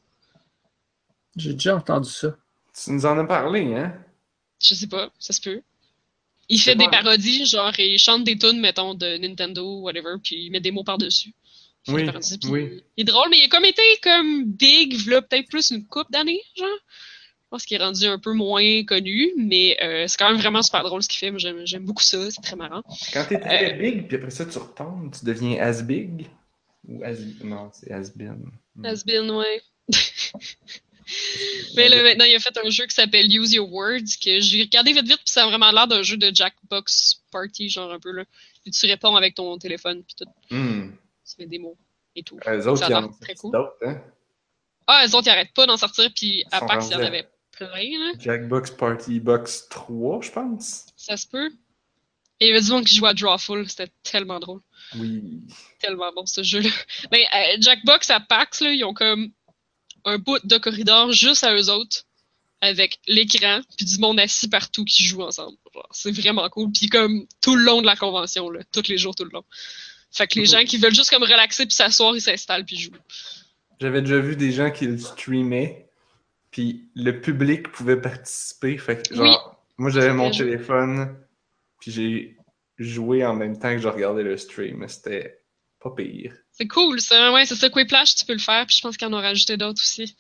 J'ai 1.35 1.53
déjà 1.53 1.75
entendu 1.75 2.09
ça. 2.09 2.35
Tu 2.73 2.91
nous 2.91 3.05
en 3.05 3.17
as 3.17 3.25
parlé, 3.25 3.75
hein? 3.75 3.93
Je 4.61 4.73
sais 4.73 4.87
pas, 4.87 5.11
ça 5.19 5.33
se 5.33 5.41
peut. 5.41 5.61
Il 6.49 6.59
fait 6.59 6.75
des 6.75 6.87
parodies, 6.89 7.45
genre, 7.45 7.77
il 7.79 7.97
chante 7.97 8.23
des 8.23 8.37
tunes, 8.37 8.59
mettons, 8.59 8.93
de 8.93 9.17
Nintendo, 9.17 9.79
whatever, 9.79 10.15
puis 10.21 10.45
il 10.45 10.51
met 10.51 10.59
des 10.59 10.71
mots 10.71 10.83
par-dessus. 10.83 11.33
Oui. 11.87 12.09
Il 12.97 13.01
est 13.01 13.03
drôle, 13.03 13.29
mais 13.29 13.39
il 13.39 13.43
a 13.45 13.47
comme 13.49 13.65
été 13.65 13.81
comme 14.01 14.45
big, 14.45 14.95
v'là 14.95 15.21
peut-être 15.21 15.49
plus 15.49 15.71
une 15.71 15.85
coupe 15.85 16.09
d'années, 16.11 16.41
genre. 16.57 16.67
Je 17.45 17.55
pense 17.57 17.65
qu'il 17.65 17.79
est 17.79 17.83
rendu 17.83 18.05
un 18.05 18.17
peu 18.17 18.33
moins 18.33 18.83
connu, 18.83 19.31
mais 19.37 19.77
euh, 19.83 20.05
c'est 20.07 20.17
quand 20.17 20.31
même 20.31 20.39
vraiment 20.41 20.63
super 20.63 20.81
drôle 20.83 21.03
ce 21.03 21.07
qu'il 21.09 21.19
fait. 21.19 21.29
Moi, 21.29 21.37
j'aime 21.39 21.61
j'aime 21.67 21.85
beaucoup 21.85 22.01
ça, 22.01 22.31
c'est 22.31 22.41
très 22.41 22.55
marrant. 22.55 22.81
Quand 23.13 23.25
t'es 23.29 23.39
très 23.39 23.73
Euh. 23.73 23.77
big, 23.77 24.07
puis 24.07 24.17
après 24.17 24.31
ça, 24.31 24.45
tu 24.45 24.57
retombes, 24.57 25.13
tu 25.17 25.23
deviens 25.25 25.61
as 25.61 25.83
big? 25.83 26.25
Ou 26.87 27.03
as... 27.03 27.13
Non, 27.43 27.69
c'est 27.71 27.91
has 27.91 28.09
been. 28.15 28.49
Hmm. 28.75 28.85
Has 28.85 29.03
been, 29.05 29.29
ouais. 29.29 29.61
Mais 31.75 31.89
là, 31.89 32.01
maintenant, 32.01 32.25
il 32.25 32.33
a 32.35 32.39
fait 32.39 32.57
un 32.63 32.69
jeu 32.69 32.85
qui 32.87 32.95
s'appelle 32.95 33.27
Use 33.31 33.53
Your 33.53 33.71
Words, 33.71 34.17
que 34.23 34.39
j'ai 34.39 34.61
regardé 34.63 34.93
vite 34.93 35.03
vite, 35.05 35.17
puis 35.17 35.25
ça 35.27 35.43
a 35.43 35.47
vraiment 35.47 35.69
l'air 35.71 35.87
d'un 35.87 36.01
jeu 36.01 36.17
de 36.17 36.31
Jackbox 36.33 37.21
Party, 37.31 37.69
genre 37.69 37.91
un 37.91 37.99
peu, 37.99 38.11
là. 38.11 38.23
Puis 38.63 38.71
tu 38.71 38.85
réponds 38.87 39.15
avec 39.15 39.35
ton 39.35 39.57
téléphone, 39.57 40.03
puis 40.03 40.15
tout, 40.17 40.25
Hmm. 40.55 40.91
Tu 41.25 41.35
fais 41.35 41.45
des 41.45 41.59
mots 41.59 41.77
et 42.15 42.23
tout. 42.23 42.37
Les 42.45 42.67
autres, 42.67 42.79
Ça 42.79 42.97
a 42.97 43.01
en 43.01 43.09
très 43.09 43.35
cool. 43.35 43.55
hein? 43.81 44.01
Ah, 44.87 45.03
les 45.05 45.15
autres, 45.15 45.27
ils 45.27 45.31
arrêtent 45.31 45.53
pas 45.53 45.65
d'en 45.65 45.77
sortir, 45.77 46.09
puis 46.15 46.43
à 46.51 46.59
part 46.61 46.83
y 46.83 46.95
en 46.95 46.99
avait 46.99 47.27
plein, 47.51 47.67
là. 47.69 48.13
Jackbox 48.19 48.71
Party 48.71 49.19
Box 49.19 49.67
3, 49.69 50.21
je 50.21 50.31
pense. 50.31 50.85
Ça 50.97 51.15
se 51.17 51.27
peut. 51.27 51.49
Et 52.39 52.47
il 52.47 52.49
y 52.49 52.51
avait 52.51 52.61
du 52.61 52.71
monde 52.71 52.85
qui 52.85 52.95
jouait 52.95 53.09
à 53.09 53.13
Drawful, 53.13 53.69
c'était 53.69 53.91
tellement 54.03 54.39
drôle. 54.39 54.59
Oui. 54.97 55.41
Tellement 55.79 56.11
bon 56.13 56.25
ce 56.25 56.43
jeu-là. 56.43 56.69
Mais 57.11 57.25
euh, 57.35 57.57
Jackbox 57.61 58.09
à 58.09 58.19
PAX, 58.19 58.59
là, 58.61 58.71
ils 58.71 58.83
ont 58.83 58.93
comme 58.93 59.31
un 60.03 60.17
bout 60.17 60.39
de 60.43 60.57
corridor 60.57 61.11
juste 61.13 61.43
à 61.43 61.55
eux 61.55 61.69
autres, 61.69 62.03
avec 62.59 62.99
l'écran, 63.07 63.61
puis 63.77 63.85
du 63.85 63.97
monde 63.99 64.19
assis 64.19 64.49
partout 64.49 64.83
qui 64.83 65.05
joue 65.05 65.21
ensemble. 65.21 65.57
C'est 65.91 66.11
vraiment 66.11 66.49
cool. 66.49 66.71
Puis 66.71 66.87
comme 66.87 67.25
tout 67.41 67.55
le 67.55 67.63
long 67.63 67.81
de 67.81 67.85
la 67.85 67.95
convention, 67.95 68.49
là, 68.49 68.61
tous 68.73 68.87
les 68.89 68.97
jours, 68.97 69.15
tout 69.15 69.25
le 69.25 69.31
long. 69.31 69.45
Fait 70.13 70.27
que 70.27 70.39
les 70.39 70.45
gens 70.45 70.63
qui 70.63 70.77
veulent 70.77 70.93
juste 70.93 71.09
comme 71.09 71.23
relaxer 71.23 71.65
puis 71.65 71.75
s'asseoir, 71.75 72.15
ils 72.15 72.21
s'installent 72.21 72.65
puis 72.65 72.77
jouent. 72.77 72.91
J'avais 73.81 74.01
déjà 74.01 74.19
vu 74.19 74.35
des 74.35 74.51
gens 74.51 74.69
qui 74.69 74.85
le 74.85 74.97
streamaient, 74.99 75.89
puis 76.51 76.87
le 76.95 77.19
public 77.19 77.69
pouvait 77.71 77.99
participer. 77.99 78.77
Fait 78.77 79.07
que, 79.07 79.15
genre, 79.15 79.25
Oui. 79.25 79.57
moi 79.77 79.89
j'avais 79.89 80.13
mon 80.13 80.29
téléphone, 80.29 81.17
puis 81.81 81.91
j'ai 81.91 82.37
joué 82.77 83.25
en 83.25 83.33
même 83.33 83.57
temps 83.57 83.71
que 83.71 83.79
je 83.79 83.87
regardais 83.87 84.23
le 84.23 84.37
stream, 84.37 84.77
mais 84.77 84.87
c'était 84.87 85.41
pas 85.81 85.89
pire. 85.89 86.33
C'est 86.51 86.67
cool, 86.67 87.01
ça. 87.01 87.33
Ouais, 87.33 87.45
c'est 87.47 87.55
ça. 87.55 87.69
Quiplash, 87.69 88.15
tu 88.15 88.25
peux 88.25 88.33
le 88.33 88.39
faire. 88.39 88.65
Puis 88.67 88.77
je 88.77 88.81
pense 88.81 88.95
qu'ils 88.95 89.07
en 89.07 89.13
ont 89.13 89.21
rajouté 89.21 89.57
d'autres 89.57 89.81
aussi. 89.81 90.15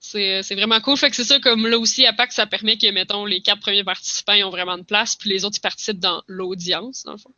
C'est 0.00 0.42
c'est 0.42 0.54
vraiment 0.54 0.80
cool. 0.80 0.96
Fait 0.96 1.10
que 1.10 1.16
c'est 1.16 1.24
ça, 1.24 1.38
comme 1.38 1.66
là 1.68 1.78
aussi, 1.78 2.06
à 2.06 2.12
PAC, 2.14 2.32
ça 2.32 2.46
permet 2.46 2.76
que, 2.78 2.90
mettons, 2.90 3.24
les 3.26 3.42
quatre 3.42 3.60
premiers 3.60 3.84
participants 3.84 4.32
ils 4.32 4.42
ont 4.42 4.50
vraiment 4.50 4.78
de 4.78 4.82
place, 4.82 5.14
puis 5.14 5.28
les 5.30 5.44
autres, 5.44 5.58
ils 5.58 5.60
participent 5.60 6.00
dans 6.00 6.22
l'audience, 6.26 7.04
dans 7.04 7.12
le 7.12 7.18
fond. 7.18 7.34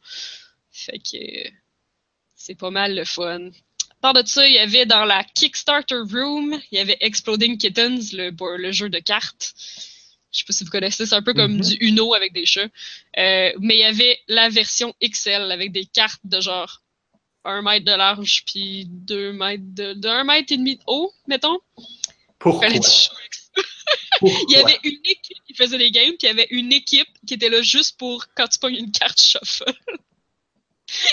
Fait 0.70 0.98
que 0.98 1.16
euh, 1.48 1.50
c'est 2.34 2.54
pas 2.54 2.70
mal 2.70 2.94
le 2.94 3.04
fun. 3.04 3.48
À 3.48 4.12
part 4.12 4.22
de 4.22 4.26
ça, 4.26 4.46
il 4.46 4.54
y 4.54 4.58
avait 4.58 4.86
dans 4.86 5.04
la 5.04 5.24
Kickstarter 5.24 6.00
Room, 6.12 6.60
il 6.70 6.78
y 6.78 6.80
avait 6.80 6.98
Exploding 7.00 7.56
Kittens, 7.58 8.12
le, 8.12 8.72
jeu 8.72 8.88
de 8.90 8.98
cartes. 8.98 9.54
Je 10.32 10.40
sais 10.40 10.44
pas 10.46 10.52
si 10.52 10.64
vous 10.64 10.70
connaissez, 10.70 11.06
c'est 11.06 11.14
un 11.14 11.22
peu 11.22 11.32
comme 11.32 11.54
Mhm. 11.54 11.60
du 11.62 11.74
Uno 11.80 12.12
avec 12.12 12.32
des 12.32 12.44
chats. 12.44 12.68
Euh, 13.16 13.52
mais 13.60 13.76
il 13.76 13.80
y 13.80 13.84
avait 13.84 14.18
la 14.28 14.48
version 14.48 14.94
XL 15.02 15.50
avec 15.52 15.72
des 15.72 15.86
cartes 15.86 16.20
de 16.24 16.40
genre 16.40 16.82
un 17.44 17.62
mètre 17.62 17.84
de 17.84 17.92
large 17.92 18.42
puis 18.46 18.86
deux 18.88 19.32
mètres 19.32 19.62
de, 19.66 19.92
de 19.92 20.08
un 20.08 20.24
mètre 20.24 20.52
et 20.52 20.56
demi 20.56 20.76
de 20.76 20.82
haut, 20.86 21.12
mettons. 21.28 21.58
Pourquoi? 22.38 22.68
Il 24.22 24.50
y 24.50 24.56
avait 24.56 24.78
une 24.84 25.00
équipe 25.04 25.38
qui 25.46 25.54
faisait 25.54 25.78
des 25.78 25.90
games, 25.90 26.14
puis 26.18 26.18
il 26.22 26.26
y 26.26 26.30
avait 26.30 26.46
une 26.50 26.72
équipe 26.72 27.08
qui 27.26 27.34
était 27.34 27.48
là 27.50 27.62
juste 27.62 27.98
pour 27.98 28.24
quand 28.34 28.48
tu 28.48 28.58
pognes 28.58 28.76
une 28.76 28.90
carte 28.92 29.20
shuffle. 29.20 29.64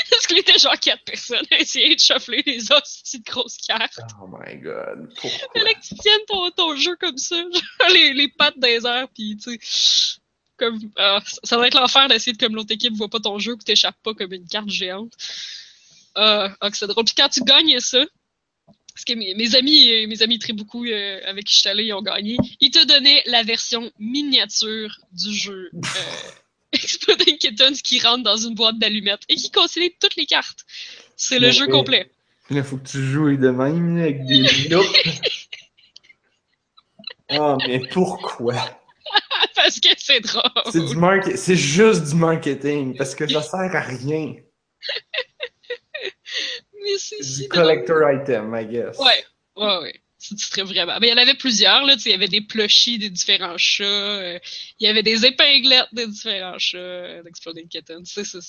Parce 0.10 0.28
qu'il 0.28 0.38
était 0.38 0.58
genre 0.60 0.78
quatre 0.80 1.04
personnes 1.04 1.46
à 1.52 1.60
essayer 1.60 1.96
de 1.96 2.00
shuffler 2.00 2.44
les 2.46 2.72
hosties 2.72 3.20
de 3.20 3.24
grosses 3.24 3.58
cartes. 3.58 4.00
Oh 4.22 4.28
my 4.28 4.58
god, 4.58 5.10
pourquoi? 5.20 5.48
Fallait 5.56 5.74
que 5.76 5.82
tu 5.82 5.96
tiennes 5.96 6.26
ton, 6.28 6.52
ton 6.52 6.76
jeu 6.76 6.96
comme 7.00 7.18
ça, 7.18 7.36
genre 7.38 7.90
les, 7.94 8.14
les 8.14 8.28
pattes 8.28 8.60
des 8.60 8.86
airs, 8.86 9.08
puis 9.14 9.38
tu 9.38 9.58
sais, 9.60 10.20
comme, 10.58 10.80
ah, 10.98 11.20
ça- 11.44 11.58
va 11.58 11.68
être 11.68 11.74
l'enfer 11.80 12.08
d'essayer 12.08 12.34
de 12.34 12.38
comme 12.38 12.56
l'autre 12.56 12.72
équipe 12.74 12.94
voit 12.94 13.10
pas 13.10 13.20
ton 13.20 13.40
jeu, 13.40 13.56
que 13.56 13.64
t'échappes 13.64 13.98
pas 14.04 14.14
comme 14.14 14.34
une 14.34 14.48
carte 14.48 14.70
géante. 14.70 15.14
Ah, 16.16 16.54
que 16.62 16.78
c'est 16.78 16.88
drôle. 16.88 17.06
Puis 17.06 17.16
quand 17.16 17.30
tu 17.30 17.42
gagnes 17.44 17.80
ça, 17.80 18.04
parce 18.94 19.06
que 19.06 19.14
mes, 19.14 19.34
mes 19.36 19.56
amis, 19.56 19.90
euh, 19.90 20.08
mes 20.08 20.22
amis 20.22 20.38
très 20.38 20.52
beaucoup 20.54 20.86
euh, 20.86 21.22
avec 21.26 21.46
qui 21.46 21.56
je 21.56 21.60
suis 21.62 21.70
allée, 21.70 21.86
ils 21.86 21.94
ont 21.94 22.02
gagné, 22.02 22.36
ils 22.60 22.70
te 22.72 22.84
donnaient 22.86 23.24
la 23.26 23.42
version 23.42 23.90
miniature 23.98 25.00
du 25.14 25.34
jeu 25.34 25.72
euh, 25.74 25.80
Exploding 26.74 27.38
Kittens 27.38 27.82
qui 27.84 28.00
rentre 28.00 28.24
dans 28.24 28.38
une 28.38 28.56
boîte 28.56 28.80
d'allumettes 28.80 29.24
et 29.30 29.36
qui 29.36 29.52
consolide 29.52 29.94
toutes 30.00 30.16
les 30.16 30.26
cartes. 30.26 30.66
C'est 31.16 31.40
le 31.40 31.52
jeu 31.52 31.68
complet. 31.68 32.10
Là, 32.50 32.64
faut 32.64 32.78
que 32.78 32.88
tu 32.88 33.04
joues 33.04 33.38
de 33.38 33.50
même, 33.50 33.98
avec 33.98 34.26
des. 34.26 34.76
Oh, 37.34 37.58
mais 37.68 37.80
pourquoi? 37.92 38.56
Parce 39.56 39.80
que 39.80 39.90
c'est 39.98 40.20
drôle. 40.20 40.44
C'est 40.72 40.86
du 40.86 40.96
market... 40.96 41.38
c'est 41.38 41.56
juste 41.56 42.10
du 42.10 42.16
marketing, 42.16 42.98
parce 42.98 43.16
que 43.16 43.28
ça 43.28 43.42
sert 43.42 43.76
à 43.76 43.82
rien. 43.82 44.36
Mais 46.84 46.98
c'est 46.98 47.22
si 47.22 47.48
drôle. 47.48 47.64
collector 47.64 48.12
item, 48.12 48.56
I 48.56 48.66
guess. 48.66 48.98
Ouais, 48.98 49.24
ouais, 49.56 49.78
ouais. 49.82 50.01
Vraiment. 50.64 51.00
Mais 51.00 51.08
il 51.08 51.10
y 51.10 51.14
en 51.14 51.18
avait 51.18 51.34
plusieurs, 51.34 51.84
là. 51.86 51.96
Il 52.06 52.12
y 52.12 52.14
avait 52.14 52.28
des 52.28 52.42
plushies 52.42 53.00
des 53.00 53.10
différents 53.10 53.58
chats. 53.58 53.84
euh, 53.84 54.40
il 54.80 54.86
y 54.86 54.88
avait 54.88 55.04
des 55.04 55.26
épinglettes 55.26 55.88
des 55.92 56.08
différents 56.08 56.60
chats 56.60 56.78
euh, 56.78 57.24
d'Exploding. 57.24 57.68
C'est, 58.06 58.24
c'est, 58.24 58.40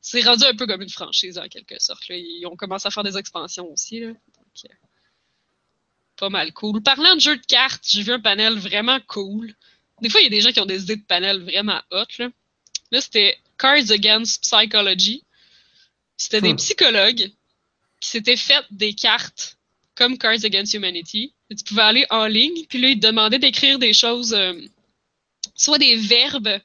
c'est 0.00 0.20
rendu 0.22 0.44
un 0.44 0.54
peu 0.56 0.66
comme 0.66 0.82
une 0.82 0.88
franchise, 0.90 1.38
en 1.38 1.46
quelque 1.48 1.80
sorte. 1.80 2.08
Là. 2.08 2.16
Ils 2.16 2.44
ont 2.46 2.56
commencé 2.56 2.88
à 2.88 2.90
faire 2.90 3.04
des 3.04 3.16
expansions 3.16 3.66
aussi, 3.70 4.00
là. 4.00 4.08
Donc, 4.08 4.16
euh, 4.64 4.74
pas 6.16 6.30
mal 6.30 6.52
cool. 6.52 6.82
Parlant 6.82 7.14
de 7.14 7.20
jeux 7.20 7.36
de 7.36 7.46
cartes, 7.46 7.84
j'ai 7.86 8.02
vu 8.02 8.12
un 8.12 8.20
panel 8.20 8.54
vraiment 8.58 8.98
cool. 9.06 9.54
Des 10.02 10.08
fois, 10.08 10.20
il 10.20 10.24
y 10.24 10.26
a 10.26 10.30
des 10.30 10.40
gens 10.40 10.50
qui 10.52 10.60
ont 10.60 10.66
des 10.66 10.82
idées 10.82 10.96
de 10.96 11.04
panel 11.06 11.42
vraiment 11.42 11.80
hot, 11.92 12.04
là. 12.18 12.28
Là, 12.90 13.00
c'était 13.00 13.38
Cards 13.58 13.90
Against 13.90 14.42
Psychology. 14.42 15.24
C'était 16.16 16.40
des 16.40 16.52
Hmm. 16.52 16.56
psychologues 16.56 17.32
qui 18.00 18.08
s'étaient 18.08 18.36
fait 18.36 18.64
des 18.70 18.94
cartes 18.94 19.58
comme 19.94 20.18
Cards 20.18 20.44
Against 20.44 20.74
Humanity. 20.74 21.34
Tu 21.50 21.64
pouvais 21.64 21.82
aller 21.82 22.06
en 22.10 22.26
ligne, 22.26 22.66
puis 22.68 22.80
là, 22.80 22.88
ils 22.88 23.00
te 23.00 23.06
demandaient 23.06 23.38
d'écrire 23.38 23.78
des 23.78 23.92
choses, 23.92 24.34
euh, 24.34 24.54
soit 25.54 25.78
des 25.78 25.96
verbes 25.96 26.60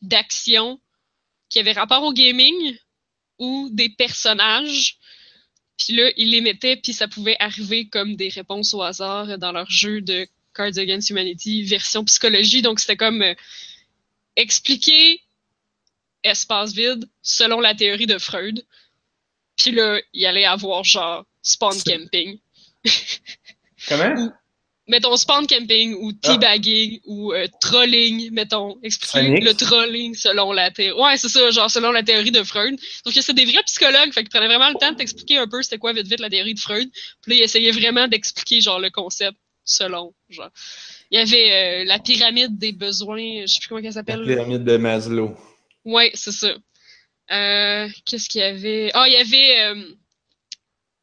d'action 0.00 0.80
qui 1.48 1.58
avaient 1.58 1.72
rapport 1.72 2.02
au 2.02 2.12
gaming 2.12 2.76
ou 3.38 3.68
des 3.70 3.90
personnages. 3.90 4.98
Puis 5.76 5.94
là, 5.94 6.10
ils 6.16 6.30
les 6.30 6.40
mettaient, 6.40 6.76
puis 6.76 6.92
ça 6.92 7.08
pouvait 7.08 7.36
arriver 7.38 7.88
comme 7.88 8.16
des 8.16 8.28
réponses 8.28 8.72
au 8.74 8.82
hasard 8.82 9.38
dans 9.38 9.52
leur 9.52 9.70
jeu 9.70 10.00
de 10.00 10.26
Cards 10.54 10.78
Against 10.78 11.10
Humanity, 11.10 11.62
version 11.64 12.04
psychologie. 12.04 12.62
Donc, 12.62 12.80
c'était 12.80 12.96
comme 12.96 13.22
euh, 13.22 13.34
expliquer 14.36 15.20
espace 16.22 16.72
vide 16.72 17.08
selon 17.22 17.60
la 17.60 17.74
théorie 17.74 18.06
de 18.06 18.18
Freud. 18.18 18.64
Puis 19.56 19.72
là, 19.72 20.00
il 20.12 20.24
allait 20.26 20.44
avoir 20.44 20.84
genre 20.84 21.26
spawn 21.42 21.76
camping. 21.82 22.38
Comment? 23.88 24.32
mettons, 24.88 25.16
spawn 25.16 25.46
camping 25.46 25.94
ou 25.94 26.10
Ah. 26.24 26.28
teabagging 26.32 27.00
ou 27.06 27.32
euh, 27.32 27.46
trolling, 27.60 28.30
mettons, 28.32 28.78
expliquer 28.82 29.40
le 29.40 29.54
trolling 29.54 30.14
selon 30.14 30.52
la 30.52 30.70
théorie. 30.70 31.00
Ouais, 31.00 31.16
c'est 31.16 31.28
ça, 31.28 31.50
genre 31.50 31.70
selon 31.70 31.92
la 31.92 32.02
théorie 32.02 32.30
de 32.32 32.42
Freud. 32.42 32.78
Donc, 33.06 33.14
c'est 33.14 33.32
des 33.32 33.44
vrais 33.46 33.62
psychologues, 33.64 34.12
fait 34.12 34.20
qu'ils 34.22 34.28
prenaient 34.30 34.48
vraiment 34.48 34.68
le 34.68 34.74
temps 34.78 34.90
de 34.92 34.96
t'expliquer 34.96 35.38
un 35.38 35.46
peu 35.46 35.62
c'était 35.62 35.78
quoi 35.78 35.92
vite 35.92 36.08
vite 36.08 36.20
la 36.20 36.28
théorie 36.28 36.54
de 36.54 36.58
Freud. 36.60 36.90
Puis 37.22 37.30
là, 37.32 37.36
ils 37.36 37.42
essayaient 37.42 37.70
vraiment 37.70 38.06
d'expliquer 38.08 38.60
genre 38.60 38.80
le 38.80 38.90
concept 38.90 39.38
selon, 39.64 40.12
genre. 40.28 40.50
Il 41.10 41.18
y 41.18 41.22
avait 41.22 41.52
euh, 41.52 41.84
la 41.84 41.98
pyramide 41.98 42.58
des 42.58 42.72
besoins, 42.72 43.42
je 43.42 43.46
sais 43.46 43.60
plus 43.60 43.68
comment 43.68 43.78
elle 43.78 43.84
La 43.86 43.92
s'appelle. 43.92 44.24
pyramide 44.26 44.64
de 44.64 44.76
Maslow. 44.76 45.36
Ouais, 45.84 46.10
c'est 46.14 46.32
ça. 46.32 46.54
Euh, 47.30 47.88
Qu'est-ce 48.04 48.28
qu'il 48.28 48.40
y 48.40 48.44
avait? 48.44 48.90
Ah, 48.94 49.04
il 49.06 49.12
y 49.12 49.16
avait 49.16 49.60
euh, 49.60 49.84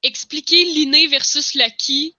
expliquer 0.03 0.63
l'inné 0.63 1.07
versus 1.07 1.53
l'acquis 1.55 2.15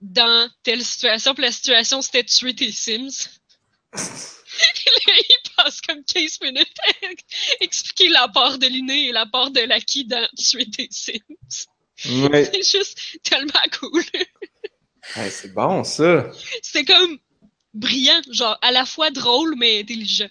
dans 0.00 0.50
telle 0.62 0.84
situation. 0.84 1.34
Puis 1.34 1.44
la 1.44 1.52
situation, 1.52 2.02
c'était 2.02 2.24
tuer 2.24 2.54
tes 2.54 2.72
Sims. 2.72 3.28
Là, 3.94 5.14
il 5.18 5.50
passe 5.56 5.80
comme 5.80 6.04
15 6.04 6.40
minutes 6.42 6.78
à 6.86 7.06
expliquer 7.60 8.08
l'apport 8.08 8.58
de 8.58 8.66
l'inné 8.66 9.08
et 9.08 9.12
l'apport 9.12 9.50
de 9.50 9.60
l'acquis 9.60 10.04
dans 10.04 10.26
tuer 10.36 10.70
tes 10.70 10.88
Sims. 10.90 11.66
Ouais. 12.06 12.44
C'est 12.52 12.78
juste 12.78 12.98
tellement 13.22 13.52
cool. 13.80 14.02
Ouais, 15.16 15.28
c'est 15.28 15.52
bon, 15.52 15.84
ça. 15.84 16.30
C'était 16.62 16.86
comme 16.86 17.18
brillant, 17.74 18.22
genre 18.30 18.56
à 18.62 18.72
la 18.72 18.86
fois 18.86 19.10
drôle 19.10 19.54
mais 19.54 19.80
intelligent. 19.80 20.30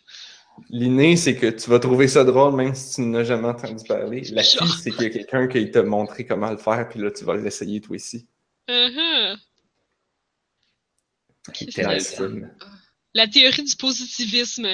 L'inné, 0.69 1.15
c'est 1.17 1.35
que 1.35 1.47
tu 1.47 1.69
vas 1.69 1.79
trouver 1.79 2.07
ça 2.07 2.23
drôle 2.23 2.55
même 2.55 2.73
si 2.75 2.95
tu 2.95 3.01
n'as 3.01 3.23
jamais 3.23 3.47
entendu 3.47 3.83
parler. 3.87 4.21
La 4.31 4.43
fille, 4.43 4.67
c'est 4.81 4.91
qu'il 4.91 5.03
y 5.03 5.05
a 5.05 5.09
quelqu'un 5.09 5.47
qui 5.47 5.69
t'a 5.71 5.83
montré 5.83 6.25
comment 6.25 6.49
le 6.49 6.57
faire, 6.57 6.87
puis 6.89 6.99
là, 6.99 7.11
tu 7.11 7.23
vas 7.25 7.35
l'essayer 7.35 7.79
toi 7.81 7.95
aussi. 7.95 8.27
Uh-huh. 8.69 9.37
Intéressant. 11.61 12.29
la 13.13 13.27
théorie 13.27 13.63
du 13.63 13.75
positivisme. 13.75 14.67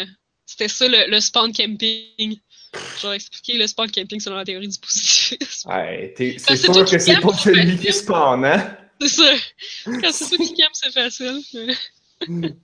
C'était 0.46 0.68
ça 0.68 0.88
le, 0.88 1.10
le 1.10 1.20
spawn 1.20 1.52
camping. 1.54 2.38
Genre 3.02 3.14
expliquer 3.14 3.58
le 3.58 3.68
spawn 3.68 3.90
camping 3.92 4.20
selon 4.20 4.36
la 4.38 4.46
théorie 4.46 4.68
du 4.68 4.78
positivisme. 4.80 5.70
Ouais, 5.70 6.14
t'es- 6.16 6.38
c'est 6.40 6.56
sûr 6.58 6.74
que 6.86 6.90
c'est 6.90 7.00
c'est 7.00 7.22
celui 7.22 7.78
qui 7.78 7.92
spawn, 7.94 8.46
hein? 8.46 8.78
C'est 9.02 9.08
ça. 9.10 9.34
Quand 9.86 10.12
c'est 10.12 10.36
toi 10.36 10.46
qui 10.46 10.54
campe, 10.62 10.74
c'est 10.74 10.92
facile. 10.92 11.42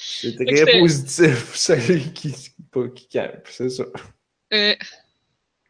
C'est 0.00 0.34
très 0.36 0.78
positif, 0.80 1.50
celui 1.54 2.12
qui, 2.12 2.34
pas, 2.70 2.88
qui 2.88 3.08
campe, 3.08 3.46
c'est 3.50 3.68
ça. 3.70 3.84
Euh, 4.54 4.74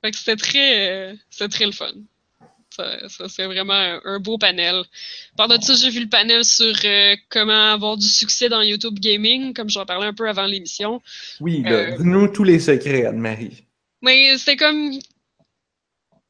fait 0.02 0.10
que 0.10 0.16
c'était 0.16 0.36
très, 0.36 0.88
euh, 0.90 1.14
c'était 1.30 1.48
très 1.48 1.66
le 1.66 1.72
fun. 1.72 1.92
Ça, 2.76 3.08
ça, 3.08 3.28
c'est 3.28 3.46
vraiment 3.46 3.72
un, 3.74 4.00
un 4.04 4.20
beau 4.20 4.38
panel. 4.38 4.84
Par 5.36 5.48
de 5.48 5.60
ça, 5.60 5.74
j'ai 5.74 5.90
vu 5.90 6.00
le 6.00 6.08
panel 6.08 6.44
sur 6.44 6.72
euh, 6.84 7.16
comment 7.28 7.72
avoir 7.72 7.96
du 7.96 8.06
succès 8.06 8.48
dans 8.48 8.62
YouTube 8.62 8.98
Gaming, 9.00 9.52
comme 9.54 9.68
j'en 9.70 9.84
parlais 9.86 10.06
un 10.06 10.14
peu 10.14 10.28
avant 10.28 10.46
l'émission. 10.46 11.02
Oui, 11.40 11.64
Euh, 11.66 11.96
dis-nous 11.96 12.28
tous 12.28 12.44
les 12.44 12.60
secrets, 12.60 13.04
Anne-Marie. 13.06 13.64
Mais 14.02 14.36
c'était 14.38 14.56
comme. 14.56 14.92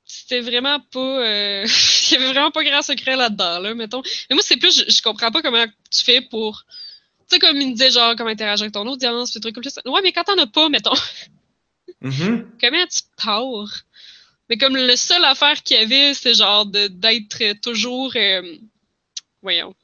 C'était 0.06 0.40
vraiment 0.40 0.80
pas. 0.90 1.26
euh, 1.26 1.66
Il 2.10 2.14
y 2.14 2.16
avait 2.16 2.32
vraiment 2.32 2.50
pas 2.50 2.64
grand 2.64 2.80
secret 2.80 3.16
là-dedans, 3.16 3.58
là, 3.58 3.74
mettons. 3.74 4.00
Mais 4.30 4.34
moi, 4.36 4.42
c'est 4.46 4.56
plus. 4.56 4.74
Je, 4.86 4.90
je 4.90 5.02
comprends 5.02 5.30
pas 5.30 5.42
comment 5.42 5.66
tu 5.90 6.02
fais 6.04 6.22
pour. 6.22 6.64
Tu 7.30 7.34
sais, 7.34 7.38
comme 7.40 7.60
il 7.60 7.68
me 7.68 7.72
disait, 7.72 7.90
genre, 7.90 8.14
comment 8.16 8.30
interagir 8.30 8.62
avec 8.64 8.72
ton 8.72 8.86
audience, 8.86 9.32
des 9.34 9.40
trucs 9.40 9.54
comme 9.54 9.64
ça. 9.64 9.82
Ouais, 9.86 10.00
mais 10.02 10.12
quand 10.12 10.24
t'en 10.24 10.38
as 10.38 10.46
pas, 10.46 10.68
mettons, 10.68 10.94
Mhm. 12.00 12.46
comment 12.60 12.86
tu 12.86 13.00
pars? 13.22 13.82
Mais 14.48 14.56
comme 14.56 14.76
le 14.76 14.96
seul 14.96 15.22
affaire 15.24 15.62
qu'il 15.62 15.76
y 15.76 15.80
avait, 15.80 16.14
c'était 16.14 16.34
genre 16.34 16.64
de- 16.64 16.86
d'être 16.88 17.60
toujours. 17.60 18.12
euh, 18.16 18.56
voyons. 19.42 19.74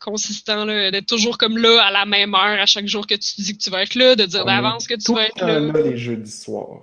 Consistant, 0.00 0.64
là, 0.66 0.90
d'être 0.90 1.06
toujours 1.06 1.38
comme 1.38 1.56
là 1.58 1.82
à 1.86 1.90
la 1.90 2.04
même 2.04 2.34
heure 2.34 2.60
à 2.60 2.66
chaque 2.66 2.86
jour 2.86 3.06
que 3.06 3.14
tu 3.14 3.40
dis 3.40 3.56
que 3.56 3.62
tu 3.62 3.70
vas 3.70 3.82
être 3.82 3.94
là, 3.94 4.14
de 4.14 4.24
dire 4.26 4.42
est 4.42 4.44
d'avance 4.44 4.86
que 4.86 4.94
tu 4.94 5.12
vas 5.12 5.26
être 5.26 5.40
là, 5.44 5.80
les 5.80 5.96
jeudis 5.96 6.30
soirs. 6.30 6.82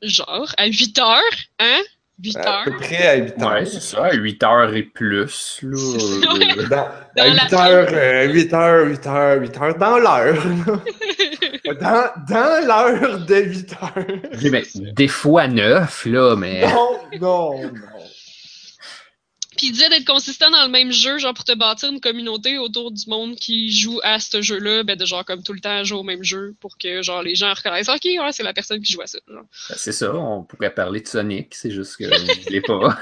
Genre, 0.00 0.54
à 0.56 0.66
8 0.66 0.96
heures, 0.98 1.20
hein? 1.58 1.82
8 2.24 2.36
À 2.36 2.40
heures. 2.58 2.64
peu 2.64 2.76
près 2.76 3.06
à 3.08 3.14
8 3.16 3.42
heures. 3.42 3.52
Ouais, 3.52 3.64
c'est 3.66 3.80
ça, 3.82 4.12
8 4.12 4.42
heures 4.44 4.74
et 4.74 4.82
plus. 4.84 5.60
Là, 5.62 5.76
euh, 5.76 6.38
ouais. 6.38 6.66
Dans, 6.70 6.88
Dans 7.16 7.22
à 7.22 7.26
la 7.28 7.32
8 7.44 7.52
heures, 7.54 7.88
euh, 7.92 8.32
8 8.32 8.54
heures, 8.54 8.86
8 8.86 9.06
heures, 9.06 9.40
8 9.40 9.58
heures, 9.60 9.74
dans 9.78 9.98
l'heure. 9.98 10.34
là. 10.34 11.74
dans 11.80 12.24
dans 12.28 12.66
l'heure 12.66 13.18
de 13.26 13.34
8 13.34 13.72
heures. 13.82 14.04
oui, 14.42 14.50
mais 14.50 14.62
des 14.92 15.08
fois 15.08 15.48
neuf, 15.48 16.06
là, 16.06 16.36
mais. 16.36 16.62
Non, 16.62 16.98
non, 17.20 17.62
non. 17.62 17.70
Puis 19.56 19.68
il 19.68 19.72
disait 19.72 19.88
d'être 19.88 20.06
consistant 20.06 20.50
dans 20.50 20.62
le 20.64 20.70
même 20.70 20.92
jeu, 20.92 21.18
genre 21.18 21.34
pour 21.34 21.44
te 21.44 21.52
bâtir 21.52 21.90
une 21.90 22.00
communauté 22.00 22.58
autour 22.58 22.90
du 22.90 23.08
monde 23.08 23.36
qui 23.36 23.70
joue 23.70 24.00
à 24.02 24.18
ce 24.18 24.40
jeu-là, 24.40 24.82
ben 24.82 24.96
de 24.96 25.04
genre 25.04 25.24
comme 25.24 25.42
tout 25.42 25.52
le 25.52 25.60
temps 25.60 25.84
jouer 25.84 25.98
au 25.98 26.02
même 26.02 26.22
jeu 26.22 26.54
pour 26.60 26.78
que 26.78 27.02
genre 27.02 27.22
les 27.22 27.34
gens 27.34 27.52
reconnaissent 27.52 27.88
OK, 27.88 28.04
ouais, 28.04 28.32
c'est 28.32 28.42
la 28.42 28.54
personne 28.54 28.80
qui 28.80 28.92
joue 28.92 29.02
à 29.02 29.06
ça. 29.06 29.18
Ben, 29.28 29.42
c'est 29.76 29.92
ça, 29.92 30.14
on 30.14 30.42
pourrait 30.42 30.74
parler 30.74 31.00
de 31.00 31.08
Sonic, 31.08 31.54
c'est 31.54 31.70
juste 31.70 31.96
que 31.96 32.04
je 32.44 32.50
l'ai 32.50 32.60
pas. 32.60 32.98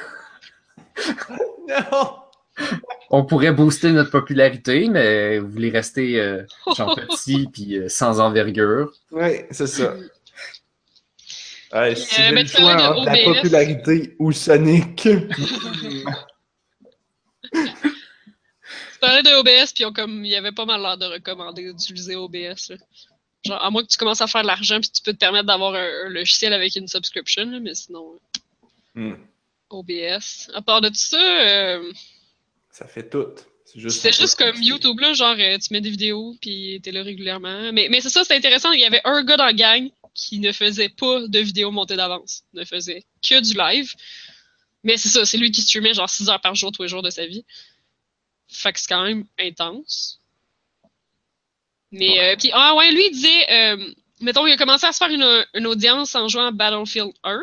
Non. 1.68 2.16
On 3.11 3.24
pourrait 3.24 3.53
booster 3.53 3.90
notre 3.90 4.11
popularité, 4.11 4.88
mais 4.88 5.38
vous 5.38 5.51
voulez 5.51 5.70
rester 5.70 6.20
euh, 6.20 6.42
genre 6.76 6.94
petit 6.94 7.48
puis 7.53 7.76
euh, 7.76 7.88
sans 7.88 8.20
envergure. 8.20 8.92
Oui, 9.11 9.42
c'est 9.51 9.66
ça. 9.66 9.94
Ouais, 11.72 11.94
si 11.94 12.20
euh, 12.20 12.24
j'ai 12.28 12.34
le 12.34 12.46
choix 12.46 12.74
de 12.74 12.82
entre 12.82 13.07
la 13.07 13.34
popularité 13.34 14.16
ou 14.18 14.32
Sonic. 14.32 15.09
Tu 17.53 18.98
parlais 19.01 19.22
de 19.22 19.30
OBS, 19.38 19.72
puis 19.72 19.84
comme, 19.94 20.24
il 20.24 20.30
y 20.30 20.36
avait 20.36 20.53
pas 20.53 20.64
mal 20.66 20.80
l'air 20.82 20.98
de 20.98 21.07
recommander 21.07 21.72
d'utiliser 21.72 22.16
OBS. 22.16 22.70
là. 22.70 22.76
Genre, 23.44 23.62
à 23.64 23.70
moins 23.70 23.82
que 23.82 23.88
tu 23.88 23.96
commences 23.96 24.20
à 24.20 24.26
faire 24.26 24.42
de 24.42 24.46
l'argent, 24.46 24.80
puis 24.80 24.90
tu 24.90 25.03
peux 25.03 25.12
te 25.14 25.18
permettre 25.18 25.46
d'avoir 25.46 25.74
un, 25.74 25.88
un 26.07 26.09
logiciel 26.11 26.53
avec 26.53 26.76
une 26.76 26.86
subscription, 26.88 27.46
là, 27.51 27.59
mais 27.61 27.74
sinon, 27.74 28.20
Hmm, 28.94 29.14
OBS. 29.70 30.51
À 30.53 30.62
part 30.62 30.80
de 30.80 30.88
tout 30.88 30.94
ça, 30.96 31.16
euh, 31.16 31.92
Ça 32.70 32.86
fait 32.86 33.09
tout. 33.09 33.28
C'est 33.64 34.12
juste 34.12 34.36
comme 34.36 34.61
YouTube, 34.61 34.98
là, 34.98 35.12
genre, 35.12 35.36
euh, 35.38 35.59
tu 35.59 35.72
mets 35.72 35.80
des 35.80 35.90
vidéos, 35.90 36.34
puis 36.40 36.80
t'es 36.82 36.90
là 36.90 37.05
régulièrement. 37.05 37.72
Mais, 37.72 37.86
mais 37.88 38.01
c'est 38.01 38.09
ça, 38.09 38.24
c'est 38.24 38.34
intéressant. 38.34 38.72
Il 38.72 38.80
y 38.80 38.84
avait 38.84 39.00
un 39.04 39.22
gars 39.22 39.37
dans 39.37 39.45
la 39.45 39.53
gang 39.53 39.88
qui 40.12 40.41
ne 40.41 40.50
faisait 40.50 40.88
pas 40.88 41.26
de 41.29 41.38
vidéos 41.38 41.70
montées 41.70 41.95
d'avance. 41.95 42.42
Ne 42.53 42.64
faisait 42.64 43.04
que 43.22 43.41
du 43.41 43.57
live. 43.57 43.95
Mais 44.84 44.96
c'est 44.96 45.08
ça, 45.08 45.24
c'est 45.24 45.38
lui 45.38 45.50
qui 45.50 45.62
streamait 45.62 45.94
genre 45.94 46.08
6 46.08 46.28
heures 46.30 46.40
par 46.40 46.54
jour 46.54 46.72
tous 46.72 46.82
les 46.82 46.88
jours 46.88 47.02
de 47.02 47.11
sa 47.11 47.26
vie. 47.26 47.44
Fait 48.48 48.72
que 48.72 48.80
c'est 48.80 48.88
quand 48.88 49.04
même 49.04 49.24
intense. 49.38 50.20
Mais, 51.92 52.20
euh, 52.20 52.36
puis, 52.36 52.50
ah 52.52 52.74
ouais, 52.76 52.92
lui, 52.92 53.07
il 53.07 53.12
disait, 53.12 53.52
euh, 53.52 53.94
mettons, 54.20 54.46
il 54.46 54.52
a 54.52 54.57
commencé 54.57 54.86
à 54.86 54.92
se 54.92 54.98
faire 54.98 55.11
une, 55.11 55.46
une 55.54 55.66
audience 55.66 56.14
en 56.14 56.28
jouant 56.28 56.46
à 56.46 56.50
Battlefield 56.50 57.12
1. 57.24 57.42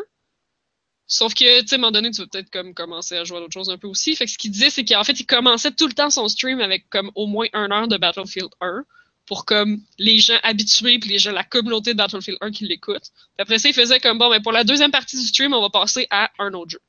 Sauf 1.06 1.34
que, 1.34 1.60
tu 1.62 1.68
sais, 1.68 1.74
à 1.74 1.78
un 1.78 1.80
moment 1.80 1.90
donné, 1.90 2.10
tu 2.10 2.20
vas 2.20 2.26
peut-être 2.26 2.50
comme 2.50 2.74
commencer 2.74 3.16
à 3.16 3.24
jouer 3.24 3.38
à 3.38 3.40
d'autres 3.40 3.52
choses 3.52 3.70
un 3.70 3.78
peu 3.78 3.88
aussi. 3.88 4.14
Fait 4.14 4.26
que 4.26 4.30
ce 4.30 4.38
qu'il 4.38 4.50
disait, 4.50 4.70
c'est 4.70 4.84
qu'en 4.84 5.04
fait, 5.04 5.18
il 5.18 5.26
commençait 5.26 5.70
tout 5.72 5.86
le 5.86 5.94
temps 5.94 6.10
son 6.10 6.28
stream 6.28 6.60
avec 6.60 6.88
comme 6.90 7.10
au 7.14 7.26
moins 7.26 7.46
une 7.54 7.72
heure 7.72 7.88
de 7.88 7.96
Battlefield 7.96 8.50
1 8.60 8.84
pour 9.24 9.44
comme 9.44 9.80
les 9.98 10.18
gens 10.18 10.38
habitués 10.42 10.98
puis 10.98 11.10
les 11.10 11.18
gens, 11.18 11.32
la 11.32 11.44
communauté 11.44 11.92
de 11.92 11.98
Battlefield 11.98 12.38
1 12.40 12.50
qui 12.50 12.66
l'écoutent. 12.66 13.10
Après 13.38 13.58
ça, 13.58 13.68
il 13.68 13.74
faisait 13.74 14.00
comme 14.00 14.18
bon, 14.18 14.30
mais 14.30 14.40
pour 14.40 14.52
la 14.52 14.64
deuxième 14.64 14.90
partie 14.90 15.18
du 15.18 15.26
stream, 15.26 15.54
on 15.54 15.60
va 15.60 15.70
passer 15.70 16.06
à 16.10 16.30
un 16.38 16.52
autre 16.52 16.72
jeu. 16.72 16.80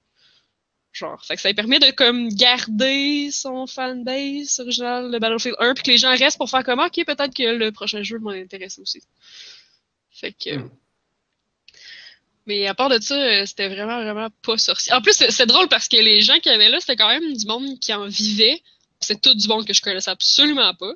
Genre, 0.91 1.23
fait 1.23 1.35
que 1.35 1.41
ça 1.41 1.49
lui 1.49 1.55
permet 1.55 1.79
de 1.79 1.91
comme 1.91 2.29
garder 2.29 3.29
son 3.31 3.67
fanbase 3.67 4.59
original 4.59 5.11
de 5.11 5.19
Battlefield 5.19 5.55
1 5.59 5.73
puis 5.75 5.83
que 5.83 5.91
les 5.91 5.97
gens 5.97 6.15
restent 6.15 6.37
pour 6.37 6.49
faire 6.49 6.63
comme 6.63 6.79
ok, 6.79 7.05
peut-être 7.05 7.33
que 7.33 7.43
le 7.43 7.71
prochain 7.71 8.01
jeu 8.01 8.17
m'intéresse 8.19 8.79
aussi. 8.79 9.01
Fait 10.11 10.33
que. 10.33 10.57
Hmm. 10.57 10.69
Mais 12.47 12.65
à 12.65 12.73
part 12.73 12.89
de 12.89 12.99
ça, 12.99 13.15
euh, 13.15 13.45
c'était 13.45 13.67
vraiment, 13.67 14.01
vraiment 14.01 14.29
pas 14.41 14.57
sorcier. 14.57 14.91
En 14.93 15.01
plus, 15.01 15.13
c'est 15.13 15.45
drôle 15.45 15.67
parce 15.67 15.87
que 15.87 15.97
les 15.97 16.21
gens 16.21 16.39
qui 16.39 16.49
avaient 16.49 16.69
là, 16.69 16.79
c'était 16.79 16.95
quand 16.95 17.09
même 17.09 17.37
du 17.37 17.45
monde 17.45 17.79
qui 17.79 17.93
en 17.93 18.07
vivait. 18.07 18.63
C'est 18.99 19.21
tout 19.21 19.35
du 19.35 19.47
monde 19.47 19.67
que 19.67 19.73
je 19.73 19.81
connaissais 19.83 20.09
absolument 20.09 20.73
pas. 20.73 20.93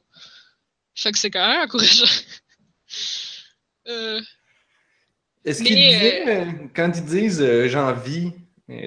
Fait 0.95 1.11
que 1.11 1.17
c'est 1.17 1.29
quand 1.29 1.47
même 1.47 1.61
encourageant. 1.61 2.05
euh, 3.87 4.21
Est-ce 5.45 5.63
qu'ils 5.63 5.75
disaient, 5.75 6.27
euh, 6.27 6.45
quand 6.75 6.91
ils 6.95 7.05
disent 7.05 7.41
euh, 7.41 7.67
j'en 7.67 7.93
vis, 7.93 8.27
euh, 8.27 8.42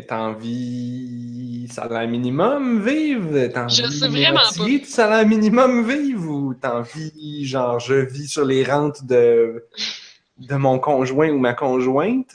t'en 0.08 0.32
vis 0.34 1.68
salaire 1.68 2.08
minimum 2.08 2.84
vivre? 2.84 3.46
T'en 3.48 3.68
Je 3.68 3.82
vis 3.82 3.98
sais 3.98 4.08
vraiment 4.08 4.40
de 4.40 4.84
salaire 4.84 5.26
minimum 5.26 5.86
vivre 5.88 6.30
ou 6.30 6.54
t'en 6.54 6.82
vis 6.82 7.46
genre 7.46 7.78
je 7.78 7.94
vis 7.94 8.28
sur 8.28 8.44
les 8.44 8.64
rentes 8.64 9.04
de, 9.04 9.64
de 10.38 10.54
mon 10.56 10.78
conjoint 10.78 11.30
ou 11.30 11.38
ma 11.38 11.54
conjointe? 11.54 12.34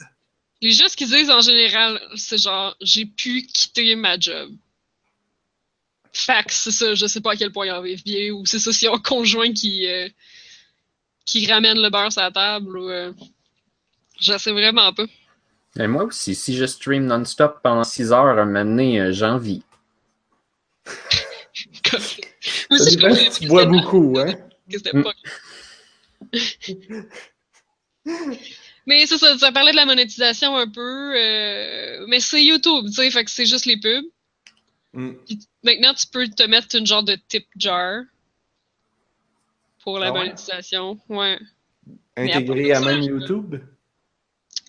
les 0.62 0.70
gens, 0.70 0.88
ce 0.88 0.96
qu'ils 0.96 1.10
disent 1.10 1.30
en 1.30 1.40
général, 1.40 2.00
c'est 2.14 2.38
genre, 2.38 2.76
j'ai 2.80 3.04
pu 3.04 3.42
quitter 3.42 3.96
ma 3.96 4.18
job. 4.18 4.52
Fax, 6.12 6.62
c'est 6.62 6.70
ça. 6.70 6.94
Je 6.94 7.06
sais 7.06 7.20
pas 7.20 7.32
à 7.32 7.36
quel 7.36 7.50
point 7.50 7.66
ils 7.66 7.72
en 7.72 7.82
vivent 7.82 8.04
bien. 8.04 8.30
Ou 8.32 8.46
c'est 8.46 8.60
ça, 8.60 8.70
ont 8.90 8.94
un 8.94 9.00
conjoint 9.00 9.52
qui, 9.52 9.86
euh, 9.88 10.08
qui 11.24 11.50
ramène 11.50 11.82
le 11.82 11.90
beurre 11.90 12.12
sur 12.12 12.22
la 12.22 12.30
table. 12.30 12.78
Ou, 12.78 12.88
euh, 12.88 13.12
je 14.20 14.38
sais 14.38 14.52
vraiment 14.52 14.92
pas. 14.92 15.04
Et 15.78 15.86
moi 15.86 16.04
aussi, 16.04 16.34
si 16.34 16.54
je 16.56 16.66
stream 16.66 17.06
non-stop 17.06 17.60
pendant 17.62 17.84
6 17.84 18.12
heures, 18.12 18.38
à 18.38 18.42
un 18.42 18.44
moment 18.44 18.64
donné, 18.64 19.00
euh, 19.00 19.12
j'ai 19.12 19.24
envie. 19.24 19.62
Moi 22.70 22.80
aussi, 22.80 22.98
je 22.98 23.38
tu 23.38 23.46
bois 23.46 23.66
beaucoup, 23.66 24.14
hein? 24.18 24.34
mais 28.86 29.06
c'est 29.06 29.18
ça, 29.18 29.38
ça 29.38 29.52
parlait 29.52 29.70
de 29.72 29.76
la 29.76 29.86
monétisation 29.86 30.56
un 30.56 30.68
peu. 30.68 31.14
euh, 31.16 32.04
mais 32.08 32.20
c'est 32.20 32.42
YouTube, 32.44 32.86
tu 32.86 32.92
sais, 32.94 33.10
fait 33.10 33.24
que 33.24 33.30
c'est 33.30 33.46
juste 33.46 33.66
les 33.66 33.78
pubs. 33.78 34.04
Mm. 34.92 35.12
Puis 35.26 35.38
maintenant, 35.62 35.94
tu 35.94 36.06
peux 36.06 36.28
te 36.28 36.42
mettre 36.44 36.76
une 36.76 36.86
genre 36.86 37.02
de 37.02 37.16
tip 37.28 37.46
jar 37.56 38.02
pour 39.82 39.98
la 39.98 40.08
Ah 40.08 40.12
ouais? 40.12 40.18
monétisation. 40.20 40.98
Ouais. 41.08 41.38
Intégré 42.16 42.72
à 42.72 42.78
à 42.78 42.80
part 42.80 42.90
ça, 42.90 42.94
même 42.96 43.02
YouTube? 43.02 43.56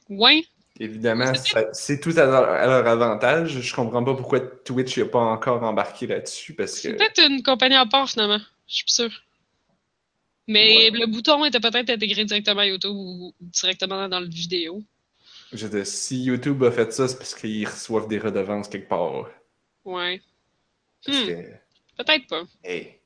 Ouais. 0.09 0.45
Évidemment, 0.79 1.31
c'est 1.73 1.99
tout 1.99 2.13
à 2.17 2.25
leur, 2.25 2.49
à 2.49 2.65
leur 2.65 2.87
avantage. 2.87 3.59
Je 3.61 3.75
comprends 3.75 4.03
pas 4.03 4.15
pourquoi 4.15 4.39
Twitch 4.39 4.97
n'a 4.97 5.05
pas 5.05 5.19
encore 5.19 5.61
embarqué 5.63 6.07
là-dessus 6.07 6.55
parce 6.55 6.73
que 6.75 6.79
C'est 6.81 6.95
peut-être 6.95 7.21
une 7.29 7.43
compagnie 7.43 7.75
à 7.75 7.85
part 7.85 8.09
finalement. 8.09 8.39
Je 8.67 8.75
suis 8.75 8.85
sûre. 8.87 9.11
Mais 10.47 10.89
Ouais. 10.91 10.99
le 10.99 11.05
bouton 11.05 11.45
était 11.45 11.59
peut-être 11.59 11.89
intégré 11.91 12.25
directement 12.25 12.61
à 12.61 12.65
YouTube 12.65 12.91
ou 12.93 13.33
directement 13.39 14.09
dans 14.09 14.19
le 14.19 14.27
vidéo. 14.27 14.81
je 15.53 15.67
dire, 15.67 15.85
si 15.87 16.23
YouTube 16.23 16.63
a 16.63 16.71
fait 16.71 16.91
ça, 16.91 17.07
c'est 17.07 17.17
parce 17.17 17.35
qu'ils 17.35 17.65
reçoivent 17.67 18.07
des 18.07 18.17
redevances 18.19 18.67
quelque 18.67 18.89
part. 18.89 19.29
Ouais. 19.85 20.21
Hmm. 21.07 21.11
que, 21.11 21.51
Peut-être 21.97 22.27
pas. 22.27 22.43
hey, 22.63 22.99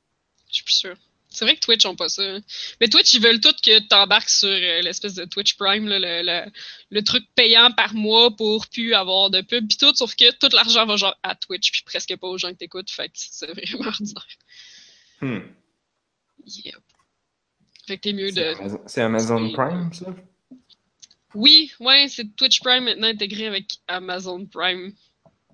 Je 0.50 0.56
suis 0.56 0.64
plus 0.64 0.74
sûre. 0.74 0.96
C'est 1.30 1.46
vrai 1.46 1.56
que 1.56 1.60
Twitch 1.60 1.86
ont 1.86 1.96
pas 1.96 2.10
ça. 2.10 2.24
hein. 2.24 2.42
Mais 2.80 2.88
Twitch, 2.88 3.14
ils 3.14 3.22
veulent 3.22 3.40
tout 3.42 3.54
que 3.64 3.80
t'embarques 3.88 4.30
sur 4.30 4.48
euh, 4.48 4.82
l'espèce 4.82 5.14
de 5.16 5.26
Twitch 5.26 5.56
Prime, 5.58 5.88
là, 5.88 6.00
le, 6.00 6.22
le, 6.26 6.52
le 6.90 7.04
truc 7.04 7.26
payant 7.36 7.72
par 7.72 7.94
mois 7.94 8.36
pour 8.36 8.68
plus 8.68 8.94
avoir 8.94 9.30
de 9.30 9.42
pub 9.42 9.68
pis 9.68 9.78
tout, 9.78 9.94
sauf 9.94 10.16
que 10.16 10.32
tout 10.38 10.50
l'argent 10.56 10.86
va 10.86 10.96
genre 10.96 11.16
à 11.24 11.36
Twitch 11.36 11.72
puis 11.72 11.82
presque 11.86 12.16
pas 12.16 12.28
aux 12.28 12.38
gens 12.38 12.50
que 12.52 12.58
t'écoutes, 12.58 12.90
fait 12.90 13.10
que 13.10 13.14
c'est 13.16 13.46
vraiment 13.48 13.88
ordinaire. 13.88 14.28
hmm. 15.22 15.40
Yep. 16.46 16.76
Fait 17.88 17.98
que 17.98 18.02
t'es 18.02 18.14
mieux 18.14 18.32
de... 18.32 18.54
C'est 18.88 19.02
Amazon 19.02 19.52
Prime, 19.52 19.92
ça? 19.94 20.16
Oui, 21.36 21.72
ouais, 21.82 22.08
c'est 22.10 22.36
Twitch 22.36 22.62
Prime 22.62 22.86
maintenant 22.86 23.08
intégré 23.08 23.48
avec 23.48 23.66
Amazon 23.88 24.46
Prime. 24.46 24.94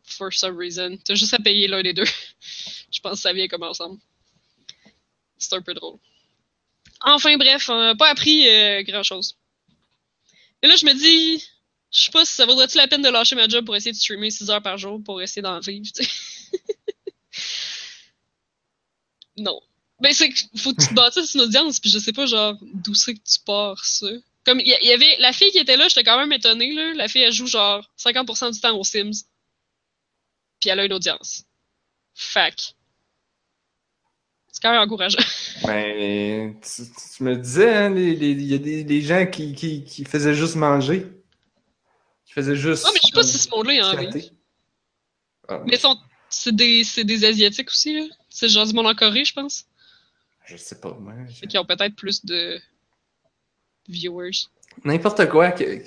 For 0.05 0.33
some 0.33 0.57
reason. 0.57 0.97
T'as 1.05 1.15
juste 1.15 1.33
à 1.33 1.39
payer 1.39 1.67
l'un 1.67 1.81
des 1.81 1.93
deux. 1.93 2.03
Je 2.91 2.99
pense 2.99 3.13
que 3.13 3.21
ça 3.21 3.31
vient 3.33 3.47
comme 3.47 3.63
ensemble. 3.63 3.99
C'est 5.43 5.55
un 5.55 5.61
peu 5.61 5.73
drôle. 5.73 5.99
Enfin, 7.01 7.37
bref, 7.37 7.69
on 7.69 7.77
n'a 7.77 7.95
pas 7.95 8.09
appris 8.09 8.47
euh, 8.47 8.83
grand 8.83 9.03
chose. 9.03 9.37
Et 10.61 10.67
là, 10.67 10.75
je 10.75 10.85
me 10.85 10.93
dis, 10.93 11.43
je 11.91 12.05
sais 12.05 12.11
pas 12.11 12.25
si 12.25 12.33
ça 12.33 12.45
vaudrait-tu 12.45 12.77
la 12.77 12.87
peine 12.87 13.01
de 13.01 13.09
lâcher 13.09 13.35
ma 13.35 13.47
job 13.47 13.65
pour 13.65 13.75
essayer 13.75 13.91
de 13.91 13.97
streamer 13.97 14.31
6 14.31 14.49
heures 14.49 14.61
par 14.61 14.77
jour 14.77 15.01
pour 15.03 15.21
essayer 15.21 15.41
d'en 15.41 15.59
vivre, 15.59 15.85
non. 19.37 19.59
Ben, 19.99 20.13
c'est 20.13 20.29
qu'il 20.29 20.59
faut 20.59 20.73
que 20.73 20.87
tu 20.87 20.93
bâtisses 20.93 21.33
une 21.33 21.41
audience, 21.41 21.79
puis 21.79 21.89
je 21.89 21.99
sais 21.99 22.13
pas, 22.13 22.25
genre, 22.25 22.55
d'où 22.61 22.95
c'est 22.95 23.15
que 23.15 23.19
tu 23.19 23.39
pars 23.45 23.83
ça. 23.83 24.07
Comme, 24.45 24.59
il 24.59 24.67
y, 24.67 24.77
il 24.81 24.87
y 24.87 24.93
avait 24.93 25.17
la 25.19 25.33
fille 25.33 25.51
qui 25.51 25.59
était 25.59 25.77
là, 25.77 25.87
j'étais 25.87 26.03
quand 26.03 26.17
même 26.17 26.31
étonnée, 26.31 26.73
là. 26.73 26.93
La 26.93 27.07
fille, 27.07 27.21
elle 27.21 27.33
joue 27.33 27.47
genre 27.47 27.89
50% 27.97 28.53
du 28.53 28.59
temps 28.59 28.77
aux 28.77 28.83
Sims. 28.83 29.25
Puis 30.59 30.69
elle 30.69 30.79
a 30.79 30.85
une 30.85 30.93
audience. 30.93 31.43
Fac. 32.15 32.75
C'est 34.63 34.69
quand 34.69 34.75
même 34.75 34.81
encourageant. 34.83 35.19
Ben, 35.65 36.55
tu, 36.61 37.23
me 37.23 37.35
disais, 37.35 37.73
hein, 37.73 37.95
il 37.95 38.41
y 38.41 38.53
a 38.53 38.57
des, 38.57 38.83
des 38.83 39.01
gens 39.01 39.25
qui, 39.25 39.53
qui, 39.55 39.83
qui 39.83 40.03
faisaient 40.03 40.33
juste 40.33 40.55
manger. 40.55 41.05
Qui 42.25 42.33
faisaient 42.33 42.55
juste. 42.55 42.83
Ah, 42.85 42.91
mais 42.93 42.99
je 43.01 43.07
sais 43.07 43.13
pas 43.13 43.23
si 43.23 43.37
ce 43.37 43.49
monde-là 43.49 43.73
est 43.73 43.81
en. 43.81 44.21
Ah, 45.49 45.61
Mais 45.65 45.77
sont, 45.77 45.97
c'est 46.29 46.55
des, 46.55 46.83
c'est 46.83 47.03
des 47.03 47.23
Asiatiques 47.23 47.69
aussi, 47.69 47.93
là. 47.93 48.05
C'est 48.29 48.49
genre 48.49 48.65
du 48.65 48.73
monde 48.73 48.87
en 48.87 48.95
Corée, 48.95 49.23
je 49.25 49.33
pense. 49.33 49.65
Je 50.45 50.57
sais 50.57 50.79
pas, 50.79 50.97
moi. 50.99 51.13
je- 51.29 51.45
qu'ils 51.45 51.59
ont 51.59 51.65
peut-être 51.65 51.95
plus 51.95 52.25
de 52.25 52.59
viewers. 53.87 54.47
N'importe 54.83 55.29
quoi 55.29 55.51
que- 55.51 55.81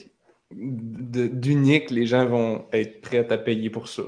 d'unique, 0.51 1.91
les 1.91 2.07
gens 2.07 2.27
vont 2.27 2.67
être 2.73 3.01
prêts 3.01 3.27
à 3.31 3.39
payer 3.39 3.69
pour 3.69 3.89
ça. 3.89 4.05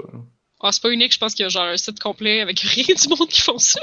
Ah, 0.61 0.71
c'est 0.71 0.81
pas 0.81 0.91
unique, 0.91 1.13
je 1.13 1.19
pense 1.19 1.33
qu'il 1.35 1.43
y 1.43 1.45
a 1.45 1.49
genre 1.49 1.63
un 1.65 1.77
site 1.77 1.99
complet 1.99 2.41
avec 2.41 2.59
rien 2.61 2.95
du 2.95 3.07
monde 3.09 3.27
qui 3.29 3.41
font 3.41 3.57
ça. 3.59 3.79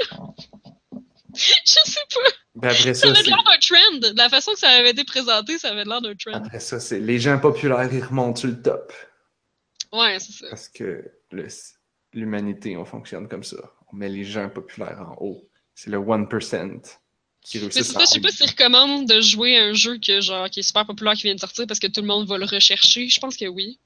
Je 1.37 1.91
sais 1.91 1.99
pas. 2.13 2.29
Ben 2.55 2.69
après 2.69 2.93
Ça 2.93 3.13
ça, 3.13 3.19
avait 3.19 3.23
l'air 3.23 3.43
d'un 3.43 3.59
trend. 3.59 4.11
De 4.11 4.17
la 4.17 4.29
façon 4.29 4.53
que 4.53 4.59
ça 4.59 4.69
avait 4.69 4.91
été 4.91 5.03
présenté, 5.03 5.57
ça 5.57 5.69
avait 5.69 5.85
l'air 5.85 6.01
d'un 6.01 6.15
trend. 6.15 6.33
Après 6.33 6.59
ça, 6.59 6.79
c'est 6.79 6.99
les 6.99 7.19
gens 7.19 7.39
populaires, 7.39 7.89
ils 7.91 8.03
remontent 8.03 8.39
sur 8.39 8.49
le 8.49 8.61
top. 8.61 8.91
Ouais, 9.93 10.19
c'est 10.19 10.33
ça. 10.33 10.47
Parce 10.49 10.67
que 10.69 11.03
l'humanité, 12.13 12.75
on 12.77 12.85
fonctionne 12.85 13.27
comme 13.27 13.43
ça. 13.43 13.57
On 13.91 13.95
met 13.95 14.09
les 14.09 14.23
gens 14.23 14.49
populaires 14.49 14.99
en 15.01 15.15
haut. 15.23 15.49
C'est 15.75 15.91
le 15.91 15.99
1% 15.99 16.81
qui 17.41 17.57
Mais 17.57 17.63
réussit 17.63 17.83
c'est 17.83 17.93
ça, 17.93 17.99
je 17.99 18.05
sais 18.05 18.19
pas 18.19 18.29
s'ils 18.29 18.49
recommandent 18.49 19.07
de 19.07 19.21
jouer 19.21 19.57
à 19.57 19.65
un 19.65 19.73
jeu 19.73 19.99
que, 19.99 20.19
genre, 20.19 20.49
qui 20.49 20.59
est 20.59 20.63
super 20.63 20.85
populaire 20.85 21.13
qui 21.13 21.23
vient 21.23 21.35
de 21.35 21.39
sortir 21.39 21.65
parce 21.67 21.79
que 21.79 21.87
tout 21.87 22.01
le 22.01 22.07
monde 22.07 22.27
va 22.27 22.37
le 22.37 22.45
rechercher. 22.45 23.07
Je 23.07 23.19
pense 23.19 23.37
que 23.37 23.45
oui. 23.45 23.79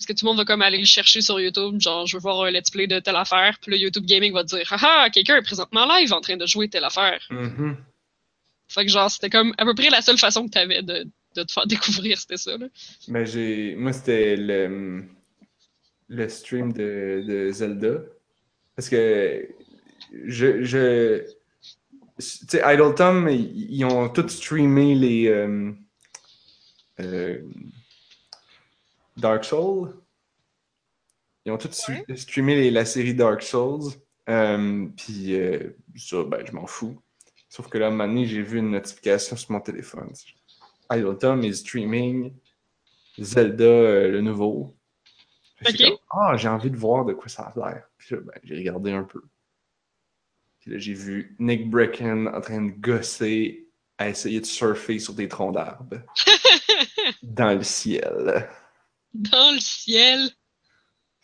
Parce 0.00 0.06
que 0.06 0.12
tout 0.14 0.24
le 0.24 0.30
monde 0.30 0.38
va 0.38 0.46
comme 0.46 0.62
aller 0.62 0.78
le 0.78 0.86
chercher 0.86 1.20
sur 1.20 1.38
YouTube, 1.38 1.78
genre 1.78 2.06
je 2.06 2.16
veux 2.16 2.22
voir 2.22 2.42
un 2.44 2.50
let's 2.50 2.70
play 2.70 2.86
de 2.86 3.00
telle 3.00 3.16
affaire, 3.16 3.58
puis 3.60 3.70
le 3.70 3.76
YouTube 3.76 4.06
Gaming 4.06 4.32
va 4.32 4.44
te 4.44 4.56
dire 4.56 4.66
Ah 4.70 4.78
ah, 4.80 5.10
quelqu'un 5.10 5.36
est 5.36 5.42
présentement 5.42 5.84
live 5.84 6.10
en 6.14 6.22
train 6.22 6.38
de 6.38 6.46
jouer 6.46 6.70
telle 6.70 6.84
affaire. 6.84 7.20
Mhm. 7.28 7.76
Fait 8.66 8.86
que 8.86 8.90
genre 8.90 9.10
c'était 9.10 9.28
comme 9.28 9.52
à 9.58 9.66
peu 9.66 9.74
près 9.74 9.90
la 9.90 10.00
seule 10.00 10.16
façon 10.16 10.46
que 10.46 10.52
t'avais 10.52 10.80
de, 10.80 11.06
de 11.36 11.42
te 11.42 11.52
faire 11.52 11.66
découvrir, 11.66 12.18
c'était 12.18 12.38
ça 12.38 12.56
là. 12.56 12.66
Ben, 13.08 13.26
j'ai... 13.26 13.74
Moi, 13.76 13.92
c'était 13.92 14.36
le... 14.36 15.04
le 16.08 16.28
stream 16.30 16.72
de, 16.72 17.22
de 17.26 17.50
Zelda. 17.52 17.98
Parce 18.76 18.88
que 18.88 19.46
je... 20.24 20.64
je... 20.64 21.24
Tu 22.18 22.26
sais, 22.48 22.62
Idle 22.64 22.94
Tom, 22.94 23.28
ils 23.28 23.70
ils 23.70 23.84
ont 23.84 24.08
tous 24.08 24.28
streamé 24.28 24.94
les... 24.94 25.28
euh, 25.28 25.72
euh, 27.00 27.42
Dark 29.20 29.44
Souls. 29.44 29.94
Ils 31.44 31.52
ont 31.52 31.58
tous 31.58 31.90
streamé 32.16 32.54
les- 32.56 32.70
la 32.70 32.84
série 32.84 33.14
Dark 33.14 33.42
Souls. 33.42 33.92
Euh, 34.28 34.86
Puis 34.96 35.34
euh, 35.34 35.70
ça, 35.96 36.22
ben, 36.24 36.44
je 36.46 36.52
m'en 36.52 36.66
fous. 36.66 37.00
Sauf 37.48 37.68
que 37.68 37.78
là, 37.78 37.86
à 37.86 37.88
un 37.88 37.92
moment 37.92 38.06
donné, 38.06 38.26
j'ai 38.26 38.42
vu 38.42 38.58
une 38.58 38.70
notification 38.70 39.36
sur 39.36 39.50
mon 39.52 39.60
téléphone. 39.60 40.12
Idle 40.92 41.18
Tom 41.18 41.42
est 41.42 41.52
streaming 41.52 42.32
Zelda, 43.18 43.64
euh, 43.64 44.08
le 44.10 44.20
nouveau. 44.20 44.76
Ah, 46.10 46.36
j'ai 46.36 46.48
envie 46.48 46.70
de 46.70 46.76
voir 46.76 47.04
de 47.04 47.12
quoi 47.12 47.28
ça 47.28 47.42
a 47.42 47.52
l'air. 47.58 47.84
Puis 47.98 48.14
là, 48.14 48.20
ben, 48.22 48.40
j'ai 48.44 48.56
regardé 48.56 48.92
un 48.92 49.02
peu. 49.04 49.22
Puis 50.60 50.70
là, 50.72 50.78
j'ai 50.78 50.94
vu 50.94 51.34
Nick 51.38 51.68
Brecken 51.70 52.28
en 52.28 52.40
train 52.40 52.62
de 52.62 52.70
gosser 52.70 53.66
à 53.98 54.08
essayer 54.08 54.40
de 54.40 54.46
surfer 54.46 54.98
sur 54.98 55.14
des 55.14 55.28
troncs 55.28 55.54
d'arbres 55.54 56.02
dans 57.22 57.54
le 57.54 57.62
ciel. 57.62 58.48
Dans 59.14 59.52
le 59.52 59.60
ciel. 59.60 60.30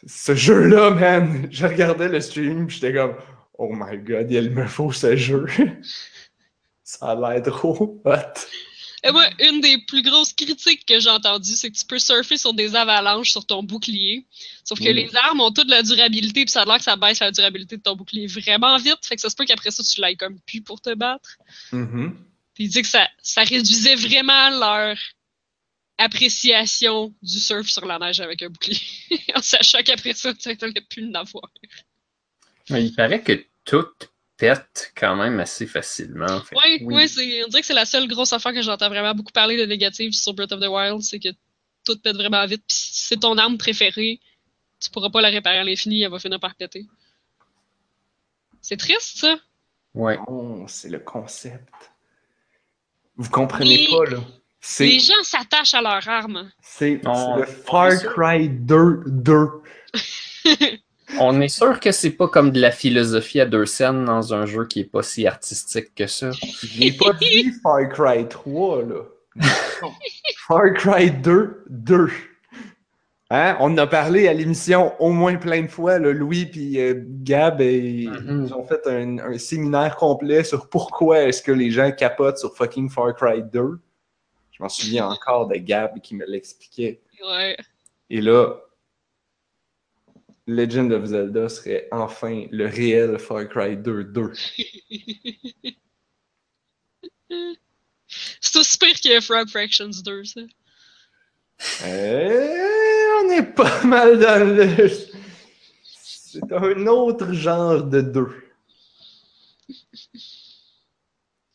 Ce 0.07 0.35
jeu-là, 0.35 0.91
man, 0.91 1.49
je 1.51 1.67
regardais 1.67 2.09
le 2.09 2.21
stream, 2.21 2.69
j'étais 2.69 2.93
comme, 2.93 3.17
oh 3.59 3.73
my 3.73 3.99
god, 3.99 4.31
il 4.31 4.51
me 4.51 4.67
faut 4.67 4.93
ce 4.93 5.17
jeu. 5.17 5.47
ça 6.85 7.07
a 7.11 7.15
l'air 7.15 7.43
trop 7.43 8.01
hot. 8.05 8.41
Et 9.03 9.13
moi, 9.13 9.25
une 9.39 9.61
des 9.61 9.79
plus 9.87 10.03
grosses 10.03 10.33
critiques 10.33 10.85
que 10.85 10.99
j'ai 10.99 11.11
entendues, 11.11 11.55
c'est 11.55 11.71
que 11.71 11.77
tu 11.77 11.85
peux 11.85 11.99
surfer 11.99 12.37
sur 12.37 12.55
des 12.55 12.75
avalanches 12.75 13.31
sur 13.31 13.47
ton 13.47 13.63
bouclier. 13.63 14.27
Sauf 14.65 14.79
que 14.81 14.89
Mm. 14.91 14.97
les 14.97 15.17
armes 15.17 15.41
ont 15.41 15.53
toute 15.53 15.69
la 15.71 15.83
durabilité, 15.83 16.45
puis 16.45 16.51
ça 16.51 16.63
a 16.63 16.65
l'air 16.65 16.79
que 16.79 16.83
ça 16.85 16.97
baisse 16.97 17.21
la 17.21 17.31
durabilité 17.31 17.77
de 17.77 17.83
ton 17.83 17.95
bouclier 17.95 18.27
vraiment 18.27 18.77
vite. 18.79 18.99
Fait 19.03 19.15
que 19.15 19.21
ça 19.21 19.31
se 19.31 19.37
peut 19.37 19.45
qu'après 19.45 19.71
ça, 19.71 19.85
tu 19.85 20.01
l'ailles 20.01 20.17
comme 20.17 20.41
plus 20.41 20.61
pour 20.61 20.81
te 20.81 20.93
battre. 20.95 21.37
Mhm. 21.73 22.17
Puis 22.55 22.65
il 22.65 22.69
dit 22.69 22.83
que 22.83 22.89
ça, 22.89 23.07
ça 23.23 23.43
réduisait 23.43 23.95
vraiment 23.95 24.51
leur 24.51 24.97
appréciation 25.99 27.15
du 27.23 27.39
surf 27.39 27.69
sur 27.69 27.87
la 27.87 27.99
neige 27.99 28.21
avec 28.21 28.43
un 28.43 28.49
bouclier. 28.49 28.81
en 29.35 29.43
sachant 29.43 29.83
qu'après 29.83 30.13
ça, 30.13 30.35
tu 30.35 30.49
n'allais 30.49 30.81
plus 30.81 31.11
l'avoir. 31.11 31.51
Mais 32.71 32.85
il 32.85 32.95
paraît 32.95 33.23
que 33.23 33.45
tout 33.65 33.87
pète 34.37 34.93
quand 34.97 35.17
même 35.17 35.41
assez 35.41 35.67
facilement. 35.67 36.41
Fait 36.43 36.57
Oui, 36.57 36.79
oui. 36.83 37.43
on 37.45 37.49
dirait 37.49 37.61
que 37.61 37.67
c'est 37.67 37.75
la 37.75 37.87
seule 37.87 38.07
grosse 38.09 38.33
affaire 38.33 38.53
que 38.53 38.63
j'entends 38.63 38.89
vraiment 38.89 39.15
beaucoup 39.15 39.33
parler 39.33 39.57
de 39.57 39.65
négatif 39.65 40.15
sur 40.15 40.35
Breath 40.35 40.53
of 40.53 40.61
the 40.61 40.69
Wild, 40.69 41.03
c'est 41.03 41.19
que 41.19 41.31
tout 41.85 41.99
pète 41.99 42.17
vraiment 42.17 42.45
vite. 42.47 42.63
Puis 42.69 42.77
si 42.77 43.05
c'est 43.07 43.21
ton 43.21 43.39
arme 43.39 43.57
préférée, 43.57 44.21
tu 44.81 44.91
pourras 44.91 45.11
pas 45.11 45.23
la 45.23 45.29
réparer 45.29 45.59
à 45.59 45.65
l'infini, 45.65 46.03
elle 46.03 46.11
va 46.11 46.19
finir 46.19 46.41
par 46.41 46.55
péter. 46.55 46.87
C'est 48.61 48.77
triste, 48.77 49.19
ça. 49.19 49.37
Ouais. 49.95 50.19
Oh, 50.27 50.65
c'est 50.69 50.91
le 50.91 50.99
concept. 50.99 51.73
Vous 53.17 53.31
comprenez 53.31 53.87
pas, 53.89 54.05
là. 54.05 54.19
Les 54.81 54.99
gens 54.99 55.23
s'attachent 55.23 55.75
à 55.75 55.83
leur 55.83 56.09
arme. 56.09 56.51
c'est- 56.61 57.01
On- 57.07 57.37
le 57.37 57.45
Far. 57.47 57.91
Cry 58.15 58.49
2 58.49 59.03
2. 59.07 59.49
On 61.21 61.41
est 61.41 61.49
sûr 61.49 61.79
que 61.79 61.93
c'est 61.93 62.11
pas 62.11 62.27
comme 62.29 62.51
de 62.51 62.61
la 62.61 62.73
philosophie 62.73 63.41
à 63.41 63.47
deux 63.47 63.65
scènes 63.65 64.05
dans 64.05 64.35
un 64.35 64.45
jeu 64.45 64.67
qui 64.67 64.81
est 64.81 64.85
pas 64.91 65.03
si 65.05 65.27
artistique 65.27 65.95
que 65.95 66.07
ça. 66.09 66.31
J'ai 66.63 66.93
pas 66.93 67.13
dit 67.13 67.53
Far 67.63 67.89
Cry 67.89 68.27
3, 68.29 68.83
là. 68.83 69.03
Far 70.49 70.73
Cry 70.75 71.11
2, 71.13 71.65
2. 71.71 72.11
Hein? 73.31 73.57
On 73.61 73.73
en 73.73 73.79
a 73.79 73.87
parlé 73.87 74.27
à 74.29 74.33
l'émission 74.33 74.93
au 75.01 75.11
moins 75.11 75.37
plein 75.37 75.63
de 75.63 75.69
fois. 75.69 75.99
Là. 75.99 76.13
Louis 76.13 76.51
et 76.55 76.95
Gab 77.23 77.61
et, 77.61 78.07
Mhm. 78.09 78.47
ils 78.47 78.55
ont 78.55 78.65
fait 78.65 78.85
un, 78.87 79.19
un 79.19 79.39
séminaire 79.39 79.97
complet 79.97 80.43
sur 80.45 80.69
pourquoi 80.69 81.21
est-ce 81.23 81.43
que 81.43 81.53
les 81.53 81.71
gens 81.71 81.91
capotent 81.93 82.39
sur 82.39 82.55
fucking 82.57 82.91
Far 82.91 83.15
Cry 83.15 83.43
2. 83.53 83.79
Je 84.57 84.63
m'en 84.63 84.71
souviens 84.71 85.07
encore 85.09 85.49
de 85.49 85.57
Gab 85.57 86.01
qui 86.01 86.15
me 86.15 86.25
l'expliquait. 86.25 87.03
Ouais. 87.23 87.59
Et 88.09 88.23
là, 88.23 88.55
Legend 90.47 90.91
of 90.93 91.05
Zelda 91.05 91.49
serait 91.51 91.89
enfin 91.93 92.47
le 92.51 92.67
réel 92.67 93.19
Far 93.19 93.47
Cry 93.49 93.77
2 93.77 94.05
2. 94.05 94.33
C'est 98.41 98.57
aussi 98.57 98.79
pire 98.79 98.99
que 98.99 99.21
Frog 99.21 99.49
Fractions 99.51 99.91
2, 99.91 100.25
ça. 100.25 100.41
Euh, 101.85 103.23
on 103.25 103.31
est 103.31 103.55
pas 103.55 103.83
mal 103.85 104.19
dans 104.19 104.57
le. 104.57 104.89
C'est 105.83 106.53
un 106.53 106.87
autre 106.87 107.33
genre 107.33 107.83
de 107.83 108.01
2. 108.01 108.29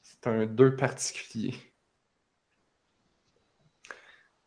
C'est 0.04 0.28
un 0.28 0.46
2 0.46 0.76
particulier. 0.76 1.56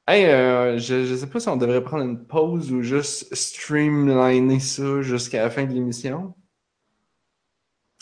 Hey, 0.07 0.27
euh, 0.27 0.79
je, 0.79 1.07
je 1.07 1.15
sais 1.15 1.29
pas 1.29 1.41
si 1.41 1.49
on 1.49 1.57
devrait 1.57 1.83
prendre 1.83 2.05
une 2.05 2.27
pause 2.27 2.71
ou 2.71 2.83
juste 2.83 3.35
streamliner 3.35 4.61
ça 4.61 5.01
jusqu'à 5.01 5.43
la 5.43 5.51
fin 5.51 5.65
de 5.65 5.73
l'émission. 5.73 6.35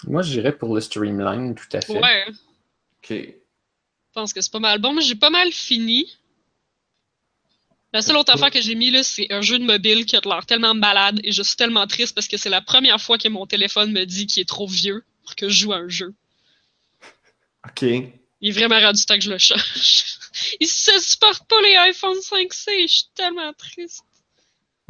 Moi, 0.04 0.22
j'irais 0.22 0.56
pour 0.56 0.74
le 0.74 0.80
streamline, 0.80 1.54
tout 1.54 1.68
à 1.72 1.80
fait. 1.80 2.00
Ouais. 2.00 2.26
Ok. 2.28 3.10
Je 3.10 3.34
pense 4.14 4.32
que 4.32 4.40
c'est 4.40 4.52
pas 4.52 4.58
mal 4.58 4.80
bon, 4.80 4.92
mais 4.92 5.02
j'ai 5.02 5.14
pas 5.14 5.30
mal 5.30 5.52
fini. 5.52 6.18
La 7.92 8.02
seule 8.02 8.16
autre 8.16 8.32
affaire 8.32 8.50
que 8.50 8.60
j'ai 8.60 8.74
mis 8.74 8.90
là, 8.90 9.02
c'est 9.02 9.30
un 9.30 9.42
jeu 9.42 9.58
de 9.58 9.64
mobile 9.64 10.06
qui 10.06 10.16
a 10.16 10.20
l'air 10.24 10.46
tellement 10.46 10.74
malade 10.74 11.20
et 11.24 11.30
je 11.30 11.42
suis 11.42 11.56
tellement 11.56 11.86
triste 11.86 12.14
parce 12.14 12.26
que 12.26 12.36
c'est 12.38 12.48
la 12.48 12.62
première 12.62 13.00
fois 13.00 13.18
que 13.18 13.28
mon 13.28 13.46
téléphone 13.46 13.92
me 13.92 14.04
dit 14.04 14.26
qu'il 14.26 14.40
est 14.40 14.48
trop 14.48 14.66
vieux 14.66 15.04
pour 15.22 15.36
que 15.36 15.48
je 15.48 15.60
joue 15.60 15.72
à 15.72 15.76
un 15.76 15.88
jeu. 15.88 16.14
Ok. 17.64 17.82
Il 17.82 18.10
est 18.48 18.50
vraiment 18.50 18.80
rendu 18.80 19.04
temps 19.04 19.16
que 19.16 19.22
je 19.22 19.30
le 19.30 19.38
change. 19.38 20.11
Il 20.60 20.66
se 20.66 20.98
supporte 21.00 21.46
pas 21.48 21.60
les 21.62 21.74
iPhone 21.76 22.16
5C, 22.18 22.82
je 22.82 22.86
suis 22.86 23.10
tellement 23.14 23.52
triste. 23.54 24.04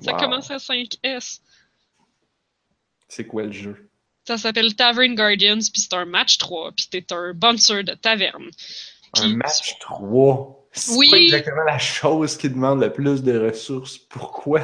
Ça 0.03 0.13
Wow. 0.13 0.19
commence 0.19 0.51
à 0.51 0.57
5S. 0.59 1.41
C'est 3.09 3.27
quoi 3.27 3.45
le 3.45 3.53
jeu? 3.53 3.89
Ça 4.27 4.39
s'appelle 4.39 4.75
Tavern 4.75 5.15
Guardians, 5.15 5.59
puis 5.73 5.83
c'est 5.83 5.95
un 5.95 6.05
match 6.05 6.39
3, 6.39 6.73
puis 6.73 6.87
t'es 6.91 7.13
un 7.13 7.35
bouncer 7.35 7.83
de 7.83 7.95
taverne. 7.95 8.51
Un 9.15 9.37
match 9.37 9.79
3. 9.81 10.59
C'est 10.73 10.93
Oui. 10.97 11.11
pas 11.11 11.19
exactement 11.19 11.65
la 11.65 11.79
chose 11.79 12.37
qui 12.39 12.49
demande 12.49 12.81
le 12.81 12.93
plus 12.93 13.23
de 13.23 13.39
ressources. 13.39 13.99
Pourquoi? 13.99 14.63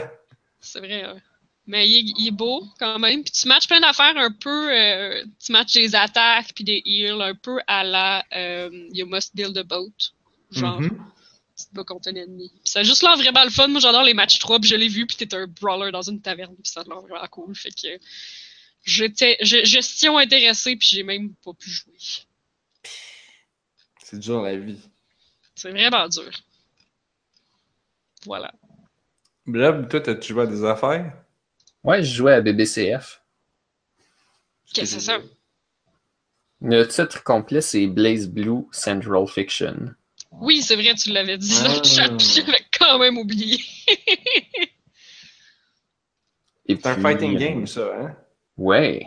C'est 0.60 0.78
vrai. 0.80 1.04
ouais. 1.06 1.20
Mais 1.66 1.86
il 1.86 1.96
est, 1.98 2.14
il 2.18 2.28
est 2.28 2.30
beau 2.30 2.64
quand 2.78 2.98
même. 2.98 3.22
Puis 3.22 3.32
tu 3.32 3.46
matches 3.46 3.68
plein 3.68 3.80
d'affaires 3.80 4.16
un 4.16 4.32
peu. 4.32 4.72
euh, 4.74 5.22
tu 5.44 5.52
matches 5.52 5.74
des 5.74 5.94
attaques 5.94 6.52
puis 6.54 6.64
des 6.64 6.82
heals 6.86 7.20
un 7.20 7.34
peu 7.34 7.60
à 7.66 7.84
la 7.84 8.24
euh, 8.34 8.70
You 8.94 9.04
must 9.06 9.36
build 9.36 9.58
a 9.58 9.64
boat. 9.64 10.12
Genre, 10.50 10.80
tu 10.80 11.64
te 11.66 11.74
bats 11.74 11.84
contre 11.84 12.08
un 12.08 12.14
ennemi. 12.14 12.52
Ça 12.64 12.80
a 12.80 12.82
juste 12.82 13.02
l'air 13.02 13.16
vraiment 13.16 13.44
le 13.44 13.50
fun. 13.50 13.68
Moi 13.68 13.80
j'adore 13.80 14.02
les 14.02 14.14
matchs 14.14 14.38
3 14.38 14.60
puis 14.60 14.70
je 14.70 14.76
l'ai 14.76 14.88
vu 14.88 15.06
puis 15.06 15.16
t'es 15.16 15.34
un 15.34 15.46
brawler 15.46 15.90
dans 15.90 16.02
une 16.02 16.20
taverne 16.20 16.54
puis 16.54 16.70
ça 16.70 16.80
a 16.80 16.84
l'air 16.84 17.00
vraiment 17.00 17.26
cool. 17.28 17.54
Fait 17.54 17.70
que 17.70 17.98
j'étais 18.84 19.36
gestion 19.40 20.18
intéressée 20.18 20.76
puis 20.76 20.88
j'ai 20.90 21.02
même 21.02 21.34
pas 21.44 21.52
pu 21.52 21.68
jouer. 21.68 21.98
C'est 24.02 24.18
dur 24.18 24.42
la 24.42 24.56
vie. 24.56 24.80
C'est 25.54 25.70
vraiment 25.70 26.08
dur. 26.08 26.30
Voilà. 28.24 28.52
Blob, 29.46 29.88
toi, 29.88 30.00
t'as-tu 30.00 30.32
joué 30.32 30.42
à 30.44 30.46
des 30.46 30.64
affaires? 30.64 31.12
Ouais, 31.82 32.02
je 32.02 32.14
jouais 32.14 32.34
à 32.34 32.40
BBCF. 32.40 33.22
Qu'est-ce 34.72 34.94
que 34.94 35.00
c'est 35.00 35.06
ça? 35.06 35.18
Le 36.60 36.84
titre 36.84 37.22
complet, 37.22 37.60
c'est 37.60 37.86
Blaze 37.86 38.28
Blue 38.28 38.66
Central 38.72 39.26
Fiction. 39.26 39.94
Oui, 40.30 40.62
c'est 40.62 40.76
vrai, 40.76 40.94
tu 40.94 41.10
l'avais 41.10 41.38
dit 41.38 41.50
dans 41.62 41.70
Ah. 41.70 41.78
le 41.78 41.84
chat, 41.84 42.08
puis 42.16 42.26
j'avais 42.36 42.64
quand 42.78 42.98
même 42.98 43.18
oublié. 43.18 43.60
C'est 46.68 46.86
un 46.86 47.00
fighting 47.00 47.36
game, 47.38 47.66
ça, 47.66 47.90
hein? 47.98 48.16
Ouais. 48.56 49.06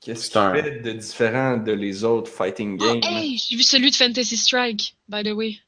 Qu'est-ce 0.00 0.24
C'est 0.24 0.32
qui 0.32 0.38
un- 0.38 0.52
fait 0.54 0.80
de 0.80 0.92
différent 0.92 1.56
de 1.56 1.72
les 1.72 2.04
autres 2.04 2.30
fighting 2.30 2.76
Oh, 2.80 2.84
games? 2.84 3.00
hey, 3.04 3.38
j'ai 3.38 3.56
vu 3.56 3.62
celui 3.62 3.90
de 3.90 3.96
Fantasy 3.96 4.36
Strike, 4.36 4.96
by 5.08 5.22
the 5.22 5.32
way. 5.32 5.58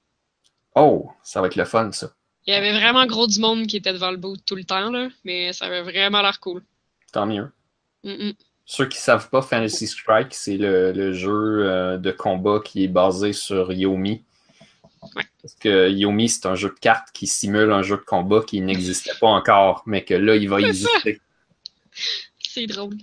Oh, 0.75 1.11
ça 1.23 1.41
va 1.41 1.47
être 1.47 1.57
le 1.57 1.65
fun, 1.65 1.91
ça. 1.93 2.11
Il 2.47 2.53
y 2.53 2.57
avait 2.57 2.73
vraiment 2.73 3.07
gros 3.07 3.27
du 3.27 3.39
monde 3.41 3.67
qui 3.67 3.77
était 3.79 3.93
devant 3.93 4.11
le 4.11 4.17
bout 4.19 4.37
tout 4.37 4.57
le 4.57 4.65
temps, 4.65 4.91
là, 4.91 5.09
mais 5.25 5.53
ça 5.53 5.67
avait 5.67 5.83
vraiment 5.83 6.21
l'air 6.21 6.41
cool. 6.41 6.63
Tant 7.13 7.27
mieux. 7.27 7.51
Mm, 8.03 8.11
mm. 8.29 8.33
Ceux 8.67 8.87
qui 8.89 8.99
savent 8.99 9.31
pas, 9.31 9.41
Fantasy 9.41 9.87
Strike, 9.87 10.35
c'est 10.35 10.57
le, 10.59 10.93
le 10.93 11.13
jeu 11.13 11.67
euh, 11.71 11.97
de 11.97 12.11
combat 12.11 12.61
qui 12.63 12.85
est 12.85 12.89
basé 12.89 13.33
sur 13.33 13.73
Yomi. 13.73 14.25
Ouais. 15.17 15.25
Parce 15.43 15.55
que 15.55 15.91
Yomi, 15.91 16.29
c'est 16.29 16.47
un 16.47 16.55
jeu 16.55 16.69
de 16.69 16.79
cartes 16.81 17.09
qui 17.13 17.27
simule 17.27 17.71
un 17.73 17.83
jeu 17.83 17.97
de 17.97 18.03
combat 18.03 18.43
qui 18.47 18.61
n'existait 18.61 19.13
pas 19.21 19.29
encore, 19.29 19.83
mais 19.87 20.05
que 20.05 20.15
là, 20.15 20.37
il 20.37 20.49
va 20.49 20.59
C'est 20.61 20.67
exister. 20.67 21.21
C'est 22.39 22.67
drôle. 22.67 22.97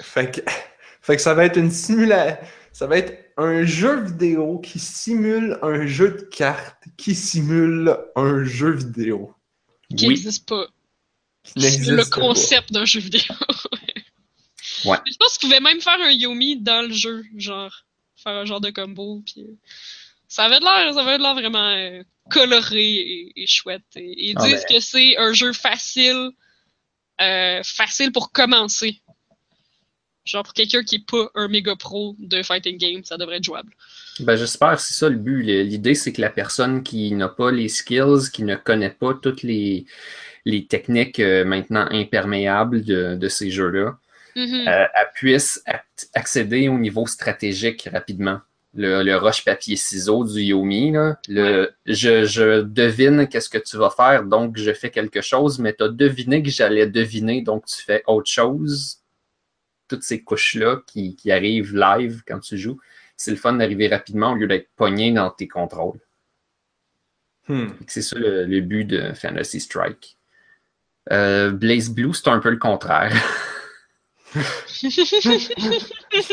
Fait 0.00 0.30
que, 0.30 0.40
fait 1.02 1.16
que 1.16 1.22
ça 1.22 1.34
va 1.34 1.44
être 1.44 1.56
une 1.56 1.70
simulation. 1.70 2.38
Ça 2.72 2.86
va 2.86 2.98
être 2.98 3.32
un 3.36 3.64
jeu 3.64 4.04
vidéo 4.04 4.58
qui 4.58 4.78
simule 4.78 5.58
un 5.62 5.86
jeu 5.86 6.10
de 6.10 6.22
cartes 6.22 6.84
qui 6.96 7.14
simule 7.14 7.96
un 8.14 8.44
jeu 8.44 8.70
vidéo. 8.70 9.34
Qui 9.96 10.06
Oui, 10.06 10.14
n'existe 10.14 10.48
pas. 10.48 10.66
C'est 11.42 11.86
le 11.86 12.04
concept 12.04 12.72
d'un 12.72 12.84
jeu 12.84 13.00
vidéo. 13.00 13.22
Ouais. 14.84 14.98
Je 15.10 15.16
pense 15.16 15.38
qu'ils 15.38 15.48
pouvaient 15.48 15.60
même 15.60 15.80
faire 15.80 15.98
un 16.00 16.12
Yomi 16.12 16.56
dans 16.56 16.86
le 16.86 16.92
jeu, 16.92 17.24
genre 17.36 17.84
faire 18.16 18.34
un 18.34 18.44
genre 18.44 18.60
de 18.60 18.70
combo. 18.70 19.22
Puis, 19.24 19.40
euh, 19.40 19.56
ça 20.28 20.44
avait 20.44 20.60
de 20.60 20.64
l'air, 20.64 20.94
ça 20.94 21.00
avait 21.00 21.18
l'air 21.18 21.34
vraiment 21.34 21.70
euh, 21.70 22.02
coloré 22.30 22.84
et, 22.84 23.42
et 23.42 23.46
chouette. 23.46 23.82
Et, 23.96 24.28
ils 24.30 24.36
Ah, 24.38 24.44
disent 24.46 24.64
ben. 24.68 24.76
que 24.76 24.80
c'est 24.80 25.16
un 25.18 25.32
jeu 25.32 25.52
facile, 25.52 26.30
euh, 27.20 27.62
facile 27.64 28.12
pour 28.12 28.30
commencer. 28.30 29.00
Genre 30.24 30.42
pour 30.42 30.52
quelqu'un 30.52 30.82
qui 30.84 30.96
est 30.96 31.06
pas 31.10 31.30
un 31.34 31.48
méga 31.48 31.74
pro 31.74 32.14
de 32.18 32.42
fighting 32.42 32.76
game, 32.76 33.02
ça 33.02 33.16
devrait 33.16 33.38
être 33.38 33.44
jouable. 33.44 33.72
Ben, 34.20 34.36
j'espère, 34.36 34.78
c'est 34.78 34.92
ça 34.92 35.08
le 35.08 35.16
but. 35.16 35.42
L'idée, 35.42 35.94
c'est 35.94 36.12
que 36.12 36.20
la 36.20 36.28
personne 36.28 36.82
qui 36.82 37.12
n'a 37.12 37.28
pas 37.28 37.50
les 37.50 37.68
skills, 37.68 38.30
qui 38.32 38.42
ne 38.42 38.56
connaît 38.56 38.90
pas 38.90 39.14
toutes 39.14 39.42
les, 39.42 39.86
les 40.44 40.66
techniques 40.66 41.20
euh, 41.20 41.44
maintenant 41.46 41.88
imperméables 41.90 42.84
de, 42.84 43.14
de 43.14 43.28
ces 43.28 43.50
jeux-là, 43.50 43.98
euh, 44.36 44.86
elle 44.94 45.10
puisse 45.14 45.62
ac- 45.66 46.08
accéder 46.14 46.68
au 46.68 46.78
niveau 46.78 47.06
stratégique 47.06 47.88
rapidement. 47.90 48.40
Le, 48.74 49.02
le 49.02 49.16
roche-papier-ciseau 49.16 50.24
du 50.24 50.42
Yomi, 50.42 50.92
là, 50.92 51.18
le, 51.26 51.70
je, 51.86 52.26
je 52.26 52.60
devine 52.60 53.26
qu'est-ce 53.26 53.48
que 53.48 53.58
tu 53.58 53.78
vas 53.78 53.88
faire, 53.90 54.24
donc 54.24 54.58
je 54.58 54.72
fais 54.72 54.90
quelque 54.90 55.22
chose, 55.22 55.58
mais 55.58 55.74
tu 55.74 55.84
as 55.84 55.88
deviné 55.88 56.42
que 56.42 56.50
j'allais 56.50 56.86
deviner, 56.86 57.40
donc 57.40 57.64
tu 57.64 57.82
fais 57.82 58.02
autre 58.06 58.30
chose. 58.30 58.98
Toutes 59.88 60.02
ces 60.02 60.22
couches-là 60.22 60.82
qui, 60.86 61.16
qui 61.16 61.32
arrivent 61.32 61.74
live 61.74 62.22
quand 62.26 62.40
tu 62.40 62.58
joues, 62.58 62.78
c'est 63.16 63.30
le 63.30 63.38
fun 63.38 63.54
d'arriver 63.54 63.88
rapidement 63.88 64.32
au 64.32 64.34
lieu 64.34 64.46
d'être 64.46 64.68
pogné 64.76 65.12
dans 65.12 65.30
tes 65.30 65.48
contrôles. 65.48 66.00
Hmm. 67.48 67.68
C'est 67.86 68.02
ça 68.02 68.18
le, 68.18 68.44
le 68.44 68.60
but 68.60 68.84
de 68.84 69.14
Fantasy 69.14 69.60
Strike. 69.60 70.18
Euh, 71.10 71.50
Blaze 71.50 71.88
Blue, 71.90 72.12
c'est 72.12 72.28
un 72.28 72.38
peu 72.38 72.50
le 72.50 72.58
contraire. 72.58 73.12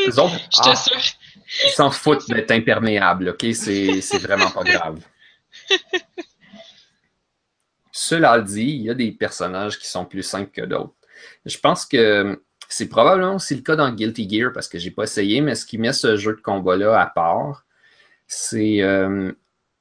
Eux 0.08 0.18
autres, 0.20 0.34
ah, 0.64 0.74
ils 1.64 1.70
s'en 1.70 1.90
foutent 1.90 2.28
d'être 2.28 2.50
imperméables, 2.50 3.30
ok? 3.30 3.46
C'est 3.54 4.00
c'est 4.00 4.18
vraiment 4.18 4.50
pas 4.50 4.64
grave. 4.64 4.98
Cela 7.92 8.40
dit, 8.40 8.62
il 8.62 8.82
y 8.82 8.90
a 8.90 8.94
des 8.94 9.12
personnages 9.12 9.78
qui 9.78 9.88
sont 9.88 10.04
plus 10.04 10.22
simples 10.22 10.50
que 10.50 10.62
d'autres. 10.62 10.94
Je 11.46 11.56
pense 11.58 11.86
que 11.86 12.42
c'est 12.68 12.88
probablement 12.88 13.36
aussi 13.36 13.54
le 13.54 13.62
cas 13.62 13.76
dans 13.76 13.90
Guilty 13.90 14.28
Gear 14.28 14.52
parce 14.52 14.68
que 14.68 14.78
j'ai 14.78 14.90
pas 14.90 15.04
essayé, 15.04 15.40
mais 15.40 15.54
ce 15.54 15.64
qui 15.64 15.78
met 15.78 15.92
ce 15.92 16.16
jeu 16.16 16.34
de 16.34 16.40
combat-là 16.40 17.00
à 17.00 17.06
part, 17.06 17.64
c'est 18.26 18.82
euh, 18.82 19.32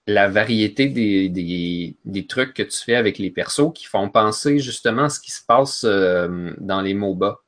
la 0.08 0.30
variété 0.30 0.88
des, 0.88 1.28
des- 1.30 1.98
des 2.06 2.28
trucs 2.28 2.54
que 2.54 2.64
tu 2.64 2.78
fais 2.78 2.96
avec 2.96 3.18
les 3.18 3.32
persos 3.32 3.74
qui 3.74 3.86
font 3.86 4.08
penser 4.10 4.60
justement 4.60 5.06
à 5.06 5.10
ce 5.10 5.20
qui 5.20 5.32
se 5.32 5.44
passe 5.46 5.84
euh, 5.84 6.54
dans 6.60 6.82
les 6.82 6.94
MOBA. 6.94 7.42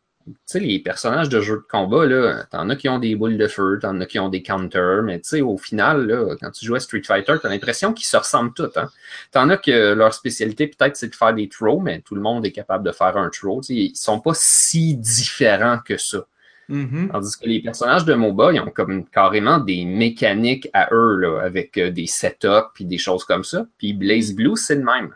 Sais, 0.46 0.60
les 0.60 0.80
personnages 0.80 1.30
de 1.30 1.42
jeux 1.42 1.58
de 1.58 1.66
combat, 1.70 2.06
là, 2.06 2.44
t'en 2.52 2.70
as 2.70 2.76
qui 2.76 2.90
ont 2.90 3.00
des 3.00 3.16
boules 3.16 3.38
de 3.38 3.48
feu, 3.48 3.80
t'en 3.82 4.00
as 4.02 4.06
qui 4.06 4.20
ont 4.20 4.30
des 4.30 4.44
counters, 4.44 5.04
mais 5.04 5.20
tu 5.20 5.30
sais, 5.30 5.42
au 5.42 5.58
final, 5.58 6.08
là, 6.08 6.36
quand 6.40 6.52
tu 6.52 6.66
joues 6.66 6.76
à 6.76 6.80
Street 6.80 7.04
Fighter, 7.06 7.36
t'as 7.42 7.50
l'impression 7.50 7.94
qu'ils 7.94 8.06
se 8.06 8.18
ressemblent 8.18 8.54
tous. 8.54 8.76
Hein? 8.78 8.90
T'en 9.32 9.50
as 9.50 9.58
que 9.58 9.94
leur 9.94 10.14
spécialité, 10.14 10.68
peut-être, 10.68 10.96
c'est 10.96 11.10
de 11.10 11.16
faire 11.16 11.34
des 11.34 11.50
throws, 11.50 11.80
mais 11.80 12.02
tout 12.02 12.16
le 12.16 12.22
monde 12.22 12.46
est 12.46 12.52
capable 12.52 12.86
de 12.86 12.92
faire 12.92 13.18
un 13.18 13.30
throw. 13.30 13.62
sais, 13.62 13.74
ils 13.74 13.96
sont 13.96 14.20
pas 14.20 14.34
si 14.34 14.96
différents 14.96 15.80
que 15.80 15.98
ça. 15.98 16.26
Mhm. 16.70 17.10
Tandis 17.12 17.38
que 17.38 17.48
les 17.48 17.62
personnages 17.62 18.06
de 18.06 18.14
MOBA, 18.14 18.54
ils 18.54 18.60
ont 18.60 18.72
comme 18.72 19.06
carrément 19.06 19.60
des 19.60 19.86
mécaniques 19.86 20.68
à 20.74 20.90
eux, 20.92 21.16
là, 21.16 21.40
avec 21.40 21.78
euh, 21.78 21.92
des 21.92 22.08
setups 22.08 22.80
et 22.80 22.84
des 22.84 22.98
choses 22.98 23.24
comme 23.24 23.44
ça. 23.44 23.66
Puis 23.78 23.94
Blaze 23.94 24.34
Blue, 24.34 24.58
c'est 24.58 24.76
le 24.76 24.84
même. 24.84 25.16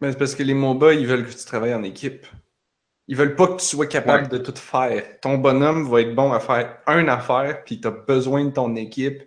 Mais 0.00 0.12
c'est 0.12 0.18
parce 0.18 0.34
que 0.34 0.42
les 0.42 0.54
MOBA, 0.54 0.94
ils 0.94 1.06
veulent 1.06 1.26
que 1.26 1.32
tu 1.32 1.44
travailles 1.44 1.74
en 1.74 1.82
équipe. 1.82 2.26
Ils 3.08 3.16
veulent 3.16 3.34
pas 3.36 3.46
que 3.48 3.56
tu 3.60 3.64
sois 3.66 3.86
capable 3.86 4.24
Ouais. 4.24 4.28
de 4.28 4.38
tout 4.38 4.54
faire. 4.54 5.02
Ton 5.20 5.38
bonhomme 5.38 5.88
va 5.90 6.02
être 6.02 6.14
bon 6.14 6.32
à 6.32 6.40
faire 6.40 6.78
une 6.88 7.08
affaire, 7.08 7.64
puis 7.64 7.80
tu 7.80 7.88
as 7.88 7.90
besoin 7.90 8.44
de 8.44 8.50
ton 8.50 8.76
équipe 8.76 9.22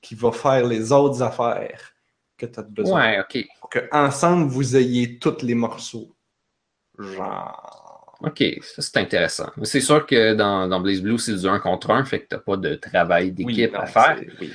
qui 0.00 0.14
va 0.14 0.30
faire 0.32 0.64
les 0.66 0.92
autres 0.92 1.20
affaires 1.22 1.92
que 2.38 2.46
tu 2.46 2.60
as 2.60 2.62
besoin. 2.62 3.00
Ouais, 3.00 3.20
ok. 3.20 3.44
Pour 3.60 3.70
que 3.70 3.80
ensemble 3.90 4.46
vous 4.48 4.76
ayez 4.76 5.18
tous 5.18 5.42
les 5.42 5.54
morceaux. 5.54 6.14
Genre. 6.98 8.16
OK, 8.20 8.42
ça 8.62 8.80
c'est 8.82 8.96
intéressant. 8.98 9.50
Mais 9.56 9.64
c'est 9.66 9.80
sûr 9.80 10.06
que 10.06 10.34
dans, 10.34 10.68
dans 10.68 10.80
Blaze 10.80 11.02
Blue, 11.02 11.18
c'est 11.18 11.34
du 11.34 11.46
1 11.46 11.58
contre 11.58 11.90
1, 11.90 12.04
fait 12.04 12.20
que 12.20 12.28
tu 12.28 12.34
n'as 12.36 12.40
pas 12.40 12.56
de 12.56 12.74
travail 12.76 13.32
d'équipe 13.32 13.72
Oui, 13.72 13.76
à 13.76 13.80
non, 13.80 13.86
faire. 13.86 14.20
oui. 14.40 14.52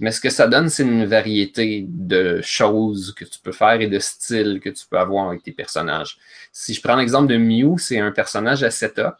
Mais 0.00 0.10
ce 0.10 0.20
que 0.20 0.30
ça 0.30 0.48
donne, 0.48 0.68
c'est 0.68 0.82
une 0.82 1.04
variété 1.04 1.84
de 1.88 2.40
choses 2.42 3.14
que 3.16 3.24
tu 3.24 3.38
peux 3.38 3.52
faire 3.52 3.80
et 3.80 3.86
de 3.86 3.98
styles 3.98 4.60
que 4.60 4.70
tu 4.70 4.84
peux 4.90 4.98
avoir 4.98 5.28
avec 5.28 5.42
tes 5.44 5.52
personnages. 5.52 6.18
Si 6.50 6.74
je 6.74 6.80
prends 6.82 6.96
l'exemple 6.96 7.28
de 7.32 7.36
Mew, 7.36 7.78
c'est 7.78 7.98
un 8.00 8.10
personnage 8.10 8.62
à 8.64 8.70
setup. 8.70 9.14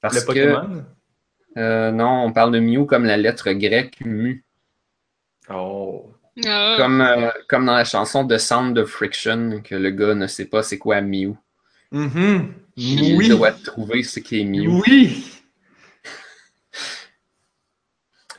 Parce 0.00 0.14
Le 0.14 0.20
que, 0.20 0.26
Pokémon? 0.54 0.84
euh, 1.58 1.90
non, 1.90 2.24
on 2.24 2.32
parle 2.32 2.52
de 2.52 2.60
Mew 2.60 2.86
comme 2.86 3.04
la 3.04 3.16
lettre 3.18 3.50
grecque 3.52 4.00
Mu. 4.04 4.44
Oh. 5.52 6.10
Ah, 6.46 6.76
Comme, 6.78 7.00
euh, 7.02 7.28
comme 7.48 7.66
dans 7.66 7.74
la 7.74 7.84
chanson 7.84 8.24
de 8.24 8.38
Sound 8.38 8.78
of 8.78 8.88
Friction, 8.88 9.60
que 9.62 9.74
le 9.74 9.90
gars 9.90 10.14
ne 10.14 10.26
sait 10.26 10.46
pas 10.46 10.62
c'est 10.62 10.78
quoi 10.78 11.00
Mew. 11.02 11.34
Mhm. 11.92 12.54
Il 12.76 13.16
Oui. 13.18 13.28
doit 13.28 13.50
trouver 13.52 14.02
ce 14.04 14.20
qui 14.20 14.40
est 14.40 14.44
Mew. 14.44 14.80
Oui. 14.86 15.39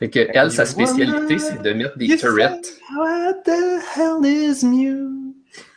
Fait 0.02 0.10
que 0.10 0.28
elle, 0.34 0.50
sa 0.50 0.66
spécialité, 0.66 1.38
c'est 1.38 1.62
de 1.62 1.72
mettre 1.74 1.96
des 1.96 2.16
turrets. 2.16 2.60
What 2.96 3.44
the 3.44 3.78
hell 3.94 4.26
is 4.26 4.64
Mew? 4.64 5.32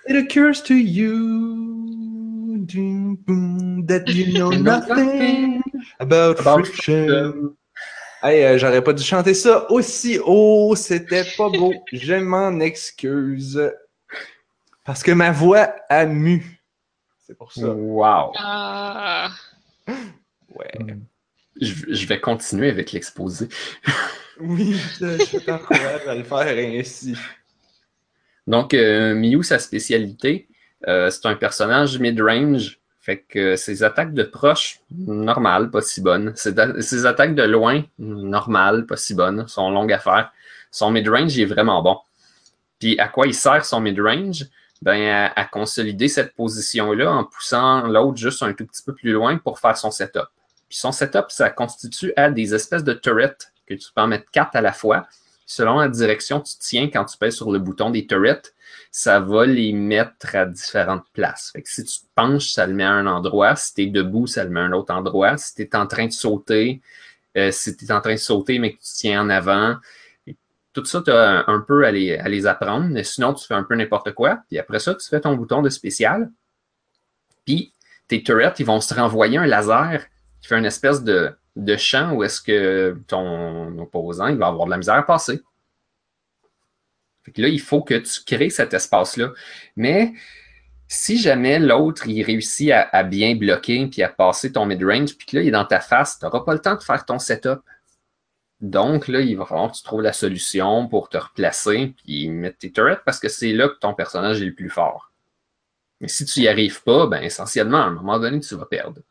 It 0.08 0.16
occurs 0.16 0.64
to 0.64 0.74
you 0.74 2.66
that 3.86 4.08
you 4.08 4.34
know 4.34 4.50
nothing 4.50 5.62
about, 6.00 6.40
About 6.40 6.66
friction. 6.66 7.56
Hey, 8.24 8.44
euh, 8.46 8.58
j'aurais 8.58 8.84
pas 8.84 8.94
dû 8.94 9.04
chanter 9.04 9.36
ça 9.36 9.72
aussi 9.72 10.18
haut, 10.26 10.74
c'était 10.76 11.26
pas 11.38 11.50
beau. 11.50 11.76
Je 11.94 12.16
m'en 12.16 12.60
excuse. 12.62 13.62
Parce 14.84 15.04
que 15.04 15.12
ma 15.12 15.32
voix 15.32 15.76
a 15.88 16.08
mu. 16.08 16.64
C'est 17.28 17.38
pour 17.38 17.54
ça. 17.54 17.68
Wow. 17.68 18.32
ah. 18.40 19.30
Ouais. 20.50 20.98
Je, 21.62 21.74
je 21.88 22.08
vais 22.08 22.20
continuer 22.20 22.70
avec 22.70 22.92
l'exposé. 22.92 23.48
Oui, 24.40 24.76
je 25.00 25.38
t'encourage 25.40 26.08
à 26.08 26.16
le 26.16 26.24
faire 26.24 26.80
ainsi. 26.80 27.16
Donc, 28.48 28.74
euh, 28.74 29.44
sa 29.44 29.60
spécialité, 29.60 30.48
euh, 30.88 31.10
c'est 31.10 31.26
un 31.26 31.36
personnage 31.36 32.00
mid-range. 32.00 32.80
Fait 33.02 33.20
que 33.20 33.56
ses 33.56 33.84
attaques 33.84 34.14
de 34.14 34.24
proche, 34.24 34.80
normales, 34.90 35.70
pas 35.70 35.82
si 35.82 36.02
bonnes. 36.02 36.34
Ses, 36.36 37.06
attaques 37.06 37.36
de 37.36 37.44
loin, 37.44 37.84
normales, 38.00 38.88
pas 38.88 38.98
si 38.98 39.14
bonnes, 39.14 39.48
sont 39.48 39.70
longues 39.70 39.94
à 39.94 40.00
faire. 40.00 40.32
Son 40.72 40.90
mid-range 40.90 41.36
il 41.36 41.44
est 41.44 41.46
vraiment 41.46 41.84
bon. 41.84 42.00
Puis 42.80 42.98
à 43.00 43.08
quoi 43.08 43.28
il 43.28 43.36
sert 43.36 43.64
son 43.64 43.80
mid-range? 43.80 44.46
Ben, 44.82 45.02
à, 45.08 45.40
à 45.40 45.46
consolider 45.46 46.08
cette 46.08 46.36
position-là 46.36 47.12
en 47.12 47.24
poussant 47.24 47.88
l'autre 47.88 48.18
juste 48.18 48.44
un 48.44 48.54
tout 48.54 48.66
petit 48.66 48.84
peu 48.84 48.94
plus 48.94 49.12
loin 49.12 49.38
pour 49.38 49.60
faire 49.60 49.78
son 49.78 49.92
setup. 49.92 50.28
Puis 50.70 50.78
son 50.78 50.92
setup, 50.92 51.26
ça 51.30 51.50
constitue 51.50 52.14
à 52.16 52.30
des 52.30 52.54
espèces 52.54 52.84
de 52.84 52.94
turrets 52.94 53.38
que 53.66 53.74
tu 53.74 53.88
peux 53.94 54.02
en 54.02 54.08
mettre 54.08 54.30
quatre 54.32 54.56
à 54.56 54.62
la 54.62 54.74
fois. 54.74 55.08
Selon 55.46 55.80
la 55.80 55.90
direction 55.90 56.42
que 56.42 56.48
tu 56.48 56.56
tiens 56.60 56.90
quand 56.90 57.06
tu 57.06 57.18
pèses 57.18 57.36
sur 57.36 57.52
le 57.52 57.60
bouton 57.60 57.92
des 57.92 58.08
turrets, 58.08 58.42
ça 58.90 59.20
va 59.20 59.46
les 59.46 59.74
mettre 59.74 60.36
à 60.36 60.46
différentes 60.46 61.06
places. 61.14 61.52
Fait 61.54 61.62
que 61.62 61.70
si 61.70 61.84
tu 61.84 62.00
te 62.00 62.06
penches, 62.16 62.52
ça 62.52 62.66
le 62.66 62.74
met 62.74 62.84
à 62.84 62.92
un 62.92 63.06
endroit. 63.06 63.56
Si 63.56 63.74
tu 63.74 63.82
es 63.84 63.86
debout, 63.88 64.26
ça 64.26 64.44
le 64.44 64.50
met 64.50 64.60
à 64.60 64.64
un 64.64 64.72
autre 64.72 64.94
endroit. 64.94 65.38
Si 65.38 65.54
tu 65.54 65.62
es 65.62 65.76
en 65.76 65.86
train 65.86 66.08
de 66.08 66.12
sauter, 66.12 66.82
euh, 67.38 67.52
si 67.52 67.76
tu 67.78 67.86
es 67.86 67.92
en 67.92 68.02
train 68.02 68.14
de 68.14 68.20
sauter 68.20 68.58
mais 68.58 68.74
que 68.74 68.78
tu 68.78 68.90
tiens 68.96 69.22
en 69.22 69.30
avant, 69.30 69.76
tout 70.74 70.86
ça, 70.86 71.02
tu 71.02 71.12
as 71.12 71.30
un, 71.30 71.44
un 71.48 71.60
peu 71.60 71.86
à 71.86 71.92
les, 71.92 72.18
à 72.18 72.28
les 72.28 72.48
apprendre. 72.48 72.88
Mais 72.88 73.04
sinon, 73.04 73.34
tu 73.34 73.46
fais 73.46 73.54
un 73.54 73.64
peu 73.64 73.76
n'importe 73.76 74.14
quoi. 74.14 74.40
Puis 74.48 74.58
après 74.58 74.80
ça, 74.80 74.96
tu 74.96 75.08
fais 75.08 75.22
ton 75.22 75.36
bouton 75.36 75.62
de 75.62 75.70
spécial. 75.70 76.32
Puis 77.46 77.74
tes 78.08 78.24
turrets, 78.24 78.54
ils 78.60 78.66
vont 78.66 78.82
se 78.82 78.94
renvoyer 78.94 79.38
un 79.38 79.46
laser 79.46 80.06
qui 80.46 80.50
fait 80.50 80.60
une 80.60 80.66
espèce 80.66 81.04
de, 81.04 81.36
de 81.56 81.76
champ 81.76 82.14
où 82.14 82.24
est-ce 82.24 82.40
que 82.40 82.98
ton 83.08 83.78
opposant 83.80 84.28
il 84.28 84.38
va 84.38 84.48
avoir 84.48 84.66
de 84.66 84.72
la 84.72 84.78
misère 84.78 84.96
à 84.96 85.04
passer. 85.04 85.42
Là, 87.38 87.48
il 87.48 87.60
faut 87.60 87.82
que 87.82 87.96
tu 87.96 88.24
crées 88.24 88.52
cet 88.52 88.76
espace-là. 88.76 89.32
Mais 89.76 90.14
si 90.88 91.18
jamais 91.18 91.58
l'autre, 91.58 92.08
il 92.08 92.22
réussit 92.22 92.70
à, 92.70 92.88
à 92.92 93.02
bien 93.02 93.36
bloquer 93.36 93.88
puis 93.88 94.04
à 94.04 94.10
passer 94.10 94.52
ton 94.52 94.68
mid-range, 94.68 95.18
puis 95.18 95.26
que 95.26 95.38
là, 95.38 95.42
il 95.42 95.48
est 95.48 95.52
dans 95.52 95.66
ta 95.66 95.80
face, 95.80 96.20
tu 96.20 96.26
n'auras 96.26 96.42
pas 96.42 96.54
le 96.54 96.60
temps 96.60 96.76
de 96.76 96.84
faire 96.84 97.04
ton 97.04 97.18
setup. 97.18 97.62
Donc, 98.62 99.08
là, 99.08 99.22
il 99.22 99.36
va 99.36 99.46
falloir 99.46 99.72
que 99.72 99.78
tu 99.78 99.84
trouves 99.84 100.04
la 100.04 100.14
solution 100.14 100.88
pour 100.88 101.10
te 101.10 101.18
replacer 101.18 101.96
puis 101.98 102.30
mettre 102.30 102.60
tes 102.60 102.72
turrets 102.72 103.00
parce 103.04 103.20
que 103.20 103.28
c'est 103.28 103.54
là 103.54 103.70
que 103.70 103.80
ton 103.80 103.96
personnage 103.96 104.40
est 104.44 104.46
le 104.46 104.54
plus 104.54 104.70
fort. 104.70 105.12
Mais 106.00 106.08
si 106.08 106.26
tu 106.26 106.42
n'y 106.42 106.48
arrives 106.48 106.84
pas, 106.84 107.08
ben 107.08 107.24
essentiellement, 107.24 107.80
à 107.80 107.86
un 107.86 107.92
moment 107.92 108.20
donné, 108.20 108.40
tu 108.40 108.56
vas 108.56 108.66
perdre. 108.66 109.02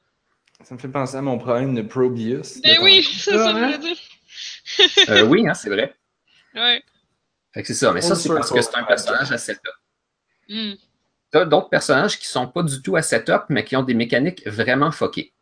Ça 0.64 0.74
me 0.74 0.78
fait 0.78 0.88
penser 0.88 1.16
à 1.16 1.22
mon 1.22 1.38
problème 1.38 1.74
de 1.74 1.82
Probius. 1.82 2.60
Ben 2.62 2.78
de 2.78 2.82
oui, 2.82 3.02
c'est 3.02 3.30
ça 3.30 3.32
que 3.32 3.38
je 3.38 3.42
hein? 3.42 3.66
voulais 3.66 3.78
dire. 3.78 3.96
Euh, 5.10 5.26
oui, 5.26 5.46
hein, 5.46 5.52
c'est 5.52 5.68
vrai. 5.68 5.94
Ouais. 6.54 6.82
Fait 7.52 7.60
que 7.60 7.66
c'est 7.68 7.74
ça. 7.74 7.92
Mais 7.92 8.00
ça, 8.00 8.14
c'est 8.14 8.30
parce 8.30 8.50
que 8.50 8.62
c'est 8.62 8.74
un 8.74 8.84
personnage 8.84 9.30
à 9.30 9.36
setup. 9.36 9.60
Hmm. 10.48 10.72
Tu 11.30 11.38
as 11.38 11.44
d'autres 11.44 11.68
personnages 11.68 12.18
qui 12.18 12.26
sont 12.26 12.46
pas 12.48 12.62
du 12.62 12.80
tout 12.80 12.96
à 12.96 13.02
setup, 13.02 13.44
mais 13.50 13.62
qui 13.62 13.76
ont 13.76 13.82
des 13.82 13.92
mécaniques 13.92 14.46
vraiment 14.48 14.90
fuckées. 14.90 15.34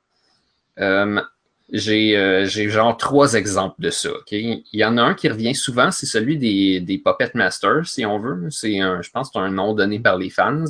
Euh, 0.80 1.22
j'ai 1.70 2.16
euh, 2.16 2.46
j'ai 2.46 2.68
genre 2.68 2.96
trois 2.96 3.34
exemples 3.34 3.80
de 3.80 3.90
ça. 3.90 4.10
ok? 4.10 4.32
Il 4.32 4.64
y 4.72 4.84
en 4.84 4.98
a 4.98 5.02
un 5.02 5.14
qui 5.14 5.28
revient 5.28 5.54
souvent, 5.54 5.92
c'est 5.92 6.06
celui 6.06 6.36
des, 6.36 6.80
des 6.80 6.98
Puppet 6.98 7.30
Masters, 7.34 7.86
si 7.86 8.04
on 8.04 8.18
veut. 8.18 8.50
C'est 8.50 8.80
un, 8.80 9.00
je 9.02 9.10
pense 9.10 9.28
que 9.28 9.34
c'est 9.34 9.38
un 9.38 9.50
nom 9.50 9.72
donné 9.74 10.00
par 10.00 10.18
les 10.18 10.30
fans. 10.30 10.64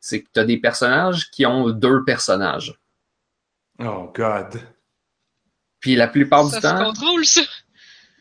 C'est 0.00 0.22
que 0.22 0.28
tu 0.34 0.40
as 0.40 0.44
des 0.44 0.58
personnages 0.58 1.30
qui 1.30 1.46
ont 1.46 1.70
deux 1.70 2.04
personnages. 2.04 2.74
Oh 3.78 4.10
God. 4.14 4.60
Puis 5.80 5.96
la 5.96 6.08
plupart 6.08 6.46
Ça 6.46 6.56
du 6.56 6.66
se 6.66 6.72
temps, 6.72 6.84
contrôle, 6.84 7.24
ça. 7.24 7.42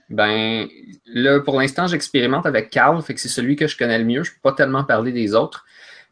Ben, 0.09 0.67
là, 1.05 1.39
pour 1.39 1.59
l'instant, 1.59 1.87
j'expérimente 1.87 2.45
avec 2.45 2.69
Carl, 2.69 3.01
fait 3.01 3.13
que 3.13 3.19
c'est 3.19 3.29
celui 3.29 3.55
que 3.55 3.67
je 3.67 3.77
connais 3.77 3.97
le 3.97 4.05
mieux. 4.05 4.23
Je 4.23 4.31
peux 4.31 4.41
pas 4.41 4.51
tellement 4.53 4.83
parler 4.83 5.11
des 5.11 5.33
autres. 5.33 5.65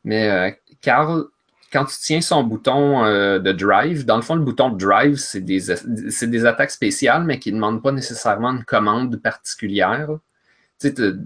Mais 0.03 0.30
euh, 0.30 0.51
Carl, 0.81 1.26
quand 1.72 1.85
tu 1.85 1.95
tiens 1.99 2.22
son 2.22 2.43
bouton 2.43 3.03
euh, 3.03 3.39
de 3.39 3.51
drive, 3.51 4.05
dans 4.05 4.15
le 4.15 4.22
fond, 4.22 4.35
le 4.35 4.43
bouton 4.43 4.69
de 4.69 4.77
drive, 4.77 5.15
c'est 5.15 5.41
des, 5.41 5.59
c'est 6.09 6.30
des 6.30 6.45
attaques 6.45 6.72
spéciales, 6.72 7.23
mais 7.23 7.39
qui 7.39 7.51
ne 7.51 7.57
demandent 7.57 7.84
pas 7.84 7.91
nécessairement 7.91 8.51
une 8.51 8.63
commande 8.63 9.22
particulière. 9.22 10.09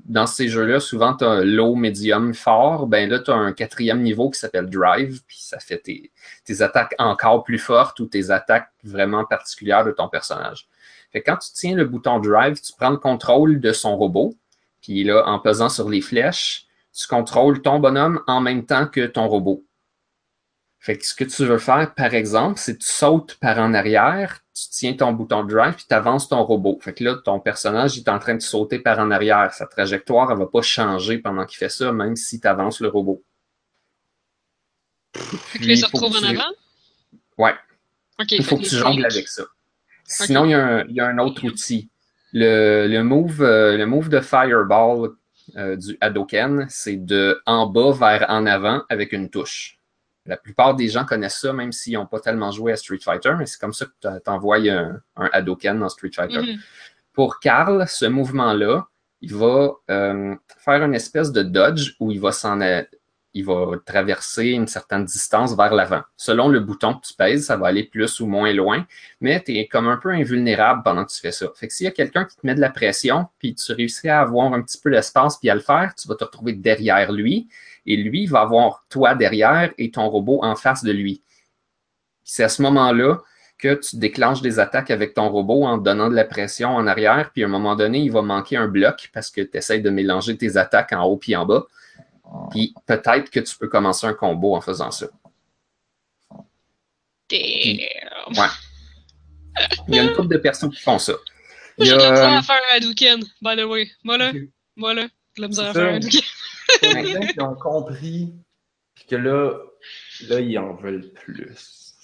Dans 0.05 0.27
ces 0.27 0.49
jeux-là, 0.49 0.79
souvent, 0.79 1.15
tu 1.15 1.23
as 1.23 1.43
low, 1.43 1.75
medium, 1.75 2.33
fort. 2.33 2.87
Ben 2.87 3.09
là, 3.09 3.19
tu 3.19 3.31
as 3.31 3.35
un 3.35 3.53
quatrième 3.53 4.01
niveau 4.01 4.29
qui 4.29 4.39
s'appelle 4.39 4.69
drive, 4.69 5.21
puis 5.27 5.37
ça 5.39 5.59
fait 5.59 5.77
tes, 5.77 6.61
attaques 6.61 6.95
encore 6.97 7.43
plus 7.43 7.59
fortes 7.59 7.99
ou 7.99 8.05
tes 8.05 8.31
attaques 8.31 8.69
vraiment 8.83 9.25
particulières 9.25 9.85
de 9.85 9.91
ton 9.91 10.09
personnage. 10.09 10.67
Fait 11.11 11.21
quand 11.21 11.37
tu 11.37 11.49
tiens 11.53 11.75
le 11.75 11.85
bouton 11.85 12.19
drive, 12.19 12.59
tu 12.59 12.73
prends 12.77 12.89
le 12.89 12.97
contrôle 12.97 13.59
de 13.59 13.71
son 13.71 13.95
robot. 13.97 14.35
Puis 14.81 15.03
là, 15.03 15.23
en 15.27 15.39
pesant 15.39 15.69
sur 15.69 15.89
les 15.89 16.01
flèches, 16.01 16.67
tu 16.93 17.07
contrôles 17.07 17.61
ton 17.61 17.79
bonhomme 17.79 18.21
en 18.27 18.41
même 18.41 18.65
temps 18.65 18.87
que 18.87 19.05
ton 19.05 19.27
robot. 19.27 19.65
Fait 20.79 20.97
que 20.97 21.05
ce 21.05 21.15
que 21.15 21.23
tu 21.23 21.45
veux 21.45 21.57
faire, 21.57 21.93
par 21.95 22.13
exemple, 22.13 22.59
c'est 22.59 22.77
que 22.77 22.83
tu 22.83 22.89
sautes 22.89 23.35
par 23.41 23.57
en 23.57 23.73
arrière, 23.73 24.44
tu 24.55 24.69
tiens 24.69 24.93
ton 24.93 25.11
bouton 25.11 25.43
drive, 25.43 25.75
puis 25.75 25.85
tu 25.87 25.93
avances 25.93 26.29
ton 26.29 26.41
robot. 26.43 26.79
Fait 26.81 26.93
que 26.93 27.03
là, 27.03 27.15
ton 27.23 27.39
personnage 27.41 27.97
il 27.97 28.01
est 28.01 28.09
en 28.09 28.19
train 28.19 28.35
de 28.35 28.41
sauter 28.41 28.79
par 28.79 28.97
en 28.99 29.11
arrière. 29.11 29.53
Sa 29.53 29.65
trajectoire, 29.67 30.31
elle 30.31 30.37
va 30.39 30.47
pas 30.47 30.61
changer 30.61 31.17
pendant 31.19 31.45
qu'il 31.45 31.57
fait 31.57 31.69
ça, 31.69 31.91
même 31.91 32.15
si 32.15 32.39
tu 32.39 32.47
avances 32.47 32.79
le 32.79 32.87
robot. 32.87 33.21
Fait 35.15 35.59
que 35.59 35.63
Puis, 35.63 35.67
là, 35.67 35.75
ça 35.75 35.87
faut 35.89 35.97
retrouve 35.97 36.19
que 36.21 36.25
en 36.25 36.29
tu- 36.29 36.37
avant? 36.37 36.51
Ouais. 37.37 37.53
Ok. 38.19 38.31
Il 38.31 38.43
faut 38.43 38.57
fait 38.57 38.63
que 38.63 38.69
tu 38.69 38.75
les 38.75 38.81
jongles 38.81 39.05
avec 39.05 39.27
ça. 39.27 39.43
Sinon, 40.05 40.45
il, 40.45 40.51
y 40.51 40.53
a 40.53 40.65
un, 40.65 40.83
il 40.85 40.95
y 40.95 40.99
a 40.99 41.07
un 41.07 41.17
autre 41.17 41.43
outil. 41.45 41.89
Le, 42.31 42.87
le 42.87 43.03
move, 43.03 43.41
euh, 43.41 43.77
le 43.77 43.85
move 43.85 44.09
de 44.09 44.19
Fireball 44.19 45.11
euh, 45.57 45.75
du 45.75 45.97
Hadoken, 46.01 46.65
c'est 46.69 46.97
de 46.97 47.41
en 47.45 47.67
bas 47.67 47.91
vers 47.91 48.25
en 48.29 48.45
avant 48.45 48.83
avec 48.89 49.13
une 49.13 49.29
touche. 49.29 49.79
La 50.25 50.37
plupart 50.37 50.75
des 50.75 50.87
gens 50.87 51.05
connaissent 51.05 51.39
ça, 51.39 51.53
même 51.53 51.71
s'ils 51.71 51.93
n'ont 51.93 52.07
pas 52.07 52.19
tellement 52.19 52.51
joué 52.51 52.71
à 52.71 52.75
Street 52.75 52.99
Fighter, 52.99 53.33
mais 53.37 53.45
c'est 53.45 53.59
comme 53.59 53.73
ça 53.73 53.85
que 53.85 53.91
tu 54.01 54.29
envoies 54.29 54.69
un, 54.69 54.99
un 55.15 55.29
Hadoken 55.31 55.79
dans 55.79 55.89
Street 55.89 56.11
Fighter. 56.13 56.41
Mhm. 56.41 56.59
Pour 57.13 57.39
Karl, 57.39 57.85
ce 57.87 58.05
mouvement-là, 58.05 58.87
il 59.21 59.33
va 59.33 59.75
euh, 59.89 60.35
faire 60.57 60.83
une 60.83 60.93
espèce 60.93 61.31
de 61.31 61.43
dodge 61.43 61.95
où 61.99 62.11
il 62.11 62.19
va 62.19 62.31
s'en 62.31 62.59
il 63.35 63.45
va 63.45 63.73
traverser 63.85 64.47
une 64.51 64.65
certaine 64.65 65.03
distance 65.03 65.55
vers 65.57 65.73
l'avant. 65.73 66.01
Selon 66.15 66.47
le 66.47 66.61
bouton 66.61 66.93
que 66.93 67.05
tu 67.05 67.13
pèses, 67.13 67.45
ça 67.45 67.57
va 67.57 67.67
aller 67.67 67.83
plus 67.83 68.21
ou 68.21 68.27
moins 68.27 68.53
loin, 68.53 68.87
mais 69.19 69.43
tu 69.43 69.57
es 69.57 69.67
comme 69.67 69.89
un 69.89 69.97
peu 69.97 70.09
invulnérable 70.09 70.83
pendant 70.83 71.03
que 71.03 71.11
tu 71.11 71.19
fais 71.19 71.33
ça. 71.33 71.47
Fait 71.53 71.67
que 71.67 71.73
s'il 71.73 71.83
y 71.83 71.87
a 71.87 71.91
quelqu'un 71.91 72.23
qui 72.23 72.37
te 72.37 72.47
met 72.47 72.55
de 72.55 72.61
la 72.61 72.69
pression, 72.69 73.27
puis 73.37 73.53
tu 73.53 73.73
réussis 73.73 74.07
à 74.07 74.21
avoir 74.21 74.53
un 74.53 74.61
petit 74.61 74.79
peu 74.79 74.89
d'espace 74.89 75.37
puis 75.37 75.49
à 75.49 75.53
le 75.53 75.59
faire, 75.59 75.93
tu 75.95 76.07
vas 76.07 76.15
te 76.15 76.23
retrouver 76.23 76.53
derrière 76.53 77.11
lui, 77.11 77.49
et 77.85 77.97
lui 77.97 78.25
va 78.25 78.39
avoir 78.39 78.85
toi 78.89 79.15
derrière 79.15 79.71
et 79.77 79.91
ton 79.91 80.07
robot 80.07 80.39
en 80.41 80.55
face 80.55 80.83
de 80.83 80.93
lui. 80.93 81.21
C'est 82.23 82.45
à 82.45 82.49
ce 82.49 82.61
moment-là 82.61 83.17
que 83.57 83.73
tu 83.75 83.97
déclenches 83.97 84.41
des 84.41 84.59
attaques 84.59 84.91
avec 84.91 85.13
ton 85.13 85.29
robot 85.29 85.65
en 85.65 85.77
donnant 85.77 86.09
de 86.09 86.15
la 86.15 86.23
pression 86.23 86.69
en 86.69 86.87
arrière, 86.87 87.31
puis 87.33 87.43
à 87.43 87.47
un 87.47 87.49
moment 87.49 87.75
donné, 87.75 87.99
il 87.99 88.11
va 88.11 88.21
manquer 88.21 88.55
un 88.55 88.67
bloc 88.67 89.09
parce 89.13 89.29
que 89.29 89.41
tu 89.41 89.57
essaies 89.57 89.79
de 89.79 89.89
mélanger 89.89 90.37
tes 90.37 90.55
attaques 90.55 90.93
en 90.93 91.03
haut 91.03 91.17
puis 91.17 91.35
en 91.35 91.45
bas. 91.45 91.65
Puis 92.51 92.73
peut-être 92.85 93.29
que 93.29 93.39
tu 93.39 93.57
peux 93.57 93.67
commencer 93.67 94.07
un 94.07 94.13
combo 94.13 94.55
en 94.55 94.61
faisant 94.61 94.91
ça. 94.91 95.07
Damn. 97.29 97.39
Ouais. 98.29 98.47
Il 99.87 99.95
y 99.95 99.99
a 99.99 100.03
une 100.03 100.13
couple 100.13 100.33
de 100.33 100.37
personnes 100.37 100.71
qui 100.71 100.81
font 100.81 100.99
ça. 100.99 101.13
J'ai 101.77 101.91
de 101.91 101.97
la 101.97 102.11
misère 102.11 102.31
euh, 102.31 102.37
à 102.37 102.41
faire 102.41 102.61
un 102.71 102.77
Hadouken, 102.77 103.19
by 103.41 103.55
the 103.57 103.65
way. 103.65 103.89
Moi 104.03 104.17
là, 104.17 104.31
moi 104.75 104.93
là, 104.93 105.07
j'ai 105.35 105.37
de 105.37 105.41
la 105.41 105.47
misère 105.47 105.69
à 105.69 105.73
faire 105.73 105.93
un 105.93 105.95
Hadouken. 105.95 106.21
Maintenant 106.93 107.27
qu'ils 107.27 107.41
ont 107.41 107.55
compris, 107.55 108.33
puis 108.95 109.05
que 109.05 109.15
là, 109.15 109.59
là, 110.27 110.39
ils 110.39 110.57
en 110.57 110.73
veulent 110.75 111.11
plus. 111.13 111.95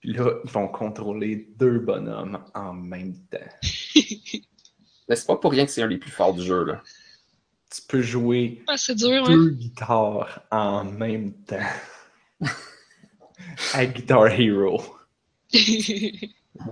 Puis 0.00 0.12
là, 0.12 0.32
ils 0.44 0.50
vont 0.50 0.68
contrôler 0.68 1.48
deux 1.56 1.78
bonhommes 1.78 2.44
en 2.54 2.72
même 2.72 3.14
temps. 3.30 3.38
Mais 5.08 5.16
c'est 5.16 5.26
pas 5.26 5.36
pour 5.36 5.52
rien 5.52 5.64
que 5.66 5.70
c'est 5.70 5.82
un 5.82 5.88
des 5.88 5.98
plus 5.98 6.10
forts 6.10 6.34
du 6.34 6.42
jeu. 6.42 6.64
Là. 6.64 6.82
Tu 7.74 7.82
peux 7.88 8.02
jouer 8.02 8.62
Ah, 8.68 8.76
ouais. 8.88 8.94
deux 9.26 9.50
guitares 9.50 10.42
en 10.52 10.84
même 10.84 11.32
temps. 11.32 11.56
à 13.72 13.86
Guitar 13.86 14.28
Hero. 14.28 14.80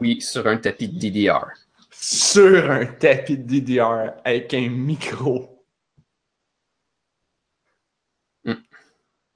Oui, 0.01 0.20
sur 0.20 0.47
un 0.47 0.59
tapis 0.59 0.89
de 0.89 0.99
DDR. 0.99 1.45
Sur 1.91 2.70
un 2.70 2.87
tapis 2.87 3.37
de 3.37 3.43
DDR 3.43 4.12
avec 4.24 4.55
un 4.55 4.69
micro. 4.69 5.65
Hmm. 8.45 8.55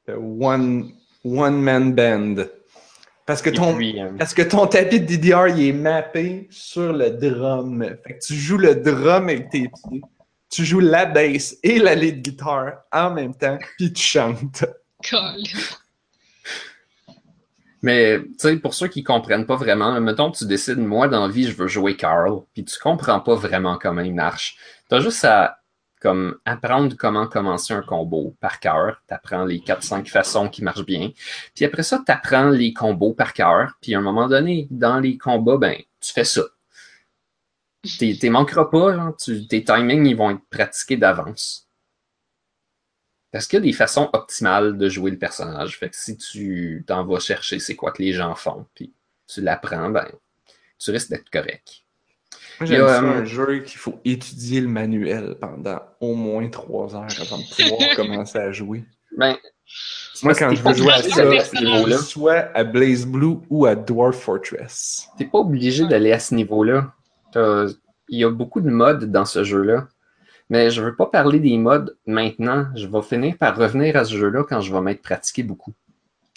Le 0.07 0.15
One, 0.15 0.93
one 1.25 1.61
man 1.61 1.95
band. 1.95 2.45
Parce 3.27 3.43
que 3.43 3.51
ton, 3.51 3.75
puis, 3.77 4.01
euh, 4.01 4.13
Parce 4.17 4.35
que 4.35 4.43
ton 4.43 4.69
tapis 4.69 5.01
de 5.01 5.07
DDR, 5.07 5.49
il 5.49 5.67
est 5.67 5.73
mappé 5.73 6.47
sur 6.49 6.93
le 6.93 7.11
drum. 7.11 7.85
Fait 8.07 8.19
que 8.19 8.25
tu 8.25 8.35
joues 8.35 8.59
le 8.59 8.77
drum 8.77 9.25
avec 9.25 9.51
tes 9.51 9.69
pieds. 9.69 10.03
Tu 10.57 10.65
joues 10.65 10.81
la 10.81 11.05
bass 11.05 11.59
et 11.63 11.79
la 11.79 11.95
lead 11.95 12.23
guitar 12.23 12.79
en 12.91 13.11
même 13.11 13.35
temps, 13.35 13.59
puis 13.77 13.93
tu 13.93 14.03
chantes. 14.03 14.65
Colle. 15.07 15.43
Mais 17.83 18.23
tu 18.23 18.35
sais, 18.39 18.57
pour 18.57 18.73
ceux 18.73 18.89
qui 18.89 19.05
comprennent 19.05 19.45
pas 19.45 19.57
vraiment, 19.57 20.01
mettons 20.01 20.31
que 20.31 20.39
tu 20.39 20.47
décides, 20.47 20.79
moi 20.79 21.09
dans 21.09 21.27
la 21.27 21.31
vie, 21.31 21.45
je 21.45 21.55
veux 21.55 21.69
jouer 21.69 21.95
Carl, 21.95 22.41
puis 22.55 22.65
tu 22.65 22.79
comprends 22.79 23.21
pas 23.21 23.35
vraiment 23.35 23.77
comment 23.77 24.01
il 24.01 24.15
marche. 24.15 24.57
T'as 24.89 25.01
juste 25.01 25.27
à 25.27 25.59
comme 26.01 26.37
apprendre 26.47 26.97
comment 26.97 27.27
commencer 27.27 27.75
un 27.75 27.83
combo 27.83 28.35
par 28.41 28.59
cœur. 28.59 29.03
T'apprends 29.09 29.45
les 29.45 29.59
4-5 29.59 30.07
façons 30.07 30.49
qui 30.49 30.65
marchent 30.65 30.87
bien. 30.87 31.11
Puis 31.55 31.67
après 31.67 31.83
ça, 31.83 32.03
t'apprends 32.05 32.49
les 32.49 32.73
combos 32.73 33.13
par 33.13 33.35
cœur. 33.35 33.73
Puis 33.83 33.95
à 33.95 33.99
un 33.99 34.03
moment 34.03 34.27
donné, 34.27 34.69
dans 34.71 35.01
les 35.01 35.19
combats, 35.19 35.59
ben, 35.59 35.77
tu 36.01 36.15
fais 36.15 36.25
ça. 36.25 36.41
T'es 37.99 38.17
t'es 38.21 38.31
manqueras 38.31 38.67
pas, 38.67 38.93
hein, 38.93 39.15
tu- 39.23 39.47
tes 39.47 39.63
timings, 39.65 40.07
ils 40.07 40.17
vont 40.17 40.31
être 40.31 40.45
pratiqués 40.51 40.97
d'avance. 40.97 41.69
Parce 43.33 43.47
qu'il 43.47 43.59
y 43.59 43.63
a 43.63 43.67
des 43.67 43.73
façons 43.73 44.09
optimales 44.13 44.79
de 44.79 44.89
jouer 44.89 45.11
le 45.11 45.19
personnage. 45.19 45.79
Fait 45.79 45.91
que 45.91 45.97
si 45.97 46.17
tu 46.17 46.85
t'en 46.87 47.05
vas 47.05 47.19
chercher 47.21 47.59
c'est 47.59 47.75
quoi 47.77 47.93
que 47.93 48.03
les 48.03 48.13
gens 48.13 48.35
font, 48.35 48.67
puis 48.75 48.93
tu 49.27 49.41
l'apprends, 49.43 49.91
ben, 49.91 50.07
tu 50.79 50.91
risques 50.91 51.11
d'être 51.11 51.29
correct. 51.31 51.83
Moi, 52.61 52.67
Il 52.69 52.73
y 52.73 52.77
j'aime 52.77 52.87
ça, 52.89 53.03
euh, 53.03 53.21
un 53.21 53.25
jeu 53.25 53.59
qu'il 53.61 53.79
faut 53.79 54.01
étudier 54.05 54.61
le 54.63 54.69
manuel 54.69 55.37
pendant 55.41 55.81
au 56.01 56.15
moins 56.15 56.49
trois 56.49 56.95
heures 56.95 57.09
avant 57.21 57.39
de 57.39 57.45
pouvoir 57.55 57.81
commencer 57.97 58.39
à 58.39 58.53
jouer. 58.53 58.85
Ben, 59.17 59.37
Moi, 60.23 60.35
quand 60.35 60.55
je 60.55 60.63
veux 60.63 60.75
jouer 60.75 60.93
à 60.93 61.03
ça, 61.03 61.45
ce 61.45 61.57
niveau-là. 61.63 61.99
soit 61.99 62.51
à 62.55 62.65
Blaze 62.65 63.05
Blue 63.07 63.37
ou 63.51 63.67
à 63.67 63.75
Dwarf 63.75 64.17
Fortress. 64.17 65.09
T'es 65.19 65.27
pas 65.27 65.39
obligé 65.39 65.87
d'aller 65.87 66.13
à 66.13 66.19
ce 66.19 66.35
niveau-là. 66.35 66.95
Il 68.09 68.19
y 68.19 68.25
a 68.25 68.31
beaucoup 68.31 68.61
de 68.61 68.71
modes 68.71 69.11
dans 69.11 69.25
ce 69.25 69.45
jeu-là. 69.45 69.89
Mais 70.49 70.71
je 70.71 70.81
veux 70.81 70.95
pas 70.95 71.07
parler 71.07 71.41
des 71.41 71.59
modes 71.59 71.97
maintenant. 72.07 72.69
Je 72.77 72.87
vais 72.87 73.03
finir 73.03 73.37
par 73.37 73.57
revenir 73.57 73.97
à 73.97 74.05
ce 74.05 74.15
jeu-là 74.17 74.45
quand 74.49 74.61
je 74.61 74.73
vais 74.73 74.81
m'être 74.81 75.03
pratiqué 75.03 75.43
beaucoup. 75.43 75.73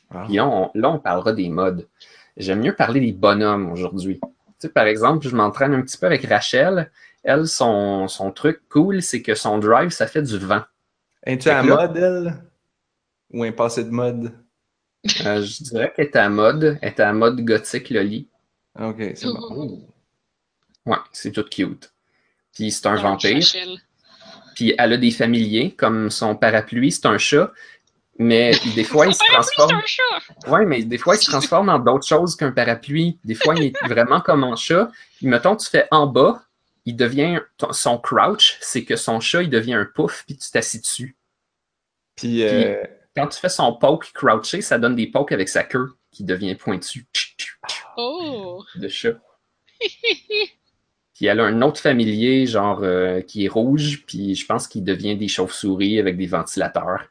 Ah. 0.10 0.24
Puis 0.26 0.36
là, 0.38 0.48
on, 0.48 0.72
là, 0.74 0.90
on 0.90 0.98
parlera 0.98 1.32
des 1.34 1.48
modes. 1.50 1.88
J'aime 2.36 2.62
mieux 2.62 2.74
parler 2.74 3.00
des 3.02 3.12
bonhommes 3.12 3.72
aujourd'hui. 3.72 4.20
Tu 4.20 4.30
sais, 4.68 4.70
par 4.70 4.86
exemple, 4.86 5.28
je 5.28 5.36
m'entraîne 5.36 5.74
un 5.76 5.82
petit 5.82 5.98
peu 5.98 6.08
avec 6.08 6.26
Rachel. 6.26 6.90
Elle, 7.24 7.48
son, 7.48 8.08
son 8.08 8.32
truc 8.32 8.62
cool, 8.70 9.02
c'est 9.04 9.22
que 9.22 9.36
son 9.36 9.60
drive, 9.60 9.90
ça 9.92 10.08
fait 10.08 10.24
du 10.24 10.38
vent. 10.40 10.64
Es-tu 11.24 11.50
à 11.50 11.62
là- 11.62 11.76
mode, 11.88 11.98
elle? 11.98 12.34
Ou 13.32 13.44
un 13.44 13.52
passé 13.52 13.84
de 13.84 13.92
mode? 13.92 14.32
Euh, 15.26 15.42
je 15.44 15.64
dirais 15.64 15.94
qu'elle 15.96 16.06
est 16.08 16.16
à 16.16 16.30
mode. 16.30 16.80
Elle 16.82 16.90
est 16.90 17.00
à 17.00 17.14
mode 17.14 17.40
gothique 17.46 17.90
loli. 17.92 18.28
Ah, 18.74 18.88
Ok, 18.90 18.98
c'est 19.14 19.28
bon. 19.28 19.82
Ouais, 20.90 20.98
c'est 21.12 21.32
tout 21.32 21.44
cute. 21.44 21.92
Puis 22.54 22.72
c'est 22.72 22.88
un 22.88 22.96
Ah, 22.98 23.02
vampire. 23.02 23.46
Puis 24.56 24.74
elle 24.78 24.94
a 24.94 24.98
des 24.98 25.12
familiers, 25.12 25.74
comme 25.76 26.10
son 26.10 26.36
parapluie, 26.36 26.92
c'est 26.92 27.06
un 27.06 27.18
chat. 27.18 27.52
Mais 28.18 28.52
des 28.76 28.84
fois, 28.92 29.08
il 29.08 29.14
se 29.14 29.24
transforme. 29.32 29.82
Ouais, 30.48 30.66
mais 30.66 30.84
des 30.84 30.98
fois, 30.98 31.16
il 31.16 31.20
se 31.20 31.30
transforme 31.30 31.70
en 31.70 31.80
d'autres 31.80 32.06
choses 32.08 32.36
qu'un 32.36 32.52
parapluie. 32.52 33.18
Des 33.24 33.36
fois, 33.36 33.56
il 33.56 33.64
est 33.68 33.88
vraiment 33.88 34.20
comme 34.20 34.44
un 34.44 34.56
chat. 34.58 34.92
Puis, 35.18 35.28
mettons, 35.28 35.56
tu 35.56 35.70
fais 35.70 35.88
en 35.92 36.06
bas, 36.08 36.44
il 36.86 36.96
devient 36.98 37.40
son 37.72 37.98
crouch, 37.98 38.58
c'est 38.60 38.84
que 38.84 38.98
son 38.98 39.20
chat, 39.22 39.44
il 39.44 39.50
devient 39.50 39.76
un 39.76 39.86
pouf, 39.86 40.24
puis 40.26 40.36
tu 40.36 40.50
t'assis 40.52 40.80
dessus. 40.82 41.16
Puis, 42.16 42.44
euh, 42.44 42.84
Quand 43.16 43.28
tu 43.28 43.40
fais 43.40 43.50
son 43.50 43.74
poke 43.74 44.12
crouché, 44.14 44.62
ça 44.62 44.78
donne 44.78 44.96
des 44.96 45.08
pokes 45.08 45.32
avec 45.32 45.48
sa 45.48 45.64
queue 45.64 45.94
qui 46.12 46.24
devient 46.26 46.56
pointu 46.56 47.06
Oh! 47.96 48.64
de 48.76 48.88
chat. 48.90 49.14
Puis 51.20 51.26
elle 51.26 51.42
a 51.42 51.44
un 51.44 51.62
autre 51.64 51.82
familier, 51.82 52.46
genre, 52.48 52.80
euh, 52.82 53.20
qui 53.20 53.44
est 53.44 53.50
rouge, 53.50 54.04
puis 54.08 54.36
je 54.36 54.46
pense 54.46 54.70
qu'il 54.70 54.86
devient 54.86 55.18
des 55.18 55.28
chauves-souris 55.28 56.00
avec 56.00 56.16
des 56.16 56.28
ventilateurs. 56.28 57.10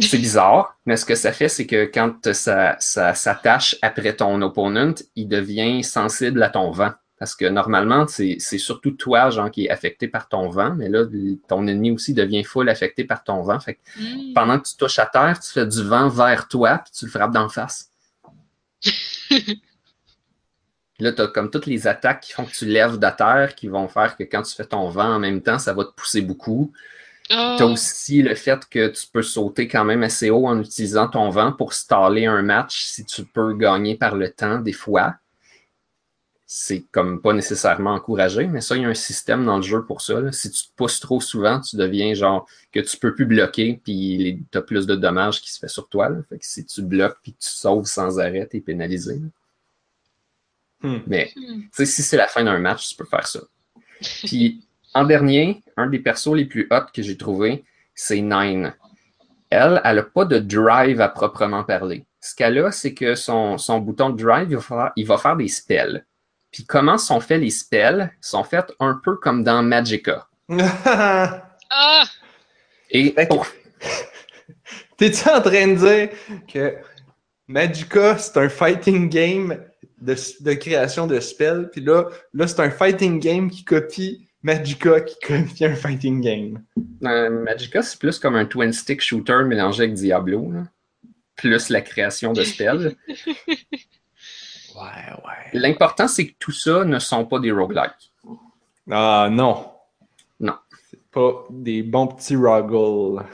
C'est 0.00 0.18
bizarre, 0.18 0.76
mais 0.84 0.96
ce 0.96 1.04
que 1.04 1.14
ça 1.14 1.30
fait, 1.30 1.48
c'est 1.48 1.64
que 1.64 1.84
quand 1.84 2.32
ça, 2.32 2.74
ça 2.80 3.14
s'attache 3.14 3.76
après 3.82 4.16
ton 4.16 4.42
opponent, 4.42 4.94
il 5.14 5.28
devient 5.28 5.84
sensible 5.84 6.42
à 6.42 6.48
ton 6.48 6.72
vent. 6.72 6.90
Parce 7.20 7.36
que 7.36 7.44
normalement, 7.44 8.06
c'est 8.08 8.38
surtout 8.58 8.90
toi, 8.90 9.30
genre, 9.30 9.48
qui 9.48 9.66
est 9.66 9.70
affecté 9.70 10.08
par 10.08 10.28
ton 10.28 10.48
vent, 10.50 10.74
mais 10.74 10.88
là, 10.88 11.04
ton 11.46 11.68
ennemi 11.68 11.92
aussi 11.92 12.14
devient 12.14 12.42
full 12.42 12.68
affecté 12.68 13.04
par 13.04 13.22
ton 13.22 13.42
vent. 13.42 13.60
Fait 13.60 13.74
que 13.74 13.80
Mm. 14.00 14.32
pendant 14.34 14.58
que 14.58 14.66
tu 14.68 14.76
touches 14.76 14.98
à 14.98 15.06
terre, 15.06 15.38
tu 15.38 15.52
fais 15.52 15.66
du 15.66 15.84
vent 15.84 16.08
vers 16.08 16.48
toi, 16.48 16.78
puis 16.78 16.92
tu 16.92 17.04
le 17.04 17.12
frappes 17.12 17.32
d'en 17.32 17.48
face. 17.48 17.90
Là, 20.98 21.12
tu 21.12 21.20
as 21.20 21.26
comme 21.28 21.50
toutes 21.50 21.66
les 21.66 21.86
attaques 21.86 22.22
qui 22.22 22.32
font 22.32 22.44
que 22.46 22.52
tu 22.52 22.64
lèves 22.64 22.98
de 22.98 23.16
terre, 23.16 23.54
qui 23.54 23.68
vont 23.68 23.86
faire 23.88 24.16
que 24.16 24.24
quand 24.24 24.42
tu 24.42 24.54
fais 24.54 24.64
ton 24.64 24.88
vent 24.88 25.16
en 25.16 25.18
même 25.18 25.42
temps, 25.42 25.58
ça 25.58 25.74
va 25.74 25.84
te 25.84 25.90
pousser 25.90 26.22
beaucoup. 26.22 26.72
Ah. 27.28 27.56
Tu 27.58 27.64
as 27.64 27.66
aussi 27.66 28.22
le 28.22 28.34
fait 28.34 28.66
que 28.70 28.88
tu 28.88 29.06
peux 29.12 29.22
sauter 29.22 29.68
quand 29.68 29.84
même 29.84 30.02
assez 30.02 30.30
haut 30.30 30.46
en 30.46 30.60
utilisant 30.60 31.08
ton 31.08 31.28
vent 31.28 31.52
pour 31.52 31.72
staller 31.72 32.26
un 32.26 32.42
match 32.42 32.84
si 32.84 33.04
tu 33.04 33.24
peux 33.24 33.54
gagner 33.54 33.96
par 33.96 34.14
le 34.14 34.30
temps 34.30 34.58
des 34.60 34.72
fois. 34.72 35.16
C'est 36.48 36.84
comme 36.92 37.20
pas 37.20 37.32
nécessairement 37.32 37.94
encouragé, 37.94 38.46
mais 38.46 38.60
ça, 38.60 38.76
il 38.76 38.82
y 38.82 38.84
a 38.84 38.88
un 38.88 38.94
système 38.94 39.44
dans 39.44 39.56
le 39.56 39.62
jeu 39.64 39.84
pour 39.84 40.00
ça. 40.00 40.20
là. 40.20 40.30
Si 40.30 40.48
tu 40.50 40.62
te 40.62 40.70
pousses 40.76 41.00
trop 41.00 41.20
souvent, 41.20 41.60
tu 41.60 41.74
deviens 41.76 42.14
genre 42.14 42.46
que 42.72 42.78
tu 42.78 42.96
peux 42.98 43.12
plus 43.14 43.26
bloquer, 43.26 43.80
puis 43.82 44.44
tu 44.52 44.56
as 44.58 44.62
plus 44.62 44.86
de 44.86 44.94
dommages 44.94 45.40
qui 45.42 45.52
se 45.52 45.58
fait 45.58 45.68
sur 45.68 45.88
toi. 45.88 46.08
là. 46.08 46.18
Fait 46.28 46.38
que 46.38 46.46
si 46.46 46.64
tu 46.64 46.82
bloques 46.82 47.18
puis 47.22 47.32
que 47.32 47.38
tu 47.40 47.50
sauves 47.50 47.86
sans 47.86 48.20
arrêt, 48.20 48.46
tu 48.48 48.58
es 48.58 48.60
pénalisé. 48.60 49.14
là. 49.14 49.26
Hmm. 50.86 51.00
Mais 51.06 51.32
Hmm. 51.36 51.62
tu 51.62 51.68
sais, 51.72 51.86
si 51.86 52.02
c'est 52.02 52.16
la 52.16 52.28
fin 52.28 52.44
d'un 52.44 52.58
match, 52.58 52.88
tu 52.90 52.94
peux 52.96 53.04
faire 53.04 53.26
ça. 53.26 53.40
Puis, 54.24 54.64
en 54.94 55.04
dernier, 55.04 55.62
un 55.76 55.88
des 55.88 55.98
persos 55.98 56.34
les 56.34 56.44
plus 56.44 56.68
hot 56.70 56.86
que 56.94 57.02
j'ai 57.02 57.16
trouvé, 57.16 57.64
c'est 57.94 58.20
Nine. 58.20 58.74
Elle, 59.50 59.80
elle 59.84 59.96
n'a 59.96 60.02
pas 60.02 60.24
de 60.24 60.38
drive 60.38 61.00
à 61.00 61.08
proprement 61.08 61.64
parler. 61.64 62.04
Ce 62.20 62.34
qu'elle 62.34 62.58
a, 62.58 62.70
c'est 62.72 62.94
que 62.94 63.14
son, 63.14 63.58
son 63.58 63.78
bouton 63.78 64.10
de 64.10 64.22
drive, 64.22 64.48
il 64.50 64.56
va, 64.56 64.62
faire, 64.62 64.92
il 64.96 65.06
va 65.06 65.18
faire 65.18 65.36
des 65.36 65.48
spells. 65.48 66.04
Puis 66.52 66.64
comment 66.64 66.98
sont 66.98 67.20
faits 67.20 67.40
les 67.40 67.50
spells? 67.50 68.10
Ils 68.12 68.26
sont 68.26 68.44
faits 68.44 68.72
un 68.80 69.00
peu 69.02 69.16
comme 69.16 69.42
dans 69.44 69.62
Magica. 69.62 70.28
Ah! 71.68 72.04
Et 72.90 73.12
pour, 73.28 73.44
T'es-tu 74.96 75.28
en 75.28 75.40
train 75.42 75.66
de 75.68 75.74
dire 75.74 76.08
que 76.52 76.76
Magica, 77.48 78.16
c'est 78.18 78.36
un 78.38 78.48
fighting 78.48 79.08
game 79.08 79.58
de, 80.00 80.14
de 80.40 80.52
création 80.54 81.06
de 81.06 81.20
spells, 81.20 81.68
puis 81.72 81.80
là, 81.80 82.08
là 82.34 82.46
c'est 82.46 82.60
un 82.60 82.70
fighting 82.70 83.18
game 83.18 83.50
qui 83.50 83.64
copie 83.64 84.26
Magica 84.42 85.00
qui 85.00 85.16
copie 85.26 85.64
un 85.64 85.74
fighting 85.74 86.20
game. 86.20 86.62
Euh, 87.04 87.30
Magica, 87.30 87.82
c'est 87.82 87.98
plus 87.98 88.18
comme 88.18 88.36
un 88.36 88.44
twin 88.44 88.72
stick 88.72 89.00
shooter 89.00 89.42
mélangé 89.44 89.84
avec 89.84 89.94
Diablo, 89.94 90.52
là. 90.52 90.64
plus 91.34 91.68
la 91.68 91.80
création 91.80 92.32
de 92.32 92.44
spells. 92.44 92.96
Ouais, 94.76 95.12
ouais. 95.24 95.58
L'important, 95.58 96.06
c'est 96.06 96.26
que 96.26 96.34
tout 96.38 96.52
ça 96.52 96.84
ne 96.84 96.98
sont 96.98 97.24
pas 97.24 97.38
des 97.38 97.50
roguelikes. 97.50 98.12
Ah 98.90 99.28
non. 99.30 99.70
Non. 100.38 100.54
C'est 100.90 101.00
pas 101.10 101.46
des 101.50 101.82
bons 101.82 102.08
petits 102.08 102.36
Roggle. 102.36 103.24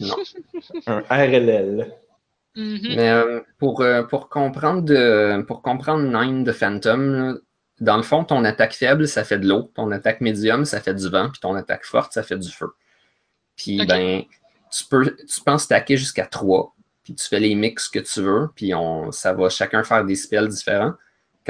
Non. 0.00 0.16
Un 0.86 1.00
RLL. 1.08 1.94
Mhm. 2.56 2.94
Mais 2.96 3.10
euh, 3.10 3.40
pour, 3.58 3.80
euh, 3.80 4.02
pour, 4.02 4.28
comprendre 4.28 4.82
de, 4.82 5.42
pour 5.42 5.62
comprendre 5.62 6.02
Nine 6.02 6.44
de 6.44 6.52
Phantom, 6.52 7.12
là, 7.12 7.34
dans 7.80 7.96
le 7.96 8.02
fond, 8.02 8.24
ton 8.24 8.44
attaque 8.44 8.74
faible, 8.74 9.08
ça 9.08 9.24
fait 9.24 9.38
de 9.38 9.48
l'eau. 9.48 9.70
Ton 9.74 9.90
attaque 9.90 10.20
médium, 10.20 10.64
ça 10.64 10.80
fait 10.80 10.94
du 10.94 11.08
vent. 11.08 11.30
Puis 11.30 11.40
ton 11.40 11.54
attaque 11.54 11.84
forte, 11.84 12.12
ça 12.12 12.22
fait 12.22 12.38
du 12.38 12.50
feu. 12.50 12.72
Puis 13.56 13.84
ben, 13.86 14.22
tu 14.70 14.84
peux, 14.84 15.16
tu 15.16 15.40
peux 15.42 15.52
en 15.52 15.58
stacker 15.58 15.96
jusqu'à 15.96 16.26
3. 16.26 16.74
Puis 17.02 17.14
tu 17.14 17.26
fais 17.26 17.40
les 17.40 17.54
mix 17.54 17.88
que 17.88 17.98
tu 17.98 18.20
veux. 18.20 18.48
Puis 18.54 18.74
on, 18.74 19.10
ça 19.12 19.32
va 19.32 19.48
chacun 19.48 19.82
faire 19.82 20.04
des 20.04 20.14
spells 20.14 20.48
différents 20.48 20.92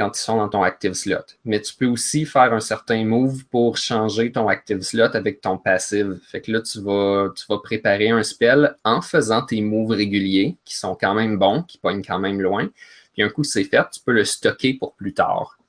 quand 0.01 0.17
ils 0.17 0.21
sont 0.21 0.37
dans 0.37 0.49
ton 0.49 0.63
active 0.63 0.93
slot. 0.93 1.35
Mais 1.45 1.61
tu 1.61 1.75
peux 1.75 1.85
aussi 1.85 2.25
faire 2.25 2.53
un 2.53 2.59
certain 2.59 3.05
move 3.05 3.45
pour 3.45 3.77
changer 3.77 4.31
ton 4.31 4.47
active 4.47 4.81
slot 4.81 5.15
avec 5.15 5.41
ton 5.41 5.59
passive. 5.59 6.19
Fait 6.27 6.41
que 6.41 6.51
là, 6.51 6.61
tu 6.61 6.81
vas, 6.81 7.29
tu 7.35 7.45
vas 7.47 7.59
préparer 7.59 8.09
un 8.09 8.23
spell 8.23 8.75
en 8.83 9.01
faisant 9.01 9.45
tes 9.45 9.61
moves 9.61 9.91
réguliers 9.91 10.57
qui 10.65 10.75
sont 10.75 10.97
quand 10.99 11.13
même 11.13 11.37
bons, 11.37 11.61
qui 11.61 11.77
pognent 11.77 12.03
quand 12.03 12.17
même 12.17 12.41
loin. 12.41 12.67
Puis 13.13 13.21
un 13.21 13.29
coup 13.29 13.43
c'est 13.43 13.63
fait, 13.63 13.83
tu 13.91 13.99
peux 13.99 14.11
le 14.11 14.25
stocker 14.25 14.73
pour 14.73 14.95
plus 14.95 15.13
tard. 15.13 15.59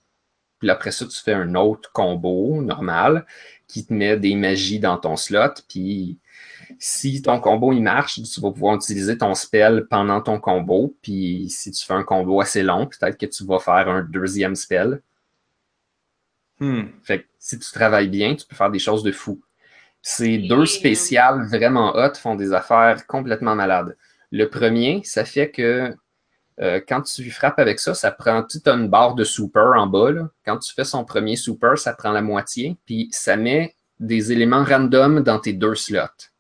Puis 0.61 0.71
après 0.71 0.93
ça, 0.93 1.05
tu 1.05 1.21
fais 1.21 1.35
un 1.35 1.55
autre 1.55 1.93
combo 1.93 2.63
normal 2.63 3.27
qui 3.69 3.85
te 3.85 3.93
met 3.93 4.17
des 4.17 4.35
magies 4.35 4.79
dans 4.79 4.97
ton 4.97 5.17
slot. 5.17 5.61
Puis 5.69 6.19
si 6.85 7.23
ton 7.23 7.39
combo 7.39 7.73
il 7.73 7.81
marche, 7.81 8.21
tu 8.21 8.41
vas 8.41 8.51
pouvoir 8.51 8.75
utiliser 8.75 9.17
ton 9.17 9.37
spell 9.37 9.87
pendant 9.89 10.21
ton 10.21 10.41
combo. 10.41 10.97
Puis 11.01 11.47
si 11.49 11.71
tu 11.71 11.87
fais 11.87 11.95
un 11.95 12.03
combo 12.03 12.41
assez 12.41 12.65
long, 12.65 12.89
peut-être 12.89 13.17
que 13.17 13.27
tu 13.27 13.45
vas 13.45 13.61
faire 13.61 13.89
un 13.89 14.03
deuxième 14.03 14.57
spell. 14.57 15.01
Hmm. 16.59 16.87
Fait 17.05 17.21
que 17.21 17.27
si 17.39 17.57
tu 17.57 17.71
travailles 17.71 18.09
bien, 18.09 18.35
tu 18.35 18.45
peux 18.45 18.57
faire 18.57 18.73
des 18.73 18.81
choses 18.81 19.05
de 19.05 19.13
fou. 19.13 19.41
Ces 20.01 20.31
Et, 20.31 20.39
deux 20.39 20.63
euh, 20.63 20.67
spéciales 20.67 21.47
vraiment 21.47 21.95
hot 21.95 22.15
font 22.15 22.35
des 22.35 22.53
affaires 22.53 23.07
complètement 23.07 23.55
malades. 23.55 23.97
Le 24.33 24.51
premier, 24.51 25.03
ça 25.05 25.25
fait 25.25 25.53
que 25.53 25.95
euh, 26.61 26.81
quand 26.89 27.03
tu 27.03 27.31
frappes 27.31 27.61
avec 27.61 27.79
ça, 27.79 27.95
ça 27.95 28.11
prend 28.11 28.43
tu 28.43 28.59
as 28.67 28.73
une 28.73 28.89
barre 28.89 29.15
de 29.15 29.23
super 29.23 29.75
en 29.77 29.87
bas. 29.87 30.11
là. 30.11 30.31
Quand 30.45 30.59
tu 30.59 30.75
fais 30.75 30.85
son 30.85 31.05
premier 31.05 31.37
super, 31.37 31.79
ça 31.79 31.93
prend 31.93 32.11
la 32.11 32.23
moitié, 32.23 32.77
puis 32.87 33.09
ça 33.13 33.37
met 33.37 33.77
des 34.01 34.33
éléments 34.33 34.65
random 34.65 35.21
dans 35.21 35.39
tes 35.39 35.53
deux 35.53 35.77
slots. 35.77 36.32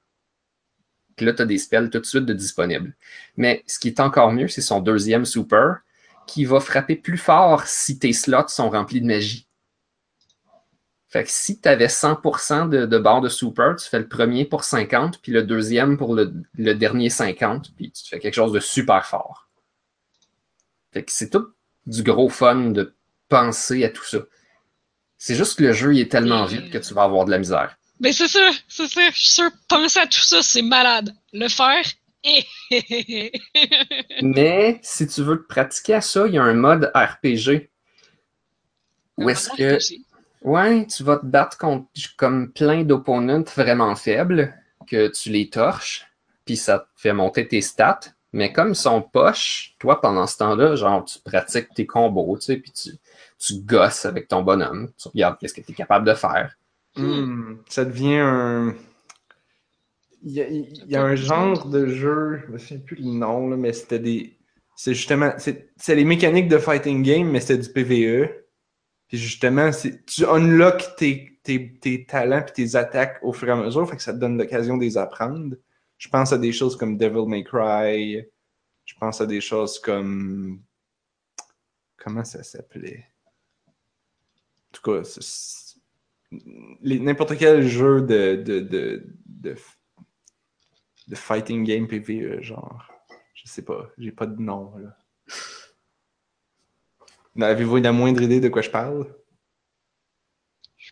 Puis 1.16 1.26
là, 1.26 1.32
tu 1.32 1.42
as 1.42 1.46
des 1.46 1.58
spells 1.58 1.90
tout 1.90 1.98
de 1.98 2.06
suite 2.06 2.24
de 2.24 2.32
disponibles. 2.32 2.94
Mais 3.36 3.62
ce 3.66 3.78
qui 3.78 3.88
est 3.88 4.00
encore 4.00 4.32
mieux, 4.32 4.48
c'est 4.48 4.60
son 4.60 4.80
deuxième 4.80 5.24
super 5.24 5.80
qui 6.26 6.44
va 6.44 6.60
frapper 6.60 6.96
plus 6.96 7.18
fort 7.18 7.66
si 7.66 7.98
tes 7.98 8.12
slots 8.12 8.48
sont 8.48 8.70
remplis 8.70 9.00
de 9.00 9.06
magie. 9.06 9.48
Fait 11.08 11.24
que 11.24 11.30
si 11.30 11.60
tu 11.60 11.68
avais 11.68 11.88
100% 11.88 12.70
de, 12.70 12.86
de 12.86 12.98
barre 12.98 13.20
de 13.20 13.28
super, 13.28 13.76
tu 13.76 13.86
fais 13.86 13.98
le 13.98 14.08
premier 14.08 14.46
pour 14.46 14.64
50, 14.64 15.20
puis 15.20 15.30
le 15.30 15.42
deuxième 15.42 15.98
pour 15.98 16.14
le, 16.14 16.32
le 16.56 16.72
dernier 16.72 17.10
50, 17.10 17.74
puis 17.76 17.90
tu 17.90 18.08
fais 18.08 18.18
quelque 18.18 18.34
chose 18.34 18.52
de 18.52 18.60
super 18.60 19.04
fort. 19.04 19.50
Fait 20.92 21.04
que 21.04 21.12
c'est 21.12 21.28
tout 21.28 21.48
du 21.84 22.02
gros 22.02 22.30
fun 22.30 22.70
de 22.70 22.94
penser 23.28 23.84
à 23.84 23.90
tout 23.90 24.04
ça. 24.04 24.20
C'est 25.18 25.34
juste 25.34 25.58
que 25.58 25.64
le 25.64 25.72
jeu 25.72 25.94
il 25.94 26.00
est 26.00 26.10
tellement 26.10 26.46
vite 26.46 26.70
que 26.70 26.78
tu 26.78 26.94
vas 26.94 27.02
avoir 27.02 27.26
de 27.26 27.30
la 27.30 27.38
misère. 27.38 27.76
Ben 28.02 28.12
c'est 28.12 28.26
ça, 28.26 28.50
c'est 28.66 28.88
ça. 28.88 29.10
Je 29.10 29.16
suis 29.16 29.30
sûr, 29.30 29.48
penser 29.68 30.00
à 30.00 30.06
tout 30.06 30.18
ça, 30.18 30.42
c'est 30.42 30.62
malade. 30.62 31.14
Le 31.32 31.46
faire. 31.48 31.84
Mais 34.22 34.80
si 34.82 35.06
tu 35.06 35.22
veux 35.22 35.40
te 35.40 35.46
pratiquer 35.46 35.94
à 35.94 36.00
ça, 36.00 36.26
il 36.26 36.34
y 36.34 36.38
a 36.38 36.42
un 36.42 36.54
mode 36.54 36.90
RPG. 36.94 37.70
Où 39.18 39.30
est-ce 39.30 39.50
que 39.50 39.78
Ouais, 40.42 40.84
tu 40.86 41.04
vas 41.04 41.18
te 41.18 41.26
battre 41.26 41.56
contre 41.58 41.86
comme 42.16 42.50
plein 42.50 42.82
d'opponents 42.82 43.44
vraiment 43.54 43.94
faibles, 43.94 44.52
que 44.88 45.06
tu 45.06 45.30
les 45.30 45.48
torches, 45.48 46.04
puis 46.44 46.56
ça 46.56 46.80
te 46.80 46.88
fait 46.96 47.12
monter 47.12 47.46
tes 47.46 47.60
stats. 47.60 48.00
Mais 48.32 48.52
comme 48.52 48.70
ils 48.70 48.74
sont 48.74 49.00
poches, 49.00 49.76
toi, 49.78 50.00
pendant 50.00 50.26
ce 50.26 50.38
temps-là, 50.38 50.74
genre, 50.74 51.04
tu 51.04 51.20
pratiques 51.20 51.72
tes 51.74 51.86
combos, 51.86 52.36
tu 52.38 52.46
sais, 52.46 52.56
puis 52.56 52.72
tu, 52.72 52.90
tu 53.38 53.60
gosses 53.60 54.04
avec 54.06 54.26
ton 54.26 54.42
bonhomme. 54.42 54.90
Tu 55.00 55.06
regardes 55.06 55.38
qu'est-ce 55.38 55.54
que 55.54 55.60
tu 55.60 55.70
es 55.70 55.74
capable 55.74 56.08
de 56.08 56.14
faire. 56.14 56.56
Hmm. 56.96 57.56
Ça 57.68 57.84
devient 57.84 58.18
un. 58.18 58.74
Il 60.24 60.34
y 60.86 60.94
a, 60.94 61.02
un 61.02 61.16
genre 61.16 61.66
de 61.66 61.88
jeu, 61.88 62.42
je 62.46 62.52
me 62.52 62.58
souviens 62.58 62.78
plus 62.78 62.96
le 62.96 63.10
nom, 63.10 63.48
là, 63.48 63.56
mais 63.56 63.72
c'était 63.72 63.98
des. 63.98 64.38
C'est 64.76 64.94
justement. 64.94 65.32
C'est 65.38 65.94
les 65.94 66.04
mécaniques 66.04 66.48
de 66.48 66.58
fighting 66.58 67.02
game, 67.02 67.28
mais 67.28 67.40
c'était 67.40 67.58
du 67.58 67.68
PVE. 67.70 68.30
Puis 69.08 69.18
justement, 69.18 69.70
tu 70.06 70.24
unlocks 70.24 70.96
tes, 70.96 71.38
tes, 71.42 71.74
tes 71.74 72.06
talents 72.06 72.42
puis 72.42 72.52
tes 72.64 72.76
attaques 72.76 73.18
au 73.22 73.32
fur 73.32 73.48
et 73.48 73.52
à 73.52 73.56
mesure, 73.56 73.88
fait 73.88 73.96
que 73.96 74.02
ça 74.02 74.12
te 74.14 74.18
donne 74.18 74.38
l'occasion 74.38 74.76
de 74.76 74.82
les 74.82 74.96
apprendre. 74.96 75.56
Je 75.98 76.08
pense 76.08 76.32
à 76.32 76.38
des 76.38 76.52
choses 76.52 76.76
comme 76.76 76.96
Devil 76.96 77.26
May 77.26 77.44
Cry. 77.44 78.24
Je 78.84 78.94
pense 78.98 79.20
à 79.20 79.26
des 79.26 79.40
choses 79.40 79.78
comme. 79.78 80.62
Comment 81.96 82.24
ça 82.24 82.42
s'appelait? 82.42 83.06
En 83.68 84.72
tout 84.72 84.82
cas, 84.82 85.04
c'est- 85.04 85.61
n'importe 86.82 87.36
quel 87.38 87.66
jeu 87.66 88.02
de, 88.02 88.36
de, 88.36 88.60
de, 88.60 89.06
de, 89.26 89.56
de 91.08 91.14
fighting 91.14 91.64
game 91.64 91.86
PvE, 91.86 92.40
genre. 92.42 92.86
Je 93.34 93.42
sais 93.50 93.62
pas, 93.62 93.88
j'ai 93.98 94.12
pas 94.12 94.26
de 94.26 94.40
nom, 94.40 94.72
là. 94.76 94.96
Avez-vous 97.48 97.76
la 97.78 97.92
moindre 97.92 98.22
idée 98.22 98.40
de 98.40 98.48
quoi 98.48 98.62
je 98.62 98.70
parle? 98.70 99.06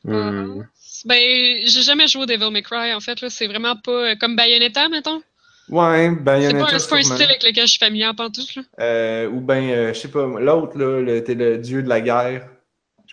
Hmm. 0.05 0.63
Ben, 1.05 1.61
j'ai 1.67 1.83
jamais 1.83 2.07
joué 2.09 2.23
au 2.23 2.27
Devil 2.27 2.51
May 2.51 2.63
Cry, 2.63 2.93
en 2.95 3.01
fait. 3.01 3.21
là. 3.21 3.29
C'est 3.29 3.47
vraiment 3.47 3.77
pas 3.77 4.13
euh, 4.13 4.17
comme 4.17 4.37
Bayonetta, 4.37 4.89
mettons? 4.89 5.23
Ouais, 5.69 6.07
y 6.07 6.15
C'est 6.17 6.25
pas, 6.59 6.75
un- 6.75 6.79
sûrement. 6.79 7.03
style 7.03 7.23
avec 7.27 7.43
lequel 7.45 7.67
je 7.67 7.73
suis 7.73 7.79
familier 7.79 8.07
en 8.07 8.15
pantoute. 8.15 8.55
Là. 8.57 8.63
Euh, 8.81 9.29
ou 9.29 9.41
ben, 9.41 9.63
euh, 9.71 9.95
je 9.95 9.99
sais 10.01 10.11
pas, 10.11 10.27
l'autre, 10.41 10.77
là, 10.79 11.21
t'es 11.21 11.35
le 11.35 11.59
dieu 11.59 11.83
de 11.83 11.89
la 11.89 12.01
guerre. 12.01 12.49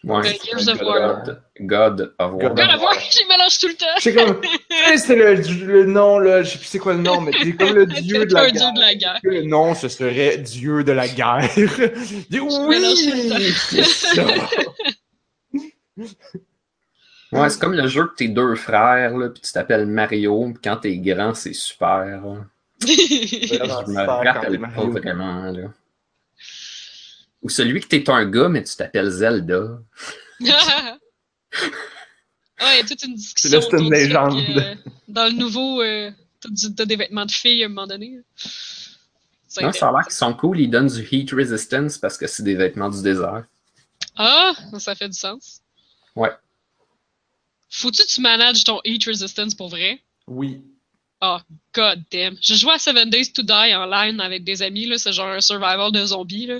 Ouais. 0.03 0.21
Gears 0.23 0.67
of 0.69 0.81
War. 0.81 1.23
God, 1.25 1.39
God 1.59 2.13
of 2.19 2.33
War. 2.33 2.53
God 2.53 2.59
of 2.75 2.81
War, 2.81 2.93
j'y 3.09 3.25
mélange 3.27 3.57
tout 3.57 3.67
le 3.67 3.73
temps. 3.73 3.85
Sais 3.99 4.13
comme, 4.13 4.41
tu 4.69 4.75
sais, 4.85 4.97
c'est 4.97 5.15
le, 5.15 5.33
le 5.65 5.85
nom, 5.85 6.19
là, 6.19 6.43
je 6.43 6.51
sais 6.51 6.57
plus 6.59 6.67
c'est 6.67 6.79
quoi 6.79 6.93
le 6.93 7.01
nom, 7.01 7.19
mais 7.21 7.31
c'est 7.41 7.53
comme 7.53 7.73
le 7.73 7.85
dieu 7.87 8.19
C'est 8.21 8.25
de 8.27 8.33
la 8.33 8.51
dieu 8.51 8.59
de 8.75 8.79
la 8.79 8.95
guerre. 8.95 9.19
Que 9.23 9.29
Le 9.29 9.43
nom, 9.43 9.73
ce 9.73 9.87
serait 9.87 10.37
dieu 10.37 10.83
de 10.83 10.91
la 10.91 11.07
guerre. 11.07 11.49
Dis 12.29 12.39
oui, 12.39 13.53
c'est 13.69 13.83
ça. 13.83 14.23
Ouais, 17.31 17.49
c'est 17.49 17.59
comme 17.59 17.73
le 17.73 17.87
jeu 17.87 18.05
que 18.07 18.15
tes 18.15 18.29
deux 18.29 18.55
frères, 18.55 19.17
là, 19.17 19.27
puis 19.29 19.41
tu 19.41 19.51
t'appelles 19.51 19.85
Mario, 19.85 20.51
puis 20.53 20.61
quand 20.63 20.77
t'es 20.77 20.95
grand, 20.97 21.33
c'est 21.33 21.51
super. 21.53 22.05
là. 22.05 22.45
Je 22.79 23.91
me 23.91 24.05
rappelle 24.05 24.59
pas 24.61 24.85
vraiment. 24.85 25.43
Là. 25.51 25.63
Ou 27.47 27.49
celui 27.49 27.79
que 27.79 27.87
t'es 27.87 28.09
un 28.09 28.25
gars, 28.25 28.49
mais 28.49 28.61
tu 28.61 28.75
t'appelles 28.75 29.09
Zelda. 29.09 29.79
Ah, 32.59 32.73
il 32.73 32.77
y 32.77 32.81
a 32.81 32.83
toute 32.83 33.03
une 33.03 33.13
discussion. 33.13 33.49
C'est 33.49 33.55
là, 33.55 33.79
c'est 33.79 33.85
une 33.85 33.93
légende. 33.93 34.33
que, 34.45 34.59
euh, 34.59 34.75
dans 35.07 35.27
le 35.27 35.33
nouveau, 35.33 35.81
euh, 35.81 36.11
t'as 36.75 36.85
des 36.85 36.95
vêtements 36.97 37.25
de 37.25 37.31
filles 37.31 37.63
à 37.63 37.67
un 37.67 37.69
moment 37.69 37.85
donné. 37.87 38.19
Ça 39.47 39.61
Non, 39.61 39.71
ça 39.71 39.87
a 39.87 39.91
l'air 39.91 40.03
qu'ils 40.03 40.13
sont 40.15 40.33
cool, 40.33 40.59
ils 40.59 40.67
donnent 40.69 40.87
du 40.87 41.07
heat 41.09 41.31
resistance 41.31 41.97
parce 41.99 42.17
que 42.17 42.25
c'est 42.27 42.43
des 42.43 42.55
vêtements 42.55 42.89
du 42.89 43.01
désert. 43.01 43.45
Ah, 44.17 44.53
ça 44.79 44.95
fait 44.95 45.07
du 45.07 45.17
sens. 45.17 45.61
Ouais. 46.15 46.31
Faut-tu 47.69 48.01
que 48.01 48.09
tu 48.09 48.21
manages 48.21 48.63
ton 48.63 48.81
heat 48.83 49.05
resistance 49.05 49.53
pour 49.53 49.69
vrai? 49.69 50.01
Oui. 50.25 50.63
Ah, 51.21 51.41
god 51.73 52.03
damn. 52.11 52.35
J'ai 52.41 52.55
joué 52.55 52.73
à 52.73 52.79
Seven 52.79 53.09
Days 53.09 53.31
to 53.33 53.41
Die 53.43 53.75
en 53.75 53.85
line 53.85 54.19
avec 54.19 54.43
des 54.43 54.61
amis, 54.61 54.87
là. 54.87 54.97
C'est 54.97 55.13
genre 55.13 55.29
un 55.29 55.41
survival 55.41 55.91
de 55.91 56.05
zombies, 56.05 56.47
là. 56.47 56.59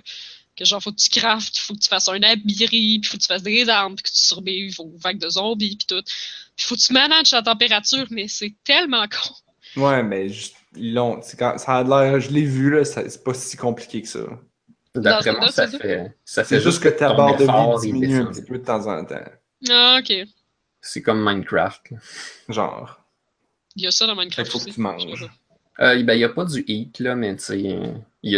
Que 0.58 0.66
genre, 0.66 0.82
faut 0.82 0.92
que 0.92 0.98
tu 0.98 1.10
craftes, 1.10 1.58
faut 1.58 1.76
que 1.76 1.80
tu 1.80 1.88
fasses 1.88 2.08
un 2.10 2.22
abri, 2.24 2.68
puis 2.68 3.02
faut 3.04 3.18
que 3.18 3.22
tu 3.22 3.28
fasses 3.28 3.44
des 3.44 3.70
armes, 3.70 3.96
puis 3.96 4.04
que 4.04 4.10
tu 4.10 4.16
survives 4.22 4.80
aux 4.80 4.92
vagues 4.98 5.20
de 5.20 5.30
zombies, 5.30 5.76
puis 5.78 5.86
tout. 5.88 6.02
Puis 6.56 6.66
faut 6.66 6.76
que 6.76 6.80
tu 6.82 6.94
manages 6.94 7.32
la 7.32 7.44
température, 7.44 8.08
mais 8.10 8.28
c'est 8.28 8.54
tellement 8.64 9.06
con. 9.76 9.80
Ouais, 9.82 10.02
mais 10.02 10.28
quand- 11.38 11.58
Ça 11.60 11.78
a 11.78 11.84
l'air, 11.84 12.20
je 12.20 12.32
l'ai 12.32 12.42
vu, 12.46 12.72
là, 12.72 12.84
c'est 12.84 13.24
pas 13.24 13.34
si 13.36 13.56
compliqué 13.56 14.02
que 14.02 14.08
ça. 14.08 14.20
D'après 14.96 15.32
moi, 15.34 15.52
ça 15.52 15.68
c'est 15.68 15.78
fait, 15.78 16.18
ça 16.26 16.44
fait 16.44 16.58
C'est 16.58 16.64
juste 16.64 16.82
que 16.82 16.90
ta 16.90 17.14
barre 17.14 17.38
de 17.38 17.44
vie 17.44 17.92
diminue 17.92 18.22
un 18.22 18.26
petit 18.32 18.42
peu 18.42 18.58
de 18.58 18.64
temps 18.66 18.88
en 18.88 19.06
temps. 19.06 19.22
Ah, 19.70 20.00
ok. 20.00 20.28
C'est 20.82 21.04
comme 21.04 21.24
Minecraft. 21.24 21.92
là. 21.92 21.98
Genre. 22.50 23.00
Il 23.76 23.84
y 23.84 23.88
a 23.88 23.92
ça 23.92 24.08
dans 24.08 24.16
Minecraft 24.16 24.50
qu'il 24.50 24.60
faut 24.60 24.66
que 24.66 24.70
aussi. 24.70 24.74
tu 24.76 24.82
manges. 24.82 25.30
Euh, 25.80 26.02
ben, 26.04 26.14
il 26.14 26.18
n'y 26.18 26.24
a 26.24 26.30
pas 26.30 26.46
du 26.46 26.64
heat, 26.68 27.00
là, 27.00 27.16
mais 27.16 27.36
tu 27.36 27.44
sais, 27.44 27.60
il 27.60 28.04
n'y 28.24 28.36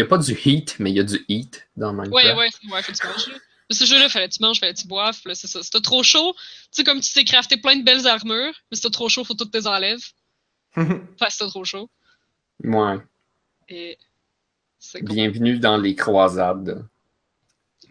a, 0.00 0.04
a, 0.04 0.08
pas 0.08 0.18
du 0.18 0.32
heat, 0.32 0.76
mais 0.80 0.90
il 0.90 0.96
y 0.96 1.00
a 1.00 1.04
du 1.04 1.24
heat 1.28 1.68
dans 1.76 1.92
Minecraft. 1.92 2.14
Ouais, 2.14 2.34
ouais, 2.34 2.50
ouais, 2.72 2.82
faut 2.82 2.92
que 2.92 2.98
tu 2.98 3.06
manges. 3.06 3.28
Là. 3.28 3.38
Ce 3.70 3.84
jeu-là, 3.84 4.08
fallait 4.08 4.28
que 4.28 4.34
tu 4.34 4.42
manges, 4.42 4.58
fallait 4.58 4.74
que 4.74 4.80
tu 4.80 4.88
boives, 4.88 5.20
là, 5.24 5.34
c'est 5.34 5.46
ça. 5.46 5.62
Si 5.62 5.70
t'as 5.70 5.80
trop 5.80 6.02
chaud, 6.02 6.34
tu 6.34 6.68
sais, 6.72 6.84
comme 6.84 7.00
tu 7.00 7.10
sais 7.10 7.24
crafter 7.24 7.56
plein 7.56 7.76
de 7.76 7.84
belles 7.84 8.08
armures, 8.08 8.54
mais 8.70 8.76
si 8.76 8.82
t'as 8.82 8.90
trop 8.90 9.08
chaud, 9.08 9.22
faut 9.22 9.34
toutes 9.34 9.52
tes 9.52 9.66
enlèves. 9.68 10.04
enfin, 10.76 11.28
si 11.28 11.38
t'as 11.38 11.46
trop 11.46 11.64
chaud. 11.64 11.88
Ouais. 12.64 12.96
Et 13.68 13.96
Bienvenue 15.02 15.58
dans 15.58 15.76
les 15.76 15.94
croisades. 15.94 16.88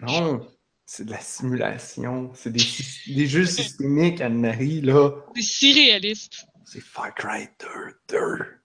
Non, 0.01 0.45
c'est 0.85 1.05
de 1.05 1.11
la 1.11 1.19
simulation. 1.21 2.31
C'est 2.33 2.51
des, 2.51 2.65
des 3.07 3.27
jeux 3.27 3.45
systémiques, 3.45 4.19
Anne-Marie, 4.21 4.81
là. 4.81 5.11
C'est 5.35 5.41
si 5.41 5.73
réaliste. 5.73 6.45
C'est 6.65 6.81
Far 6.81 7.13
Cry 7.15 7.47
2, 7.59 8.17
2. 8.17 8.58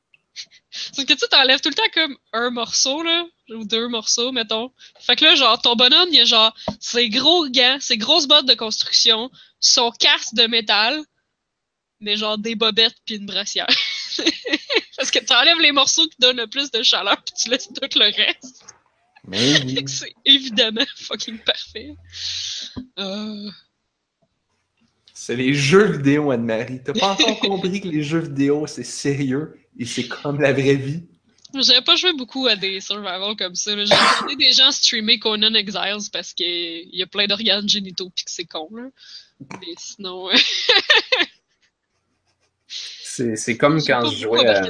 Sauf 0.70 1.06
que 1.06 1.12
tu 1.12 1.28
t'enlèves 1.30 1.60
tout 1.60 1.68
le 1.68 1.74
temps 1.74 1.82
comme 1.92 2.16
un 2.32 2.50
morceau, 2.50 3.02
là, 3.02 3.26
ou 3.50 3.64
deux 3.64 3.88
morceaux, 3.88 4.32
mettons. 4.32 4.72
Fait 5.00 5.16
que 5.16 5.24
là, 5.24 5.34
genre, 5.34 5.60
ton 5.60 5.76
bonhomme, 5.76 6.08
il 6.12 6.20
a 6.20 6.24
genre 6.24 6.54
ses 6.80 7.08
gros 7.08 7.48
gants, 7.48 7.78
ses 7.80 7.96
grosses 7.96 8.26
bottes 8.26 8.46
de 8.46 8.54
construction, 8.54 9.30
son 9.60 9.90
casque 9.92 10.34
de 10.34 10.46
métal, 10.46 11.00
mais 12.00 12.16
genre 12.16 12.38
des 12.38 12.54
bobettes 12.54 12.96
puis 13.06 13.16
une 13.16 13.26
brassière. 13.26 13.66
Parce 14.96 15.10
que 15.10 15.18
tu 15.18 15.32
enlèves 15.32 15.60
les 15.60 15.72
morceaux 15.72 16.06
qui 16.06 16.16
donnent 16.18 16.36
le 16.36 16.46
plus 16.46 16.70
de 16.70 16.82
chaleur 16.82 17.16
puis 17.22 17.34
tu 17.40 17.50
laisses 17.50 17.68
tout 17.68 17.98
le 17.98 18.14
reste. 18.14 18.64
Mais 19.26 19.62
oui. 19.62 19.84
C'est 19.86 20.14
évidemment 20.24 20.84
fucking 20.96 21.38
parfait. 21.38 21.94
Euh... 22.98 23.50
C'est 25.26 25.36
les 25.36 25.54
jeux 25.54 25.92
vidéo, 25.92 26.32
Anne-Marie. 26.32 26.82
T'as 26.84 26.92
pas 26.92 27.12
encore 27.12 27.38
compris 27.40 27.80
que 27.80 27.88
les 27.88 28.02
jeux 28.02 28.18
vidéo, 28.18 28.66
c'est 28.66 28.84
sérieux 28.84 29.56
et 29.78 29.86
c'est 29.86 30.06
comme 30.06 30.38
la 30.38 30.52
vraie 30.52 30.74
vie? 30.74 31.04
J'avais 31.54 31.80
pas 31.80 31.96
joué 31.96 32.12
beaucoup 32.12 32.46
à 32.46 32.56
des 32.56 32.80
survival 32.80 33.34
comme 33.38 33.54
ça. 33.54 33.70
J'ai 33.70 33.84
regardé 33.94 34.36
des 34.36 34.52
gens 34.52 34.70
streamer 34.70 35.18
Conan 35.18 35.54
Exiles 35.54 36.10
parce 36.12 36.34
qu'il 36.34 36.94
y 36.94 37.02
a 37.02 37.06
plein 37.06 37.26
d'organes 37.26 37.66
génitaux 37.66 38.10
pis 38.10 38.26
que 38.26 38.30
c'est 38.30 38.44
con. 38.44 38.68
Là. 38.76 38.82
Mais 39.62 39.72
sinon. 39.78 40.28
c'est 42.68 43.56
comme 43.56 43.82
quand 43.82 44.10
je 44.10 44.24
jouais. 44.24 44.46
À... 44.46 44.62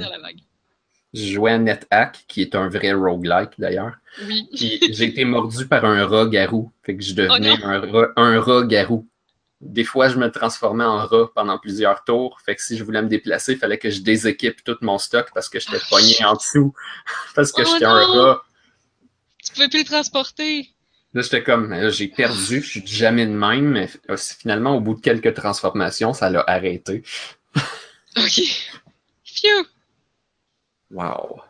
Je 1.14 1.32
jouais 1.32 1.50
à 1.50 1.58
NetHack, 1.58 2.26
qui 2.28 2.42
est 2.42 2.54
un 2.54 2.68
vrai 2.68 2.92
roguelike 2.92 3.58
d'ailleurs. 3.58 3.96
Oui. 4.28 4.48
j'ai 4.52 5.02
été 5.02 5.24
mordu 5.24 5.66
par 5.66 5.84
un 5.84 6.06
rat 6.06 6.26
garou. 6.26 6.70
Fait 6.84 6.96
que 6.96 7.02
je 7.02 7.14
devenais 7.14 7.60
un, 7.64 7.80
rat, 7.80 8.12
un 8.14 8.40
rat 8.40 8.66
garou 8.66 9.08
des 9.64 9.84
fois, 9.84 10.08
je 10.08 10.18
me 10.18 10.30
transformais 10.30 10.84
en 10.84 11.06
rat 11.06 11.30
pendant 11.34 11.58
plusieurs 11.58 12.04
tours. 12.04 12.40
Fait 12.44 12.54
que 12.54 12.62
si 12.62 12.76
je 12.76 12.84
voulais 12.84 13.02
me 13.02 13.08
déplacer, 13.08 13.52
il 13.52 13.58
fallait 13.58 13.78
que 13.78 13.90
je 13.90 14.00
déséquipe 14.00 14.62
tout 14.62 14.76
mon 14.82 14.98
stock 14.98 15.30
parce 15.32 15.48
que 15.48 15.58
j'étais 15.58 15.80
pogné 15.88 16.24
en 16.24 16.34
dessous. 16.34 16.74
parce 17.34 17.50
que 17.50 17.62
Oh 17.62 17.70
j'étais 17.72 17.86
un 17.86 18.06
rat. 18.06 18.42
Tu 19.42 19.52
pouvais 19.52 19.68
plus 19.68 19.80
le 19.80 19.86
transporter. 19.86 20.70
Là, 21.14 21.22
j'étais 21.22 21.42
comme, 21.42 21.90
j'ai 21.90 22.08
perdu, 22.08 22.60
je 22.60 22.68
suis 22.68 22.86
jamais 22.86 23.26
de 23.26 23.32
même, 23.32 23.70
mais 23.70 23.88
euh, 24.10 24.16
finalement, 24.16 24.76
au 24.76 24.80
bout 24.80 24.94
de 24.94 25.00
quelques 25.00 25.34
transformations, 25.34 26.12
ça 26.12 26.30
l'a 26.30 26.44
arrêté. 26.46 27.02
Ok. 28.16 28.42
Phew. 29.24 29.66
Wow. 30.92 31.40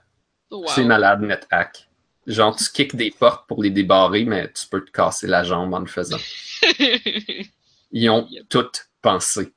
Wow. 0.50 0.66
C'est 0.68 0.84
malade, 0.84 1.20
NetHack. 1.20 1.90
Genre, 2.26 2.56
tu 2.56 2.64
kicks 2.72 2.96
des 2.96 3.10
portes 3.10 3.46
pour 3.46 3.62
les 3.62 3.68
débarrer, 3.68 4.24
mais 4.24 4.50
tu 4.50 4.66
peux 4.66 4.82
te 4.82 4.90
casser 4.90 5.26
la 5.26 5.44
jambe 5.44 5.74
en 5.74 5.80
le 5.80 5.86
faisant. 5.86 6.16
Ils 7.94 8.10
ont 8.10 8.26
Yep. 8.30 8.48
tout 8.50 8.66
pensé. 9.00 9.52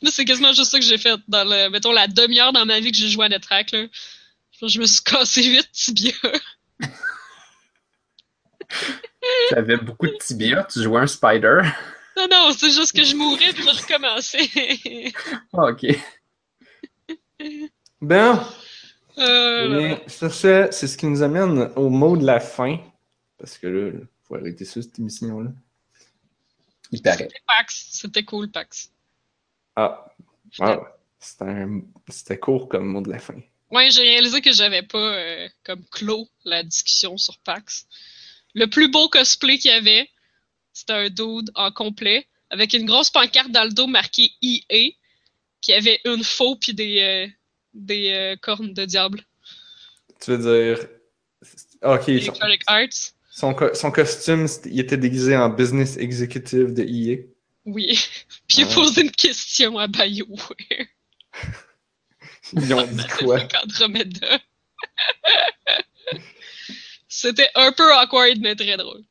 Moi, 0.00 0.10
c'est 0.12 0.24
quasiment 0.24 0.52
juste 0.52 0.70
ça 0.70 0.78
que 0.78 0.84
j'ai 0.84 0.96
fait 0.96 1.18
dans 1.28 1.44
le, 1.44 1.68
mettons, 1.68 1.92
la 1.92 2.06
demi-heure 2.06 2.52
dans 2.52 2.64
ma 2.64 2.78
vie 2.80 2.92
que 2.92 2.96
j'ai 2.96 3.08
joué 3.08 3.26
à 3.26 3.28
Netrack, 3.28 3.72
là. 3.72 3.86
Je 4.62 4.80
me 4.80 4.86
suis 4.86 5.02
cassé 5.02 5.42
huit 5.44 5.68
tibias. 5.72 6.14
Tu 9.48 9.54
avais 9.54 9.76
beaucoup 9.76 10.06
de 10.06 10.16
tibia, 10.20 10.64
tu 10.64 10.82
jouais 10.82 11.00
un 11.00 11.06
spider. 11.06 11.62
Non, 12.16 12.26
non, 12.30 12.50
c'est 12.56 12.70
juste 12.70 12.92
que 12.96 13.04
je 13.04 13.14
mourais 13.16 13.52
puis 13.52 13.62
je 13.64 13.82
recommençais. 13.82 15.12
Ah, 15.52 15.66
ok. 15.70 15.86
Ben, 18.00 18.46
Euh, 19.18 19.78
bien, 19.78 20.00
sur 20.06 20.32
ce, 20.32 20.68
c'est 20.70 20.86
ce 20.86 20.96
qui 20.96 21.06
nous 21.06 21.22
amène 21.22 21.70
au 21.76 21.88
mot 21.88 22.16
de 22.16 22.24
la 22.24 22.38
fin. 22.40 22.78
Parce 23.38 23.58
que 23.58 23.66
là, 23.66 23.90
il 23.94 24.06
faut 24.26 24.34
arrêter 24.36 24.64
ça, 24.64 24.80
cette 24.82 24.98
émission-là. 24.98 25.50
Il 26.92 27.02
paraît. 27.02 27.18
C'était 27.24 27.42
Pax. 27.46 27.86
C'était 27.90 28.24
cool, 28.24 28.50
Pax. 28.50 28.90
Ah, 29.76 30.06
c'était 31.18 31.44
un- 31.44 31.82
court 32.40 32.68
comme 32.68 32.86
mot 32.86 33.00
de 33.02 33.10
la 33.10 33.18
fin. 33.18 33.34
Ouais, 33.70 33.90
j'ai 33.90 34.02
réalisé 34.02 34.40
que 34.40 34.52
j'avais 34.52 34.82
pas 34.82 34.98
euh, 34.98 35.48
comme 35.64 35.84
clos 35.86 36.28
la 36.44 36.62
discussion 36.62 37.16
sur 37.16 37.38
Pax. 37.40 37.86
Le 38.54 38.66
plus 38.68 38.88
beau 38.88 39.08
cosplay 39.08 39.58
qu'il 39.58 39.70
y 39.70 39.74
avait, 39.74 40.08
c'était 40.72 40.92
un 40.92 41.08
dude 41.10 41.50
en 41.54 41.70
complet 41.72 42.26
avec 42.50 42.74
une 42.74 42.86
grosse 42.86 43.10
pancarte 43.10 43.50
dans 43.50 43.64
le 43.64 43.72
dos 43.72 43.86
marquée 43.88 44.30
EA 44.40 44.90
qui 45.60 45.72
avait 45.72 46.00
une 46.04 46.22
faux 46.22 46.56
puis 46.56 46.74
des 46.74 47.00
euh, 47.00 47.26
des 47.74 48.10
euh, 48.12 48.36
cornes 48.36 48.72
de 48.72 48.84
diable. 48.84 49.22
Tu 50.20 50.30
veux 50.30 50.38
dire. 50.76 50.88
Ok, 51.82 52.08
Electronic 52.08 52.62
Arts. 52.66 53.12
Son 53.38 53.52
co- 53.54 53.74
son 53.74 53.90
costume, 53.90 54.46
il 54.64 54.80
était 54.80 54.96
déguisé 54.96 55.36
en 55.36 55.50
business 55.50 55.98
executive 55.98 56.72
de 56.72 56.82
EA. 56.82 57.18
Oui. 57.66 57.88
Puis 58.48 58.58
il 58.58 58.64
a 58.64 58.68
Ah. 58.70 58.74
posé 58.74 59.02
une 59.02 59.10
question 59.10 59.76
à 59.78 59.86
BioWare. 59.88 60.86
Ils 62.52 62.72
ont 62.74 62.86
dit 62.86 63.06
quoi? 63.18 63.40
C'était 67.08 67.48
un 67.54 67.72
peu 67.72 67.92
awkward, 67.94 68.38
mais 68.40 68.54
très 68.54 68.76
drôle. 68.76 69.02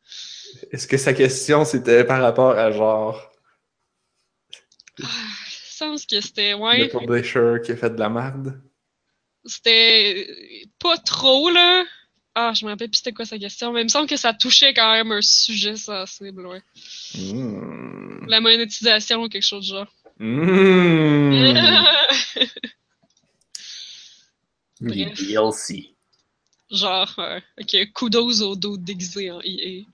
Est-ce 0.71 0.87
que 0.87 0.97
sa 0.97 1.13
question 1.13 1.65
c'était 1.65 2.03
par 2.05 2.21
rapport 2.21 2.57
à 2.57 2.71
genre 2.71 3.31
Ah, 5.03 5.07
Je 5.49 5.77
pense 5.79 6.05
que 6.05 6.21
c'était, 6.21 6.51
le 6.51 6.57
ouais, 6.57 6.87
publisher 6.87 7.57
qui 7.63 7.73
a 7.73 7.77
fait 7.77 7.89
de 7.89 7.99
la 7.99 8.09
merde? 8.09 8.61
c'était 9.47 10.27
pas 10.79 10.97
trop, 10.97 11.49
là. 11.51 11.85
Ah, 12.37 12.51
je 12.53 12.65
me 12.65 12.69
rappelle 12.71 12.89
plus 12.89 12.97
c'était 12.97 13.13
quoi 13.13 13.23
sa 13.25 13.39
question, 13.39 13.71
mais 13.71 13.79
il 13.81 13.85
me 13.85 13.89
semble 13.89 14.09
que 14.09 14.17
ça 14.17 14.33
touchait 14.33 14.73
quand 14.73 14.91
même 14.91 15.11
un 15.13 15.21
sujet 15.21 15.77
sensible, 15.77 16.45
ouais. 16.45 16.61
Hmm. 17.17 18.25
La 18.27 18.41
monétisation 18.41 19.23
ou 19.23 19.29
quelque 19.29 19.41
chose 19.41 19.63
du 19.63 19.69
genre. 19.71 19.87
Hmm. 20.19 21.31
Les. 24.81 25.05
DLC. 25.05 25.95
genre, 26.69 27.15
euh, 27.19 27.39
ok, 27.61 27.93
kudos 27.93 28.41
au 28.41 28.57
dos 28.57 28.75
déguisé 28.77 29.31
en 29.31 29.39
EA. 29.41 29.85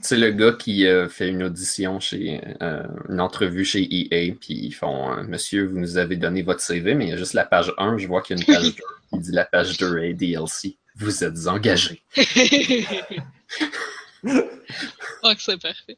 C'est 0.00 0.16
le 0.16 0.30
gars 0.30 0.52
qui 0.52 0.86
euh, 0.86 1.08
fait 1.08 1.28
une 1.28 1.42
audition 1.42 1.98
chez 1.98 2.40
euh, 2.62 2.84
une 3.08 3.20
entrevue 3.20 3.64
chez 3.64 3.82
EA, 3.82 4.32
puis 4.32 4.54
ils 4.54 4.72
font 4.72 5.12
euh, 5.12 5.24
Monsieur, 5.24 5.66
vous 5.66 5.78
nous 5.78 5.98
avez 5.98 6.16
donné 6.16 6.42
votre 6.42 6.60
CV, 6.60 6.94
mais 6.94 7.06
il 7.06 7.10
y 7.10 7.12
a 7.12 7.16
juste 7.16 7.34
la 7.34 7.44
page 7.44 7.72
1, 7.78 7.98
je 7.98 8.06
vois 8.06 8.22
qu'il 8.22 8.38
y 8.38 8.40
a 8.40 8.42
une 8.42 8.54
page 8.54 8.76
2. 8.76 8.82
Il 9.14 9.20
dit 9.20 9.32
la 9.32 9.44
page 9.44 9.76
2 9.78 9.98
est 9.98 10.14
DLC. 10.14 10.76
Vous 10.98 11.24
êtes 11.24 11.46
engagé. 11.46 12.02
oh, 12.16 12.22
que 14.24 15.38
c'est 15.38 15.60
parfait. 15.60 15.96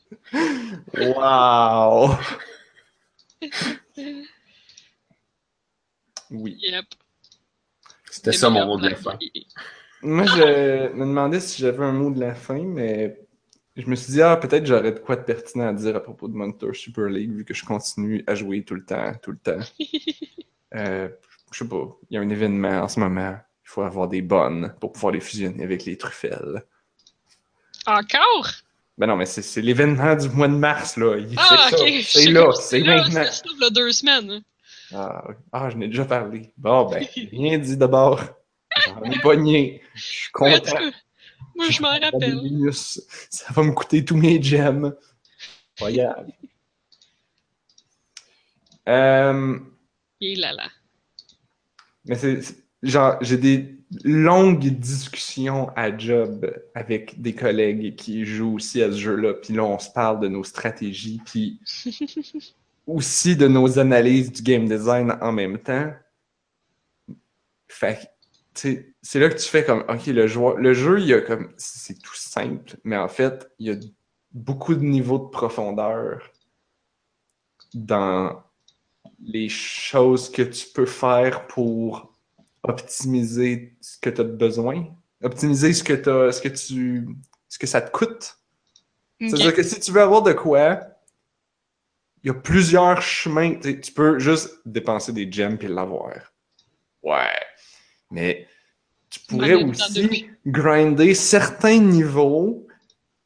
Wow! 0.95 2.17
Oui. 6.33 6.57
Yep. 6.61 6.85
C'était 8.09 8.33
ça 8.33 8.51
mon 8.51 8.65
mot 8.65 8.79
de 8.79 8.89
la 8.89 8.95
fin. 8.95 9.19
Moi, 10.03 10.25
je 10.27 10.93
me 10.93 11.01
demandais 11.01 11.41
si 11.41 11.61
j'avais 11.61 11.85
un 11.85 11.93
mot 11.93 12.11
de 12.11 12.21
la 12.21 12.35
fin, 12.35 12.63
mais 12.63 13.21
je 13.77 13.87
me 13.87 13.97
suis 13.97 14.13
dit, 14.13 14.23
ah, 14.23 14.37
peut-être 14.37 14.65
j'aurais 14.65 14.93
de 14.93 14.99
quoi 14.99 15.17
de 15.17 15.23
pertinent 15.23 15.69
à 15.69 15.73
dire 15.73 15.97
à 15.97 16.01
propos 16.01 16.29
de 16.29 16.35
Monitor 16.35 16.75
Super 16.75 17.07
League, 17.07 17.33
vu 17.33 17.45
que 17.45 17.55
je 17.55 17.65
continue 17.65 18.23
à 18.27 18.35
jouer 18.35 18.65
tout 18.65 18.75
le 18.75 18.85
temps, 18.85 19.13
tout 19.23 19.33
le 19.33 19.39
temps. 19.39 19.61
Euh, 20.73 21.09
je 21.51 21.59
sais 21.59 21.69
pas, 21.69 21.99
il 22.09 22.15
y 22.15 22.17
a 22.17 22.21
un 22.21 22.29
événement 22.29 22.83
en 22.83 22.87
ce 22.87 23.01
moment. 23.01 23.37
Il 23.71 23.73
faut 23.75 23.83
avoir 23.83 24.09
des 24.09 24.21
bonnes 24.21 24.75
pour 24.81 24.91
pouvoir 24.91 25.13
les 25.13 25.21
fusionner 25.21 25.63
avec 25.63 25.85
les 25.85 25.97
truffelles. 25.97 26.65
Encore? 27.87 28.51
Ben 28.99 29.07
non, 29.07 29.15
mais 29.15 29.27
c'est 29.27 29.63
l'événement 29.63 30.17
du 30.17 30.29
mois 30.29 30.49
de 30.49 30.55
mars, 30.57 30.97
là. 30.97 31.17
Il- 31.17 31.37
Ah, 31.39 31.69
ça. 31.71 31.77
ok. 31.81 31.89
C'est 32.03 32.31
là, 32.33 32.53
c'est 32.53 32.81
maintenant. 32.81 33.23
C'est 33.31 33.47
ça, 33.47 33.55
là, 33.61 33.71
deux 33.71 33.93
semaines. 33.93 34.43
Ah, 34.93 35.23
ah, 35.53 35.71
je 35.71 35.77
n'ai 35.77 35.87
déjà 35.87 36.05
parlé. 36.05 36.53
Bon, 36.57 36.91
ben, 36.91 37.07
rien 37.31 37.59
dit 37.59 37.77
d'abord. 37.77 38.21
J'en 38.87 39.05
ai 39.05 39.19
pogné. 39.21 39.83
Je 39.95 40.03
suis 40.03 40.33
content. 40.33 40.81
Moi, 41.55 41.71
je 41.71 41.81
m'en 41.81 41.91
rappelle. 41.97 42.43
minus. 42.43 43.01
Ça 43.31 43.53
va 43.53 43.63
me 43.63 43.71
coûter 43.71 44.05
tous 44.05 44.17
mes 44.17 44.43
gems. 44.43 44.97
Incroyable. 45.77 46.33
Euh, 48.89 49.59
Et 50.21 50.35
là 50.35 50.53
là. 50.53 50.67
mais 52.07 52.17
c'est- 52.17 52.57
genre, 52.83 53.17
j'ai 53.21 53.37
des 53.37 53.81
longues 54.05 54.69
discussions 54.69 55.71
à 55.77 55.97
job 55.97 56.51
avec 56.75 57.21
des 57.21 57.35
collègues 57.35 57.97
qui 57.97 58.25
jouent 58.25 58.55
aussi 58.55 58.83
à 58.83 58.91
ce 58.91 58.97
jeu-là. 58.97 59.35
Puis 59.35 59.55
là, 59.55 59.65
on 59.65 59.79
se 59.79 59.91
parle 59.91 60.21
de 60.21 60.29
nos 60.29 60.45
stratégies, 60.45 61.21
puis 61.25 61.61
aussi 62.87 63.37
de 63.37 63.49
nos 63.49 63.79
analyses 63.79 64.33
du 64.33 64.43
game 64.43 64.67
design 64.67 65.17
en 65.21 65.33
même 65.33 65.59
temps. 65.59 65.93
Fait 67.69 67.97
que, 67.97 68.01
tu 68.01 68.09
sais, 68.55 68.95
c'est 69.03 69.21
là 69.21 69.29
que 69.29 69.39
tu 69.39 69.49
fais 69.49 69.65
comme, 69.65 69.85
ok, 69.89 70.07
le, 70.07 70.27
joueur, 70.27 70.57
le 70.57 70.75
jeu, 70.75 71.01
il 71.01 71.07
y 71.07 71.15
a 71.15 71.21
comme, 71.21 71.53
c'est 71.57 72.01
tout 72.01 72.15
simple, 72.15 72.77
mais 72.85 72.97
en 72.97 73.09
fait, 73.09 73.51
il 73.59 73.69
y 73.69 73.71
a 73.71 73.77
beaucoup 74.33 74.75
de 74.75 74.85
niveaux 74.85 75.19
de 75.19 75.29
profondeur 75.31 76.31
dans 77.75 78.43
les 79.21 79.49
choses 79.49 80.31
que 80.31 80.43
tu 80.43 80.67
peux 80.73 80.87
faire 80.87 81.47
pour 81.47 82.10
optimiser 82.63 83.77
ce 83.81 83.99
que 83.99 84.11
tu 84.11 84.21
as 84.21 84.25
besoin, 84.25 84.87
optimiser 85.23 85.73
ce 85.73 85.85
que, 85.85 85.93
t'as- 85.95 86.33
ce 86.33 86.41
que 86.43 86.49
tu 86.49 87.09
ce 87.49 87.59
que 87.59 87.67
ça 87.67 87.81
te 87.83 87.91
coûte. 87.91 88.39
C'est-à-dire 89.21 89.55
que 89.55 89.63
si 89.63 89.81
tu 89.81 89.93
veux 89.93 90.03
avoir 90.03 90.23
de 90.23 90.33
quoi, 90.33 90.81
il 92.23 92.29
y 92.29 92.31
a 92.31 92.35
plusieurs 92.35 93.03
chemins. 93.03 93.55
Tu 93.57 93.93
peux 93.93 94.19
juste 94.19 94.61
dépenser 94.67 95.13
des 95.13 95.31
gems 95.31 95.59
et 95.61 95.69
l'avoir. 95.69 96.13
Ouais. 97.03 97.31
Mais 98.11 98.47
tu 99.11 99.21
pourrais 99.21 99.55
Ouais, 99.55 99.65
aussi 99.65 100.31
grinder 100.47 101.15
certains 101.15 101.79
niveaux 101.79 102.67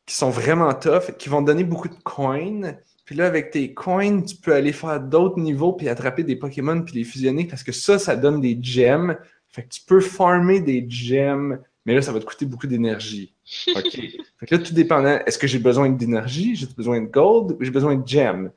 qui 0.06 0.15
sont 0.15 0.31
vraiment 0.31 0.74
tough, 0.74 1.16
qui 1.19 1.28
vont 1.28 1.43
te 1.43 1.47
donner 1.48 1.65
beaucoup 1.65 1.89
de 1.89 1.97
coins. 2.05 2.77
Puis 3.05 3.14
là, 3.14 3.26
avec 3.26 3.51
tes 3.51 3.74
coins, 3.74 4.22
tu 4.22 4.36
peux 4.36 4.55
aller 4.55 4.72
faire 4.72 5.01
d'autres 5.01 5.39
niveaux 5.39 5.74
puis 5.74 5.89
attraper 5.89 6.24
des 6.24 6.36
Pokémon 6.36 6.82
puis 6.82 6.94
les 6.94 7.05
fusionner 7.05 7.47
parce 7.47 7.62
que 7.62 7.72
ça, 7.72 7.98
ça 7.98 8.16
donne 8.16 8.40
des 8.40 8.59
gems. 8.60 9.16
Fait 9.48 9.62
que 9.62 9.68
tu 9.68 9.82
peux 9.82 10.01
farmer 10.01 10.60
des 10.60 10.89
gems, 10.89 11.60
mais 11.85 11.94
là, 11.94 12.02
ça 12.02 12.12
va 12.12 12.20
te 12.20 12.24
coûter 12.24 12.47
beaucoup 12.47 12.66
d'énergie. 12.66 13.35
OK. 13.68 13.90
fait 13.90 14.47
que 14.47 14.55
là, 14.55 14.62
tout 14.62 14.72
dépendant, 14.72 15.18
est-ce 15.26 15.39
que 15.39 15.47
j'ai 15.47 15.59
besoin 15.59 15.90
d'énergie, 15.90 16.56
j'ai 16.56 16.66
besoin 16.66 17.02
de 17.02 17.06
gold 17.06 17.52
ou 17.52 17.64
j'ai 17.64 17.70
besoin 17.70 17.94
de 17.94 18.09
gems? 18.09 18.51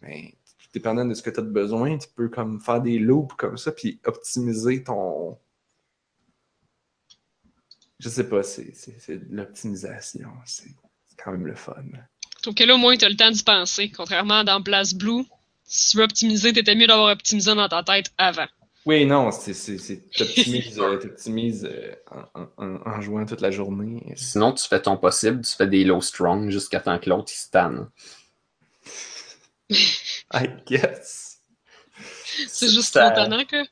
Ben, 0.00 0.28
tout 0.58 0.68
dépendant 0.72 1.04
de 1.04 1.14
ce 1.14 1.22
que 1.22 1.30
tu 1.30 1.40
as 1.40 1.42
besoin, 1.42 1.98
tu 1.98 2.08
peux 2.14 2.28
comme 2.28 2.60
faire 2.60 2.80
des 2.80 2.98
loops 2.98 3.34
comme 3.34 3.56
ça 3.56 3.72
puis 3.72 4.00
optimiser 4.04 4.84
ton. 4.84 5.36
Je 7.98 8.08
sais 8.08 8.28
pas, 8.28 8.42
c'est 8.44 8.70
de 9.08 9.34
l'optimisation. 9.34 10.30
C'est 10.44 10.70
quand 11.16 11.32
même 11.32 11.46
le 11.46 11.54
fun. 11.54 11.84
Trouve 12.44 12.54
que 12.54 12.64
là, 12.64 12.74
au 12.74 12.78
moins, 12.78 12.94
tu 12.94 13.06
as 13.06 13.08
le 13.08 13.16
temps 13.16 13.30
d'y 13.30 13.42
penser. 13.42 13.90
Contrairement 13.90 14.40
à 14.40 14.44
dans 14.44 14.60
Blast 14.60 14.98
Blue, 14.98 15.24
si 15.64 15.92
tu 15.92 15.96
veux 15.96 16.04
optimiser, 16.04 16.52
t'étais 16.52 16.74
mieux 16.74 16.86
d'avoir 16.86 17.10
optimisé 17.10 17.54
dans 17.54 17.68
ta 17.68 17.82
tête 17.82 18.10
avant. 18.18 18.44
Oui, 18.84 19.06
non, 19.06 19.30
t'optimises 19.30 20.78
euh, 20.78 20.98
t'optimises, 20.98 21.64
euh, 21.64 21.94
en, 22.10 22.42
en- 22.42 22.48
en- 22.58 22.80
en 22.84 23.00
jouant 23.00 23.24
toute 23.24 23.40
la 23.40 23.50
journée. 23.50 24.12
Sinon, 24.14 24.52
tu 24.52 24.68
fais 24.68 24.82
ton 24.82 24.98
possible, 24.98 25.40
tu 25.42 25.56
fais 25.56 25.66
des 25.66 25.84
low 25.84 26.02
strong 26.02 26.50
jusqu'à 26.50 26.80
temps 26.80 26.98
que 26.98 27.08
l'autre 27.08 27.32
il 27.32 27.38
stanne. 27.38 27.88
I 30.34 30.48
guess. 30.66 31.38
C'est 32.46 32.68
juste 32.68 32.92
Ça- 32.92 33.10
trop 33.10 33.22
tannant, 33.22 33.44
que. 33.46 33.64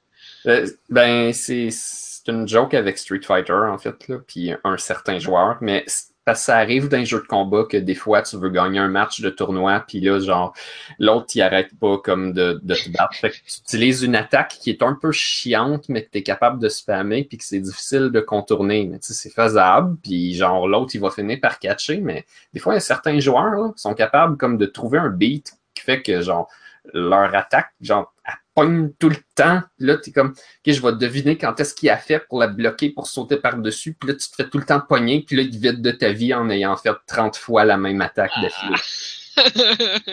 Euh, 0.46 0.66
ben, 0.88 1.30
c'est 1.34 1.68
c'est 1.70 2.28
une 2.32 2.48
joke 2.48 2.72
avec 2.72 2.96
Street 2.96 3.20
Fighter, 3.22 3.52
en 3.52 3.76
fait, 3.76 4.08
là, 4.08 4.18
puis 4.26 4.52
un 4.64 4.78
certain 4.78 5.18
joueur, 5.18 5.58
mais 5.60 5.84
c'est- 5.86 6.11
parce 6.24 6.40
que 6.40 6.46
ça 6.46 6.56
arrive 6.56 6.88
dans 6.88 6.98
les 6.98 7.04
de 7.04 7.16
combat 7.18 7.64
que 7.64 7.76
des 7.76 7.94
fois, 7.94 8.22
tu 8.22 8.36
veux 8.36 8.48
gagner 8.48 8.78
un 8.78 8.88
match 8.88 9.20
de 9.20 9.30
tournoi, 9.30 9.84
puis 9.86 10.00
là, 10.00 10.20
genre, 10.20 10.54
l'autre, 10.98 11.26
il 11.34 11.42
arrête 11.42 11.70
pas 11.80 11.98
comme 11.98 12.32
de, 12.32 12.60
de 12.62 12.74
te 12.74 12.90
battre. 12.90 13.14
Fait 13.16 13.30
tu 13.30 13.60
utilises 13.60 14.02
une 14.02 14.14
attaque 14.14 14.56
qui 14.60 14.70
est 14.70 14.82
un 14.82 14.94
peu 14.94 15.10
chiante, 15.10 15.88
mais 15.88 16.04
que 16.04 16.10
tu 16.10 16.18
es 16.18 16.22
capable 16.22 16.60
de 16.60 16.68
spammer, 16.68 17.24
puis 17.24 17.38
que 17.38 17.44
c'est 17.44 17.60
difficile 17.60 18.10
de 18.10 18.20
contourner. 18.20 18.86
Mais 18.86 18.98
tu 18.98 19.08
sais, 19.08 19.14
c'est 19.14 19.30
faisable, 19.30 19.96
puis 20.02 20.34
genre, 20.34 20.68
l'autre, 20.68 20.92
il 20.94 21.00
va 21.00 21.10
finir 21.10 21.38
par 21.40 21.58
catcher, 21.58 21.98
mais 22.00 22.24
des 22.52 22.60
fois, 22.60 22.78
certains 22.80 23.18
joueurs, 23.18 23.72
sont 23.76 23.94
capables 23.94 24.36
comme 24.36 24.58
de 24.58 24.66
trouver 24.66 24.98
un 24.98 25.10
beat 25.10 25.52
qui 25.74 25.82
fait 25.82 26.02
que, 26.02 26.20
genre, 26.20 26.48
leur 26.94 27.34
attaque, 27.34 27.72
genre, 27.80 28.12
pogne 28.54 28.92
tout 28.98 29.08
le 29.08 29.16
temps. 29.34 29.62
Puis 29.76 29.86
là, 29.86 29.96
t'es 29.96 30.12
comme, 30.12 30.30
OK, 30.30 30.72
je 30.72 30.82
vais 30.82 30.92
deviner 30.92 31.38
quand 31.38 31.58
est-ce 31.60 31.74
qu'il 31.74 31.90
a 31.90 31.96
fait 31.96 32.20
pour 32.28 32.38
la 32.40 32.48
bloquer, 32.48 32.90
pour 32.90 33.06
sauter 33.06 33.36
par-dessus. 33.36 33.94
Puis 33.94 34.10
là, 34.10 34.14
tu 34.14 34.28
te 34.28 34.34
fais 34.36 34.48
tout 34.48 34.58
le 34.58 34.64
temps 34.64 34.80
pogner. 34.80 35.22
Puis 35.26 35.36
là, 35.36 35.42
il 35.42 35.50
te 35.50 35.56
vide 35.56 35.82
de 35.82 35.90
ta 35.90 36.12
vie 36.12 36.34
en 36.34 36.50
ayant 36.50 36.76
fait 36.76 36.94
30 37.06 37.36
fois 37.36 37.64
la 37.64 37.76
même 37.76 38.00
attaque 38.00 38.32
d'affilée. 38.40 38.76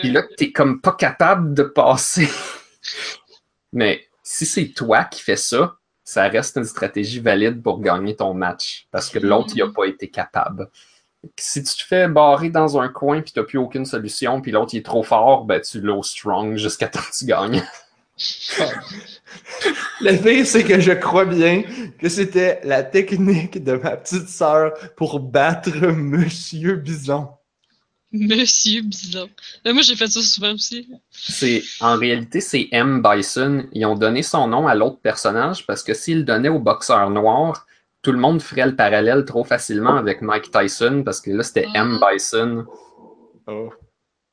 Puis 0.00 0.10
là, 0.10 0.22
t'es 0.36 0.52
comme 0.52 0.80
pas 0.80 0.92
capable 0.92 1.54
de 1.54 1.62
passer. 1.62 2.28
Mais 3.72 4.06
si 4.22 4.46
c'est 4.46 4.68
toi 4.68 5.04
qui 5.04 5.22
fais 5.22 5.36
ça, 5.36 5.76
ça 6.04 6.28
reste 6.28 6.56
une 6.56 6.64
stratégie 6.64 7.20
valide 7.20 7.62
pour 7.62 7.80
gagner 7.80 8.16
ton 8.16 8.34
match. 8.34 8.88
Parce 8.90 9.08
que 9.08 9.18
l'autre, 9.18 9.52
il 9.54 9.62
a 9.62 9.68
pas 9.68 9.84
été 9.84 10.10
capable. 10.10 10.68
Si 11.36 11.62
tu 11.62 11.76
te 11.76 11.82
fais 11.82 12.08
barrer 12.08 12.48
dans 12.48 12.80
un 12.80 12.88
coin 12.88 13.20
puis 13.20 13.32
t'as 13.32 13.42
plus 13.42 13.58
aucune 13.58 13.84
solution, 13.84 14.40
puis 14.40 14.52
l'autre 14.52 14.72
il 14.72 14.78
est 14.78 14.86
trop 14.86 15.02
fort, 15.02 15.44
ben 15.44 15.60
tu 15.60 15.80
low 15.80 16.02
strong 16.02 16.56
jusqu'à 16.56 16.88
temps 16.88 17.00
que 17.00 17.16
tu 17.16 17.26
gagnes. 17.26 17.62
Le 20.00 20.16
pire, 20.22 20.46
c'est 20.46 20.64
que 20.64 20.80
je 20.80 20.92
crois 20.92 21.24
bien 21.24 21.62
que 21.98 22.08
c'était 22.08 22.60
la 22.64 22.82
technique 22.82 23.62
de 23.62 23.74
ma 23.74 23.96
petite 23.96 24.28
sœur 24.28 24.72
pour 24.96 25.20
battre 25.20 25.70
Monsieur 25.88 26.76
Bison. 26.76 27.28
Monsieur 28.12 28.82
Bison. 28.82 29.28
Mais 29.64 29.72
moi, 29.72 29.82
j'ai 29.82 29.94
fait 29.94 30.08
ça 30.08 30.20
souvent 30.20 30.54
aussi. 30.54 30.88
C'est 31.10 31.62
en 31.80 31.96
réalité 31.96 32.40
c'est 32.40 32.68
M 32.72 33.02
Bison. 33.02 33.66
Ils 33.72 33.86
ont 33.86 33.94
donné 33.94 34.22
son 34.22 34.48
nom 34.48 34.66
à 34.66 34.74
l'autre 34.74 35.00
personnage 35.00 35.66
parce 35.66 35.82
que 35.82 35.94
s'ils 35.94 36.18
le 36.18 36.24
donnaient 36.24 36.48
au 36.48 36.58
boxeur 36.58 37.08
noir, 37.10 37.66
tout 38.02 38.12
le 38.12 38.18
monde 38.18 38.42
ferait 38.42 38.66
le 38.66 38.74
parallèle 38.74 39.24
trop 39.24 39.44
facilement 39.44 39.96
avec 39.96 40.22
Mike 40.22 40.50
Tyson 40.50 41.02
parce 41.04 41.20
que 41.20 41.30
là 41.30 41.42
c'était 41.42 41.66
M 41.74 42.00
Bison. 42.00 42.64
Oh. 43.46 43.70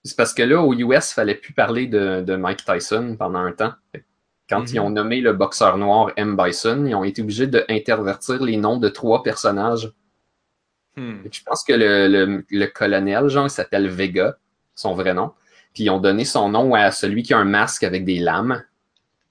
C'est 0.08 0.16
parce 0.18 0.34
que 0.34 0.42
là 0.44 0.62
au 0.62 0.74
US, 0.74 1.12
il 1.12 1.14
fallait 1.14 1.36
plus 1.36 1.54
parler 1.54 1.88
de, 1.88 2.22
de 2.22 2.36
Mike 2.36 2.66
Tyson 2.66 3.16
pendant 3.18 3.40
un 3.40 3.52
temps. 3.52 3.74
Quand 4.50 4.62
Mhm. 4.62 4.68
ils 4.74 4.80
ont 4.82 4.90
nommé 4.92 5.22
le 5.22 5.34
boxeur 5.34 5.78
noir 5.78 6.12
M 6.18 6.36
Bison, 6.38 6.86
ils 6.86 6.96
ont 6.96 7.04
été 7.06 7.22
obligés 7.22 7.48
d'intervertir 7.48 8.44
les 8.44 8.58
noms 8.58 8.78
de 8.80 8.90
trois 8.90 9.24
personnages. 9.24 9.92
Hmm. 10.96 11.22
Je 11.32 11.42
pense 11.44 11.64
que 11.64 11.74
le, 11.74 12.08
le, 12.08 12.46
le 12.50 12.66
colonel, 12.68 13.28
genre, 13.30 13.46
il 13.48 13.50
s'appelle 13.52 13.88
Vega, 13.88 14.38
son 14.76 14.96
vrai 14.96 15.14
nom. 15.14 15.34
Puis 15.74 15.84
ils 15.86 15.90
ont 15.92 16.00
donné 16.00 16.26
son 16.26 16.50
nom 16.50 16.74
à 16.74 16.92
celui 16.92 17.24
qui 17.24 17.34
a 17.34 17.38
un 17.38 17.46
masque 17.46 17.84
avec 17.84 18.04
des 18.04 18.20
lames, 18.20 18.64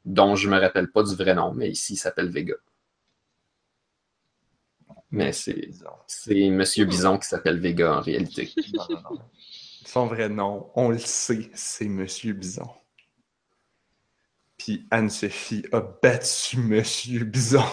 dont 0.05 0.36
je 0.36 0.48
me 0.51 0.59
rappelle 0.61 0.90
pas 0.90 1.03
du 1.05 1.15
vrai 1.16 1.35
nom, 1.35 1.53
mais 1.55 1.70
ici 1.70 1.94
il 1.94 1.98
s'appelle 1.98 2.31
Vega. 2.31 2.55
Mais 5.11 5.32
c'est 5.32 6.51
Monsieur 6.51 6.85
Bison 6.85 7.19
qui 7.19 7.27
s'appelle 7.28 7.59
Vega 7.59 7.97
en 7.98 8.01
réalité. 8.01 8.53
Non, 8.74 8.86
non, 8.90 9.01
non. 9.03 9.20
Son 9.87 10.07
vrai 10.07 10.29
nom, 10.29 10.69
on 10.75 10.89
le 10.89 10.99
sait, 10.99 11.49
c'est 11.55 11.87
Monsieur 11.87 12.33
Bison. 12.33 12.69
Puis 14.59 14.85
Anne-Sophie 14.91 15.65
a 15.73 15.81
battu 15.81 16.59
Monsieur 16.59 17.25
Bison. 17.25 17.63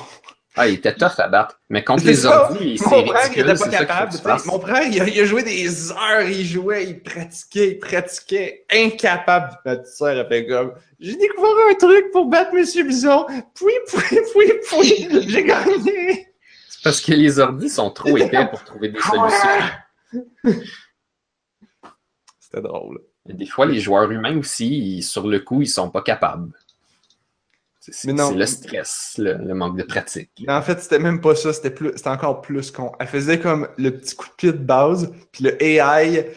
Ah, 0.56 0.68
il 0.68 0.76
était 0.76 0.94
tough 0.94 1.18
à 1.18 1.27
battre. 1.30 1.60
Mais 1.68 1.84
contre 1.84 2.06
les 2.06 2.27
ordi, 2.27 2.77
c'est 2.77 2.85
Mon 2.85 3.07
frère, 3.07 3.27
il 3.35 3.40
était 3.40 3.56
pas 3.56 3.69
capable. 3.69 4.14
Mon 4.45 4.60
frère, 4.60 4.84
il 4.84 5.02
a, 5.02 5.07
il 5.07 5.19
a 5.19 5.26
joué 5.26 5.41
des 5.41 5.91
heures, 5.91 6.30
il 6.30 6.45
jouait, 6.45 6.85
il 6.85 7.02
pratiquait, 7.02 7.69
il 7.69 7.80
pratiquait, 7.80 8.64
incapable. 8.72 9.57
Ma 9.65 9.77
petite 9.77 9.95
sœur, 9.95 10.10
elle 10.10 10.27
fait 10.27 10.45
comme 10.45 10.76
J'ai 10.99 11.15
découvert 11.15 11.49
un 11.72 11.73
truc 11.73 12.11
pour 12.11 12.27
battre 12.27 12.53
Monsieur 12.53 12.84
Bison. 12.84 13.26
Puis, 13.56 13.65
puis, 13.88 14.19
puis, 14.31 14.53
puis, 14.69 15.27
j'ai 15.27 15.44
gagné. 15.44 16.27
C'est 16.69 16.84
parce 16.84 17.02
que 17.02 17.14
les 17.14 17.40
ordis 17.40 17.69
sont 17.69 17.90
trop 17.90 18.15
épais 18.18 18.48
pour 18.52 18.64
trouver 18.64 18.90
des 18.90 18.99
solutions. 19.02 20.61
C'était 22.53 22.67
drôle. 22.67 22.99
Des 23.25 23.45
fois, 23.45 23.65
les 23.65 23.80
joueurs 23.80 24.09
humains 24.11 24.38
aussi, 24.38 24.97
ils- 24.97 25.03
sur 25.03 25.27
le 25.27 25.39
coup, 25.39 25.61
ils 25.61 25.67
sont 25.67 25.89
pas 25.89 26.01
capables. 26.01 26.51
C'est 27.80 28.07
le 28.38 28.45
stress, 28.45 29.15
le, 29.17 29.34
le 29.45 29.53
manque 29.53 29.77
de 29.77 29.84
pratique. 29.84 30.31
Mais 30.47 30.53
en 30.53 30.61
fait, 30.61 30.80
c'était 30.80 30.99
même 30.99 31.19
pas 31.19 31.35
ça, 31.35 31.51
c'était 31.51 31.69
plus, 31.71 31.91
c'était 31.95 32.07
encore 32.09 32.39
plus 32.41 32.71
con. 32.71 32.93
Elle 32.97 33.07
faisait 33.07 33.39
comme 33.39 33.67
le 33.77 33.91
petit 33.97 34.15
coup 34.15 34.27
de 34.27 34.34
pied 34.35 34.51
de 34.53 34.57
base, 34.57 35.11
puis 35.34 35.43
le 35.43 35.61
AI, 35.61 36.30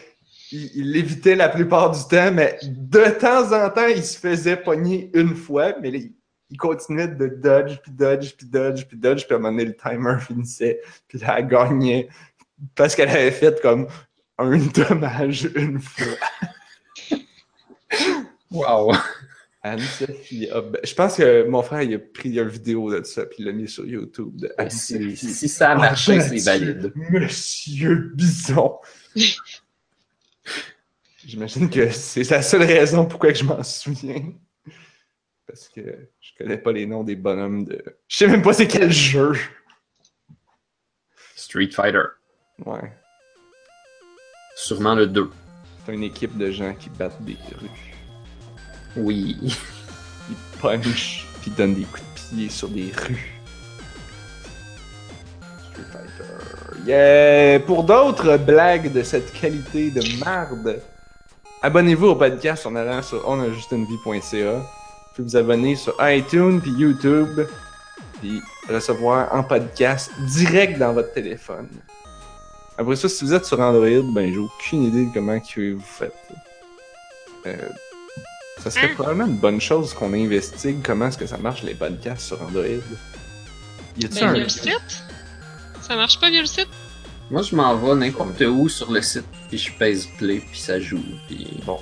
il, 0.51 0.71
il 0.75 0.91
l'évitait 0.91 1.35
la 1.35 1.47
plupart 1.47 1.91
du 1.91 2.01
temps, 2.09 2.31
mais 2.33 2.57
de 2.63 3.17
temps 3.17 3.53
en 3.53 3.69
temps, 3.69 3.87
il 3.87 4.03
se 4.03 4.17
faisait 4.19 4.57
pogner 4.57 5.09
une 5.13 5.35
fois, 5.35 5.73
mais 5.81 5.91
là, 5.91 5.97
il, 5.99 6.11
il 6.49 6.57
continuait 6.57 7.07
de 7.07 7.27
dodge, 7.27 7.77
puis 7.81 7.91
dodge, 7.93 8.33
puis 8.37 8.47
dodge, 8.47 8.85
puis 8.85 8.97
dodge, 8.97 9.23
puis 9.25 9.33
à 9.33 9.37
un 9.37 9.39
moment 9.39 9.51
donné, 9.57 9.65
le 9.65 9.75
timer 9.75 10.17
finissait, 10.27 10.81
puis 11.07 11.17
là, 11.19 11.35
elle 11.39 11.47
gagnait, 11.47 12.09
parce 12.75 12.93
qu'elle 12.93 13.09
avait 13.09 13.31
fait 13.31 13.61
comme 13.61 13.87
un 14.37 14.57
dommage 14.89 15.49
une 15.55 15.79
fois. 15.79 16.17
Wow! 18.51 18.93
Anne-Sophie, 19.63 20.47
ah, 20.53 20.61
ben, 20.61 20.79
je 20.83 20.93
pense 20.93 21.15
que 21.17 21.45
mon 21.47 21.61
frère, 21.61 21.81
il 21.81 21.93
a 21.95 21.99
pris 21.99 22.37
une 22.37 22.47
vidéo 22.47 22.89
de 22.97 23.03
ça, 23.03 23.25
puis 23.25 23.37
il 23.39 23.45
l'a 23.45 23.51
mis 23.51 23.67
sur 23.67 23.85
YouTube. 23.85 24.35
De 24.37 24.53
Ben, 24.57 24.69
si, 24.69 25.49
ça 25.49 25.71
a 25.71 25.75
marché, 25.75 26.21
c'est 26.21 26.35
Monsieur- 26.35 26.51
valide. 26.51 26.93
Monsieur 26.95 28.11
Bison. 28.15 28.79
J'imagine 31.25 31.69
que 31.69 31.89
c'est 31.89 32.29
la 32.29 32.41
seule 32.41 32.63
raison 32.63 33.05
pourquoi 33.05 33.33
je 33.33 33.43
m'en 33.43 33.61
souviens. 33.63 34.31
Parce 35.45 35.67
que 35.69 35.81
je 36.21 36.31
connais 36.37 36.57
pas 36.57 36.71
les 36.71 36.85
noms 36.85 37.03
des 37.03 37.15
bonhommes 37.17 37.65
de. 37.65 37.83
Je 38.07 38.17
sais 38.17 38.27
même 38.27 38.41
pas 38.41 38.53
c'est 38.53 38.67
quel 38.67 38.91
jeu. 38.91 39.33
Street 41.35 41.69
Fighter. 41.71 42.03
Ouais. 42.65 42.93
Sûrement 44.59 44.95
le 44.95 45.05
2. 45.05 45.29
C'est 45.85 45.93
une 45.93 46.01
équipe 46.01 46.35
de 46.35 46.49
gens 46.49 46.73
qui 46.73 46.89
battent 46.89 47.21
des 47.21 47.37
rues. 47.61 47.93
Oui. 48.95 49.37
Ils 50.29 50.59
punchent, 50.59 51.27
puis 51.41 51.51
donnent 51.51 51.75
des 51.75 51.83
coups 51.83 52.01
de 52.01 52.35
pied 52.35 52.49
sur 52.49 52.67
des 52.67 52.91
rues. 52.91 53.39
Yeah. 56.87 57.59
Pour 57.59 57.83
d'autres 57.83 58.37
blagues 58.37 58.91
de 58.91 59.03
cette 59.03 59.31
qualité 59.31 59.91
de 59.91 60.01
marde, 60.25 60.81
abonnez-vous 61.61 62.07
au 62.07 62.15
podcast 62.15 62.65
en 62.65 62.75
allant 62.75 63.03
sur 63.03 63.29
onajustunevie.ca. 63.29 64.53
Vous 64.53 64.63
pouvez 65.15 65.29
vous 65.29 65.35
abonner 65.35 65.75
sur 65.75 65.95
iTunes 66.01 66.59
puis 66.61 66.71
YouTube 66.71 67.41
puis 68.19 68.41
recevoir 68.67 69.33
en 69.35 69.43
podcast 69.43 70.11
direct 70.33 70.79
dans 70.79 70.93
votre 70.93 71.13
téléphone. 71.13 71.69
Après 72.77 72.95
ça, 72.95 73.09
si 73.09 73.23
vous 73.25 73.33
êtes 73.33 73.45
sur 73.45 73.59
Android, 73.59 74.03
ben 74.13 74.31
j'ai 74.31 74.37
aucune 74.39 74.83
idée 74.83 75.05
de 75.05 75.13
comment 75.13 75.39
que 75.39 75.73
vous 75.73 75.81
faites. 75.81 76.13
Euh, 77.47 77.55
ça 78.59 78.69
serait 78.71 78.87
Hein? 78.91 78.93
probablement 78.95 79.25
une 79.27 79.37
bonne 79.37 79.61
chose 79.61 79.93
qu'on 79.93 80.13
investigue 80.13 80.81
comment 80.83 81.07
est-ce 81.07 81.17
que 81.17 81.27
ça 81.27 81.37
marche 81.37 81.63
les 81.63 81.73
podcasts 81.73 82.27
sur 82.27 82.41
Android. 82.41 82.63
Y 83.97 84.05
a-tu 84.05 84.15
Ben, 84.19 84.27
un... 84.29 84.33
via 84.33 84.43
le 84.43 84.49
site? 84.49 85.03
Ça 85.81 85.95
marche 85.95 86.19
pas 86.19 86.29
via 86.29 86.41
le 86.41 86.45
site? 86.47 86.67
Moi, 87.31 87.41
je 87.41 87.55
m'en 87.55 87.75
vais 87.75 87.95
n'importe 87.95 88.41
où 88.41 88.69
sur 88.69 88.91
le 88.91 89.01
site, 89.01 89.25
puis 89.49 89.57
je 89.57 89.71
pèse 89.77 90.07
play, 90.17 90.37
puis 90.39 90.59
ça 90.59 90.79
joue. 90.79 91.01
Puis 91.27 91.59
Bon. 91.65 91.79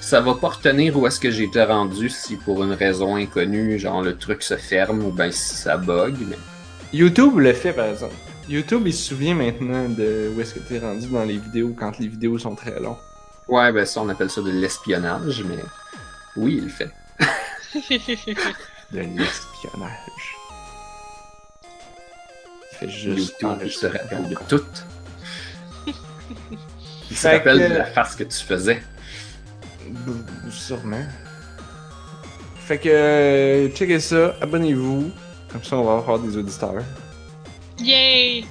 ça 0.00 0.20
va 0.20 0.34
pas 0.34 0.48
retenir 0.48 0.96
où 0.96 1.06
est-ce 1.06 1.18
que 1.20 1.30
j'étais 1.30 1.64
rendu 1.64 2.08
si 2.08 2.36
pour 2.36 2.62
une 2.64 2.72
raison 2.74 3.16
inconnue, 3.16 3.78
genre 3.78 4.02
le 4.02 4.16
truc 4.16 4.42
se 4.42 4.56
ferme 4.56 5.02
ou 5.04 5.10
ben 5.10 5.32
si 5.32 5.56
ça 5.56 5.76
bug. 5.78 6.16
Mais... 6.28 6.38
YouTube 6.92 7.38
le 7.38 7.52
fait 7.54 7.72
par 7.72 7.86
exemple. 7.86 8.14
YouTube 8.48 8.82
il 8.86 8.94
se 8.94 9.08
souvient 9.10 9.34
maintenant 9.34 9.88
de 9.88 10.32
où 10.34 10.40
est-ce 10.40 10.54
que 10.54 10.60
t'es 10.60 10.78
rendu 10.78 11.06
dans 11.08 11.24
les 11.24 11.36
vidéos 11.38 11.74
quand 11.78 11.98
les 11.98 12.08
vidéos 12.08 12.38
sont 12.38 12.54
très 12.54 12.78
longues. 12.80 12.96
Ouais, 13.46 13.72
ben 13.72 13.84
ça, 13.86 14.00
on 14.02 14.08
appelle 14.08 14.30
ça 14.30 14.40
de 14.42 14.50
l'espionnage, 14.50 15.42
mais 15.44 15.58
oui, 16.36 16.56
il 16.58 16.64
le 16.64 16.70
fait. 16.70 16.90
De 18.90 19.00
l'espionnage. 19.00 20.36
Il 22.72 22.78
fait 22.78 22.88
juste 22.90 23.34
YouTube, 23.42 23.58
il 23.64 23.70
se 23.70 23.86
rappelle 23.86 24.28
de 24.28 24.34
tout. 24.48 24.64
Il 27.10 27.16
se 27.16 27.26
rappelle 27.28 27.58
que- 27.58 27.68
de 27.72 27.78
la 27.78 27.84
face 27.86 28.14
que 28.16 28.24
tu 28.24 28.38
faisais. 28.44 28.82
B- 29.90 30.50
Sûrement. 30.50 31.04
Fait 32.66 32.78
que, 32.78 32.88
euh, 32.90 33.68
checkez 33.70 34.00
ça, 34.00 34.36
abonnez-vous. 34.40 35.10
Comme 35.50 35.64
ça, 35.64 35.76
on 35.76 35.84
va 35.84 35.96
avoir 35.98 36.18
des 36.18 36.36
auditeurs. 36.36 36.82
Yay! 37.80 38.44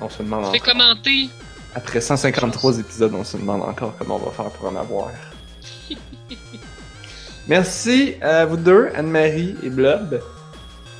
On 0.00 0.08
se 0.08 0.22
demande 0.22 0.44
Fais 0.52 0.60
encore. 0.60 0.72
commenter. 0.74 1.28
Après 1.74 2.00
153 2.00 2.80
épisodes, 2.80 3.14
on 3.14 3.24
se 3.24 3.36
demande 3.36 3.62
encore 3.62 3.94
comment 3.98 4.16
on 4.16 4.26
va 4.26 4.30
faire 4.32 4.50
pour 4.50 4.68
en 4.68 4.76
avoir. 4.76 5.10
Merci 7.48 8.14
à 8.20 8.44
vous 8.44 8.56
deux, 8.56 8.90
Anne-Marie 8.94 9.56
et 9.62 9.70
Blob. 9.70 10.20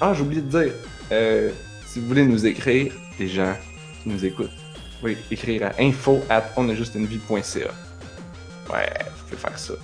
Ah, 0.00 0.12
j'ai 0.14 0.22
oublié 0.22 0.42
de 0.42 0.48
dire, 0.64 0.72
euh, 1.12 1.50
si 1.86 2.00
vous 2.00 2.09
voulez 2.09 2.24
nous 2.24 2.46
écrire, 2.46 2.92
les 3.18 3.28
gens 3.28 3.54
qui 4.02 4.09
nous 4.09 4.24
écoutent, 4.24 4.50
vous 4.50 4.98
pouvez 5.00 5.18
écrire 5.30 5.66
à 5.66 5.80
info 5.80 6.20
at 6.28 6.50
onajustunevie.ca. 6.56 7.68
Ouais, 8.72 8.88
vous 9.16 9.24
pouvez 9.24 9.36
faire 9.36 9.59
ça. 9.59 9.74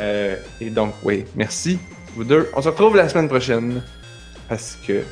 Euh, 0.00 0.36
et 0.60 0.70
donc, 0.70 0.94
oui, 1.02 1.24
merci, 1.34 1.78
vous 2.14 2.24
deux. 2.24 2.50
On 2.54 2.62
se 2.62 2.68
retrouve 2.68 2.96
la 2.96 3.08
semaine 3.08 3.28
prochaine, 3.28 3.82
parce 4.48 4.76
que 4.86 5.02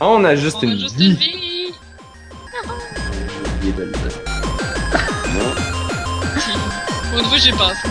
on 0.00 0.24
a 0.24 0.34
juste 0.36 0.56
On 0.58 0.62
une 0.62 0.72
a 0.72 0.76
juste 0.76 0.96
vie. 0.96 1.10
une 1.10 1.14
vie. 1.16 1.72
Pour 7.10 7.18
une 7.20 7.24
fois, 7.26 7.38
j'ai 7.38 7.52
passé. 7.52 7.88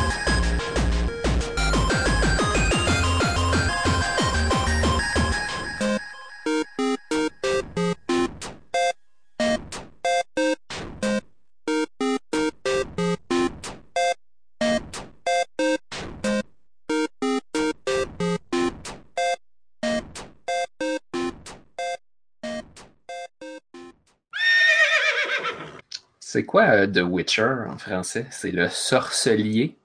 C'est 26.38 26.45
quoi 26.45 26.65
euh, 26.65 26.85
The 26.85 26.99
Witcher 26.99 27.65
en 27.68 27.80
français? 27.80 28.27
C'est 28.30 28.51
le 28.51 28.69
sorcelier? 28.69 29.76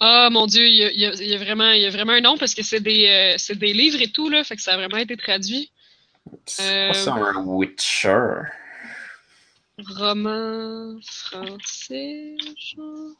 Ah 0.00 0.28
mon 0.30 0.46
dieu, 0.46 0.66
il 0.68 0.74
y 0.76 0.84
a, 0.84 0.90
il 0.92 1.00
y 1.00 1.06
a- 1.06 1.14
il 1.14 1.28
y 1.28 1.34
a 1.34 1.38
vraiment, 1.38 1.70
il 1.70 1.82
y 1.82 1.86
a 1.86 1.90
vraiment 1.90 2.12
un 2.12 2.20
nom 2.20 2.36
parce 2.36 2.54
que 2.54 2.62
c'est 2.62 2.80
des, 2.80 3.36
euh, 3.50 3.54
des 3.54 3.72
livres 3.72 4.00
et 4.00 4.08
tout, 4.10 4.28
là, 4.28 4.44
fait 4.44 4.56
que 4.56 4.62
ça 4.62 4.74
a 4.74 4.76
vraiment 4.76 4.98
été 4.98 5.16
traduit. 5.16 5.70
C'est 6.46 6.62
Euh, 6.62 6.92
ça 6.94 7.12
un 7.12 7.44
Witcher? 7.44 8.44
Roman 9.96 11.00
français, 11.00 12.36
genre. 12.56 13.16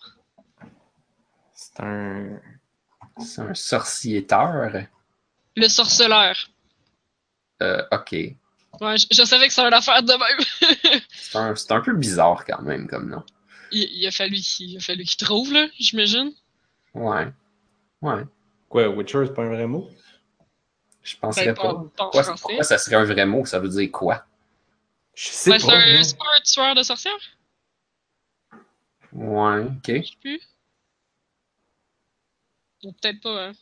C'est 1.55 1.81
un. 1.81 2.41
C'est 3.19 3.43
un 3.43 3.55
sorciéteur? 3.55 4.87
Le 5.57 5.67
sorceleur. 5.67 6.49
Euh, 7.63 7.83
ok. 7.91 8.15
Ouais, 8.81 8.97
je, 8.99 9.07
je 9.11 9.25
savais 9.25 9.47
que 9.49 9.53
c'était 9.55 9.67
une 9.69 9.75
affaire 9.75 10.03
de 10.03 10.13
même. 10.13 11.01
C'est 11.13 11.39
un, 11.39 11.55
c'est 11.57 11.73
un 11.73 11.81
peu 11.81 11.95
bizarre 11.95 12.45
quand 12.45 12.63
même 12.63 12.87
comme 12.89 13.09
nom. 13.11 13.23
il, 13.73 13.83
il 13.93 14.07
a 14.07 14.11
fallu 14.11 14.37
qu'il 14.37 14.71
il 14.71 14.77
a 14.77 14.81
fallu 14.81 15.05
qu'il 15.05 15.17
trouve, 15.27 15.53
là, 15.53 15.67
j'imagine. 15.79 16.33
Ouais. 16.95 17.33
Ouais. 18.03 18.23
Quoi, 18.69 18.89
Witcher, 18.89 19.25
c'est 19.27 19.35
pas 19.35 19.43
un 19.43 19.49
vrai 19.49 19.67
mot? 19.67 19.89
Je 21.03 21.17
penserais 21.17 21.47
Ben, 21.47 21.55
pas. 21.55 21.75
pas, 21.97 22.11
Pourquoi, 22.37 22.63
ça 22.63 22.79
serait 22.79 22.97
un 22.97 23.05
vrai 23.05 23.27
mot? 23.27 23.45
Ça 23.45 23.59
veut 23.59 23.69
dire 23.69 23.91
quoi? 23.93 24.25
Je 25.15 25.29
sais 25.29 25.51
Ben, 25.51 25.59
c'est 25.59 25.67
pas. 25.67 25.77
un, 25.77 26.03
c'est 26.03 26.17
pas 26.19 26.25
un 26.37 26.41
tueur 26.43 26.75
de 26.75 26.83
sorcières? 26.83 27.13
Ouais, 29.13 29.61
ok. 29.63 29.87
Je 29.87 30.03
sais 30.03 30.17
plus. 30.21 30.41
Ou 32.85 32.93
peut-être 32.93 33.21
pas, 33.21 33.47
hein. 33.49 33.53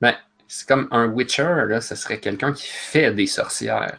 Ben, 0.00 0.16
c'est 0.52 0.66
comme 0.66 0.88
un 0.90 1.06
Witcher, 1.06 1.64
là, 1.68 1.80
ça 1.80 1.94
serait 1.94 2.18
quelqu'un 2.18 2.52
qui 2.52 2.66
fait 2.66 3.14
des 3.14 3.26
sorcières. 3.28 3.98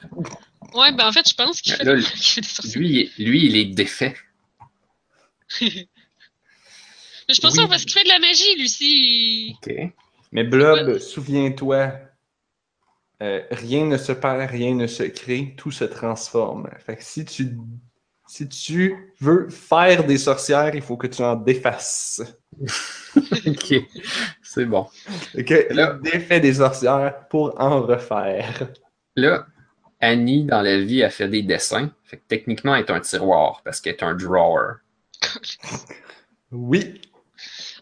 Ouais, 0.73 0.91
ben 0.91 1.07
en 1.07 1.11
fait, 1.13 1.27
je 1.29 1.33
pense 1.33 1.61
qu'il 1.61 1.73
fait, 1.73 1.83
Là, 1.85 1.95
des- 1.95 2.01
qu'il 2.03 2.23
fait 2.23 2.41
des 2.41 2.47
sorcières. 2.47 2.81
Lui, 2.81 3.11
il- 3.17 3.25
lui, 3.25 3.45
il 3.45 3.55
est 3.55 3.65
défait. 3.73 4.15
Mais 5.61 7.33
je 7.35 7.41
Oui. 7.43 7.51
sûre 7.51 7.69
parce 7.69 7.83
qu'il 7.85 7.93
fait 7.93 8.03
de 8.03 8.09
la 8.09 8.19
magie, 8.19 8.63
aussi. 8.63 9.55
Ok. 9.63 9.73
Mais 10.33 10.43
Blob, 10.43 10.97
souviens-toi, 10.97 11.93
euh, 13.21 13.41
rien 13.51 13.85
ne 13.85 13.97
se 13.97 14.11
perd, 14.11 14.49
rien 14.49 14.75
ne 14.75 14.87
se 14.87 15.03
crée, 15.03 15.53
tout 15.57 15.71
se 15.71 15.83
transforme. 15.85 16.69
Fait 16.85 16.97
que 16.97 17.03
si 17.03 17.23
tu, 17.23 17.57
si 18.27 18.49
tu 18.49 19.13
veux 19.19 19.49
faire 19.49 20.05
des 20.05 20.17
sorcières, 20.17 20.73
il 20.75 20.81
faut 20.81 20.97
que 20.97 21.07
tu 21.07 21.21
en 21.21 21.35
défasses. 21.35 22.21
ok. 23.15 23.75
C'est 24.53 24.65
bon. 24.65 24.85
Ok, 25.37 25.53
Là- 25.69 25.97
défais 26.03 26.41
des 26.41 26.55
sorcières 26.55 27.25
pour 27.29 27.53
en 27.57 27.83
refaire. 27.83 28.67
Là, 29.15 29.45
Annie, 30.01 30.43
dans 30.43 30.61
la 30.61 30.77
vie, 30.77 31.03
a 31.03 31.09
fait 31.09 31.29
des 31.29 31.41
dessins. 31.41 31.89
Fait 32.03 32.17
que 32.17 32.23
techniquement, 32.27 32.75
elle 32.75 32.83
est 32.83 32.91
un 32.91 32.99
tiroir 32.99 33.61
parce 33.63 33.79
qu'elle 33.79 33.93
est 33.93 34.03
un 34.03 34.13
drawer. 34.13 34.73
Oui. 36.51 36.99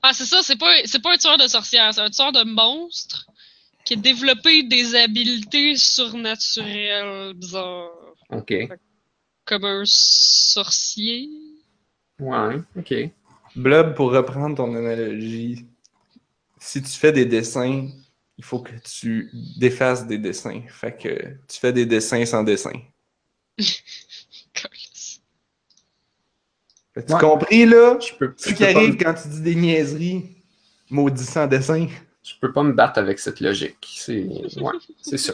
Ah, 0.04 0.12
c'est 0.14 0.26
ça, 0.26 0.42
c'est 0.44 0.58
pas, 0.60 0.72
c'est 0.86 1.02
pas 1.02 1.14
un 1.14 1.18
tueur 1.18 1.38
de 1.40 1.48
sorcières, 1.48 1.92
c'est 1.92 2.02
un 2.02 2.12
tueur 2.12 2.32
de 2.34 2.44
monstres 2.44 3.26
qui 3.84 3.96
a 3.96 3.98
développé 3.98 4.62
des 4.62 4.94
habiletés 4.94 5.76
surnaturelles 5.76 7.34
bizarres. 7.34 7.90
Ok. 8.30 8.54
Comme 9.46 9.66
un 9.66 9.82
sorcier. 9.86 11.30
Ouais, 12.20 12.58
ok. 12.78 12.94
Blob, 13.56 13.96
pour 13.96 14.12
reprendre 14.12 14.56
ton 14.56 14.76
analogie, 14.76 15.66
si 16.60 16.82
tu 16.82 16.90
fais 16.92 17.12
des 17.12 17.26
dessins, 17.26 17.88
il 18.38 18.44
faut 18.44 18.60
que 18.60 18.72
tu 18.84 19.30
défasses 19.58 20.06
des 20.08 20.18
dessins. 20.18 20.62
Fait 20.70 20.96
que 20.96 21.10
tu 21.48 21.60
fais 21.60 21.74
des 21.74 21.86
dessins 21.86 22.26
sans 22.26 22.44
dessin. 22.44 22.72
Ouais. 27.08 27.20
compris, 27.20 27.66
là? 27.66 27.98
Je 28.00 28.14
peux, 28.16 28.34
Ce 28.36 28.50
je 28.50 28.56
qui 28.56 28.66
arrive 28.66 28.94
me- 28.94 28.98
quand 29.04 29.14
tu 29.14 29.30
dis 29.30 29.42
des 29.42 29.56
niaiseries, 29.56 30.26
maudit 30.90 31.24
sans 31.24 31.48
dessin. 31.48 31.88
je 32.24 32.34
peux 32.42 32.52
pas 32.52 32.64
me 32.64 32.74
battre 32.74 33.00
avec 33.00 33.20
cette 33.20 33.40
logique. 33.40 33.78
C'est 33.96 34.24
ouais, 34.26 34.74
c'est 35.02 35.18
ça. 35.18 35.34